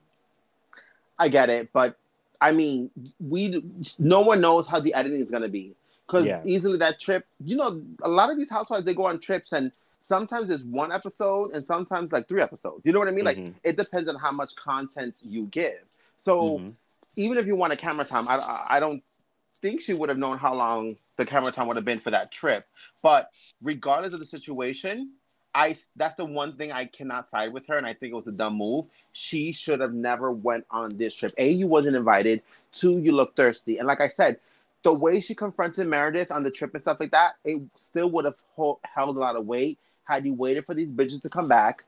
I 1.18 1.28
get 1.28 1.50
it, 1.50 1.70
but 1.74 1.98
I 2.40 2.52
mean, 2.52 2.92
we 3.20 3.64
no 4.00 4.22
one 4.22 4.42
knows 4.42 4.68
how 4.68 4.80
the 4.80 4.94
editing 4.94 5.22
is 5.22 5.30
going 5.32 5.44
to 5.44 5.50
be 5.50 5.74
because 6.06 6.26
Yeah. 6.26 6.42
easily 6.44 6.78
that 6.80 7.00
trip, 7.00 7.26
you 7.44 7.56
know, 7.56 7.82
a 8.04 8.10
lot 8.10 8.30
of 8.30 8.38
these 8.38 8.50
housewives 8.50 8.86
they 8.86 8.94
go 8.94 9.06
on 9.06 9.20
trips 9.20 9.54
and 9.54 9.72
sometimes 10.02 10.50
it's 10.50 10.64
one 10.64 10.92
episode 10.92 11.52
and 11.54 11.66
sometimes 11.66 12.12
like 12.12 12.28
three 12.28 12.42
episodes. 12.42 12.82
You 12.86 12.92
know 12.92 13.00
what 13.00 13.08
I 13.08 13.12
mean? 13.12 13.26
Like 13.26 13.38
Mhm. 13.38 13.56
it 13.64 13.78
depends 13.78 14.10
on 14.10 14.16
how 14.16 14.32
much 14.32 14.56
content 14.56 15.16
you 15.22 15.46
give. 15.46 15.82
So 16.18 16.60
Mhm. 16.60 16.76
even 17.16 17.38
if 17.38 17.48
you 17.48 17.56
want 17.56 17.74
a 17.74 17.78
camera 17.78 18.06
time, 18.06 18.28
I 18.28 18.38
I 18.70 18.80
don't 18.80 19.02
think 19.50 19.82
she 19.82 19.94
would 19.94 20.10
have 20.10 20.18
known 20.18 20.38
how 20.38 20.54
long 20.54 20.96
the 21.18 21.26
camera 21.26 21.52
time 21.52 21.68
would 21.68 21.76
have 21.76 21.86
been 21.86 22.00
for 22.00 22.12
that 22.12 22.32
trip. 22.32 22.66
But 23.02 23.32
regardless 23.62 24.14
of 24.14 24.20
the 24.20 24.26
situation, 24.26 25.14
I 25.56 25.76
that's 25.96 26.16
the 26.16 26.26
one 26.26 26.56
thing 26.58 26.72
I 26.72 26.86
cannot 26.86 27.30
side 27.30 27.54
with 27.54 27.68
her, 27.68 27.78
and 27.78 27.86
I 27.86 27.94
think 27.94 28.14
it 28.14 28.16
was 28.16 28.28
a 28.28 28.38
dumb 28.38 28.56
move. 28.56 28.88
She 29.14 29.52
should 29.54 29.80
have 29.82 29.94
never 29.94 30.32
went 30.32 30.66
on 30.72 30.90
this 30.98 31.14
trip. 31.14 31.34
A, 31.38 31.52
you 31.52 31.68
wasn't 31.68 31.96
invited. 31.96 32.42
Two, 32.74 33.00
you 33.00 33.12
look 33.12 33.36
thirsty, 33.36 33.78
and 33.78 33.88
like 33.88 34.02
I 34.02 34.08
said, 34.08 34.38
the 34.84 34.94
way 34.94 35.20
she 35.20 35.36
confronted 35.36 35.88
Meredith 35.88 36.32
on 36.32 36.44
the 36.44 36.52
trip 36.52 36.74
and 36.74 36.82
stuff 36.82 37.00
like 37.00 37.12
that, 37.12 37.36
it 37.46 37.62
still 37.78 38.10
would 38.12 38.26
have 38.26 38.36
held 38.84 39.16
a 39.16 39.20
lot 39.20 39.36
of 39.36 39.46
weight 39.46 39.78
had 40.06 40.26
you 40.26 40.34
waited 40.34 40.66
for 40.66 40.74
these 40.74 40.90
bitches 40.90 41.22
to 41.22 41.30
come 41.30 41.48
back, 41.48 41.86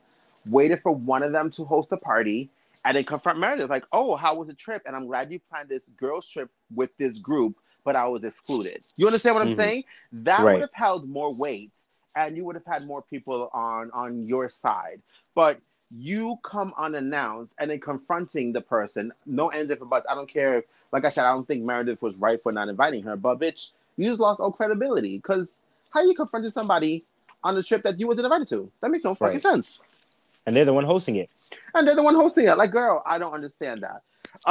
waited 0.50 0.80
for 0.80 0.92
one 0.92 1.24
of 1.24 1.32
them 1.32 1.50
to 1.52 1.66
host 1.66 1.92
a 1.92 1.98
party, 1.98 2.50
and 2.86 2.96
then 2.96 3.04
confront 3.04 3.40
Meredith 3.40 3.70
like, 3.70 3.86
"Oh, 3.92 4.16
how 4.16 4.36
was 4.36 4.48
the 4.48 4.54
trip?" 4.54 4.84
And 4.86 4.96
I'm 4.96 5.08
glad 5.08 5.32
you 5.32 5.40
planned 5.50 5.70
this 5.70 5.84
girls 5.98 6.28
trip 6.30 6.50
with 6.74 6.96
this 6.98 7.20
group, 7.20 7.58
but 7.84 7.96
I 7.96 8.08
was 8.08 8.24
excluded. 8.24 8.86
You 8.96 9.08
understand 9.08 9.36
what 9.36 9.42
I'm 9.44 9.54
Mhm. 9.54 9.56
saying? 9.56 9.84
That 10.12 10.44
Right. 10.44 10.54
would 10.54 10.62
have 10.62 10.74
held 10.74 11.10
more 11.10 11.34
weight, 11.34 11.72
and 12.16 12.36
you 12.38 12.46
would 12.46 12.56
have 12.56 12.66
had 12.66 12.86
more 12.86 13.02
people 13.02 13.50
on 13.54 13.92
on 13.92 14.26
your 14.26 14.50
side. 14.50 15.02
But 15.34 15.60
you 15.98 16.38
come 16.44 16.74
unannounced 16.78 17.54
and 17.60 17.70
then 17.70 17.80
confronting 17.80 18.52
the 18.52 18.62
person, 18.62 19.14
no 19.26 19.50
ends 19.50 19.72
if 19.72 19.80
buts. 19.88 20.08
I 20.10 20.16
don't 20.16 20.30
care. 20.30 20.58
If, 20.58 20.66
like 20.92 21.06
I 21.06 21.10
said, 21.10 21.26
I 21.26 21.32
don't 21.32 21.48
think 21.48 21.64
Meredith 21.64 22.02
was 22.02 22.18
right 22.20 22.42
for 22.42 22.52
not 22.52 22.70
inviting 22.70 23.04
her, 23.04 23.16
but 23.16 23.40
bitch, 23.40 23.72
you 23.98 24.10
just 24.10 24.20
lost 24.20 24.40
all 24.40 24.52
credibility 24.52 25.18
because 25.18 25.60
how 25.92 26.02
you 26.04 26.14
confronted 26.16 26.54
somebody 26.54 27.04
on 27.44 27.56
a 27.58 27.64
trip 27.64 27.84
that 27.84 28.00
you 28.00 28.08
wasn't 28.08 28.26
invited 28.26 28.48
to? 28.50 28.72
That 28.82 28.90
makes 28.90 29.06
no 29.06 29.14
fucking 29.16 29.36
Right. 29.36 29.42
sense 29.44 30.02
And 30.48 30.56
they're 30.56 30.66
the 30.66 30.74
one 30.74 30.86
hosting 30.86 31.16
it. 31.18 31.32
and 31.74 31.88
they're 31.88 31.96
the 31.96 32.04
one 32.04 32.16
hosting 32.16 32.48
it. 32.48 32.58
Like, 32.58 32.72
girl, 32.72 33.04
I 33.06 33.18
don't 33.18 33.34
understand 33.34 33.84
that. 33.84 34.02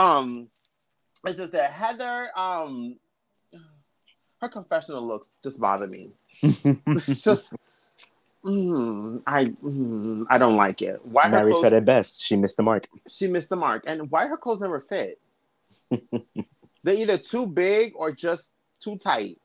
Um, 0.01 0.49
it's 1.27 1.39
just 1.39 1.53
that 1.53 1.73
Heather, 1.73 2.29
um, 2.37 2.97
her 4.45 4.49
confessional 4.49 5.07
looks 5.07 5.29
just 5.43 5.61
bother 5.61 5.87
me. 5.87 6.11
It's 6.43 7.25
just, 7.25 7.53
mm, 8.45 9.23
I, 9.27 9.47
mm, 9.47 10.27
I 10.29 10.39
don't 10.39 10.57
like 10.57 10.83
it. 10.83 11.01
Why 11.05 11.29
Mary 11.29 11.53
clothes, 11.53 11.63
said 11.63 11.73
it 11.73 11.85
best. 11.85 12.23
She 12.23 12.37
missed 12.37 12.57
the 12.57 12.63
mark. 12.63 12.89
she 13.09 13.27
missed 13.27 13.49
the 13.49 13.57
mark, 13.57 13.85
and 13.87 14.11
why 14.11 14.27
her 14.27 14.37
clothes 14.37 14.61
never 14.61 14.81
fit? 14.81 15.21
They're 15.91 16.95
either 16.95 17.19
too 17.19 17.47
big 17.47 17.95
or 17.97 18.13
just 18.13 18.53
too 18.81 18.99
tight. 18.99 19.39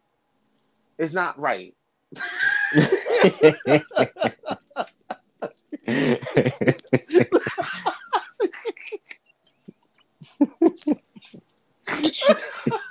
It's 0.98 1.14
not 1.14 1.40
right. 1.40 1.74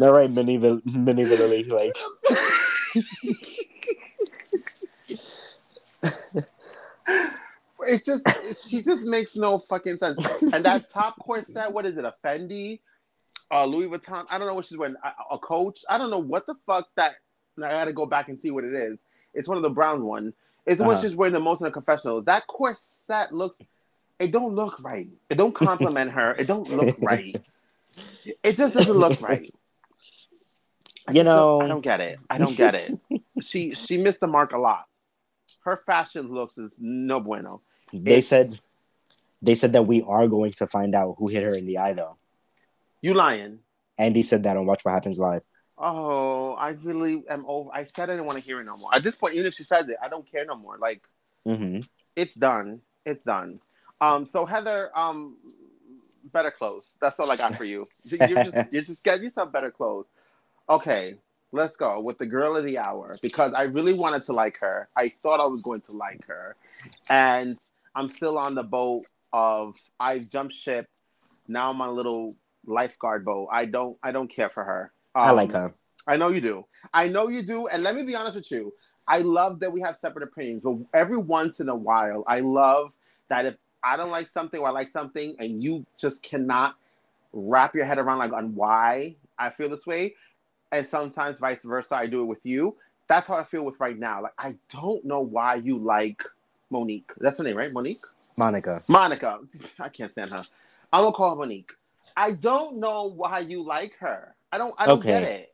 All 0.00 0.12
right, 0.12 0.30
Minnie, 0.30 0.56
Vil- 0.56 0.80
Minnie 0.84 1.24
Villali, 1.24 1.68
like 1.68 1.92
It's 7.84 8.04
just 8.04 8.68
she 8.70 8.80
just 8.82 9.04
makes 9.04 9.34
no 9.36 9.58
fucking 9.58 9.96
sense. 9.96 10.42
And 10.52 10.64
that 10.64 10.88
top 10.90 11.18
corset, 11.18 11.72
what 11.72 11.84
is 11.84 11.96
it? 11.96 12.04
A 12.04 12.14
Fendi, 12.24 12.78
uh, 13.50 13.64
Louis 13.64 13.88
Vuitton. 13.88 14.24
I 14.30 14.38
don't 14.38 14.46
know 14.46 14.54
what 14.54 14.66
she's 14.66 14.78
wearing. 14.78 14.94
A, 15.04 15.34
a 15.34 15.38
Coach. 15.38 15.80
I 15.90 15.98
don't 15.98 16.10
know 16.10 16.20
what 16.20 16.46
the 16.46 16.54
fuck 16.64 16.88
that. 16.96 17.16
I 17.58 17.68
gotta 17.70 17.92
go 17.92 18.06
back 18.06 18.28
and 18.28 18.40
see 18.40 18.50
what 18.52 18.64
it 18.64 18.72
is. 18.72 19.04
It's 19.34 19.48
one 19.48 19.56
of 19.56 19.62
the 19.64 19.70
brown 19.70 20.04
one. 20.04 20.32
It's 20.64 20.78
the 20.78 20.84
one 20.84 20.94
Uh-huh. 20.94 21.02
she's 21.02 21.16
wearing 21.16 21.34
the 21.34 21.40
most 21.40 21.60
in 21.60 21.64
the 21.64 21.70
confessional. 21.72 22.22
That 22.22 22.46
corset 22.46 23.32
looks. 23.32 23.98
it 24.20 24.30
don't 24.30 24.54
look 24.54 24.82
right. 24.84 25.08
It 25.28 25.34
don't 25.34 25.54
compliment 25.68 26.12
her. 26.12 26.32
It 26.38 26.46
don't 26.46 26.70
look 26.70 26.96
right. 27.00 27.36
It 28.42 28.56
just 28.56 28.74
doesn't 28.74 28.96
look 28.96 29.20
right. 29.20 29.48
I 31.08 31.12
You 31.12 31.22
don't- 31.22 31.24
know- 31.24 31.60
I 31.64 31.68
don't 31.68 31.80
get 31.80 32.00
it. 32.00 32.18
I 32.30 32.38
don't 32.38 32.56
get 32.56 32.74
it. 32.74 32.90
she 33.42 33.74
she 33.74 33.98
missed 33.98 34.20
the 34.20 34.26
mark 34.28 34.52
a 34.52 34.58
lot. 34.58 34.86
Her 35.64 35.76
fashion 35.76 36.26
looks 36.30 36.58
is 36.58 36.76
no 36.78 37.20
bueno. 37.20 37.60
They 37.92 38.18
It's- 38.18 38.26
said 38.26 38.46
they 39.44 39.54
said 39.56 39.72
that 39.72 39.88
we 39.88 40.02
are 40.02 40.28
going 40.28 40.52
to 40.52 40.66
find 40.68 40.94
out 40.94 41.16
who 41.18 41.28
hit 41.28 41.42
her 41.42 41.56
in 41.56 41.66
the 41.66 41.78
eye 41.78 41.92
though. 41.94 42.16
You 43.00 43.14
lying. 43.14 43.58
Andy 43.98 44.22
said 44.22 44.44
that 44.44 44.56
on 44.56 44.66
Watch 44.66 44.84
What 44.84 44.92
Happens 44.94 45.18
Live. 45.18 45.42
Oh, 45.76 46.52
I 46.54 46.70
really 46.84 47.24
am 47.28 47.44
over. 47.48 47.70
I 47.74 47.82
said 47.82 48.08
I 48.08 48.14
didn't 48.14 48.26
want 48.26 48.38
to 48.38 48.44
hear 48.44 48.60
it 48.60 48.64
no 48.64 48.76
more. 48.78 48.94
At 48.94 49.02
this 49.02 49.16
point, 49.16 49.34
even 49.34 49.46
if 49.46 49.54
she 49.54 49.64
says 49.64 49.88
it, 49.88 49.96
I 50.00 50.08
don't 50.08 50.30
care 50.30 50.44
no 50.46 50.54
more. 50.56 50.78
Like 50.78 51.02
mm-hmm. 51.44 51.80
it's 52.14 52.34
done. 52.34 52.80
It's 53.04 53.22
done. 53.22 53.58
Um, 54.00 54.28
so 54.28 54.46
Heather, 54.46 54.96
um, 54.96 55.36
better 56.32 56.50
clothes. 56.50 56.96
That's 57.00 57.18
all 57.20 57.30
I 57.30 57.36
got 57.36 57.54
for 57.54 57.64
you. 57.64 57.86
You're 58.10 58.44
just 58.44 58.72
you're 58.72 58.82
just 58.82 59.04
getting 59.04 59.24
yourself 59.24 59.52
better 59.52 59.70
clothes. 59.70 60.10
Okay, 60.68 61.16
let's 61.52 61.76
go 61.76 62.00
with 62.00 62.18
the 62.18 62.26
girl 62.26 62.56
of 62.56 62.64
the 62.64 62.78
hour 62.78 63.16
because 63.22 63.52
I 63.54 63.64
really 63.64 63.94
wanted 63.94 64.22
to 64.24 64.32
like 64.32 64.58
her. 64.60 64.88
I 64.96 65.08
thought 65.08 65.40
I 65.40 65.46
was 65.46 65.62
going 65.62 65.80
to 65.82 65.92
like 65.92 66.24
her, 66.26 66.56
and 67.10 67.58
I'm 67.94 68.08
still 68.08 68.38
on 68.38 68.54
the 68.54 68.62
boat 68.62 69.02
of 69.32 69.76
I've 70.00 70.30
jumped 70.30 70.54
ship. 70.54 70.86
Now 71.48 71.70
I'm 71.70 71.80
on 71.80 71.88
a 71.88 71.92
little 71.92 72.36
lifeguard 72.64 73.24
boat. 73.24 73.48
I 73.52 73.64
don't 73.66 73.98
I 74.02 74.12
don't 74.12 74.28
care 74.28 74.48
for 74.48 74.64
her. 74.64 74.92
I 75.14 75.30
Um, 75.30 75.36
like 75.36 75.52
her. 75.52 75.74
I 76.06 76.16
know 76.16 76.28
you 76.28 76.40
do. 76.40 76.64
I 76.92 77.08
know 77.08 77.28
you 77.28 77.42
do. 77.42 77.66
And 77.68 77.82
let 77.82 77.94
me 77.94 78.02
be 78.02 78.14
honest 78.14 78.36
with 78.36 78.50
you. 78.50 78.72
I 79.08 79.18
love 79.18 79.60
that 79.60 79.72
we 79.72 79.80
have 79.80 79.96
separate 79.96 80.22
opinions, 80.22 80.62
but 80.62 80.76
every 80.94 81.16
once 81.16 81.60
in 81.60 81.68
a 81.68 81.74
while, 81.74 82.24
I 82.26 82.40
love 82.40 82.92
that 83.28 83.46
if 83.46 83.56
I 83.84 83.96
don't 83.96 84.10
like 84.10 84.28
something 84.28 84.60
or 84.60 84.68
I 84.68 84.70
like 84.70 84.88
something 84.88 85.34
and 85.38 85.62
you 85.62 85.84
just 85.98 86.22
cannot 86.22 86.76
wrap 87.32 87.74
your 87.74 87.84
head 87.84 87.98
around 87.98 88.18
like 88.18 88.32
on 88.32 88.54
why 88.54 89.16
I 89.38 89.50
feel 89.50 89.68
this 89.68 89.86
way, 89.86 90.14
and 90.70 90.86
sometimes 90.86 91.38
vice 91.40 91.62
versa, 91.64 91.96
I 91.96 92.06
do 92.06 92.22
it 92.22 92.26
with 92.26 92.40
you. 92.44 92.76
That's 93.08 93.26
how 93.26 93.34
I 93.34 93.44
feel 93.44 93.64
with 93.64 93.80
right 93.80 93.98
now. 93.98 94.22
Like 94.22 94.32
I 94.38 94.54
don't 94.70 95.04
know 95.04 95.20
why 95.20 95.56
you 95.56 95.78
like 95.78 96.22
Monique. 96.70 97.10
That's 97.18 97.38
her 97.38 97.44
name, 97.44 97.56
right? 97.56 97.72
Monique? 97.72 97.96
Monica. 98.38 98.80
Monica. 98.88 99.40
I 99.80 99.88
can't 99.88 100.10
stand 100.10 100.30
her. 100.30 100.44
I'm 100.92 101.02
gonna 101.04 101.12
call 101.12 101.30
her 101.30 101.36
Monique. 101.36 101.72
I 102.16 102.32
don't 102.32 102.78
know 102.78 103.04
why 103.04 103.40
you 103.40 103.62
like 103.64 103.98
her. 103.98 104.34
I 104.52 104.58
don't 104.58 104.74
I 104.78 104.86
don't 104.86 104.98
Okay. 104.98 105.08
get 105.08 105.22
it. 105.22 105.52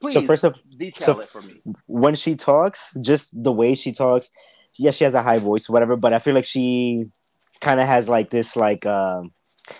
Please 0.00 0.14
So 0.14 0.22
first 0.22 0.44
of 0.44 0.54
detail 0.78 1.06
so- 1.06 1.20
it 1.20 1.28
for 1.28 1.42
me. 1.42 1.60
when 1.86 2.14
she 2.14 2.34
talks, 2.36 2.96
just 3.02 3.40
the 3.42 3.52
way 3.52 3.74
she 3.74 3.92
talks, 3.92 4.30
yes, 4.76 4.96
she 4.96 5.04
has 5.04 5.14
a 5.14 5.22
high 5.22 5.38
voice, 5.38 5.68
whatever, 5.68 5.96
but 5.96 6.12
I 6.12 6.18
feel 6.18 6.34
like 6.34 6.44
she 6.46 6.98
kind 7.62 7.80
of 7.80 7.86
has 7.86 8.08
like 8.08 8.28
this 8.28 8.56
like 8.56 8.84
um 8.84 9.32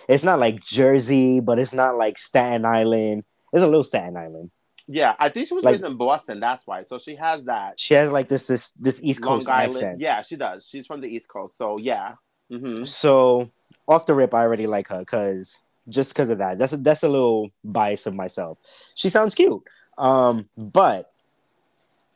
it's 0.08 0.24
not 0.24 0.38
like 0.38 0.64
Jersey, 0.64 1.40
but 1.40 1.58
it's 1.58 1.72
not 1.74 1.98
like 1.98 2.16
Staten 2.16 2.64
Island. 2.64 3.24
It's 3.52 3.62
a 3.62 3.66
little 3.66 3.84
Staten 3.84 4.16
Island. 4.16 4.50
Yeah, 4.86 5.14
I 5.18 5.28
think 5.28 5.48
she 5.48 5.54
was 5.54 5.64
Like- 5.64 5.72
raised 5.74 5.84
in 5.84 5.96
Boston. 5.96 6.40
That's 6.40 6.66
why. 6.66 6.84
So 6.84 6.98
she 6.98 7.16
has 7.16 7.44
that 7.44 7.78
She 7.78 7.94
has 7.94 8.10
like 8.10 8.28
this 8.28 8.46
this 8.46 8.70
this 8.72 9.00
East 9.02 9.22
Coast 9.22 9.48
accent. 9.48 10.00
Yeah, 10.00 10.22
she 10.22 10.36
does. 10.36 10.66
She's 10.66 10.86
from 10.86 11.00
the 11.02 11.08
East 11.08 11.28
Coast. 11.28 11.58
So 11.58 11.76
yeah. 11.78 12.14
hmm 12.48 12.84
So 12.84 13.50
off 13.86 14.06
the 14.06 14.14
rip, 14.14 14.32
I 14.34 14.40
already 14.42 14.66
like 14.66 14.88
her 14.88 15.00
because 15.00 15.60
just 15.88 16.14
because 16.14 16.30
of 16.30 16.38
that. 16.38 16.58
That's 16.58 16.72
a, 16.72 16.76
that's 16.76 17.02
a 17.02 17.08
little 17.08 17.50
bias 17.64 18.06
of 18.06 18.14
myself. 18.14 18.56
She 18.94 19.08
sounds 19.08 19.34
cute, 19.34 19.62
um, 19.98 20.48
but 20.56 21.10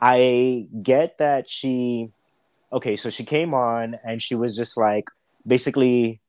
I 0.01 0.67
get 0.83 1.19
that 1.19 1.49
she. 1.51 2.11
Okay, 2.73 2.97
so 2.97 3.11
she 3.11 3.25
came 3.25 3.55
on 3.55 3.97
and 4.05 4.21
she 4.23 4.35
was 4.35 4.57
just 4.57 4.77
like 4.77 5.09
basically 5.47 6.21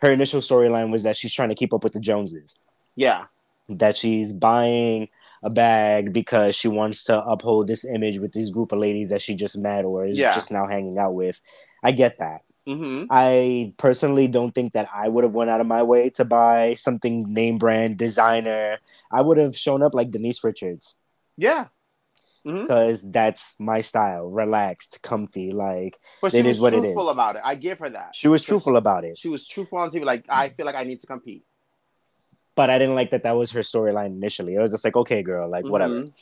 her 0.00 0.12
initial 0.12 0.40
storyline 0.40 0.90
was 0.92 1.02
that 1.04 1.16
she's 1.16 1.32
trying 1.32 1.48
to 1.48 1.54
keep 1.54 1.72
up 1.72 1.82
with 1.84 1.92
the 1.94 2.00
Joneses. 2.00 2.56
Yeah. 2.94 3.24
That 3.68 3.96
she's 3.96 4.32
buying 4.32 5.08
a 5.42 5.50
bag 5.50 6.12
because 6.12 6.54
she 6.54 6.68
wants 6.68 7.04
to 7.04 7.22
uphold 7.24 7.66
this 7.68 7.84
image 7.84 8.18
with 8.18 8.32
this 8.32 8.50
group 8.50 8.72
of 8.72 8.78
ladies 8.78 9.10
that 9.10 9.20
she 9.20 9.34
just 9.34 9.56
met 9.58 9.84
or 9.84 10.06
is 10.06 10.18
Yeah. 10.18 10.32
just 10.32 10.50
now 10.50 10.66
hanging 10.66 10.98
out 10.98 11.14
with. 11.14 11.40
I 11.82 11.92
get 11.92 12.18
that. 12.18 12.42
hmm 12.66 13.04
I 13.10 13.72
personally 13.76 14.26
don't 14.26 14.52
think 14.52 14.72
that 14.72 14.88
I 14.92 15.08
would 15.08 15.22
have 15.22 15.34
went 15.36 15.50
out 15.50 15.60
of 15.60 15.68
my 15.68 15.84
way 15.84 16.10
to 16.10 16.24
buy 16.24 16.74
something 16.74 17.32
name 17.32 17.58
brand 17.58 17.96
designer. 17.96 18.78
I 19.12 19.22
would 19.22 19.38
have 19.38 19.56
shown 19.56 19.82
up 19.82 19.94
like 19.94 20.10
Denise 20.10 20.42
Richards 20.42 20.96
Yeah. 21.36 21.66
Because 22.46 23.02
that's 23.10 23.56
my 23.58 23.80
style, 23.80 24.26
relaxed, 24.30 25.02
comfy. 25.02 25.50
Like 25.52 25.98
But 26.22 26.32
she 26.32 26.38
It 26.38 26.44
was 26.46 26.56
is 26.56 26.60
what 26.62 26.72
it 26.74 26.80
truthful 26.80 27.08
is. 27.08 27.12
about 27.12 27.36
it. 27.36 27.42
I 27.44 27.54
give 27.56 27.78
her 27.80 27.90
that. 27.90 28.14
she 28.14 28.28
was 28.28 28.42
truthful 28.42 28.76
about 28.76 29.04
it, 29.04 29.18
She 29.18 29.28
was 29.28 29.46
truthful 29.46 29.78
on 29.78 29.90
TV. 29.90 30.04
Like 30.04 30.24
I 30.28 30.48
feel 30.50 30.64
like 30.66 30.76
I 30.76 30.84
need 30.84 31.00
to 31.00 31.06
compete. 31.06 31.44
but 32.54 32.70
I 32.70 32.78
didn't 32.78 32.94
like 32.94 33.10
that 33.10 33.22
that 33.24 33.32
was 33.36 33.50
her 33.52 33.60
storyline 33.60 34.06
initially. 34.16 34.54
It 34.54 34.60
was 34.60 34.70
just 34.70 34.84
like, 34.84 34.96
okay, 34.96 35.22
girl, 35.22 35.48
like 35.48 35.64
whatever. 35.64 36.02
Mhm. 36.04 36.12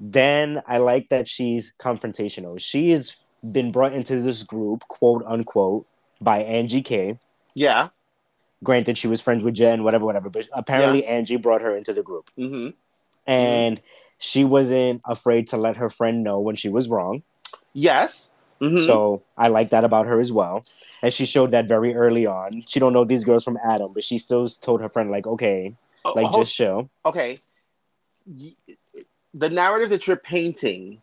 Then 0.00 0.62
I 0.66 0.78
like 0.78 1.08
that 1.10 1.28
she's 1.28 1.74
confrontational. 1.78 2.58
She 2.60 2.90
has 2.90 3.16
been 3.52 3.70
brought 3.70 3.92
into 3.92 4.20
this 4.20 4.42
group, 4.42 4.80
quote 4.88 5.22
unquote, 5.26 5.84
by 6.20 6.42
Angie 6.42 6.82
K. 6.82 7.18
Yeah. 7.54 7.88
Granted, 8.64 8.98
she 8.98 9.08
was 9.08 9.20
friends 9.22 9.42
with 9.44 9.54
Jen, 9.54 9.84
whatever, 9.84 10.04
whatever. 10.04 10.28
But 10.30 10.46
apparently, 10.52 11.04
Angie 11.06 11.36
brought 11.36 11.62
her 11.62 11.76
into 11.76 11.92
the 11.92 12.02
group. 12.02 12.30
hmm 12.36 12.70
and 13.26 13.80
she 14.20 14.44
wasn't 14.44 15.00
afraid 15.04 15.48
to 15.48 15.56
let 15.56 15.76
her 15.76 15.88
friend 15.90 16.22
know 16.22 16.40
when 16.40 16.54
she 16.54 16.68
was 16.68 16.88
wrong. 16.88 17.22
Yes. 17.72 18.30
Mhm. 18.60 18.84
So 18.86 19.22
I 19.36 19.48
like 19.48 19.70
that 19.70 19.82
about 19.82 20.06
her 20.06 20.20
as 20.20 20.30
well. 20.30 20.62
And 21.02 21.12
she 21.12 21.24
showed 21.24 21.50
that 21.52 21.66
very 21.66 21.94
early 21.94 22.26
on. 22.26 22.62
She 22.68 22.78
don't 22.78 22.92
know 22.92 23.04
these 23.04 23.24
girls 23.24 23.42
from 23.42 23.56
Adam, 23.64 23.92
but 23.94 24.04
she 24.04 24.18
still 24.18 24.46
told 24.46 24.82
her 24.82 24.90
friend 24.90 25.10
like, 25.10 25.26
okay, 25.26 25.74
Oh, 26.04 26.12
like 26.12 26.30
just 26.32 26.54
chill. 26.54 26.90
okay. 27.06 27.38
The 29.32 29.48
narrative 29.48 29.90
that 29.90 30.06
you're 30.06 30.16
painting 30.16 31.00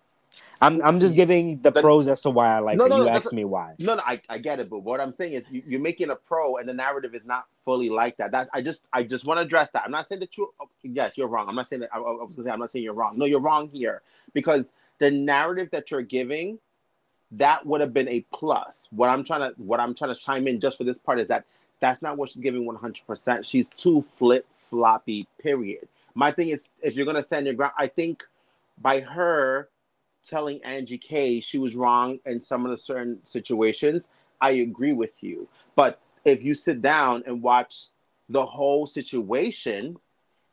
I'm 0.62 0.82
I'm 0.84 1.00
just 1.00 1.16
giving 1.16 1.62
the 1.62 1.72
But- 1.72 1.84
pros 1.84 2.08
as 2.08 2.22
to 2.24 2.30
why 2.30 2.56
I 2.56 2.60
like 2.60 2.78
No, 2.78 2.86
her. 2.86 2.90
no, 2.90 2.98
you 2.98 3.04
no, 3.06 3.10
asked 3.10 3.34
me 3.34 3.46
why. 3.46 3.76
No, 3.80 3.96
no, 3.96 4.04
I, 4.06 4.20
I 4.30 4.38
get 4.40 4.60
it, 4.60 4.70
but 4.70 4.80
what 4.80 5.00
I'm 5.00 5.14
saying 5.14 5.34
is 5.34 5.44
you, 5.52 5.62
you're 5.68 5.82
making 5.82 6.10
a 6.10 6.16
pro, 6.16 6.58
and 6.58 6.68
the 6.68 6.74
narrative 6.74 7.14
is 7.14 7.26
not 7.26 7.46
fully 7.64 7.90
like 7.90 8.18
that. 8.18 8.32
That's 8.32 8.50
I 8.54 8.62
just 8.62 8.82
I 8.94 9.04
just 9.04 9.26
want 9.26 9.40
to 9.40 9.46
address 9.46 9.70
that. 9.72 9.84
I'm 9.86 9.92
not 9.92 10.08
saying 10.08 10.22
that 10.22 10.36
you. 10.38 10.52
oh, 10.60 10.70
yes, 10.84 11.18
you're 11.18 11.28
wrong. 11.28 11.48
I'm 11.48 11.56
not 11.56 11.68
saying 11.68 11.82
that. 11.82 11.90
I, 11.94 11.98
I 11.98 12.02
was 12.02 12.36
gonna 12.36 12.46
say 12.48 12.52
I'm 12.52 12.60
not 12.60 12.72
saying 12.72 12.84
you're 12.84 12.94
wrong. 12.94 13.18
No, 13.18 13.26
you're 13.26 13.40
wrong 13.42 13.70
here 13.70 14.02
because 14.34 14.72
the 15.00 15.12
narrative 15.12 15.70
that 15.72 15.92
you're 15.92 16.02
giving, 16.02 16.58
that 17.34 17.66
would 17.66 17.82
have 17.82 17.94
been 17.94 18.08
a 18.10 18.22
plus. 18.34 18.88
What 18.92 19.10
I'm 19.10 19.24
trying 19.24 19.42
to 19.42 19.54
what 19.62 19.80
I'm 19.80 19.94
trying 19.94 20.14
to 20.14 20.20
chime 20.20 20.48
in 20.48 20.60
just 20.60 20.78
for 20.78 20.84
this 20.84 20.98
part 20.98 21.20
is 21.20 21.28
that 21.28 21.46
that's 21.80 22.02
not 22.02 22.18
what 22.18 22.30
she's 22.30 22.42
giving 22.42 22.66
100. 22.66 23.06
percent 23.06 23.46
She's 23.46 23.70
too 23.70 24.02
flip 24.02 24.48
floppy. 24.70 25.28
Period. 25.40 25.88
My 26.16 26.32
thing 26.32 26.50
is, 26.50 26.68
if 26.82 26.96
you're 26.96 27.06
gonna 27.06 27.22
stand 27.22 27.46
your 27.46 27.54
ground, 27.54 27.74
I 27.78 27.86
think 27.88 28.26
by 28.82 29.02
her 29.02 29.70
telling 30.28 30.64
Angie 30.64 30.98
K 30.98 31.40
she 31.40 31.58
was 31.58 31.76
wrong 31.76 32.20
in 32.26 32.42
some 32.42 32.66
of 32.66 32.72
the 32.72 32.78
certain 32.78 33.24
situations, 33.24 34.12
I 34.42 34.52
agree 34.52 34.94
with 34.94 35.22
you. 35.22 35.48
But 35.76 36.00
if 36.26 36.44
you 36.44 36.54
sit 36.54 36.82
down 36.82 37.24
and 37.26 37.42
watch 37.42 37.88
the 38.30 38.46
whole 38.46 38.88
situation, 38.88 39.98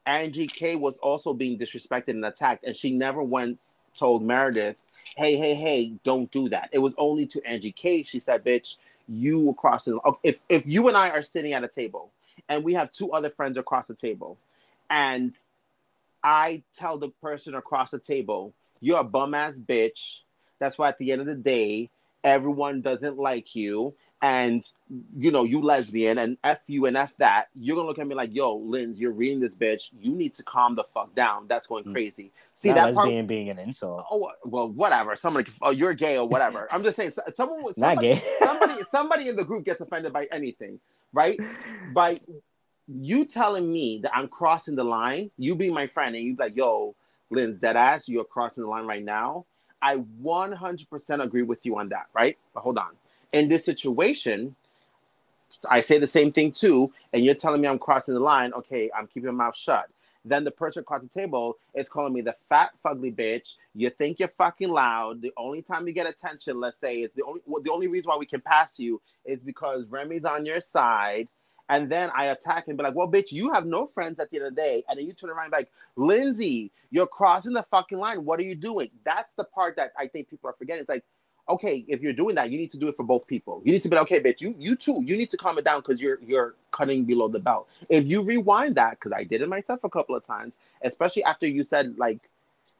Angie 0.07 0.47
K 0.47 0.77
was 0.77 0.97
also 0.99 1.35
being 1.35 1.59
disrespected 1.59 2.11
and 2.11 2.25
attacked, 2.25 2.65
and 2.65 2.77
she 2.77 2.91
never 2.91 3.23
once 3.23 3.77
told 3.97 4.23
Meredith, 4.23 4.87
"Hey, 5.17 5.37
hey, 5.37 5.55
hey, 5.55 5.95
don't 6.03 6.31
do 6.31 6.49
that." 6.51 6.69
It 6.73 6.79
was 6.79 6.95
only 6.99 7.27
to 7.27 7.47
Angie 7.47 7.73
K. 7.73 8.03
She 8.03 8.19
said, 8.19 8.45
"Bitch, 8.45 8.77
you 9.09 9.51
across 9.51 9.85
the 9.85 9.99
if 10.23 10.43
if 10.49 10.67
you 10.67 10.89
and 10.89 10.97
I 10.97 11.11
are 11.11 11.23
sitting 11.23 11.53
at 11.53 11.65
a 11.65 11.69
table 11.69 12.11
and 12.49 12.65
we 12.65 12.75
have 12.75 12.91
two 12.93 13.13
other 13.13 13.31
friends 13.31 13.57
across 13.57 13.87
the 13.87 13.95
table, 13.95 14.39
and 14.91 15.35
I 16.23 16.63
tell 16.75 16.99
the 16.99 17.09
person 17.09 17.55
across 17.55 17.91
the 17.91 17.99
table." 17.99 18.55
You're 18.81 19.01
a 19.01 19.05
bum 19.05 19.35
ass 19.35 19.61
bitch. 19.61 20.21
That's 20.59 20.79
why 20.79 20.89
at 20.89 20.99
the 20.99 21.13
end 21.13 21.21
of 21.21 21.27
the 21.27 21.35
day, 21.35 21.91
everyone 22.23 22.81
doesn't 22.81 23.19
like 23.19 23.55
you. 23.55 23.95
And 24.23 24.65
you 25.19 25.31
know, 25.31 25.45
you 25.45 25.61
lesbian 25.61 26.17
and 26.17 26.39
F 26.43 26.61
you 26.67 26.87
and 26.87 26.97
F 26.97 27.13
that, 27.19 27.49
you're 27.61 27.77
gonna 27.77 27.87
look 27.87 27.99
at 27.99 28.07
me 28.07 28.15
like, 28.15 28.35
yo, 28.35 28.57
Linz, 28.57 28.99
you're 28.99 29.11
reading 29.11 29.41
this 29.41 29.55
bitch. 29.55 29.91
You 30.01 30.15
need 30.15 30.35
to 30.37 30.43
calm 30.43 30.77
the 30.77 30.85
fuck 30.85 31.15
down. 31.15 31.47
That's 31.47 31.67
going 31.67 31.85
Mm. 31.85 31.93
crazy. 31.93 32.33
See 32.55 32.69
Not 32.71 32.77
that 32.77 32.95
lesbian 32.95 33.25
part. 33.25 33.29
being 33.29 33.51
an 33.51 33.59
insult. 33.59 34.07
Oh 34.11 34.31
well, 34.45 34.71
whatever. 34.71 35.15
Somebody, 35.15 35.51
oh, 35.61 35.73
you're 35.73 35.93
gay 35.93 36.17
or 36.17 36.27
whatever. 36.27 36.69
I'm 36.71 36.83
just 36.83 36.97
saying, 36.97 37.13
someone 37.35 37.63
was 37.63 37.77
Not 37.77 37.97
somebody, 37.97 38.15
gay. 38.15 38.23
somebody, 38.43 38.83
somebody 38.91 39.29
in 39.29 39.37
the 39.37 39.45
group 39.45 39.65
gets 39.65 39.83
offended 39.83 40.13
by 40.15 40.27
anything, 40.33 40.81
right? 41.13 41.39
By 41.89 42.17
you 42.89 43.27
telling 43.27 43.71
me 43.71 44.01
that 44.03 44.13
I'm 44.15 44.29
crossing 44.29 44.75
the 44.77 44.85
line, 44.85 45.31
you 45.37 45.55
being 45.55 45.75
my 45.75 45.87
friend, 45.87 46.15
and 46.15 46.25
you 46.25 46.35
be 46.37 46.43
like, 46.45 46.57
yo, 46.57 46.95
Linz, 47.35 47.59
that 47.61 47.77
ass, 47.77 48.09
you're 48.09 48.25
crossing 48.25 48.65
the 48.65 48.71
line 48.71 48.87
right 48.87 49.05
now. 49.05 49.47
I 49.83 49.99
100% 50.23 51.23
agree 51.23 51.43
with 51.43 51.59
you 51.65 51.79
on 51.79 51.91
that, 51.91 52.07
right? 52.15 52.39
But 52.55 52.61
hold 52.63 52.79
on. 52.79 52.93
In 53.33 53.49
this 53.49 53.65
situation, 53.65 54.57
I 55.71 55.81
say 55.81 55.99
the 55.99 56.07
same 56.07 56.33
thing 56.33 56.53
too, 56.53 56.93
and 57.13 57.25
you're 57.25 57.35
telling 57.35 57.61
me 57.61 57.69
I'm 57.69 57.79
crossing 57.79 58.15
the 58.15 58.21
line. 58.21 58.53
Okay, 58.55 58.91
I'm 58.97 59.07
keeping 59.07 59.35
my 59.37 59.45
mouth 59.45 59.57
shut. 59.57 59.91
then 60.25 60.43
the 60.43 60.51
person 60.51 60.81
across 60.81 61.03
the 61.03 61.09
table 61.09 61.57
is 61.75 61.89
calling 61.89 62.13
me 62.15 62.23
the 62.23 62.33
fat 62.49 62.71
fugly 62.85 63.15
bitch. 63.15 63.57
You 63.75 63.91
think 63.91 64.19
you're 64.19 64.29
fucking 64.29 64.71
loud. 64.71 65.21
The 65.21 65.33
only 65.37 65.61
time 65.61 65.87
you 65.87 65.93
get 65.93 66.07
attention, 66.07 66.61
let's 66.61 66.79
say, 66.79 67.03
is 67.03 67.13
the 67.13 67.25
only 67.25 67.41
the 67.63 67.71
only 67.71 67.89
reason 67.89 68.09
why 68.09 68.17
we 68.17 68.27
can 68.27 68.41
pass 68.41 68.79
you 68.79 69.01
is 69.25 69.41
because 69.41 69.91
Remy's 69.91 70.25
on 70.25 70.47
your 70.47 70.61
side. 70.61 71.29
And 71.69 71.91
then 71.91 72.11
I 72.15 72.27
attack 72.27 72.69
and 72.69 72.77
be 72.77 72.85
like, 72.85 72.95
well, 72.95 73.11
bitch, 73.11 73.33
you 73.33 73.53
have 73.53 73.65
no 73.65 73.87
friends 73.87 74.21
at 74.21 74.31
the 74.31 74.37
end 74.37 74.47
of 74.47 74.55
the 74.55 74.61
day. 74.61 74.85
And 74.89 74.99
then 74.99 75.07
you 75.07 75.13
turn 75.13 75.31
around 75.31 75.51
be 75.51 75.59
like, 75.59 75.71
Lindsay, 75.97 76.71
you're 76.91 77.07
crossing 77.07 77.55
the 77.55 77.63
fucking 77.63 77.99
line. 77.99 78.25
What 78.25 78.39
are 78.39 78.43
you 78.43 78.55
doing? 78.55 78.91
That's 79.05 79.35
the 79.35 79.45
part 79.45 79.77
that 79.77 79.93
I 79.99 80.07
think 80.07 80.29
people 80.29 80.51
are 80.51 80.55
forgetting. 80.55 80.81
It's 80.81 80.91
like, 80.91 81.05
okay, 81.49 81.85
if 81.89 82.01
you're 82.01 82.13
doing 82.13 82.35
that, 82.35 82.51
you 82.51 82.59
need 82.59 82.71
to 82.71 82.79
do 82.79 82.89
it 82.89 82.97
for 82.97 83.03
both 83.03 83.27
people. 83.27 83.63
You 83.65 83.73
need 83.73 83.83
to 83.83 83.89
be 83.89 83.97
like, 83.97 84.05
okay, 84.05 84.21
bitch, 84.23 84.41
you 84.41 84.55
you 84.59 84.77
too, 84.77 85.03
you 85.05 85.17
need 85.17 85.31
to 85.31 85.37
calm 85.37 85.59
it 85.59 85.65
down 85.65 85.81
because 85.81 86.01
you're 86.01 86.19
you're 86.23 86.55
cutting 86.71 87.05
below 87.05 87.29
the 87.29 87.39
belt. 87.39 87.69
If 87.91 88.07
you 88.07 88.23
rewind 88.23 88.75
that, 88.77 88.93
because 88.93 89.13
I 89.13 89.25
did 89.25 89.43
it 89.43 89.49
myself 89.49 89.85
a 89.85 89.91
couple 89.91 90.15
of 90.15 90.25
times, 90.25 90.57
especially 90.83 91.25
after 91.25 91.47
you 91.47 91.65
said 91.65 91.97
like 91.99 92.31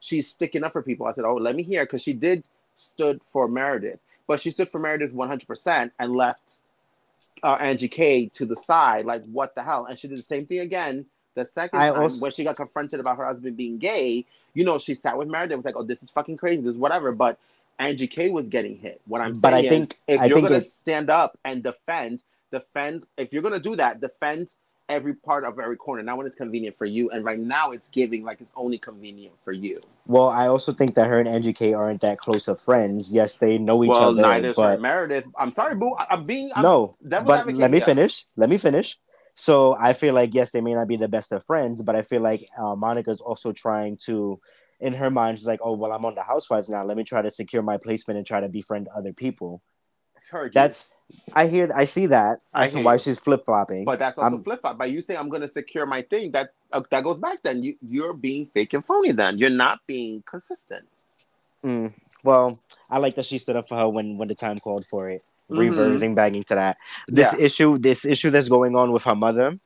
she's 0.01 0.29
sticking 0.29 0.65
up 0.65 0.73
for 0.73 0.83
people. 0.83 1.07
I 1.07 1.13
said, 1.13 1.25
oh, 1.25 1.37
let 1.37 1.57
me 1.57 1.63
hear 1.63 1.85
because 1.85 2.03
she 2.03 2.13
did 2.13 2.45
stood 2.75 3.23
for 3.23 3.49
Meredith, 3.49 4.01
but 4.27 4.41
she 4.41 4.51
stood 4.51 4.69
for 4.69 4.79
Meredith 4.79 5.13
100 5.13 5.47
percent 5.47 5.93
and 5.99 6.13
left 6.13 6.61
uh, 7.45 7.57
Angie 7.61 7.89
K 7.89 8.29
to 8.31 8.47
the 8.47 8.57
side. 8.57 9.05
Like, 9.05 9.23
what 9.27 9.55
the 9.55 9.63
hell? 9.63 9.85
And 9.85 9.99
she 9.99 10.09
did 10.09 10.19
the 10.19 10.23
same 10.23 10.47
thing 10.47 10.61
again. 10.61 11.07
The 11.35 11.45
second 11.45 11.79
I 11.79 11.91
time 11.91 12.03
also... 12.03 12.21
when 12.21 12.33
she 12.33 12.43
got 12.43 12.57
confronted 12.57 13.01
about 13.01 13.19
her 13.19 13.25
husband 13.25 13.57
being 13.57 13.79
gay, 13.79 14.25
you 14.55 14.65
know, 14.65 14.79
she 14.79 14.95
sat 14.95 15.17
with 15.17 15.29
Meredith 15.29 15.57
was 15.57 15.65
like, 15.65 15.77
"Oh, 15.77 15.83
this 15.83 16.03
is 16.03 16.11
fucking 16.11 16.37
crazy. 16.37 16.63
This 16.63 16.73
is 16.73 16.79
whatever." 16.79 17.13
But 17.13 17.39
Angie 17.79 18.07
K 18.07 18.31
was 18.31 18.49
getting 18.49 18.77
hit. 18.77 19.01
What 19.07 19.21
I'm 19.21 19.35
but 19.35 19.53
saying 19.53 19.67
I 19.67 19.69
think, 19.69 19.93
is, 19.93 19.99
if 20.09 20.21
I 20.21 20.25
you're 20.27 20.41
going 20.41 20.53
to 20.53 20.61
stand 20.61 21.11
up 21.11 21.39
and 21.45 21.63
defend, 21.63 22.23
defend. 22.51 23.05
If 23.19 23.33
you're 23.33 23.43
going 23.43 23.55
to 23.55 23.61
do 23.61 23.77
that, 23.77 24.01
defend 24.01 24.55
every 24.89 25.15
part 25.15 25.45
of 25.45 25.59
every 25.59 25.77
corner. 25.77 26.03
Not 26.03 26.17
when 26.17 26.27
it's 26.27 26.35
convenient 26.35 26.77
for 26.77 26.85
you. 26.85 27.11
And 27.11 27.25
right 27.25 27.39
now, 27.39 27.71
it's 27.73 27.89
giving 27.89 28.25
like 28.25 28.41
it's 28.41 28.53
only 28.57 28.79
convenient 28.79 29.35
for 29.43 29.53
you. 29.53 29.81
Well, 30.07 30.29
I 30.29 30.49
also 30.49 30.73
think 30.73 30.95
that 30.95 31.09
her 31.09 31.19
and 31.19 31.29
Angie 31.29 31.53
K 31.53 31.73
aren't 31.75 32.01
that 32.03 32.19
close 32.19 32.49
of 32.49 32.61
friends. 32.61 33.13
Yes, 33.13 33.39
they 33.39 33.59
know 33.59 33.83
each 33.85 33.91
well, 33.91 34.11
other. 34.11 34.23
Well, 34.23 34.31
neither 34.31 34.55
but... 34.55 34.81
Meredith. 34.81 35.25
I'm 35.39 35.53
sorry, 35.53 35.75
boo. 35.75 35.95
I'm 36.11 36.25
being 36.25 36.51
I'm 36.55 36.63
no. 36.63 36.95
But 37.03 37.47
let 37.47 37.71
me 37.71 37.81
finish. 37.81 38.27
Let 38.37 38.49
me 38.49 38.59
finish. 38.59 38.99
So 39.35 39.77
I 39.81 39.95
feel 39.95 40.15
like 40.15 40.33
yes, 40.33 40.53
they 40.53 40.61
may 40.61 40.75
not 40.75 40.87
be 40.87 40.97
the 40.97 41.09
best 41.09 41.33
of 41.33 41.45
friends, 41.45 41.83
but 41.83 41.97
I 41.97 42.03
feel 42.03 42.21
like 42.21 42.47
uh, 42.59 42.77
Monica's 42.77 43.21
also 43.21 43.53
trying 43.53 43.99
to 44.05 44.41
in 44.81 44.93
her 44.93 45.11
mind, 45.11 45.39
she's 45.39 45.47
like, 45.47 45.61
"Oh, 45.63 45.73
well, 45.73 45.93
I'm 45.93 46.05
on 46.05 46.15
the 46.15 46.23
Housewives 46.23 46.69
now. 46.69 46.85
Let 46.85 46.97
me 46.97 47.05
try 47.05 47.23
to 47.23 47.31
secure 47.31 47.63
my 47.63 47.79
placement 47.79 48.19
and 48.19 48.27
try 48.27 48.41
to 48.41 48.49
befriend 48.49 48.89
other 48.95 49.13
people." 49.13 49.63
Heard 50.31 50.53
That's 50.53 50.91
I 51.35 51.47
hear, 51.47 51.71
I 51.75 51.85
see 51.85 52.07
that. 52.07 52.41
I 52.55 52.67
see 52.67 52.83
why 52.83 52.95
you. 52.95 52.99
she's 52.99 53.19
flip 53.19 53.45
flopping. 53.45 53.85
But 53.85 53.99
that's 53.99 54.19
also 54.19 54.39
flip 54.39 54.61
flop. 54.61 54.79
By 54.79 54.87
you 54.87 55.03
saying 55.03 55.19
I'm 55.19 55.29
going 55.29 55.43
to 55.43 55.49
secure 55.49 55.87
my 55.87 56.03
thing, 56.03 56.31
that 56.33 56.55
uh, 56.73 56.83
that 56.91 57.05
goes 57.05 57.19
back. 57.19 57.43
Then 57.43 57.63
you 57.63 57.77
you're 57.87 58.13
being 58.13 58.47
fake 58.47 58.75
and 58.75 58.85
phony. 58.85 59.13
Then 59.13 59.39
you're 59.39 59.51
not 59.51 59.81
being 59.87 60.23
consistent. 60.23 60.87
Mm, 61.65 61.93
well, 62.23 62.59
I 62.91 62.99
like 62.99 63.15
that 63.17 63.27
she 63.27 63.39
stood 63.39 63.57
up 63.57 63.69
for 63.69 63.77
her 63.77 63.89
when 63.89 64.19
when 64.19 64.29
the 64.29 64.35
time 64.35 64.59
called 64.59 64.87
for 64.87 65.11
it. 65.11 65.23
Mm-hmm. 65.51 65.59
Reversing, 65.59 66.15
bagging 66.15 66.45
to 66.45 66.55
that. 66.55 66.79
This 67.07 67.33
yeah. 67.33 67.45
issue, 67.45 67.79
this 67.79 68.05
issue 68.05 68.31
that's 68.31 68.49
going 68.49 68.75
on 68.77 68.93
with 68.93 69.03
her 69.05 69.15
mother 69.15 69.59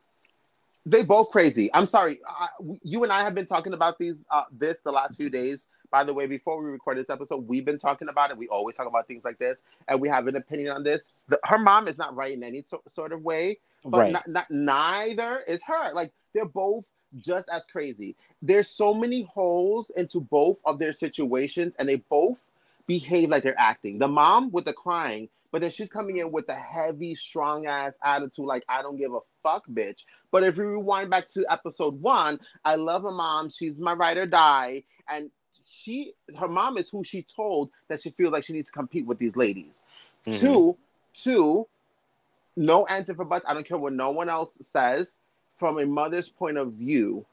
they 0.88 1.02
both 1.02 1.30
crazy. 1.30 1.70
I'm 1.74 1.86
sorry. 1.86 2.20
I, 2.26 2.48
you 2.82 3.04
and 3.04 3.12
I 3.12 3.22
have 3.22 3.34
been 3.34 3.46
talking 3.46 3.74
about 3.74 3.98
these 3.98 4.24
uh, 4.30 4.44
this 4.50 4.78
the 4.80 4.92
last 4.92 5.16
few 5.16 5.28
days. 5.28 5.68
By 5.90 6.04
the 6.04 6.14
way, 6.14 6.26
before 6.26 6.62
we 6.62 6.70
record 6.70 6.98
this 6.98 7.10
episode, 7.10 7.46
we've 7.46 7.64
been 7.64 7.78
talking 7.78 8.08
about 8.08 8.30
it. 8.30 8.36
We 8.36 8.48
always 8.48 8.76
talk 8.76 8.86
about 8.86 9.06
things 9.06 9.24
like 9.24 9.38
this, 9.38 9.62
and 9.86 10.00
we 10.00 10.08
have 10.08 10.26
an 10.26 10.36
opinion 10.36 10.70
on 10.70 10.84
this. 10.84 11.24
The, 11.28 11.38
her 11.44 11.58
mom 11.58 11.88
is 11.88 11.98
not 11.98 12.14
right 12.14 12.32
in 12.32 12.42
any 12.42 12.64
so, 12.68 12.82
sort 12.88 13.12
of 13.12 13.22
way, 13.22 13.58
but 13.84 13.98
right. 13.98 14.12
not, 14.12 14.28
not, 14.28 14.50
neither 14.50 15.40
is 15.46 15.62
her. 15.66 15.92
Like 15.92 16.12
they're 16.32 16.46
both 16.46 16.86
just 17.16 17.48
as 17.50 17.66
crazy. 17.66 18.16
There's 18.42 18.68
so 18.68 18.92
many 18.94 19.22
holes 19.22 19.90
into 19.96 20.20
both 20.20 20.58
of 20.64 20.78
their 20.78 20.92
situations, 20.92 21.74
and 21.78 21.88
they 21.88 21.96
both 21.96 22.50
behave 22.88 23.28
like 23.28 23.44
they're 23.44 23.60
acting. 23.60 23.98
The 23.98 24.08
mom 24.08 24.50
with 24.50 24.64
the 24.64 24.72
crying, 24.72 25.28
but 25.52 25.60
then 25.60 25.70
she's 25.70 25.90
coming 25.90 26.16
in 26.16 26.32
with 26.32 26.48
a 26.48 26.54
heavy, 26.54 27.14
strong 27.14 27.66
ass 27.66 27.92
attitude, 28.02 28.46
like 28.46 28.64
I 28.68 28.82
don't 28.82 28.96
give 28.96 29.12
a 29.12 29.20
fuck, 29.42 29.68
bitch. 29.68 30.04
But 30.32 30.42
if 30.42 30.56
we 30.56 30.64
rewind 30.64 31.10
back 31.10 31.30
to 31.34 31.44
episode 31.48 32.00
one, 32.00 32.38
I 32.64 32.74
love 32.74 33.02
her 33.02 33.12
mom. 33.12 33.50
She's 33.50 33.78
my 33.78 33.92
ride 33.92 34.16
or 34.16 34.26
die, 34.26 34.84
and 35.08 35.30
she, 35.70 36.14
her 36.36 36.48
mom 36.48 36.78
is 36.78 36.88
who 36.88 37.04
she 37.04 37.22
told 37.22 37.70
that 37.88 38.00
she 38.00 38.10
feels 38.10 38.32
like 38.32 38.42
she 38.42 38.54
needs 38.54 38.70
to 38.70 38.72
compete 38.72 39.06
with 39.06 39.18
these 39.18 39.36
ladies. 39.36 39.84
Mm-hmm. 40.26 40.46
Two, 40.46 40.78
two, 41.12 41.68
no 42.56 42.86
answer 42.86 43.14
for 43.14 43.26
butts. 43.26 43.44
I 43.46 43.52
don't 43.52 43.68
care 43.68 43.78
what 43.78 43.92
no 43.92 44.10
one 44.10 44.30
else 44.30 44.56
says. 44.62 45.18
From 45.58 45.78
a 45.78 45.84
mother's 45.84 46.28
point 46.28 46.56
of 46.56 46.72
view, 46.72 47.26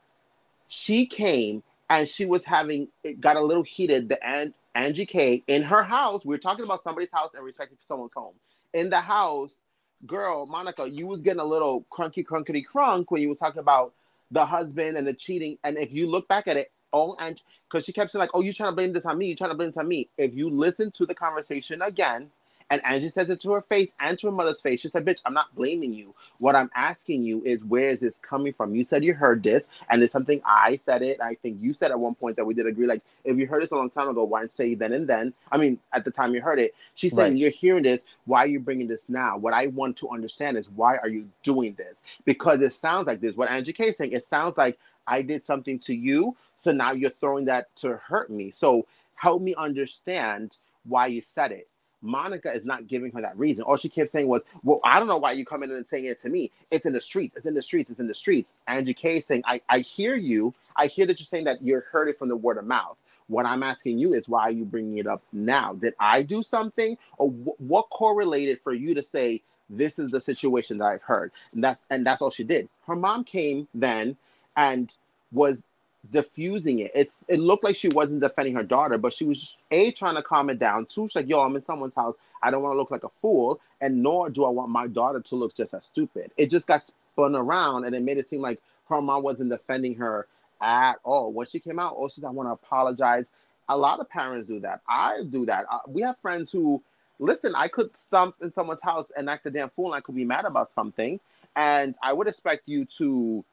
she 0.68 1.06
came 1.06 1.64
and 1.90 2.08
she 2.08 2.26
was 2.26 2.44
having 2.44 2.88
it 3.04 3.22
got 3.22 3.36
a 3.36 3.42
little 3.42 3.64
heated. 3.64 4.10
The 4.10 4.24
aunt 4.26 4.56
Angie 4.76 5.06
K 5.06 5.44
in 5.48 5.64
her 5.64 5.84
house. 5.84 6.26
We 6.26 6.36
are 6.36 6.40
talking 6.40 6.66
about 6.66 6.84
somebody's 6.84 7.12
house 7.12 7.34
and 7.34 7.44
respecting 7.44 7.78
someone's 7.88 8.14
home. 8.14 8.36
In 8.74 8.90
the 8.90 9.02
house, 9.02 9.64
girl, 10.06 10.46
Monica, 10.46 10.90
you 10.90 11.08
was 11.08 11.22
getting 11.22 11.40
a 11.40 11.46
little 11.46 11.86
crunky, 11.92 12.26
crunkety 12.26 12.64
crunk 12.64 13.06
when 13.10 13.22
you 13.22 13.30
were 13.30 13.36
talking 13.36 13.60
about 13.60 13.94
the 14.32 14.46
husband 14.46 14.98
and 14.98 15.08
the 15.08 15.14
cheating. 15.14 15.58
And 15.64 15.78
if 15.78 15.94
you 15.94 16.08
look 16.08 16.28
back 16.28 16.48
at 16.48 16.58
it, 16.58 16.72
all 16.92 17.18
and 17.20 17.42
because 17.68 17.86
she 17.86 17.94
kept 17.94 18.12
saying 18.12 18.20
like, 18.20 18.32
"Oh, 18.34 18.42
you 18.42 18.54
trying 18.54 18.72
to 18.72 18.76
blame 18.76 18.94
this 18.94 19.06
on 19.06 19.18
me? 19.18 19.28
You 19.28 19.36
trying 19.36 19.52
to 19.52 19.56
blame 19.56 19.70
this 19.70 19.78
on 19.78 19.88
me?" 19.88 20.10
If 20.18 20.34
you 20.34 20.50
listen 20.50 20.92
to 20.92 21.06
the 21.06 21.16
conversation 21.16 21.82
again, 21.82 22.32
and 22.70 22.84
Angie 22.84 23.10
says 23.10 23.30
it 23.30 23.40
to 23.42 23.52
her 23.52 23.62
face 23.62 23.92
and 24.00 24.18
to 24.20 24.28
her 24.28 24.32
mother's 24.32 24.60
face. 24.60 24.82
She 24.82 24.88
said, 24.88 25.06
Bitch, 25.06 25.22
I'm 25.26 25.34
not 25.34 25.54
blaming 25.56 25.94
you. 25.94 26.14
What 26.40 26.56
I'm 26.56 26.72
asking 26.76 27.24
you 27.24 27.44
is 27.44 27.64
where 27.64 27.90
is 27.90 28.00
this 28.02 28.18
coming 28.18 28.54
from? 28.54 28.74
You 28.76 28.84
said 28.84 29.04
you 29.04 29.14
heard 29.14 29.44
this, 29.44 29.84
and 29.90 30.02
it's 30.02 30.12
something 30.12 30.42
I 30.46 30.76
said 30.76 31.04
it. 31.04 31.22
I 31.22 31.36
think 31.36 31.62
you 31.62 31.74
said 31.74 31.92
at 31.92 32.00
one 32.00 32.16
point 32.16 32.38
that 32.38 32.46
we 32.46 32.56
did 32.56 32.66
agree. 32.66 32.88
Like, 32.88 33.04
if 33.24 33.38
you 33.38 33.46
heard 33.46 33.62
this 33.62 33.72
a 33.72 33.76
long 33.76 33.90
time 33.90 34.10
ago, 34.10 34.24
why 34.24 34.40
don't 34.40 34.48
you 34.48 34.52
say 34.52 34.74
then 34.74 34.94
and 34.94 35.08
then? 35.08 35.34
I 35.52 35.58
mean, 35.58 35.80
at 35.94 36.06
the 36.06 36.12
time 36.12 36.34
you 36.34 36.42
heard 36.42 36.60
it. 36.60 36.72
She's 36.96 37.14
saying, 37.14 37.34
right. 37.34 37.40
You're 37.40 37.52
hearing 37.52 37.84
this. 37.84 38.04
Why 38.26 38.40
are 38.40 38.48
you 38.48 38.60
bringing 38.60 38.88
this 38.88 39.10
now? 39.10 39.38
What 39.38 39.54
I 39.54 39.68
want 39.68 39.98
to 39.98 40.10
understand 40.10 40.58
is 40.58 40.70
why 40.70 40.98
are 40.98 41.10
you 41.10 41.30
doing 41.44 41.76
this? 41.76 42.02
Because 42.26 42.62
it 42.62 42.72
sounds 42.72 43.06
like 43.06 43.22
this. 43.22 43.36
What 43.36 43.52
Angie 43.52 43.74
K 43.74 43.90
is 43.90 43.98
saying, 43.98 44.14
it 44.14 44.24
sounds 44.24 44.58
like 44.58 44.80
I 45.08 45.22
did 45.22 45.46
something 45.46 45.78
to 45.80 45.94
you. 45.94 46.36
So 46.58 46.72
now 46.72 46.94
you're 46.94 47.10
throwing 47.12 47.46
that 47.46 47.76
to 47.78 47.98
hurt 47.98 48.32
me. 48.32 48.50
So 48.50 48.88
help 49.18 49.42
me 49.42 49.54
understand 49.56 50.52
why 50.84 51.08
you 51.08 51.22
said 51.22 51.52
it 51.52 51.70
Monica 52.06 52.54
is 52.54 52.66
not 52.66 52.88
giving 52.88 53.12
her 53.14 53.22
that 53.22 53.38
reason. 53.40 53.64
All 53.64 53.78
she 53.78 53.90
kept 53.90 54.12
saying 54.12 54.28
was, 54.28 54.44
Well, 54.64 54.80
I 54.86 55.00
don't 55.00 55.10
know 55.10 55.18
why 55.18 55.34
you 55.34 55.46
come 55.46 55.64
in 55.64 55.72
and 55.72 55.88
saying 55.88 56.06
it 56.06 56.22
to 56.24 56.30
me. 56.30 56.52
It's 56.72 56.88
in 56.88 56.94
the 56.94 57.02
streets. 57.02 57.38
It's 57.38 57.48
in 57.48 57.56
the 57.56 57.64
streets. 57.64 57.92
It's 57.92 58.00
in 58.02 58.08
the 58.08 58.16
streets. 58.16 58.54
Angie 58.68 58.96
K 58.96 59.22
saying, 59.22 59.44
I, 59.48 59.62
I 59.70 59.80
hear 59.80 60.16
you. 60.16 60.56
I 60.78 60.88
hear 60.88 61.08
that 61.08 61.20
you're 61.20 61.28
saying 61.28 61.46
that 61.46 61.64
you're 61.64 61.86
heard 61.92 62.10
it 62.10 62.18
from 62.18 62.30
the 62.30 62.38
word 62.38 62.58
of 62.60 62.66
mouth. 62.68 62.98
What 63.28 63.46
I'm 63.48 63.64
asking 63.64 64.00
you 64.00 64.14
is, 64.14 64.30
why 64.30 64.44
are 64.44 64.52
you 64.52 64.66
bringing 64.66 65.00
it 65.00 65.08
up 65.08 65.24
now? 65.34 65.74
Did 65.74 65.96
I 66.00 66.24
do 66.24 66.44
something? 66.44 66.98
Or 67.18 67.32
w- 67.32 67.56
what 67.60 67.90
correlated 67.92 68.60
for 68.60 68.74
you 68.74 68.96
to 68.96 69.04
say, 69.04 69.44
this 69.70 70.00
is 70.00 70.12
the 70.12 70.22
situation 70.22 70.80
that 70.80 70.86
I've 70.86 71.04
heard? 71.04 71.34
And 71.54 71.64
that's 71.64 71.88
and 71.92 72.06
that's 72.06 72.22
all 72.22 72.32
she 72.32 72.46
did. 72.46 72.70
Her 72.88 72.96
mom 72.96 73.24
came 73.26 73.68
then 73.74 74.18
and 74.58 74.94
was 75.34 75.64
diffusing 76.12 76.80
it. 76.80 76.92
It's 76.96 77.26
it 77.28 77.40
looked 77.40 77.64
like 77.64 77.76
she 77.76 77.90
wasn't 77.90 78.22
defending 78.22 78.56
her 78.56 78.64
daughter, 78.64 78.98
but 78.98 79.14
she 79.14 79.26
was 79.26 79.56
a 79.72 79.92
trying 79.92 80.16
to 80.16 80.24
calm 80.24 80.50
it 80.50 80.60
down. 80.60 80.86
Two, 80.86 81.08
she's 81.08 81.16
like, 81.16 81.30
"Yo, 81.30 81.42
I'm 81.42 81.56
in 81.56 81.62
someone's 81.62 81.96
house. 81.96 82.16
I 82.44 82.52
don't 82.52 82.62
want 82.62 82.74
to 82.74 82.78
look 82.78 82.92
like 82.92 83.04
a 83.04 83.10
fool, 83.10 83.60
and 83.82 84.04
nor 84.04 84.30
do 84.30 84.46
I 84.46 84.50
want 84.50 84.70
my 84.70 84.88
daughter 84.88 85.20
to 85.20 85.36
look 85.36 85.56
just 85.56 85.74
as 85.74 85.86
stupid." 85.86 86.32
It 86.38 86.50
just 86.52 86.68
got 86.68 86.82
spun 86.84 87.36
around, 87.36 87.86
and 87.86 87.96
it 87.96 88.02
made 88.02 88.18
it 88.18 88.30
seem 88.30 88.42
like 88.42 88.62
her 88.90 89.02
mom 89.02 89.24
wasn't 89.24 89.50
defending 89.50 89.96
her 89.96 90.28
at 90.62 90.96
all. 91.04 91.32
When 91.32 91.48
she 91.48 91.60
came 91.60 91.80
out, 91.80 91.96
oh, 91.98 92.10
she's, 92.10 92.24
"I 92.24 92.30
want 92.30 92.48
to 92.50 92.54
apologize." 92.54 93.28
A 93.68 93.78
lot 93.78 94.00
of 94.00 94.10
parents 94.10 94.48
do 94.48 94.60
that. 94.60 94.82
I 94.88 95.24
do 95.28 95.46
that. 95.48 95.66
Uh, 95.72 95.80
we 95.88 96.04
have 96.04 96.18
friends 96.20 96.52
who 96.52 96.82
listen. 97.20 97.56
I 97.56 97.68
could 97.68 97.98
stump 97.98 98.36
in 98.42 98.52
someone's 98.52 98.82
house 98.82 99.12
and 99.18 99.30
act 99.30 99.46
a 99.48 99.52
damn 99.52 99.70
fool, 99.70 99.88
and 99.88 99.96
I 99.96 100.02
could 100.02 100.16
be 100.16 100.26
mad 100.26 100.46
about 100.46 100.72
something, 100.74 101.20
and 101.56 101.96
I 102.04 102.14
would 102.14 102.28
expect 102.28 102.68
you 102.68 102.86
to 102.98 103.44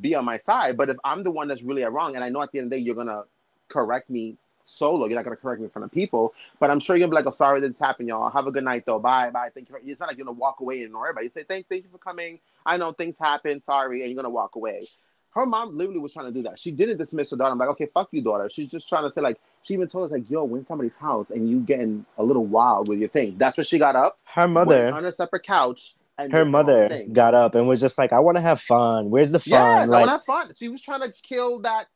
be 0.00 0.14
on 0.14 0.24
my 0.24 0.36
side. 0.36 0.76
But 0.76 0.90
if 0.90 0.96
I'm 1.04 1.22
the 1.22 1.30
one 1.30 1.48
that's 1.48 1.62
really 1.62 1.82
wrong, 1.82 2.14
and 2.14 2.24
I 2.24 2.28
know 2.28 2.42
at 2.42 2.52
the 2.52 2.58
end 2.58 2.66
of 2.66 2.70
the 2.70 2.76
day 2.76 2.82
you're 2.82 2.94
gonna 2.94 3.24
correct 3.68 4.10
me 4.10 4.36
solo, 4.64 5.06
you're 5.06 5.16
not 5.16 5.24
gonna 5.24 5.36
correct 5.36 5.60
me 5.60 5.64
in 5.64 5.70
front 5.70 5.84
of 5.84 5.92
people. 5.92 6.32
But 6.58 6.70
I'm 6.70 6.80
sure 6.80 6.96
you're 6.96 7.06
gonna 7.06 7.18
be 7.18 7.24
like, 7.24 7.32
"Oh, 7.32 7.36
sorry 7.36 7.60
this 7.60 7.78
happened, 7.78 8.08
y'all. 8.08 8.30
Have 8.30 8.46
a 8.46 8.52
good 8.52 8.64
night, 8.64 8.84
though. 8.86 8.98
Bye, 8.98 9.30
bye. 9.30 9.50
Thank 9.54 9.68
you." 9.68 9.74
For-. 9.74 9.82
It's 9.84 10.00
not 10.00 10.08
like 10.08 10.16
you're 10.16 10.26
gonna 10.26 10.38
walk 10.38 10.60
away 10.60 10.76
and 10.76 10.86
ignore 10.86 11.06
everybody. 11.06 11.26
You 11.26 11.30
say, 11.30 11.44
"Thank, 11.44 11.68
thank 11.68 11.84
you 11.84 11.90
for 11.90 11.98
coming. 11.98 12.38
I 12.64 12.76
know 12.76 12.92
things 12.92 13.18
happen. 13.18 13.60
Sorry," 13.60 14.00
and 14.00 14.10
you're 14.10 14.16
gonna 14.16 14.30
walk 14.30 14.56
away. 14.56 14.86
Her 15.34 15.46
mom 15.46 15.76
literally 15.76 15.98
was 15.98 16.12
trying 16.12 16.26
to 16.26 16.32
do 16.32 16.42
that. 16.42 16.60
She 16.60 16.70
didn't 16.70 16.96
dismiss 16.96 17.32
her 17.32 17.36
daughter. 17.36 17.50
I'm 17.50 17.58
like, 17.58 17.70
okay, 17.70 17.86
fuck 17.86 18.08
you, 18.12 18.22
daughter. 18.22 18.48
She's 18.48 18.70
just 18.70 18.88
trying 18.88 19.02
to 19.02 19.10
say, 19.10 19.20
like, 19.20 19.40
she 19.64 19.74
even 19.74 19.88
told 19.88 20.04
us, 20.04 20.12
like, 20.12 20.30
yo, 20.30 20.44
we're 20.44 20.62
somebody's 20.62 20.94
house 20.94 21.30
and 21.30 21.50
you 21.50 21.58
getting 21.58 22.06
a 22.18 22.22
little 22.22 22.46
wild 22.46 22.86
with 22.86 23.00
your 23.00 23.08
thing. 23.08 23.34
That's 23.36 23.56
what 23.56 23.66
she 23.66 23.80
got 23.80 23.96
up. 23.96 24.16
Her 24.26 24.46
mother 24.46 24.94
on 24.94 25.04
a 25.04 25.10
separate 25.10 25.42
couch 25.42 25.96
her 26.18 26.44
mother 26.44 27.04
got 27.12 27.34
up 27.34 27.54
and 27.54 27.66
was 27.66 27.80
just 27.80 27.98
like, 27.98 28.12
"I 28.12 28.20
want 28.20 28.36
to 28.36 28.40
have 28.42 28.60
fun. 28.60 29.10
Where's 29.10 29.32
the 29.32 29.40
fun?" 29.40 29.50
Yes, 29.50 29.88
like, 29.88 29.96
I 29.96 30.00
want 30.00 30.04
to 30.06 30.10
have 30.10 30.24
fun. 30.24 30.54
She 30.56 30.68
was 30.68 30.80
trying 30.80 31.00
to 31.00 31.12
kill 31.22 31.60
that. 31.60 31.86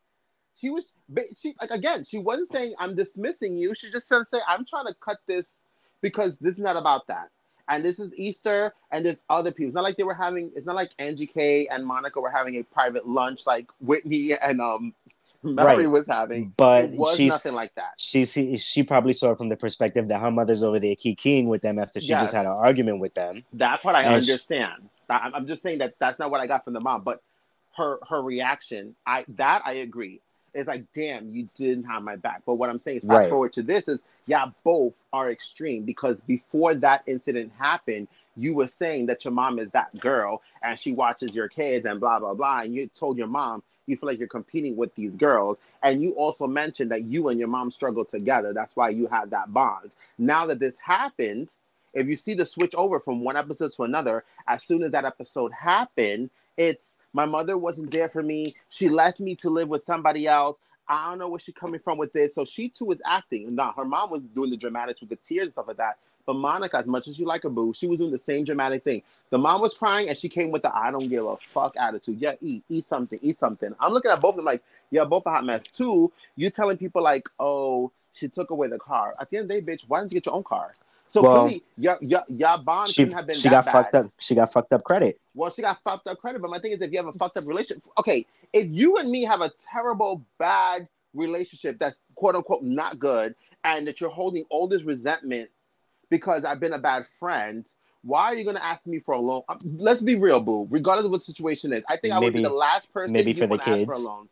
She 0.56 0.70
was, 0.70 0.94
she 1.40 1.54
like 1.60 1.70
again. 1.70 2.04
She 2.04 2.18
wasn't 2.18 2.48
saying 2.48 2.74
I'm 2.80 2.96
dismissing 2.96 3.56
you. 3.56 3.74
She 3.74 3.90
just 3.90 4.08
trying 4.08 4.22
to 4.22 4.24
say 4.24 4.38
I'm 4.48 4.64
trying 4.64 4.86
to 4.86 4.94
cut 4.94 5.18
this 5.26 5.62
because 6.00 6.36
this 6.38 6.54
is 6.54 6.60
not 6.60 6.76
about 6.76 7.06
that. 7.06 7.30
And 7.68 7.84
this 7.84 7.98
is 7.98 8.12
Easter, 8.16 8.72
and 8.90 9.04
there's 9.04 9.20
other 9.28 9.52
people. 9.52 9.68
It's 9.68 9.74
not 9.74 9.84
like 9.84 9.96
they 9.96 10.02
were 10.02 10.14
having. 10.14 10.50
It's 10.56 10.66
not 10.66 10.74
like 10.74 10.90
Angie 10.98 11.26
K 11.26 11.68
and 11.68 11.86
Monica 11.86 12.20
were 12.20 12.30
having 12.30 12.56
a 12.56 12.62
private 12.62 13.06
lunch 13.06 13.46
like 13.46 13.68
Whitney 13.80 14.32
and 14.34 14.60
um 14.60 14.94
Mary 15.44 15.86
Right. 15.86 15.90
was 15.90 16.06
having. 16.06 16.54
But 16.56 16.84
it 16.84 16.90
was 16.92 17.16
she's 17.16 17.28
nothing 17.28 17.54
like 17.54 17.74
that. 17.74 17.92
she 17.96 18.24
see, 18.24 18.56
she 18.56 18.82
probably 18.82 19.12
saw 19.12 19.32
it 19.32 19.38
from 19.38 19.48
the 19.48 19.56
perspective 19.56 20.08
that 20.08 20.20
her 20.20 20.30
mother's 20.30 20.62
over 20.62 20.78
there 20.80 20.96
kikiing 20.96 21.46
with 21.46 21.62
them 21.62 21.78
after 21.78 22.00
she 22.00 22.08
Yes. 22.08 22.22
just 22.22 22.34
had 22.34 22.46
an 22.46 22.52
argument 22.52 23.00
with 23.00 23.14
them. 23.14 23.40
That's 23.52 23.84
what 23.84 23.94
I 23.94 24.02
And 24.04 24.14
understand. 24.14 24.90
I'm 25.08 25.34
I'm 25.34 25.46
just 25.46 25.62
saying 25.62 25.78
that 25.78 25.98
that's 25.98 26.18
not 26.18 26.30
what 26.30 26.40
I 26.40 26.46
got 26.46 26.64
from 26.64 26.72
the 26.74 26.80
mom, 26.80 27.02
but 27.02 27.22
her 27.76 27.98
her 28.08 28.22
reaction, 28.22 28.94
I 29.06 29.24
that 29.36 29.62
I 29.64 29.74
agree. 29.74 30.20
It's 30.54 30.66
like, 30.66 30.86
damn, 30.92 31.30
you 31.30 31.48
didn't 31.54 31.84
have 31.84 32.02
my 32.02 32.16
back. 32.16 32.42
But 32.44 32.54
what 32.54 32.70
I'm 32.70 32.78
saying 32.78 32.98
is, 32.98 33.04
fast 33.04 33.12
Right. 33.12 33.28
forward 33.28 33.52
to 33.52 33.62
this 33.62 33.86
is, 33.86 34.02
yeah, 34.26 34.46
both 34.64 35.04
are 35.12 35.30
extreme 35.30 35.84
because 35.84 36.20
before 36.22 36.74
that 36.76 37.02
incident 37.06 37.52
happened, 37.58 38.08
you 38.34 38.54
were 38.54 38.66
saying 38.66 39.06
that 39.06 39.24
your 39.24 39.34
mom 39.34 39.58
is 39.58 39.72
that 39.72 39.96
girl 40.00 40.40
and 40.62 40.78
she 40.78 40.92
watches 40.92 41.34
your 41.36 41.48
kids 41.48 41.84
and 41.84 42.00
blah 42.00 42.18
blah 42.18 42.34
blah, 42.34 42.60
and 42.60 42.74
you 42.74 42.88
told 42.88 43.18
your 43.18 43.26
mom 43.28 43.62
you 43.88 43.96
feel 43.96 44.08
like 44.08 44.18
you're 44.18 44.28
competing 44.28 44.76
with 44.76 44.94
these 44.94 45.16
girls, 45.16 45.58
and 45.82 46.02
you 46.02 46.12
also 46.12 46.46
mentioned 46.46 46.90
that 46.90 47.04
you 47.04 47.28
and 47.28 47.38
your 47.38 47.48
mom 47.48 47.70
struggled 47.70 48.08
together. 48.08 48.52
That's 48.52 48.74
why 48.76 48.90
you 48.90 49.06
had 49.06 49.30
that 49.30 49.52
bond. 49.52 49.94
Now 50.18 50.46
that 50.46 50.58
this 50.58 50.78
happened, 50.78 51.48
if 51.94 52.06
you 52.06 52.16
see 52.16 52.34
the 52.34 52.44
switch 52.44 52.74
over 52.74 53.00
from 53.00 53.24
one 53.24 53.36
episode 53.36 53.72
to 53.74 53.84
another, 53.84 54.22
as 54.46 54.62
soon 54.62 54.82
as 54.82 54.92
that 54.92 55.04
episode 55.04 55.52
happened, 55.52 56.30
it's 56.56 56.98
my 57.12 57.24
mother 57.24 57.56
wasn't 57.56 57.90
there 57.90 58.08
for 58.08 58.22
me. 58.22 58.54
She 58.68 58.88
left 58.88 59.20
me 59.20 59.34
to 59.36 59.50
live 59.50 59.68
with 59.68 59.82
somebody 59.82 60.26
else. 60.26 60.58
I 60.86 61.10
don't 61.10 61.18
know 61.18 61.28
where 61.28 61.38
she's 61.38 61.54
coming 61.54 61.80
from 61.80 61.98
with 61.98 62.12
this. 62.12 62.34
So 62.34 62.44
she 62.44 62.68
too 62.68 62.90
is 62.92 63.00
acting. 63.06 63.54
Now 63.54 63.72
her 63.76 63.84
mom 63.84 64.10
was 64.10 64.22
doing 64.22 64.50
the 64.50 64.56
dramatics 64.56 65.00
with 65.00 65.10
the 65.10 65.16
tears 65.16 65.44
and 65.44 65.52
stuff 65.52 65.68
like 65.68 65.76
that. 65.78 65.98
But 66.28 66.34
Monica, 66.34 66.76
as 66.76 66.86
much 66.86 67.08
as 67.08 67.18
you 67.18 67.24
like 67.24 67.44
a 67.44 67.48
boo, 67.48 67.72
she 67.72 67.86
was 67.86 68.00
doing 68.00 68.12
the 68.12 68.18
same 68.18 68.44
dramatic 68.44 68.84
thing. 68.84 69.02
The 69.30 69.38
mom 69.38 69.62
was 69.62 69.72
crying 69.72 70.10
and 70.10 70.18
she 70.18 70.28
came 70.28 70.50
with 70.50 70.60
the 70.60 70.76
I 70.76 70.90
don't 70.90 71.08
give 71.08 71.24
a 71.24 71.38
fuck 71.38 71.74
attitude. 71.78 72.20
Yeah, 72.20 72.34
eat, 72.42 72.62
eat 72.68 72.86
something, 72.86 73.18
eat 73.22 73.38
something. 73.38 73.74
I'm 73.80 73.94
looking 73.94 74.10
at 74.10 74.20
both 74.20 74.32
of 74.32 74.36
them 74.36 74.44
like, 74.44 74.62
yeah, 74.90 75.04
both 75.04 75.24
a 75.24 75.30
hot 75.30 75.46
mess. 75.46 75.64
Two, 75.72 76.12
you 76.36 76.50
telling 76.50 76.76
people 76.76 77.02
like, 77.02 77.26
oh, 77.40 77.90
she 78.12 78.28
took 78.28 78.50
away 78.50 78.68
the 78.68 78.78
car. 78.78 79.14
At 79.18 79.30
the 79.30 79.38
end 79.38 79.44
of 79.44 79.48
the 79.48 79.62
day, 79.62 79.72
bitch, 79.72 79.84
why 79.88 80.00
didn't 80.00 80.12
you 80.12 80.16
get 80.16 80.26
your 80.26 80.34
own 80.34 80.42
car? 80.42 80.70
So 81.08 81.22
Well, 81.22 81.44
clearly, 81.44 81.62
your 81.78 81.96
your 82.02 82.24
your 82.28 82.58
bond 82.58 82.88
She 82.88 83.04
couldn't 83.04 83.16
have 83.16 83.26
been 83.26 83.36
she 83.36 83.48
got 83.48 83.64
fucked 83.64 83.94
up. 83.94 84.12
She 84.18 84.34
got 84.34 84.52
fucked 84.52 84.74
up 84.74 84.84
credit. 84.84 85.18
Well, 85.34 85.48
she 85.48 85.62
got 85.62 85.82
fucked 85.82 86.08
up 86.08 86.18
credit, 86.18 86.42
but 86.42 86.50
my 86.50 86.58
thing 86.58 86.72
is, 86.72 86.82
if 86.82 86.92
you 86.92 86.98
have 86.98 87.06
a 87.06 87.12
fucked 87.14 87.38
up 87.38 87.46
relationship, 87.46 87.84
okay, 87.98 88.26
if 88.52 88.66
you 88.68 88.98
and 88.98 89.10
me 89.10 89.24
have 89.24 89.40
a 89.40 89.50
terrible, 89.72 90.22
bad 90.36 90.88
relationship 91.14 91.78
that's 91.78 92.00
quote 92.14 92.34
unquote 92.34 92.62
not 92.62 92.98
good, 92.98 93.34
and 93.64 93.86
that 93.86 93.98
you're 93.98 94.10
holding 94.10 94.44
all 94.50 94.68
this 94.68 94.82
resentment 94.82 95.48
because 96.10 96.44
I've 96.44 96.60
been 96.60 96.72
a 96.72 96.78
bad 96.78 97.06
friend, 97.06 97.66
why 98.02 98.26
are 98.26 98.34
you 98.34 98.44
going 98.44 98.56
to 98.56 98.64
ask 98.64 98.86
me 98.86 98.98
for 98.98 99.14
a 99.14 99.18
loan? 99.18 99.42
Um, 99.48 99.58
Let's 99.76 100.02
be 100.02 100.14
real, 100.14 100.40
boo. 100.40 100.66
Regardless 100.70 101.06
of 101.06 101.10
what 101.10 101.18
the 101.18 101.24
situation 101.24 101.72
is, 101.72 101.82
I 101.88 101.96
think 101.96 102.14
I 102.14 102.18
would 102.18 102.32
be 102.32 102.42
the 102.42 102.48
last 102.48 102.92
person 102.92 103.12
maybe 103.12 103.32
for 103.32 103.46
the 103.46 103.54
ask 103.54 103.64
for 103.64 103.72
a 103.72 103.76
kids. 103.76 104.04
loan. 104.04 104.28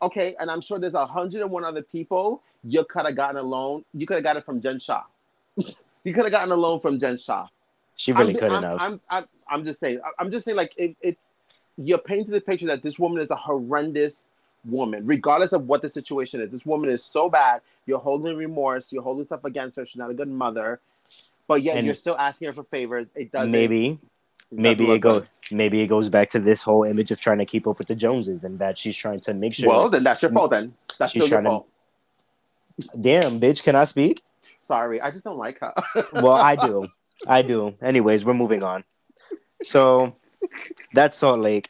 Okay, 0.00 0.34
and 0.40 0.50
I'm 0.50 0.60
sure 0.60 0.78
there's 0.78 0.94
a 0.94 1.06
hundred 1.06 1.42
and 1.42 1.50
one 1.50 1.64
other 1.64 1.82
people 1.82 2.42
you 2.64 2.84
could 2.84 3.06
have 3.06 3.14
gotten 3.14 3.36
a 3.36 3.42
loan. 3.42 3.84
You 3.94 4.06
could 4.06 4.14
have 4.14 4.24
got 4.24 4.36
it 4.36 4.44
from 4.44 4.60
Jen 4.60 4.78
Shah. 4.78 5.04
you 5.56 6.12
could 6.12 6.24
have 6.24 6.30
gotten 6.30 6.50
a 6.50 6.56
loan 6.56 6.80
from 6.80 6.98
Jen 6.98 7.18
Shah. 7.18 7.46
She 7.96 8.12
really 8.12 8.32
I'm, 8.32 8.38
couldn't 8.38 8.52
I'm, 8.52 8.62
have. 8.64 8.76
I'm, 8.80 9.00
I'm, 9.10 9.24
I'm 9.48 9.64
just 9.64 9.78
saying. 9.78 10.00
I'm 10.18 10.30
just 10.30 10.44
saying, 10.44 10.56
like, 10.56 10.74
it, 10.76 10.96
it's 11.00 11.28
you're 11.76 11.98
painting 11.98 12.32
the 12.32 12.40
picture 12.40 12.66
that 12.66 12.82
this 12.82 12.98
woman 12.98 13.22
is 13.22 13.30
a 13.30 13.36
horrendous 13.36 14.30
woman, 14.64 15.06
regardless 15.06 15.52
of 15.52 15.68
what 15.68 15.82
the 15.82 15.88
situation 15.88 16.40
is. 16.40 16.50
This 16.50 16.66
woman 16.66 16.90
is 16.90 17.04
so 17.04 17.28
bad. 17.28 17.60
You're 17.86 17.98
holding 17.98 18.36
remorse. 18.36 18.92
You're 18.92 19.02
holding 19.02 19.24
stuff 19.24 19.44
against 19.44 19.76
her. 19.76 19.86
She's 19.86 19.96
not 19.96 20.10
a 20.10 20.14
good 20.14 20.28
mother, 20.28 20.80
but 21.52 21.62
yet 21.62 21.76
And 21.76 21.86
you're 21.86 21.94
still 21.94 22.16
asking 22.18 22.46
her 22.46 22.52
for 22.52 22.62
favors. 22.62 23.08
It 23.14 23.30
doesn't. 23.32 23.50
maybe 23.50 23.98
maybe 24.50 24.84
doesn't 24.84 24.86
it 24.86 24.88
look 24.88 25.02
goes 25.02 25.38
maybe 25.50 25.80
it 25.80 25.86
goes 25.86 26.08
back 26.10 26.28
to 26.30 26.38
this 26.38 26.62
whole 26.62 26.84
image 26.84 27.10
of 27.10 27.20
trying 27.20 27.38
to 27.38 27.46
keep 27.46 27.66
up 27.66 27.78
with 27.78 27.88
the 27.88 27.94
Joneses 27.94 28.44
and 28.44 28.58
that 28.58 28.76
she's 28.78 28.96
trying 28.96 29.20
to 29.20 29.34
make 29.34 29.54
sure. 29.54 29.68
Well, 29.68 29.88
then 29.88 30.02
that's 30.04 30.20
your 30.22 30.30
fault. 30.30 30.50
Then 30.50 30.74
that's 30.98 31.12
She's 31.12 31.22
still 31.22 31.28
your 31.30 31.40
trying 31.42 31.44
to- 31.44 31.50
fault. 31.50 31.68
Damn, 33.00 33.38
bitch, 33.40 33.62
can 33.62 33.74
I 33.76 33.84
speak? 33.84 34.22
Sorry, 34.60 35.00
I 35.00 35.10
just 35.10 35.24
don't 35.24 35.38
like 35.38 35.58
her. 35.60 35.72
well, 36.14 36.32
I 36.32 36.56
do. 36.56 36.88
I 37.26 37.42
do. 37.42 37.74
Anyways, 37.82 38.24
we're 38.24 38.34
moving 38.34 38.62
on. 38.62 38.84
So 39.62 40.14
that's 40.92 41.16
Salt 41.18 41.40
Lake. 41.40 41.68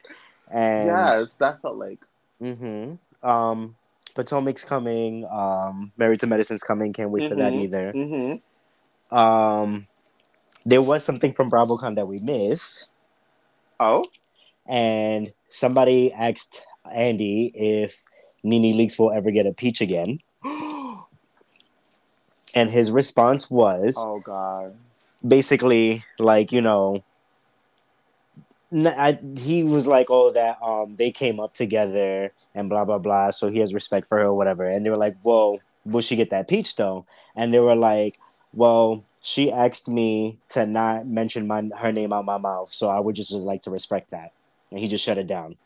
And 0.50 0.86
yes, 0.88 1.34
that's 1.34 1.64
not 1.64 1.76
like. 1.76 1.98
hmm 2.40 2.94
um 3.22 3.76
Potomac's 4.14 4.64
coming, 4.64 5.26
um 5.30 5.90
Married 5.96 6.20
to 6.20 6.26
Medicine's 6.26 6.62
coming, 6.62 6.92
can't 6.92 7.10
wait 7.10 7.28
for 7.30 7.36
that 7.36 7.52
Mhm. 7.52 7.62
either. 7.62 7.92
hmm 7.92 8.32
Um 9.12 9.86
there 10.64 10.82
was 10.82 11.04
something 11.04 11.32
from 11.32 11.50
BravoCon 11.50 11.96
that 11.96 12.06
we 12.06 12.18
missed, 12.18 12.88
Oh, 13.80 14.02
and 14.66 15.32
somebody 15.48 16.12
asked 16.12 16.64
Andy 16.92 17.50
if 17.54 18.02
NeNe 18.44 18.74
Leakes 18.74 18.98
will 18.98 19.12
ever 19.12 19.30
get 19.30 19.46
a 19.46 19.52
peach 19.52 19.80
again. 19.80 20.20
And 22.54 22.70
his 22.70 22.90
response 22.90 23.50
was 23.50 23.96
oh 23.96 24.20
God. 24.20 24.76
basically 25.26 26.04
like 26.18 26.52
you 26.52 26.60
know 26.60 27.02
I, 28.72 29.18
he 29.38 29.64
was 29.64 29.86
like 29.86 30.08
oh 30.10 30.32
that 30.32 30.58
um 30.62 30.96
they 30.96 31.10
came 31.10 31.40
up 31.40 31.54
together 31.54 32.32
and 32.54 32.68
blah 32.68 32.84
blah 32.84 32.98
blah. 32.98 33.30
So 33.30 33.48
he 33.50 33.58
has 33.60 33.72
respect 33.74 34.06
for 34.06 34.18
her 34.18 34.24
or 34.24 34.34
whatever. 34.34 34.66
And 34.68 34.84
they 34.84 34.90
were 34.90 34.96
like 34.96 35.16
well 35.22 35.60
will 35.84 36.00
she 36.02 36.16
get 36.16 36.30
that 36.30 36.48
peach 36.48 36.76
though? 36.76 37.06
And 37.34 37.52
they 37.54 37.60
were 37.60 37.74
like 37.74 38.18
well 38.52 39.04
she 39.20 39.52
asked 39.52 39.88
me 39.88 40.38
to 40.48 40.66
not 40.66 41.06
mention 41.06 41.46
my 41.46 41.62
her 41.78 41.92
name 41.92 42.12
out 42.12 42.24
my 42.24 42.38
mouth 42.38 42.72
so 42.72 42.88
i 42.88 42.98
would 42.98 43.14
just 43.16 43.32
like 43.32 43.62
to 43.62 43.70
respect 43.70 44.10
that 44.10 44.32
and 44.70 44.80
he 44.80 44.88
just 44.88 45.04
shut 45.04 45.18
it 45.18 45.26
down 45.26 45.56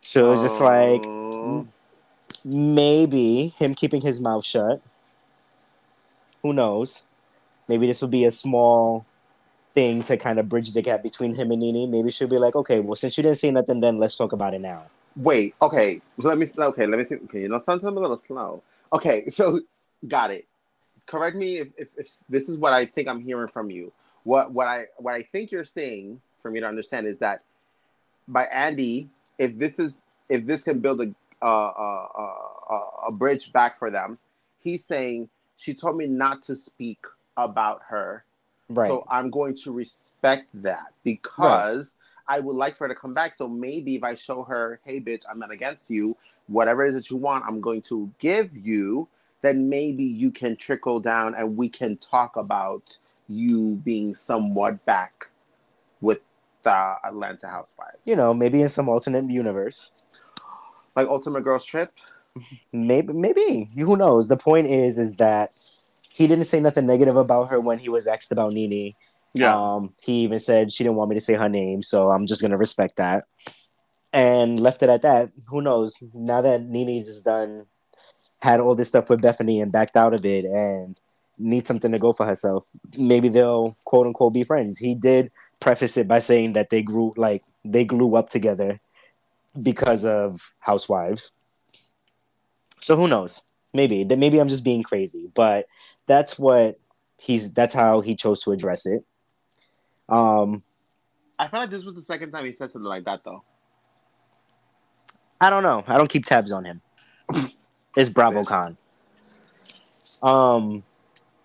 so 0.00 0.26
it 0.26 0.30
was 0.30 0.42
just 0.42 0.60
like 0.60 1.04
Oh. 1.06 1.66
maybe 2.44 3.48
him 3.58 3.74
keeping 3.74 4.00
his 4.00 4.20
mouth 4.20 4.44
shut. 4.44 4.80
Who 6.42 6.54
knows? 6.54 7.04
Maybe 7.68 7.86
this 7.86 8.00
will 8.00 8.08
be 8.08 8.24
a 8.24 8.30
small 8.30 9.04
thing 9.74 10.02
to 10.04 10.16
kind 10.16 10.38
of 10.38 10.48
bridge 10.48 10.72
the 10.72 10.80
gap 10.80 11.02
between 11.02 11.34
him 11.34 11.50
and 11.50 11.60
NeNe. 11.60 11.90
Maybe 11.90 12.10
she'll 12.10 12.26
be 12.26 12.38
like, 12.38 12.56
okay, 12.56 12.80
well, 12.80 12.96
since 12.96 13.18
you 13.18 13.22
didn't 13.22 13.36
say 13.36 13.50
nothing, 13.50 13.80
then 13.80 13.98
let's 13.98 14.16
talk 14.16 14.32
about 14.32 14.54
it 14.54 14.60
now. 14.60 14.84
Wait, 15.14 15.54
okay. 15.60 16.00
Let 16.16 16.38
me 16.38 16.46
okay, 16.56 16.86
let 16.86 16.98
me 16.98 17.04
see. 17.04 17.16
Okay, 17.16 17.42
you 17.42 17.48
know, 17.50 17.58
sometimes 17.58 17.84
I'm 17.84 17.96
a 17.98 18.00
little 18.00 18.16
slow. 18.16 18.62
Okay, 18.94 19.26
so 19.30 19.60
got 20.06 20.30
it. 20.30 20.47
Correct 21.08 21.36
me 21.36 21.58
if, 21.58 21.68
if, 21.76 21.88
if 21.96 22.10
this 22.28 22.48
is 22.48 22.56
what 22.56 22.72
I 22.72 22.86
think 22.86 23.08
I'm 23.08 23.20
hearing 23.20 23.48
from 23.48 23.70
you. 23.70 23.92
What 24.24 24.52
what 24.52 24.68
I 24.68 24.86
what 24.98 25.14
I 25.14 25.22
think 25.22 25.50
you're 25.50 25.64
saying 25.64 26.20
for 26.42 26.50
me 26.50 26.60
to 26.60 26.66
understand 26.66 27.06
is 27.06 27.18
that 27.18 27.42
by 28.28 28.44
Andy, 28.44 29.08
if 29.38 29.58
this 29.58 29.80
is 29.80 30.02
if 30.28 30.46
this 30.46 30.62
can 30.62 30.80
build 30.80 31.00
a 31.00 31.14
uh, 31.42 31.46
uh, 31.46 32.06
uh, 32.18 32.74
uh, 32.74 33.08
a 33.08 33.12
bridge 33.12 33.52
back 33.52 33.74
for 33.76 33.90
them, 33.90 34.18
he's 34.60 34.84
saying 34.84 35.28
she 35.56 35.74
told 35.74 35.96
me 35.96 36.06
not 36.06 36.42
to 36.42 36.54
speak 36.54 36.98
about 37.36 37.80
her 37.88 38.24
Right. 38.70 38.88
so 38.88 39.04
I'm 39.10 39.30
going 39.30 39.56
to 39.64 39.72
respect 39.72 40.46
that 40.54 40.92
because 41.02 41.96
I 42.26 42.40
would 42.40 42.54
like 42.54 42.76
for 42.76 42.86
her 42.86 42.94
to 42.94 43.00
come 43.00 43.14
back. 43.14 43.34
So 43.34 43.48
maybe 43.48 43.96
if 43.96 44.04
I 44.04 44.14
show 44.14 44.42
her, 44.44 44.80
hey, 44.84 45.00
bitch, 45.00 45.22
I'm 45.30 45.38
not 45.38 45.50
against 45.50 45.88
you, 45.88 46.16
whatever 46.48 46.84
it 46.84 46.90
is 46.90 46.94
that 46.96 47.10
you 47.10 47.16
want, 47.16 47.44
I'm 47.46 47.60
going 47.62 47.80
to 47.82 48.12
give 48.18 48.54
you, 48.54 49.08
then 49.40 49.68
maybe 49.68 50.04
you 50.04 50.30
can 50.30 50.56
trickle 50.56 51.00
down 51.00 51.34
and 51.34 51.56
we 51.56 51.68
can 51.68 51.96
talk 51.96 52.36
about 52.36 52.98
you 53.28 53.80
being 53.84 54.14
somewhat 54.14 54.84
back 54.84 55.28
with 56.00 56.18
the 56.62 56.94
Atlanta 57.04 57.46
Housewives. 57.48 57.98
you 58.04 58.16
know, 58.16 58.34
maybe 58.34 58.62
in 58.62 58.68
some 58.68 58.88
alternate 58.88 59.30
universe. 59.30 60.02
Like 60.96 61.08
Ultimate 61.08 61.44
Girls 61.44 61.64
Trip. 61.64 61.92
Maybe, 62.72 63.12
maybe. 63.12 63.70
Who 63.76 63.96
knows? 63.96 64.28
The 64.28 64.36
point 64.36 64.66
is, 64.68 64.98
is 64.98 65.14
that 65.16 65.54
he 66.10 66.26
didn't 66.26 66.44
say 66.44 66.60
nothing 66.60 66.86
negative 66.86 67.16
about 67.16 67.50
her 67.50 67.60
when 67.60 67.78
he 67.78 67.88
was 67.88 68.06
asked 68.06 68.32
about 68.32 68.52
Nene. 68.52 68.94
Um, 69.54 69.94
he 70.02 70.20
even 70.20 70.40
said 70.40 70.72
she 70.72 70.82
didn't 70.84 70.96
want 70.96 71.10
me 71.10 71.16
to 71.16 71.20
say 71.20 71.34
her 71.34 71.48
name, 71.48 71.82
so 71.82 72.10
I'm 72.10 72.26
just 72.26 72.40
gonna 72.42 72.56
respect 72.56 72.96
that. 72.96 73.24
And 74.12 74.58
left 74.58 74.82
it 74.82 74.88
at 74.88 75.02
that. 75.02 75.30
Who 75.48 75.60
knows? 75.60 75.96
Now 76.14 76.40
that 76.40 76.62
NeNe 76.62 77.02
is 77.02 77.22
done, 77.22 77.66
had 78.40 78.60
all 78.60 78.74
this 78.74 78.88
stuff 78.88 79.10
with 79.10 79.20
Bethenny 79.20 79.60
and 79.62 79.72
backed 79.72 79.96
out 79.96 80.14
of 80.14 80.24
it, 80.24 80.44
and 80.44 80.98
needs 81.38 81.68
something 81.68 81.92
to 81.92 81.98
go 81.98 82.12
for 82.12 82.26
herself, 82.26 82.66
maybe 82.96 83.28
they'll 83.28 83.74
quote 83.84 84.06
unquote 84.06 84.34
be 84.34 84.44
friends. 84.44 84.78
He 84.78 84.94
did 84.94 85.30
preface 85.60 85.96
it 85.96 86.08
by 86.08 86.18
saying 86.18 86.52
that 86.54 86.70
they 86.70 86.82
grew 86.82 87.14
like 87.16 87.42
they 87.64 87.84
grew 87.84 88.14
up 88.16 88.28
together 88.28 88.76
because 89.62 90.04
of 90.04 90.52
Housewives. 90.60 91.32
So 92.80 92.96
who 92.96 93.08
knows? 93.08 93.42
Maybe 93.74 94.04
that 94.04 94.18
maybe 94.18 94.38
I'm 94.38 94.48
just 94.48 94.64
being 94.64 94.82
crazy, 94.82 95.30
but 95.34 95.66
that's 96.06 96.38
what 96.38 96.78
he's 97.18 97.52
that's 97.52 97.74
how 97.74 98.00
he 98.00 98.16
chose 98.16 98.42
to 98.42 98.52
address 98.52 98.86
it. 98.86 99.04
Um, 100.08 100.62
I 101.38 101.46
feel 101.46 101.60
like 101.60 101.70
this 101.70 101.84
was 101.84 101.94
the 101.94 102.02
second 102.02 102.30
time 102.30 102.44
he 102.44 102.52
said 102.52 102.70
something 102.70 102.88
like 102.88 103.04
that, 103.04 103.22
though. 103.24 103.44
I 105.40 105.50
don't 105.50 105.62
know. 105.62 105.84
I 105.86 105.96
don't 105.98 106.08
keep 106.08 106.24
tabs 106.24 106.50
on 106.50 106.64
him. 106.64 106.80
it's 107.96 108.10
BravoCon. 108.10 108.76
Um, 110.22 110.82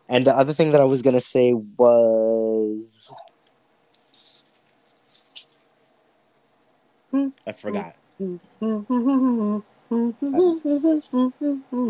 And 0.10 0.28
the 0.28 0.36
other 0.36 0.54
thing 0.54 0.72
that 0.72 0.82
I 0.82 0.84
was 0.84 1.02
gonna 1.02 1.22
say 1.22 1.54
was 1.54 3.14
I 7.48 7.52
forgot. 7.52 7.96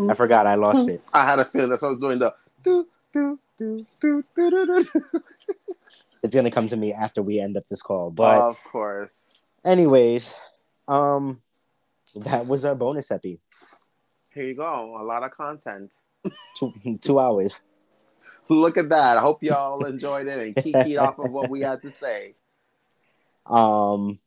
I 0.08 0.14
forgot. 0.14 0.46
I 0.46 0.54
lost 0.54 0.88
it. 0.88 1.02
I 1.12 1.24
had 1.24 1.38
a 1.38 1.44
feeling 1.44 1.70
that's 1.70 1.82
what 1.82 1.88
I 1.88 1.90
was 1.92 2.00
doing. 2.00 2.18
The 2.18 2.34
do, 2.62 2.86
do, 3.12 3.38
do, 3.58 3.84
do, 4.00 4.24
do, 4.34 4.50
do, 4.50 4.66
do. 4.66 4.86
It's 6.22 6.34
gonna 6.34 6.50
come 6.50 6.68
to 6.68 6.76
me 6.76 6.92
after 6.92 7.22
we 7.22 7.38
end 7.38 7.56
up 7.56 7.66
this 7.66 7.82
call. 7.82 8.10
But 8.10 8.40
of 8.40 8.62
course. 8.64 9.32
anyways, 9.64 10.34
um, 10.88 11.40
that 12.16 12.46
was 12.46 12.64
our 12.64 12.74
bonus 12.74 13.10
epi. 13.10 13.40
Here 14.34 14.44
you 14.44 14.54
go. 14.54 14.98
A 15.00 15.04
lot 15.04 15.22
of 15.22 15.30
content. 15.30 15.92
Two 16.56 16.72
two 17.00 17.20
hours. 17.20 17.60
Look 18.48 18.76
at 18.76 18.88
that. 18.90 19.16
I 19.16 19.20
hope 19.20 19.42
y'all 19.42 19.84
enjoyed 19.84 20.26
it 20.26 20.38
and 20.38 20.54
kikied 20.56 20.98
off 21.02 21.18
of 21.18 21.30
what 21.30 21.48
we 21.48 21.60
had 21.60 21.80
to 21.82 21.90
say. 21.90 22.34
Um, 23.46 24.18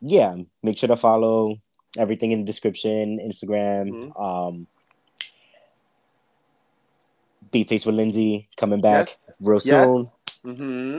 yeah. 0.00 0.36
Make 0.62 0.78
sure 0.78 0.88
to 0.88 0.96
follow 0.96 1.56
everything 1.96 2.30
in 2.32 2.40
the 2.40 2.44
description. 2.44 3.18
Instagram. 3.18 4.12
Mhm. 4.12 4.20
Um. 4.20 4.66
Beat 7.50 7.68
face 7.68 7.86
with 7.86 7.94
Lindsay 7.94 8.48
coming 8.58 8.80
back 8.82 9.08
real 9.40 9.54
Yes. 9.64 9.64
soon. 9.64 10.06
Mm-hmm. 10.44 10.96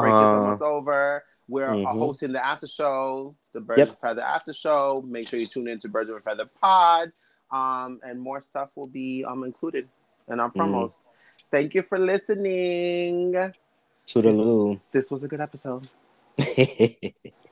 Break 0.00 0.12
is 0.12 0.12
Uh, 0.12 0.40
almost 0.40 0.62
over. 0.62 1.24
We're 1.48 1.66
uh, 1.66 1.74
mhm. 1.74 1.98
hosting 1.98 2.30
the 2.32 2.44
after 2.46 2.68
show, 2.68 3.34
the 3.52 3.60
Birds 3.60 3.80
Yep. 3.80 3.88
of 3.88 3.98
Feather 3.98 4.22
after 4.22 4.52
show. 4.52 5.02
Make 5.04 5.28
sure 5.28 5.40
you 5.40 5.46
tune 5.46 5.66
in 5.66 5.80
to 5.80 5.88
Birds 5.88 6.08
of 6.10 6.22
Feather 6.22 6.46
pod. 6.60 7.12
Um, 7.52 8.00
and 8.02 8.20
more 8.20 8.42
stuff 8.42 8.70
will 8.76 8.86
be 8.86 9.24
um 9.24 9.44
included 9.44 9.88
in 10.30 10.40
our 10.40 10.50
Mm-hmm. 10.56 10.60
promos. 10.60 11.00
Thank 11.50 11.74
you 11.74 11.82
for 11.82 11.98
listening. 11.98 13.34
Toodaloo. 14.06 14.80
This 14.92 15.10
was 15.10 15.24
a 15.24 15.28
good 15.28 15.40
episode. 15.40 15.88